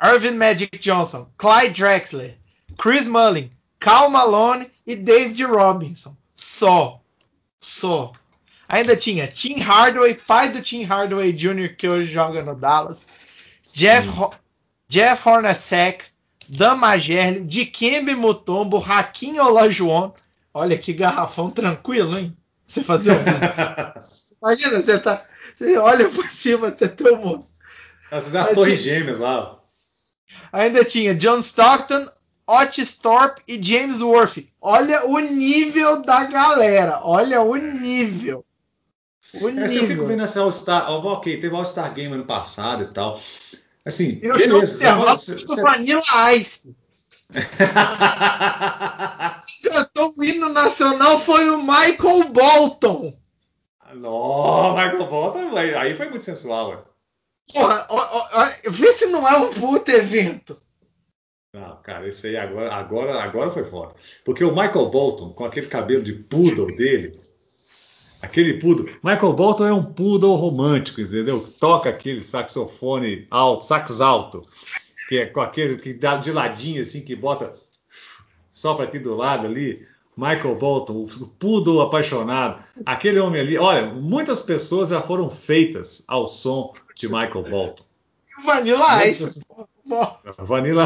Irvin 0.02 0.38
Magic 0.38 0.80
Johnson, 0.80 1.28
Clyde 1.38 1.74
Drexler, 1.74 2.34
Chris 2.78 3.06
Mullin, 3.06 3.50
Cal 3.80 4.10
Malone 4.10 4.70
e 4.86 4.96
David 4.96 5.42
Robinson. 5.44 6.16
Só. 6.34 7.02
Só. 7.60 8.14
Ainda 8.68 8.96
tinha 8.96 9.28
Tim 9.28 9.60
Hardaway, 9.60 10.14
pai 10.14 10.50
do 10.50 10.62
Tim 10.62 10.84
Hardaway 10.84 11.34
Jr., 11.34 11.76
que 11.76 11.88
hoje 11.88 12.12
joga 12.12 12.44
no 12.44 12.56
Dallas. 12.56 13.06
Jeff, 13.74 14.08
Ho 14.08 14.32
Jeff 14.88 15.28
Hornacek, 15.28 16.06
Dan 16.48 16.76
Majerle, 16.76 17.42
Dikembe 17.42 18.16
Mutombo, 18.16 18.78
Raquinho 18.78 19.44
Olajuwon. 19.44 20.14
Olha 20.54 20.78
que 20.78 20.94
garrafão 20.94 21.52
tranquilo, 21.52 22.18
hein? 22.18 22.36
Você 22.66 22.84
fazer 22.84 23.12
um... 23.12 23.16
Imagina, 24.42 24.82
você 24.82 25.00
tá... 25.00 25.26
Você 25.56 25.78
olha 25.78 26.08
por 26.10 26.30
cima 26.30 26.70
até 26.70 26.88
teu 26.88 27.18
moço. 27.18 27.60
As, 28.10 28.34
as 28.34 28.50
torres 28.52 28.82
gêmeas 28.82 29.20
lá. 29.20 29.59
Ainda 30.52 30.84
tinha 30.84 31.16
John 31.16 31.40
Stockton, 31.40 32.08
Otis 32.48 32.98
Thorpe 32.98 33.42
e 33.48 33.62
James 33.62 34.02
Worth. 34.02 34.46
Olha 34.60 35.06
o 35.06 35.20
nível 35.20 36.02
da 36.02 36.24
galera. 36.24 37.02
Olha 37.04 37.42
o 37.42 37.56
nível. 37.56 38.44
O 39.36 39.48
é, 39.48 39.52
nível. 39.52 39.74
Eu 39.74 39.88
fico 39.88 40.06
vendo 40.06 40.24
essa 40.24 40.42
All-Star. 40.42 40.90
Ok, 40.90 41.40
teve 41.40 41.56
All-Star 41.56 41.94
Game 41.94 42.14
ano 42.14 42.26
passado 42.26 42.84
e 42.84 42.94
tal. 42.94 43.20
Assim, 43.86 44.20
eu 44.22 44.36
beleza. 44.36 44.96
Você, 45.06 45.36
você... 45.46 45.62
Vanilla 45.62 46.02
Ice. 46.34 46.76
cantou 49.64 50.14
o 50.18 50.24
hino 50.24 50.50
nacional 50.50 51.20
foi 51.20 51.48
o 51.50 51.60
Michael 51.60 52.30
Bolton. 52.32 53.14
Não, 53.94 54.76
Michael 54.76 55.06
Bolton, 55.06 55.56
aí 55.56 55.96
foi 55.96 56.10
muito 56.10 56.24
sensual. 56.24 56.84
Porra, 57.54 57.88
ó, 57.90 58.28
ó, 58.34 58.50
vê 58.70 58.94
se 58.94 59.08
não 59.08 59.28
é 59.28 59.38
um 59.38 59.54
puto 59.54 59.92
evento. 59.92 60.58
Não, 61.54 61.82
cara, 61.82 62.08
esse 62.08 62.28
aí 62.28 62.38
agora, 62.38 62.74
agora, 62.74 63.24
agora 63.24 63.50
foi 63.50 63.64
foda. 63.64 63.96
Porque 64.24 64.44
o 64.44 64.52
Michael 64.52 64.90
Bolton, 64.90 65.34
com 65.34 65.46
aquele 65.46 65.66
cabelo 65.66 66.04
de 66.04 66.14
poodle 66.14 66.68
dele, 66.76 67.20
aquele 68.22 68.60
poodle. 68.60 68.86
Michael 69.04 69.34
Bolton 69.34 69.66
é 69.66 69.74
um 69.74 69.84
poodle 69.84 70.36
romântico, 70.36 71.02
entendeu? 71.02 71.44
Toca 71.60 71.90
aquele 71.90 72.22
saxofone 72.22 73.26
alto, 73.32 73.66
sax 73.66 74.00
alto, 74.00 74.44
que 75.08 75.18
é 75.18 75.26
com 75.26 75.42
aquele 75.42 75.78
que 75.78 75.92
dá 75.92 76.18
de 76.18 76.32
ladinho 76.32 76.84
assim, 76.84 77.02
que 77.02 77.16
bota 77.16 77.52
só 78.52 78.76
para 78.76 78.86
aqui 78.86 79.00
do 79.00 79.16
lado 79.16 79.48
ali. 79.48 79.88
Michael 80.20 80.56
Bolton, 80.56 81.06
o 81.06 81.28
poodle 81.28 81.82
apaixonado. 81.82 82.62
Aquele 82.86 83.20
homem 83.20 83.40
ali, 83.40 83.58
olha, 83.58 83.86
muitas 83.86 84.42
pessoas 84.42 84.90
já 84.90 85.02
foram 85.02 85.30
feitas 85.30 86.04
ao 86.10 86.28
som 86.28 86.74
de 86.94 87.08
Michael 87.08 87.44
Bolton. 87.44 87.84
Vanilla 88.44 89.08
Ice. 89.08 89.42
Vanilla 90.40 90.86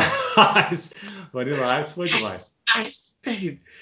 Ice. 0.71 0.91
Vanilla 1.33 1.81
Ice 1.81 1.95
foi 1.95 2.07
demais. 2.07 2.55
Ice, 2.87 3.15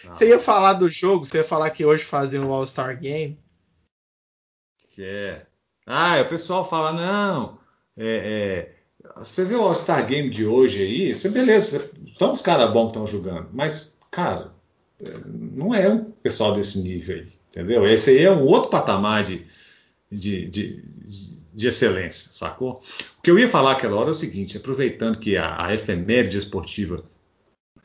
você 0.06 0.30
ia 0.30 0.40
falar 0.40 0.74
do 0.74 0.88
jogo, 0.88 1.26
você 1.26 1.40
ia 1.40 1.44
falar 1.44 1.70
que 1.72 1.86
hoje 1.86 2.06
fazem 2.06 2.40
o 2.40 2.52
All-Star 2.52 2.98
Game. 2.98 3.38
Que 4.96 5.04
é. 5.04 5.46
Ah, 5.86 6.22
o 6.22 6.30
pessoal 6.30 6.64
fala, 6.64 6.94
não. 6.94 7.60
É, 7.98 8.76
é, 9.06 9.16
você 9.18 9.44
viu 9.44 9.60
o 9.60 9.64
All-Star 9.64 10.06
Game 10.08 10.30
de 10.30 10.46
hoje 10.46 10.82
aí? 10.82 11.14
Você, 11.14 11.30
beleza, 11.30 11.92
estão 12.06 12.32
os 12.32 12.42
caras 12.42 12.72
bons 12.72 12.92
que 12.92 12.98
estão 12.98 13.08
jogando, 13.08 13.50
mas, 13.52 13.98
cara, 14.10 14.54
não 15.34 15.74
é 15.74 15.90
um 15.90 16.06
pessoal 16.24 16.54
desse 16.54 16.82
nível 16.82 17.18
aí, 17.18 17.28
entendeu? 17.50 17.86
Esse 17.86 18.12
aí 18.12 18.24
é 18.24 18.32
um 18.32 18.44
outro 18.44 18.70
patamar 18.70 19.24
de, 19.24 19.46
de, 20.12 20.46
de, 20.48 20.84
de 21.54 21.68
excelência, 21.68 22.32
sacou? 22.32 22.82
O 23.18 23.22
que 23.22 23.32
eu 23.32 23.40
ia 23.40 23.48
falar 23.48 23.74
aquela 23.74 23.98
hora 23.98 24.10
é 24.10 24.12
o 24.12 24.16
seguinte, 24.16 24.58
aproveitando 24.58 25.18
que 25.18 25.38
a, 25.38 25.66
a 25.66 25.74
efeméride 25.74 26.38
esportiva 26.38 27.04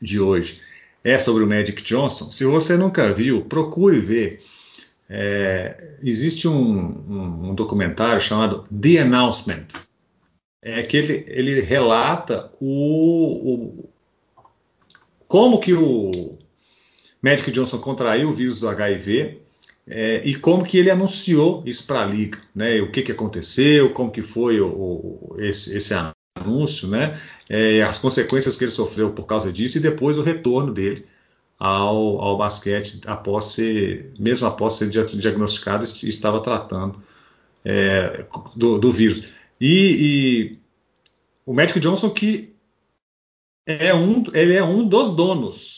de 0.01 0.19
hoje 0.19 0.61
é 1.03 1.17
sobre 1.17 1.43
o 1.43 1.47
Magic 1.47 1.81
Johnson, 1.83 2.29
se 2.31 2.43
você 2.45 2.75
nunca 2.75 3.13
viu, 3.13 3.45
procure 3.45 3.99
ver. 3.99 4.39
É, 5.09 5.95
existe 6.03 6.49
um, 6.49 6.77
um, 6.77 7.49
um, 7.49 7.55
documentário 7.55 8.19
chamado 8.19 8.65
The 8.69 8.99
Announcement, 8.99 9.67
é 10.61 10.83
que 10.83 10.97
ele, 10.97 11.23
ele 11.27 11.61
relata 11.61 12.51
o, 12.59 13.85
o 13.85 13.89
como 15.27 15.59
que 15.59 15.73
o 15.73 16.36
Magic 17.27 17.51
Johnson 17.51 17.79
contraiu 17.79 18.29
o 18.29 18.33
vírus 18.33 18.61
do 18.61 18.69
HIV 18.69 19.41
é, 19.85 20.21
e 20.23 20.33
como 20.35 20.63
que 20.63 20.77
ele 20.77 20.89
anunciou 20.89 21.61
isso 21.65 21.85
para 21.85 22.01
a 22.01 22.05
liga, 22.05 22.39
né? 22.55 22.79
O 22.81 22.89
que, 22.89 23.01
que 23.01 23.11
aconteceu, 23.11 23.91
como 23.93 24.09
que 24.09 24.21
foi 24.21 24.61
o, 24.61 24.67
o, 24.67 25.35
esse, 25.39 25.75
esse, 25.75 25.93
anúncio, 26.39 26.87
né? 26.87 27.19
É, 27.49 27.81
as 27.81 27.97
consequências 27.97 28.55
que 28.55 28.63
ele 28.63 28.71
sofreu 28.71 29.11
por 29.11 29.25
causa 29.25 29.51
disso 29.51 29.77
e 29.77 29.81
depois 29.81 30.17
o 30.17 30.21
retorno 30.21 30.73
dele 30.73 31.05
ao, 31.59 32.21
ao 32.21 32.37
basquete 32.37 33.01
após 33.05 33.45
ser, 33.45 34.13
mesmo 34.17 34.47
após 34.47 34.73
ser 34.73 34.89
diagnosticado, 34.89 35.83
estava 35.83 36.39
tratando 36.39 37.01
é, 37.65 38.25
do, 38.55 38.77
do, 38.77 38.89
vírus. 38.89 39.29
E, 39.59 40.53
e 40.53 40.57
o 41.45 41.53
Magic 41.53 41.77
Johnson 41.79 42.09
que 42.09 42.53
é 43.65 43.93
um, 43.93 44.23
ele 44.33 44.53
é 44.53 44.63
um 44.63 44.87
dos 44.87 45.09
donos 45.09 45.76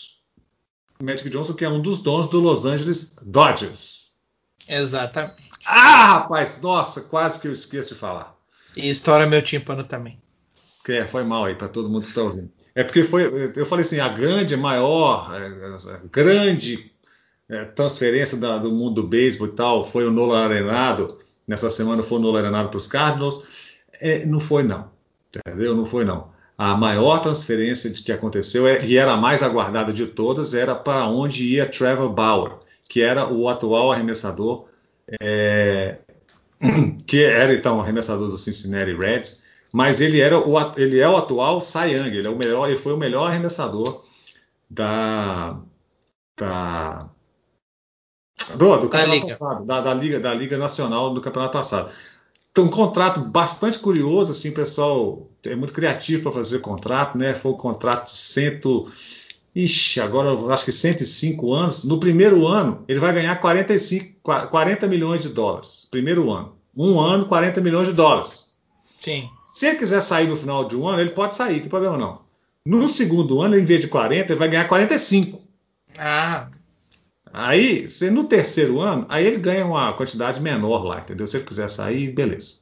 Magic 1.00 1.30
Johnson, 1.30 1.54
que 1.54 1.64
é 1.64 1.68
um 1.68 1.80
dos 1.80 1.98
donos 1.98 2.28
do 2.28 2.40
Los 2.40 2.64
Angeles 2.66 3.16
Dodgers. 3.22 4.10
Exatamente. 4.68 5.50
Ah, 5.64 6.14
rapaz, 6.14 6.60
nossa, 6.60 7.02
quase 7.02 7.40
que 7.40 7.48
eu 7.48 7.52
esqueço 7.52 7.94
de 7.94 8.00
falar. 8.00 8.36
E 8.76 8.88
estoura 8.88 9.26
meu 9.26 9.42
tímpano 9.42 9.82
também. 9.84 10.20
É, 10.88 11.06
foi 11.06 11.22
mal 11.22 11.44
aí 11.44 11.54
para 11.54 11.68
todo 11.68 11.88
mundo 11.88 12.02
que 12.02 12.08
está 12.08 12.22
ouvindo. 12.22 12.50
É 12.74 12.82
porque 12.82 13.04
foi, 13.04 13.52
eu 13.54 13.64
falei 13.64 13.84
assim, 13.84 14.00
a 14.00 14.08
grande, 14.08 14.56
maior, 14.56 15.32
a 15.32 16.00
grande 16.10 16.90
é, 17.48 17.64
transferência 17.64 18.38
da, 18.38 18.58
do 18.58 18.70
mundo 18.70 19.02
do 19.02 19.08
beisebol 19.08 19.46
e 19.46 19.52
tal 19.52 19.84
foi 19.84 20.04
o 20.04 20.10
Nolan 20.10 20.44
Arenado. 20.44 21.18
Nessa 21.46 21.70
semana 21.70 22.02
foi 22.02 22.18
o 22.18 22.20
Nolan 22.20 22.40
Arenado 22.40 22.68
para 22.70 22.76
os 22.76 22.86
Cardinals. 22.86 23.78
É, 24.00 24.24
não 24.26 24.40
foi 24.40 24.62
não, 24.62 24.90
entendeu? 25.28 25.76
Não 25.76 25.84
foi 25.84 26.04
não 26.04 26.30
a 26.60 26.76
maior 26.76 27.18
transferência 27.20 27.90
que 27.90 28.12
aconteceu 28.12 28.68
é, 28.68 28.84
e 28.84 28.98
era 28.98 29.12
a 29.12 29.16
mais 29.16 29.42
aguardada 29.42 29.94
de 29.94 30.06
todas 30.06 30.52
era 30.52 30.74
para 30.74 31.08
onde 31.08 31.54
ia 31.54 31.64
Trevor 31.64 32.10
Bauer, 32.10 32.58
que 32.86 33.00
era 33.00 33.26
o 33.26 33.48
atual 33.48 33.90
arremessador, 33.90 34.66
é, 35.22 35.96
que 37.08 37.24
era 37.24 37.54
então 37.54 37.80
arremessador 37.80 38.28
do 38.28 38.36
Cincinnati 38.36 38.94
Reds, 38.94 39.46
mas 39.72 40.02
ele 40.02 40.20
era 40.20 40.38
o, 40.38 40.54
ele 40.76 41.00
é 41.00 41.08
o 41.08 41.16
atual 41.16 41.62
Cy 41.62 41.92
Young, 41.92 42.14
ele 42.14 42.26
é 42.26 42.30
o 42.30 42.36
melhor, 42.36 42.68
ele 42.68 42.76
foi 42.76 42.92
o 42.92 42.98
melhor 42.98 43.28
arremessador 43.28 44.04
da 44.68 45.58
da 46.36 47.08
do, 48.58 48.76
do 48.76 48.88
campeonato 48.90 49.26
liga. 49.26 49.38
passado, 49.38 49.64
da, 49.64 49.80
da, 49.80 49.94
liga 49.94 50.20
da 50.20 50.34
liga 50.34 50.58
nacional 50.58 51.14
do 51.14 51.22
campeonato 51.22 51.54
passado. 51.54 51.90
Então, 52.52 52.64
um 52.64 52.68
contrato 52.68 53.20
bastante 53.20 53.78
curioso, 53.78 54.32
assim, 54.32 54.52
pessoal 54.52 55.28
é 55.46 55.54
muito 55.54 55.72
criativo 55.72 56.24
para 56.24 56.32
fazer 56.32 56.58
contrato, 56.58 57.16
né? 57.16 57.34
Foi 57.34 57.52
um 57.52 57.56
contrato 57.56 58.06
de 58.06 58.16
cento. 58.18 58.90
Ixi, 59.54 60.00
agora 60.00 60.30
eu 60.30 60.52
acho 60.52 60.64
que 60.64 60.72
105 60.72 61.52
anos. 61.52 61.84
No 61.84 61.98
primeiro 61.98 62.46
ano, 62.46 62.84
ele 62.88 62.98
vai 62.98 63.12
ganhar 63.12 63.36
45, 63.36 64.20
40 64.22 64.86
milhões 64.86 65.22
de 65.22 65.28
dólares. 65.28 65.86
Primeiro 65.90 66.30
ano. 66.30 66.54
Um 66.76 67.00
ano, 67.00 67.26
40 67.26 67.60
milhões 67.60 67.88
de 67.88 67.94
dólares. 67.94 68.44
Sim. 69.00 69.28
Se 69.46 69.66
ele 69.66 69.78
quiser 69.78 70.00
sair 70.00 70.28
no 70.28 70.36
final 70.36 70.64
de 70.64 70.76
um 70.76 70.88
ano, 70.88 71.00
ele 71.00 71.10
pode 71.10 71.34
sair, 71.34 71.54
não 71.54 71.60
tem 71.60 71.68
problema 71.68 71.98
não. 71.98 72.20
No 72.64 72.88
segundo 72.88 73.40
ano, 73.40 73.58
em 73.58 73.64
vez 73.64 73.80
de 73.80 73.88
40, 73.88 74.32
ele 74.32 74.38
vai 74.38 74.48
ganhar 74.48 74.68
45. 74.68 75.40
Ah. 75.98 76.48
Aí, 77.32 77.88
se 77.88 78.10
no 78.10 78.24
terceiro 78.24 78.80
ano, 78.80 79.06
aí 79.08 79.24
ele 79.24 79.38
ganha 79.38 79.64
uma 79.64 79.92
quantidade 79.92 80.40
menor 80.40 80.84
lá, 80.84 81.00
entendeu? 81.00 81.26
Se 81.26 81.36
ele 81.36 81.46
quiser 81.46 81.68
sair, 81.68 82.10
beleza. 82.10 82.60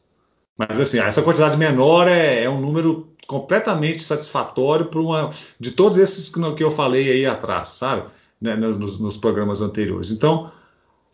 Mas 0.56 0.78
assim, 0.80 0.98
essa 0.98 1.22
quantidade 1.22 1.56
menor 1.56 2.08
é, 2.08 2.42
é 2.42 2.50
um 2.50 2.60
número 2.60 3.08
completamente 3.26 4.02
satisfatório 4.02 4.86
para 4.86 5.00
uma 5.00 5.30
de 5.60 5.70
todos 5.70 5.98
esses 5.98 6.30
que, 6.30 6.52
que 6.54 6.64
eu 6.64 6.70
falei 6.70 7.10
aí 7.10 7.26
atrás, 7.26 7.68
sabe? 7.68 8.10
Né, 8.40 8.56
nos, 8.56 8.98
nos, 8.98 9.16
programas 9.16 9.60
anteriores. 9.60 10.10
Então, 10.10 10.52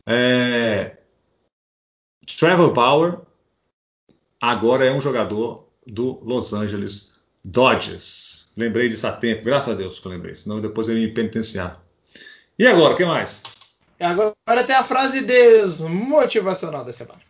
é, 0.06 0.98
Trevor 2.38 2.72
Bauer 2.72 3.18
agora 4.40 4.84
é 4.84 4.92
um 4.92 5.00
jogador 5.00 5.66
do 5.86 6.20
Los 6.22 6.52
Angeles 6.52 7.14
Dodgers. 7.44 8.46
Lembrei 8.56 8.88
disso 8.88 9.06
a 9.06 9.12
tempo, 9.12 9.44
graças 9.44 9.74
a 9.74 9.76
Deus 9.76 9.98
que 9.98 10.06
eu 10.06 10.12
lembrei, 10.12 10.34
senão 10.34 10.60
depois 10.60 10.88
eu 10.88 10.96
ia 10.96 11.06
me 11.06 11.12
penitenciar. 11.12 11.83
E 12.56 12.68
agora, 12.68 12.94
o 12.94 12.96
que 12.96 13.04
mais? 13.04 13.42
Agora 13.98 14.64
tem 14.64 14.76
a 14.76 14.84
frase 14.84 15.26
desmotivacional 15.26 16.84
da 16.84 16.92
semana. 16.92 17.20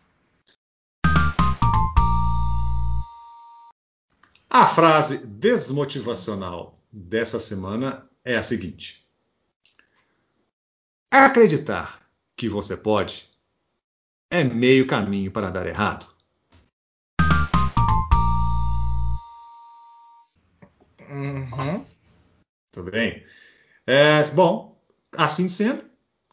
A 4.50 4.66
frase 4.66 5.26
desmotivacional 5.26 6.74
dessa 6.92 7.40
semana 7.40 8.06
é 8.22 8.36
a 8.36 8.42
seguinte: 8.42 9.08
Acreditar 11.10 12.02
que 12.36 12.46
você 12.46 12.76
pode 12.76 13.30
é 14.30 14.44
meio 14.44 14.86
caminho 14.86 15.30
para 15.32 15.50
dar 15.50 15.66
errado. 15.66 16.06
Uhum. 21.08 21.84
Tudo 22.70 22.90
bem? 22.90 23.24
É, 23.86 24.22
bom, 24.34 24.73
assim 25.16 25.48
sendo, 25.48 25.84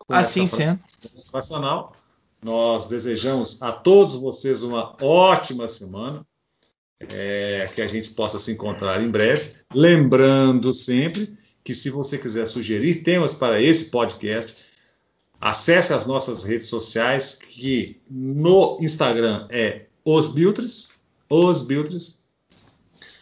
assim 0.09 0.47
sendo, 0.47 0.79
motivacional, 1.15 1.95
nós 2.43 2.85
desejamos 2.85 3.61
a 3.61 3.71
todos 3.71 4.15
vocês 4.15 4.63
uma 4.63 4.95
ótima 5.01 5.67
semana 5.67 6.25
é, 6.99 7.67
que 7.73 7.81
a 7.81 7.87
gente 7.87 8.11
possa 8.11 8.39
se 8.39 8.51
encontrar 8.51 9.01
em 9.01 9.09
breve. 9.09 9.51
Lembrando 9.73 10.73
sempre 10.73 11.37
que 11.63 11.73
se 11.73 11.89
você 11.89 12.17
quiser 12.17 12.47
sugerir 12.47 13.03
temas 13.03 13.33
para 13.33 13.61
esse 13.61 13.91
podcast, 13.91 14.57
acesse 15.39 15.93
as 15.93 16.05
nossas 16.05 16.43
redes 16.43 16.67
sociais, 16.67 17.33
que 17.33 18.01
no 18.09 18.77
Instagram 18.81 19.47
é 19.49 19.85
Os 20.03 20.27
Biltres, 20.29 20.91
Os 21.29 21.61
Biltres. 21.61 22.21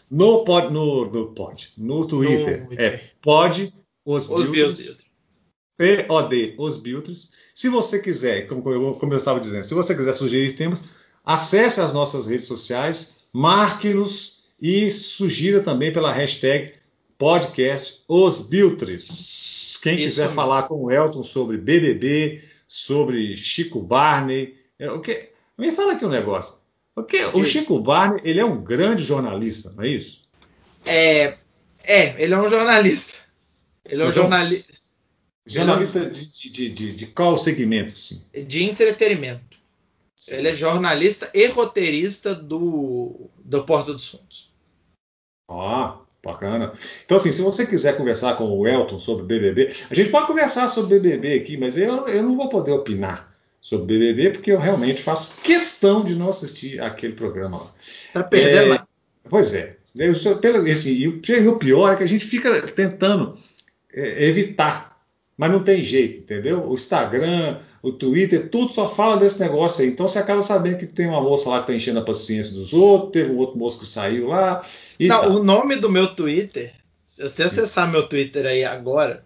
No, 0.10 0.44
pod, 0.44 0.74
no, 0.74 1.06
no, 1.06 1.28
pod, 1.34 1.72
no 1.78 2.04
Twitter 2.06 2.68
no, 2.68 2.82
é 2.82 3.12
Pod 3.22 3.72
Os, 4.04 4.28
os 4.28 4.50
Biltres. 4.50 4.98
P-O-D, 5.80 6.56
Os 6.58 6.76
Biltres. 6.76 7.32
Se 7.56 7.70
você 7.70 8.00
quiser, 8.00 8.48
como 8.48 8.70
eu, 8.70 8.96
como 8.96 9.14
eu 9.14 9.18
estava 9.18 9.40
dizendo, 9.40 9.64
se 9.64 9.74
você 9.74 9.96
quiser 9.96 10.12
sugerir 10.12 10.52
temas, 10.52 10.84
acesse 11.26 11.80
as 11.80 11.94
nossas 11.94 12.28
redes 12.28 12.48
sociais 12.48 13.24
marque-nos 13.32 14.44
e 14.62 14.92
sugira 14.92 15.62
também 15.62 15.94
pela 15.94 16.12
hashtag 16.12 16.74
podcast 17.18 18.04
Os 18.10 18.42
Biltres. 18.42 19.80
Quem 19.82 19.94
Isso 19.94 20.04
quiser 20.04 20.24
mesmo. 20.24 20.36
falar 20.36 20.64
com 20.64 20.84
o 20.84 20.92
Elton 20.92 21.24
sobre 21.24 21.56
BBB, 21.56 22.44
sobre 22.68 23.38
Chico 23.38 23.82
Barney, 23.82 24.58
é, 24.78 24.92
o 24.92 25.00
que? 25.00 25.30
Me 25.58 25.72
fala 25.72 25.94
aqui 25.94 26.06
um 26.06 26.10
negócio. 26.10 26.56
Porque 26.94 27.24
o 27.24 27.42
Chico 27.46 27.80
Barney, 27.80 28.20
ele 28.26 28.42
é 28.42 28.46
um 28.46 28.62
grande 28.62 29.06
jornalista, 29.06 29.72
não 29.78 29.86
é 29.86 29.88
isso? 29.88 30.24
É, 30.86 31.36
é 31.86 32.22
ele 32.22 32.34
é 32.34 32.38
um 32.38 32.50
jornalista. 32.50 33.14
Ele 33.86 34.02
é 34.02 34.06
um 34.06 34.12
jornalista. 34.12 34.79
Jornalista 35.54 36.06
de, 36.10 36.52
de, 36.52 36.70
de, 36.70 36.94
de, 36.94 37.08
qual 37.08 37.38
segmento, 37.38 37.94
assim? 37.94 38.24
De 38.48 38.64
entretenimento. 38.64 39.58
Sim. 40.16 40.36
Ele 40.36 40.50
é 40.50 40.54
jornalista 40.54 41.30
e 41.34 41.48
roteirista 41.48 42.36
do, 42.36 43.30
do 43.44 43.64
Porta 43.64 43.94
dos 43.94 44.08
Fundos. 44.08 44.50
Ah, 45.50 45.98
bacana. 46.24 46.74
Então, 47.06 47.18
assim, 47.18 47.32
se 47.32 47.42
você 47.42 47.66
quiser 47.66 47.98
conversar 47.98 48.36
com 48.36 48.50
o 48.50 48.68
Elton 48.68 49.00
sobre 49.00 49.26
BBB, 49.26 49.74
a 49.90 49.94
gente 49.94 50.10
pode 50.10 50.28
conversar 50.28 50.68
sobre 50.68 51.00
BBB 51.00 51.34
aqui, 51.34 51.58
mas 51.58 51.78
eu, 51.78 52.08
eu 52.08 52.22
não 52.22 52.36
vou 52.36 52.50
poder 52.50 52.72
opinar 52.72 53.34
sobre 53.62 53.98
BBB 53.98 54.32
porque 54.32 54.52
eu 54.52 54.60
realmente 54.60 55.02
faço 55.02 55.42
questão 55.42 56.04
de 56.04 56.16
não 56.16 56.30
assistir 56.30 56.82
aquele 56.82 57.14
programa 57.14 57.58
lá. 57.58 57.74
Tá 58.14 58.24
perdendo 58.24 58.74
é, 58.74 58.82
Pois 59.30 59.54
é. 59.54 59.78
Eu, 59.96 60.14
pelo, 60.38 60.66
assim, 60.70 60.92
e, 60.92 61.48
o 61.48 61.58
pior 61.58 61.94
é 61.94 61.96
que 61.96 62.04
a 62.04 62.08
gente 62.08 62.26
fica 62.26 62.62
tentando 62.68 63.38
é, 63.92 64.26
evitar, 64.26 64.89
mas 65.40 65.50
não 65.50 65.64
tem 65.64 65.82
jeito, 65.82 66.20
entendeu? 66.20 66.68
O 66.68 66.74
Instagram, 66.74 67.60
o 67.82 67.94
Twitter, 67.94 68.50
tudo 68.50 68.74
só 68.74 68.90
fala 68.94 69.16
desse 69.16 69.40
negócio 69.40 69.82
aí. 69.86 69.90
Então 69.90 70.06
você 70.06 70.20
acaba 70.20 70.42
sabendo 70.42 70.76
que 70.76 70.86
tem 70.86 71.08
uma 71.08 71.22
moça 71.22 71.50
lá 71.50 71.60
que 71.60 71.64
está 71.64 71.74
enchendo 71.74 72.00
a 72.00 72.04
paciência 72.04 72.52
dos 72.52 72.74
outros, 72.74 73.14
teve 73.14 73.32
um 73.32 73.38
outro 73.38 73.58
moço 73.58 73.80
que 73.80 73.86
saiu 73.86 74.28
lá. 74.28 74.60
Não, 75.00 75.22
tá. 75.22 75.28
o 75.30 75.42
nome 75.42 75.78
do 75.78 75.90
meu 75.90 76.08
Twitter, 76.08 76.74
se 77.08 77.24
você 77.24 77.44
acessar 77.44 77.90
meu 77.90 78.06
Twitter 78.06 78.46
aí 78.46 78.66
agora, 78.66 79.24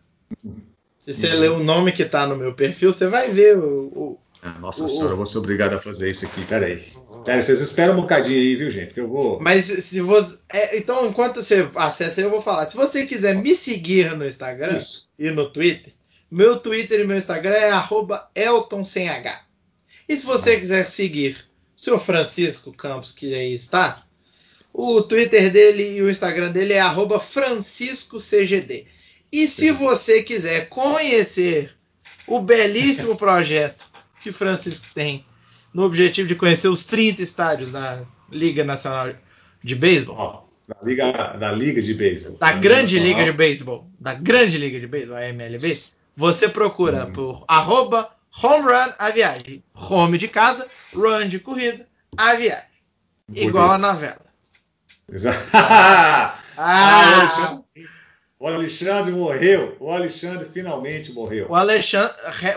se 0.99 1.15
você 1.15 1.33
uhum. 1.33 1.39
ler 1.39 1.49
o 1.49 1.63
nome 1.63 1.91
que 1.91 2.03
está 2.03 2.27
no 2.27 2.35
meu 2.35 2.53
perfil, 2.53 2.93
você 2.93 3.07
vai 3.07 3.31
ver 3.31 3.57
o. 3.57 3.91
o 3.95 4.19
ah, 4.43 4.59
nossa 4.59 4.83
o, 4.83 4.89
senhora, 4.89 5.13
eu 5.13 5.17
vou 5.17 5.25
ser 5.25 5.39
obrigado 5.39 5.73
a 5.73 5.79
fazer 5.79 6.11
isso 6.11 6.27
aqui. 6.27 6.45
Peraí. 6.45 6.79
Peraí, 7.25 7.41
vocês 7.41 7.59
esperam 7.59 7.95
um 7.95 8.01
bocadinho 8.01 8.37
aí, 8.37 8.55
viu, 8.55 8.69
gente? 8.69 8.93
Que 8.93 8.99
eu 8.99 9.07
vou. 9.07 9.39
Mas 9.41 9.65
se 9.65 9.99
você. 9.99 10.37
É, 10.47 10.77
então, 10.77 11.07
enquanto 11.07 11.41
você 11.41 11.67
acessa 11.73 12.21
aí, 12.21 12.25
eu 12.27 12.29
vou 12.29 12.41
falar. 12.43 12.67
Se 12.67 12.75
você 12.75 13.03
quiser 13.07 13.35
me 13.35 13.55
seguir 13.55 14.15
no 14.15 14.27
Instagram 14.27 14.75
isso. 14.75 15.09
e 15.17 15.31
no 15.31 15.49
Twitter, 15.49 15.91
meu 16.33 16.57
Twitter 16.57 16.99
e 16.99 17.03
meu 17.05 17.17
Instagram 17.17 17.55
é 17.55 18.43
Elton 18.43 18.83
sem 18.83 19.07
H. 19.07 19.39
E 20.09 20.17
se 20.17 20.25
você 20.25 20.59
quiser 20.59 20.87
seguir 20.87 21.45
o 21.77 21.79
seu 21.79 21.99
Francisco 21.99 22.73
Campos, 22.73 23.11
que 23.11 23.35
aí 23.35 23.53
está, 23.53 24.03
o 24.73 25.03
Twitter 25.03 25.51
dele 25.51 25.97
e 25.97 26.01
o 26.01 26.09
Instagram 26.09 26.51
dele 26.51 26.73
é 26.73 26.81
FranciscoCGD. 27.19 28.87
E 29.31 29.47
se 29.47 29.69
você 29.71 30.23
quiser 30.23 30.69
conhecer 30.69 31.75
o 32.25 32.39
belíssimo 32.39 33.15
projeto 33.15 33.85
que 34.23 34.31
Francisco 34.31 34.87
tem 34.95 35.23
no 35.71 35.83
objetivo 35.83 36.27
de 36.27 36.33
conhecer 36.33 36.67
os 36.67 36.83
30 36.83 37.21
estádios 37.21 37.71
da 37.71 38.03
Liga 38.31 38.63
Nacional 38.63 39.13
de 39.63 39.75
Beisebol. 39.75 40.49
da, 40.67 40.77
Liga, 40.81 41.11
da 41.11 41.51
Liga 41.51 41.79
de 41.79 41.93
Beisebol. 41.93 42.37
Da 42.39 42.53
Grande 42.53 42.99
Nacional. 42.99 43.19
Liga 43.19 43.31
de 43.31 43.37
Beisebol. 43.37 43.87
Da 43.99 44.15
Grande 44.15 44.57
Liga 44.57 44.79
de 44.79 44.87
Beisebol, 44.87 45.17
a 45.17 45.29
MLB. 45.29 45.93
Você 46.15 46.49
procura 46.49 47.05
hum. 47.05 47.13
por 47.13 47.45
arroba 47.47 48.09
home 48.41 48.63
run 48.63 48.93
a 48.99 49.09
viagem. 49.11 49.63
Home 49.73 50.17
de 50.17 50.27
casa, 50.27 50.67
run 50.93 51.27
de 51.27 51.39
corrida, 51.39 51.87
a 52.17 52.35
viagem. 52.35 52.67
Bonito. 53.27 53.47
Igual 53.47 53.71
a 53.71 53.77
novela. 53.77 54.25
Exato. 55.11 55.39
ah, 55.53 56.37
ah 56.57 57.59
o 58.39 58.47
Alexandre 58.47 59.11
morreu. 59.11 59.77
O 59.79 59.89
Alexandre 59.89 60.49
finalmente 60.49 61.13
morreu. 61.13 61.47
O 61.49 61.55
Alexandre 61.55 62.13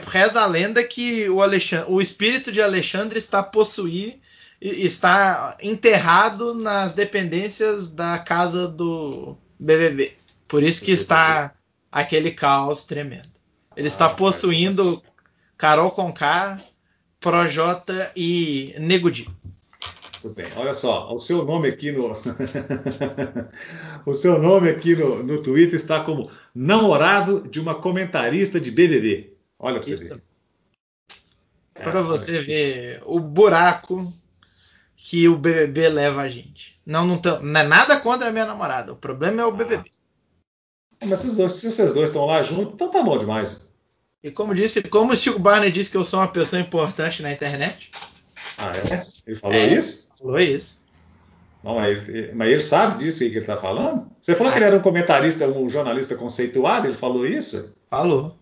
reza 0.09 0.41
a 0.41 0.47
lenda 0.47 0.83
que 0.83 1.29
o 1.29 1.41
Alexandre, 1.41 1.87
o 1.89 2.01
espírito 2.01 2.51
de 2.51 2.61
Alexandre 2.61 3.19
está 3.19 3.43
possuído 3.43 4.19
está 4.61 5.57
enterrado 5.61 6.55
nas 6.55 6.95
dependências 6.95 7.91
da 7.91 8.19
casa 8.19 8.67
do 8.67 9.37
BBB. 9.59 10.15
Por 10.49 10.63
isso 10.63 10.85
que 10.85 10.93
está 10.93 11.55
aquele 11.91 12.31
caos 12.31 12.85
tremendo. 12.85 13.36
Ele 13.77 13.89
está 13.89 14.07
ah, 14.07 14.15
possuindo 14.15 15.03
Carol 15.57 15.91
Conká, 15.91 16.59
Projota 17.21 18.11
e 18.17 18.75
Nego 18.79 19.11
Di. 19.11 19.29
Tudo 20.23 20.35
bem. 20.35 20.47
Olha 20.57 20.73
só, 20.73 21.13
o 21.13 21.19
seu 21.19 21.45
nome 21.45 21.69
aqui 21.69 21.93
no 21.93 22.17
o 24.07 24.15
seu 24.15 24.39
nome 24.41 24.71
aqui 24.71 24.97
no, 24.97 25.23
no 25.23 25.43
Twitter 25.43 25.75
está 25.75 26.01
como 26.01 26.31
namorado 26.55 27.47
de 27.49 27.61
uma 27.61 27.75
comentarista 27.75 28.59
de 28.59 28.71
BBB. 28.71 29.35
Olha 29.59 29.79
para 29.79 29.89
você 29.89 29.97
ver. 29.97 30.23
Para 31.75 32.01
é, 32.01 32.03
você 32.03 32.41
ver 32.41 33.03
o 33.05 33.21
buraco 33.21 34.11
que 34.97 35.29
o 35.29 35.37
BBB 35.37 35.91
leva 35.91 36.23
a 36.23 36.29
gente. 36.31 36.81
Não, 36.85 37.07
não, 37.07 37.19
tô, 37.19 37.39
não 37.41 37.61
é 37.61 37.63
nada 37.65 38.01
contra 38.01 38.29
a 38.29 38.33
minha 38.33 38.47
namorada. 38.47 38.93
O 38.95 38.97
problema 38.97 39.43
é 39.43 39.45
o 39.45 39.53
BBB. 39.53 39.91
Ah, 41.01 41.07
mas 41.07 41.19
se, 41.19 41.37
dois, 41.37 41.53
se 41.53 41.71
vocês 41.71 41.93
dois 41.93 42.09
estão 42.09 42.25
lá 42.25 42.41
juntos, 42.41 42.73
então 42.73 42.91
tá 42.91 43.03
bom 43.03 43.19
demais. 43.19 43.66
E 44.27 44.33
como 44.33 44.53
disse, 44.53 44.83
como 44.83 45.13
o 45.13 45.17
Chico 45.17 45.39
Barney 45.39 45.71
disse 45.71 45.89
que 45.89 45.97
eu 45.97 46.05
sou 46.05 46.19
uma 46.19 46.27
pessoa 46.27 46.61
importante 46.61 47.23
na 47.23 47.33
internet. 47.33 47.93
Ah, 48.59 48.73
é? 48.77 49.01
Ele 49.25 49.37
falou 49.37 49.57
é, 49.57 49.67
isso? 49.69 50.11
Falou 50.19 50.41
isso. 50.41 50.83
Não, 51.63 51.77
mas, 51.77 52.09
ele, 52.09 52.33
mas 52.35 52.49
ele 52.49 52.61
sabe 52.61 52.99
disso 52.99 53.21
que 53.21 53.27
ele 53.27 53.39
está 53.39 53.57
falando? 53.57 54.11
Você 54.21 54.35
falou 54.35 54.51
ah. 54.51 54.53
que 54.53 54.59
ele 54.59 54.65
era 54.65 54.77
um 54.77 54.83
comentarista, 54.83 55.47
um 55.47 55.71
jornalista 55.71 56.17
conceituado, 56.17 56.89
ele 56.89 56.97
falou 56.97 57.25
isso? 57.25 57.73
Falou. 57.89 58.37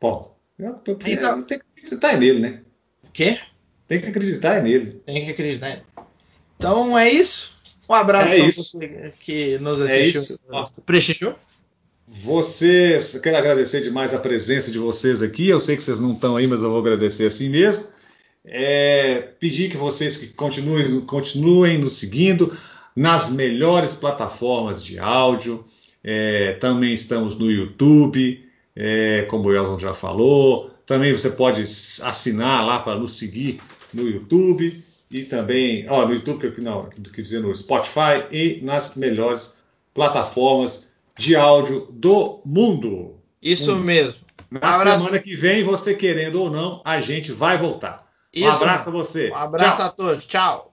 Bom, 0.00 0.38
eu, 0.56 0.80
eu, 0.86 0.98
então, 1.04 1.42
tem 1.42 1.58
que 1.58 1.64
acreditar 1.72 2.16
nele, 2.16 2.38
né? 2.38 2.62
O 3.02 3.10
quê? 3.10 3.40
Tem 3.88 4.00
que 4.00 4.06
acreditar 4.10 4.62
nele. 4.62 4.92
Tem 5.04 5.24
que 5.24 5.30
acreditar 5.32 5.70
nele. 5.70 5.82
Então 6.56 6.96
é 6.96 7.10
isso. 7.10 7.56
Um 7.88 7.94
abraço 7.94 8.32
é 8.32 8.42
a 8.42 8.46
você 8.52 9.12
que 9.18 9.58
nos 9.58 9.80
assistiu. 9.80 10.38
É 10.52 10.60
isso. 10.60 10.82
Prestigiou? 10.82 11.36
Vocês, 12.08 13.18
quero 13.18 13.36
agradecer 13.36 13.82
demais 13.82 14.14
a 14.14 14.18
presença 14.18 14.70
de 14.70 14.78
vocês 14.78 15.22
aqui. 15.22 15.48
Eu 15.48 15.58
sei 15.58 15.76
que 15.76 15.82
vocês 15.82 15.98
não 15.98 16.12
estão 16.12 16.36
aí, 16.36 16.46
mas 16.46 16.62
eu 16.62 16.70
vou 16.70 16.78
agradecer 16.78 17.26
assim 17.26 17.48
mesmo. 17.48 17.84
É, 18.44 19.22
pedir 19.40 19.70
que 19.70 19.76
vocês 19.76 20.16
que 20.16 20.28
continuem, 20.28 21.00
continuem 21.00 21.78
nos 21.78 21.94
seguindo. 21.94 22.56
nas 22.94 23.30
melhores 23.30 23.94
plataformas 23.94 24.82
de 24.82 24.98
áudio. 24.98 25.64
É, 26.02 26.52
também 26.54 26.94
estamos 26.94 27.36
no 27.36 27.50
YouTube, 27.50 28.48
é, 28.74 29.22
como 29.22 29.48
o 29.48 29.54
Elton 29.54 29.78
já 29.78 29.92
falou. 29.92 30.70
Também 30.86 31.12
você 31.12 31.30
pode 31.30 31.62
assinar 31.62 32.64
lá 32.64 32.78
para 32.78 32.96
nos 32.96 33.18
seguir 33.18 33.60
no 33.92 34.08
YouTube 34.08 34.80
e 35.10 35.24
também, 35.24 35.86
ó, 35.88 36.06
no 36.06 36.14
YouTube, 36.14 36.52
não, 36.58 36.88
quer 37.12 37.20
dizer, 37.20 37.40
no 37.40 37.52
Spotify 37.54 38.24
e 38.30 38.60
nas 38.62 38.96
melhores 38.96 39.62
plataformas 39.92 40.85
de 41.18 41.36
áudio 41.36 41.88
do 41.90 42.40
mundo. 42.44 43.16
Isso 43.42 43.76
mesmo. 43.76 44.20
Na 44.50 44.74
abraço. 44.74 45.06
semana 45.06 45.22
que 45.22 45.34
vem, 45.34 45.64
você 45.64 45.94
querendo 45.94 46.40
ou 46.40 46.50
não, 46.50 46.80
a 46.84 47.00
gente 47.00 47.32
vai 47.32 47.58
voltar. 47.58 48.06
Isso, 48.32 48.48
um 48.48 48.52
abraço 48.52 48.88
a 48.88 48.92
você. 48.92 49.30
Um 49.30 49.36
abraço 49.36 49.78
Tchau. 49.78 49.86
a 49.86 49.90
todos. 49.90 50.26
Tchau. 50.26 50.72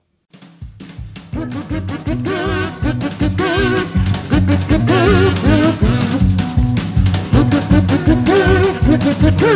Thank 8.94 9.48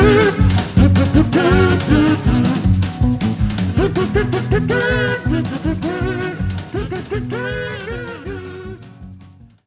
you. 7.92 8.07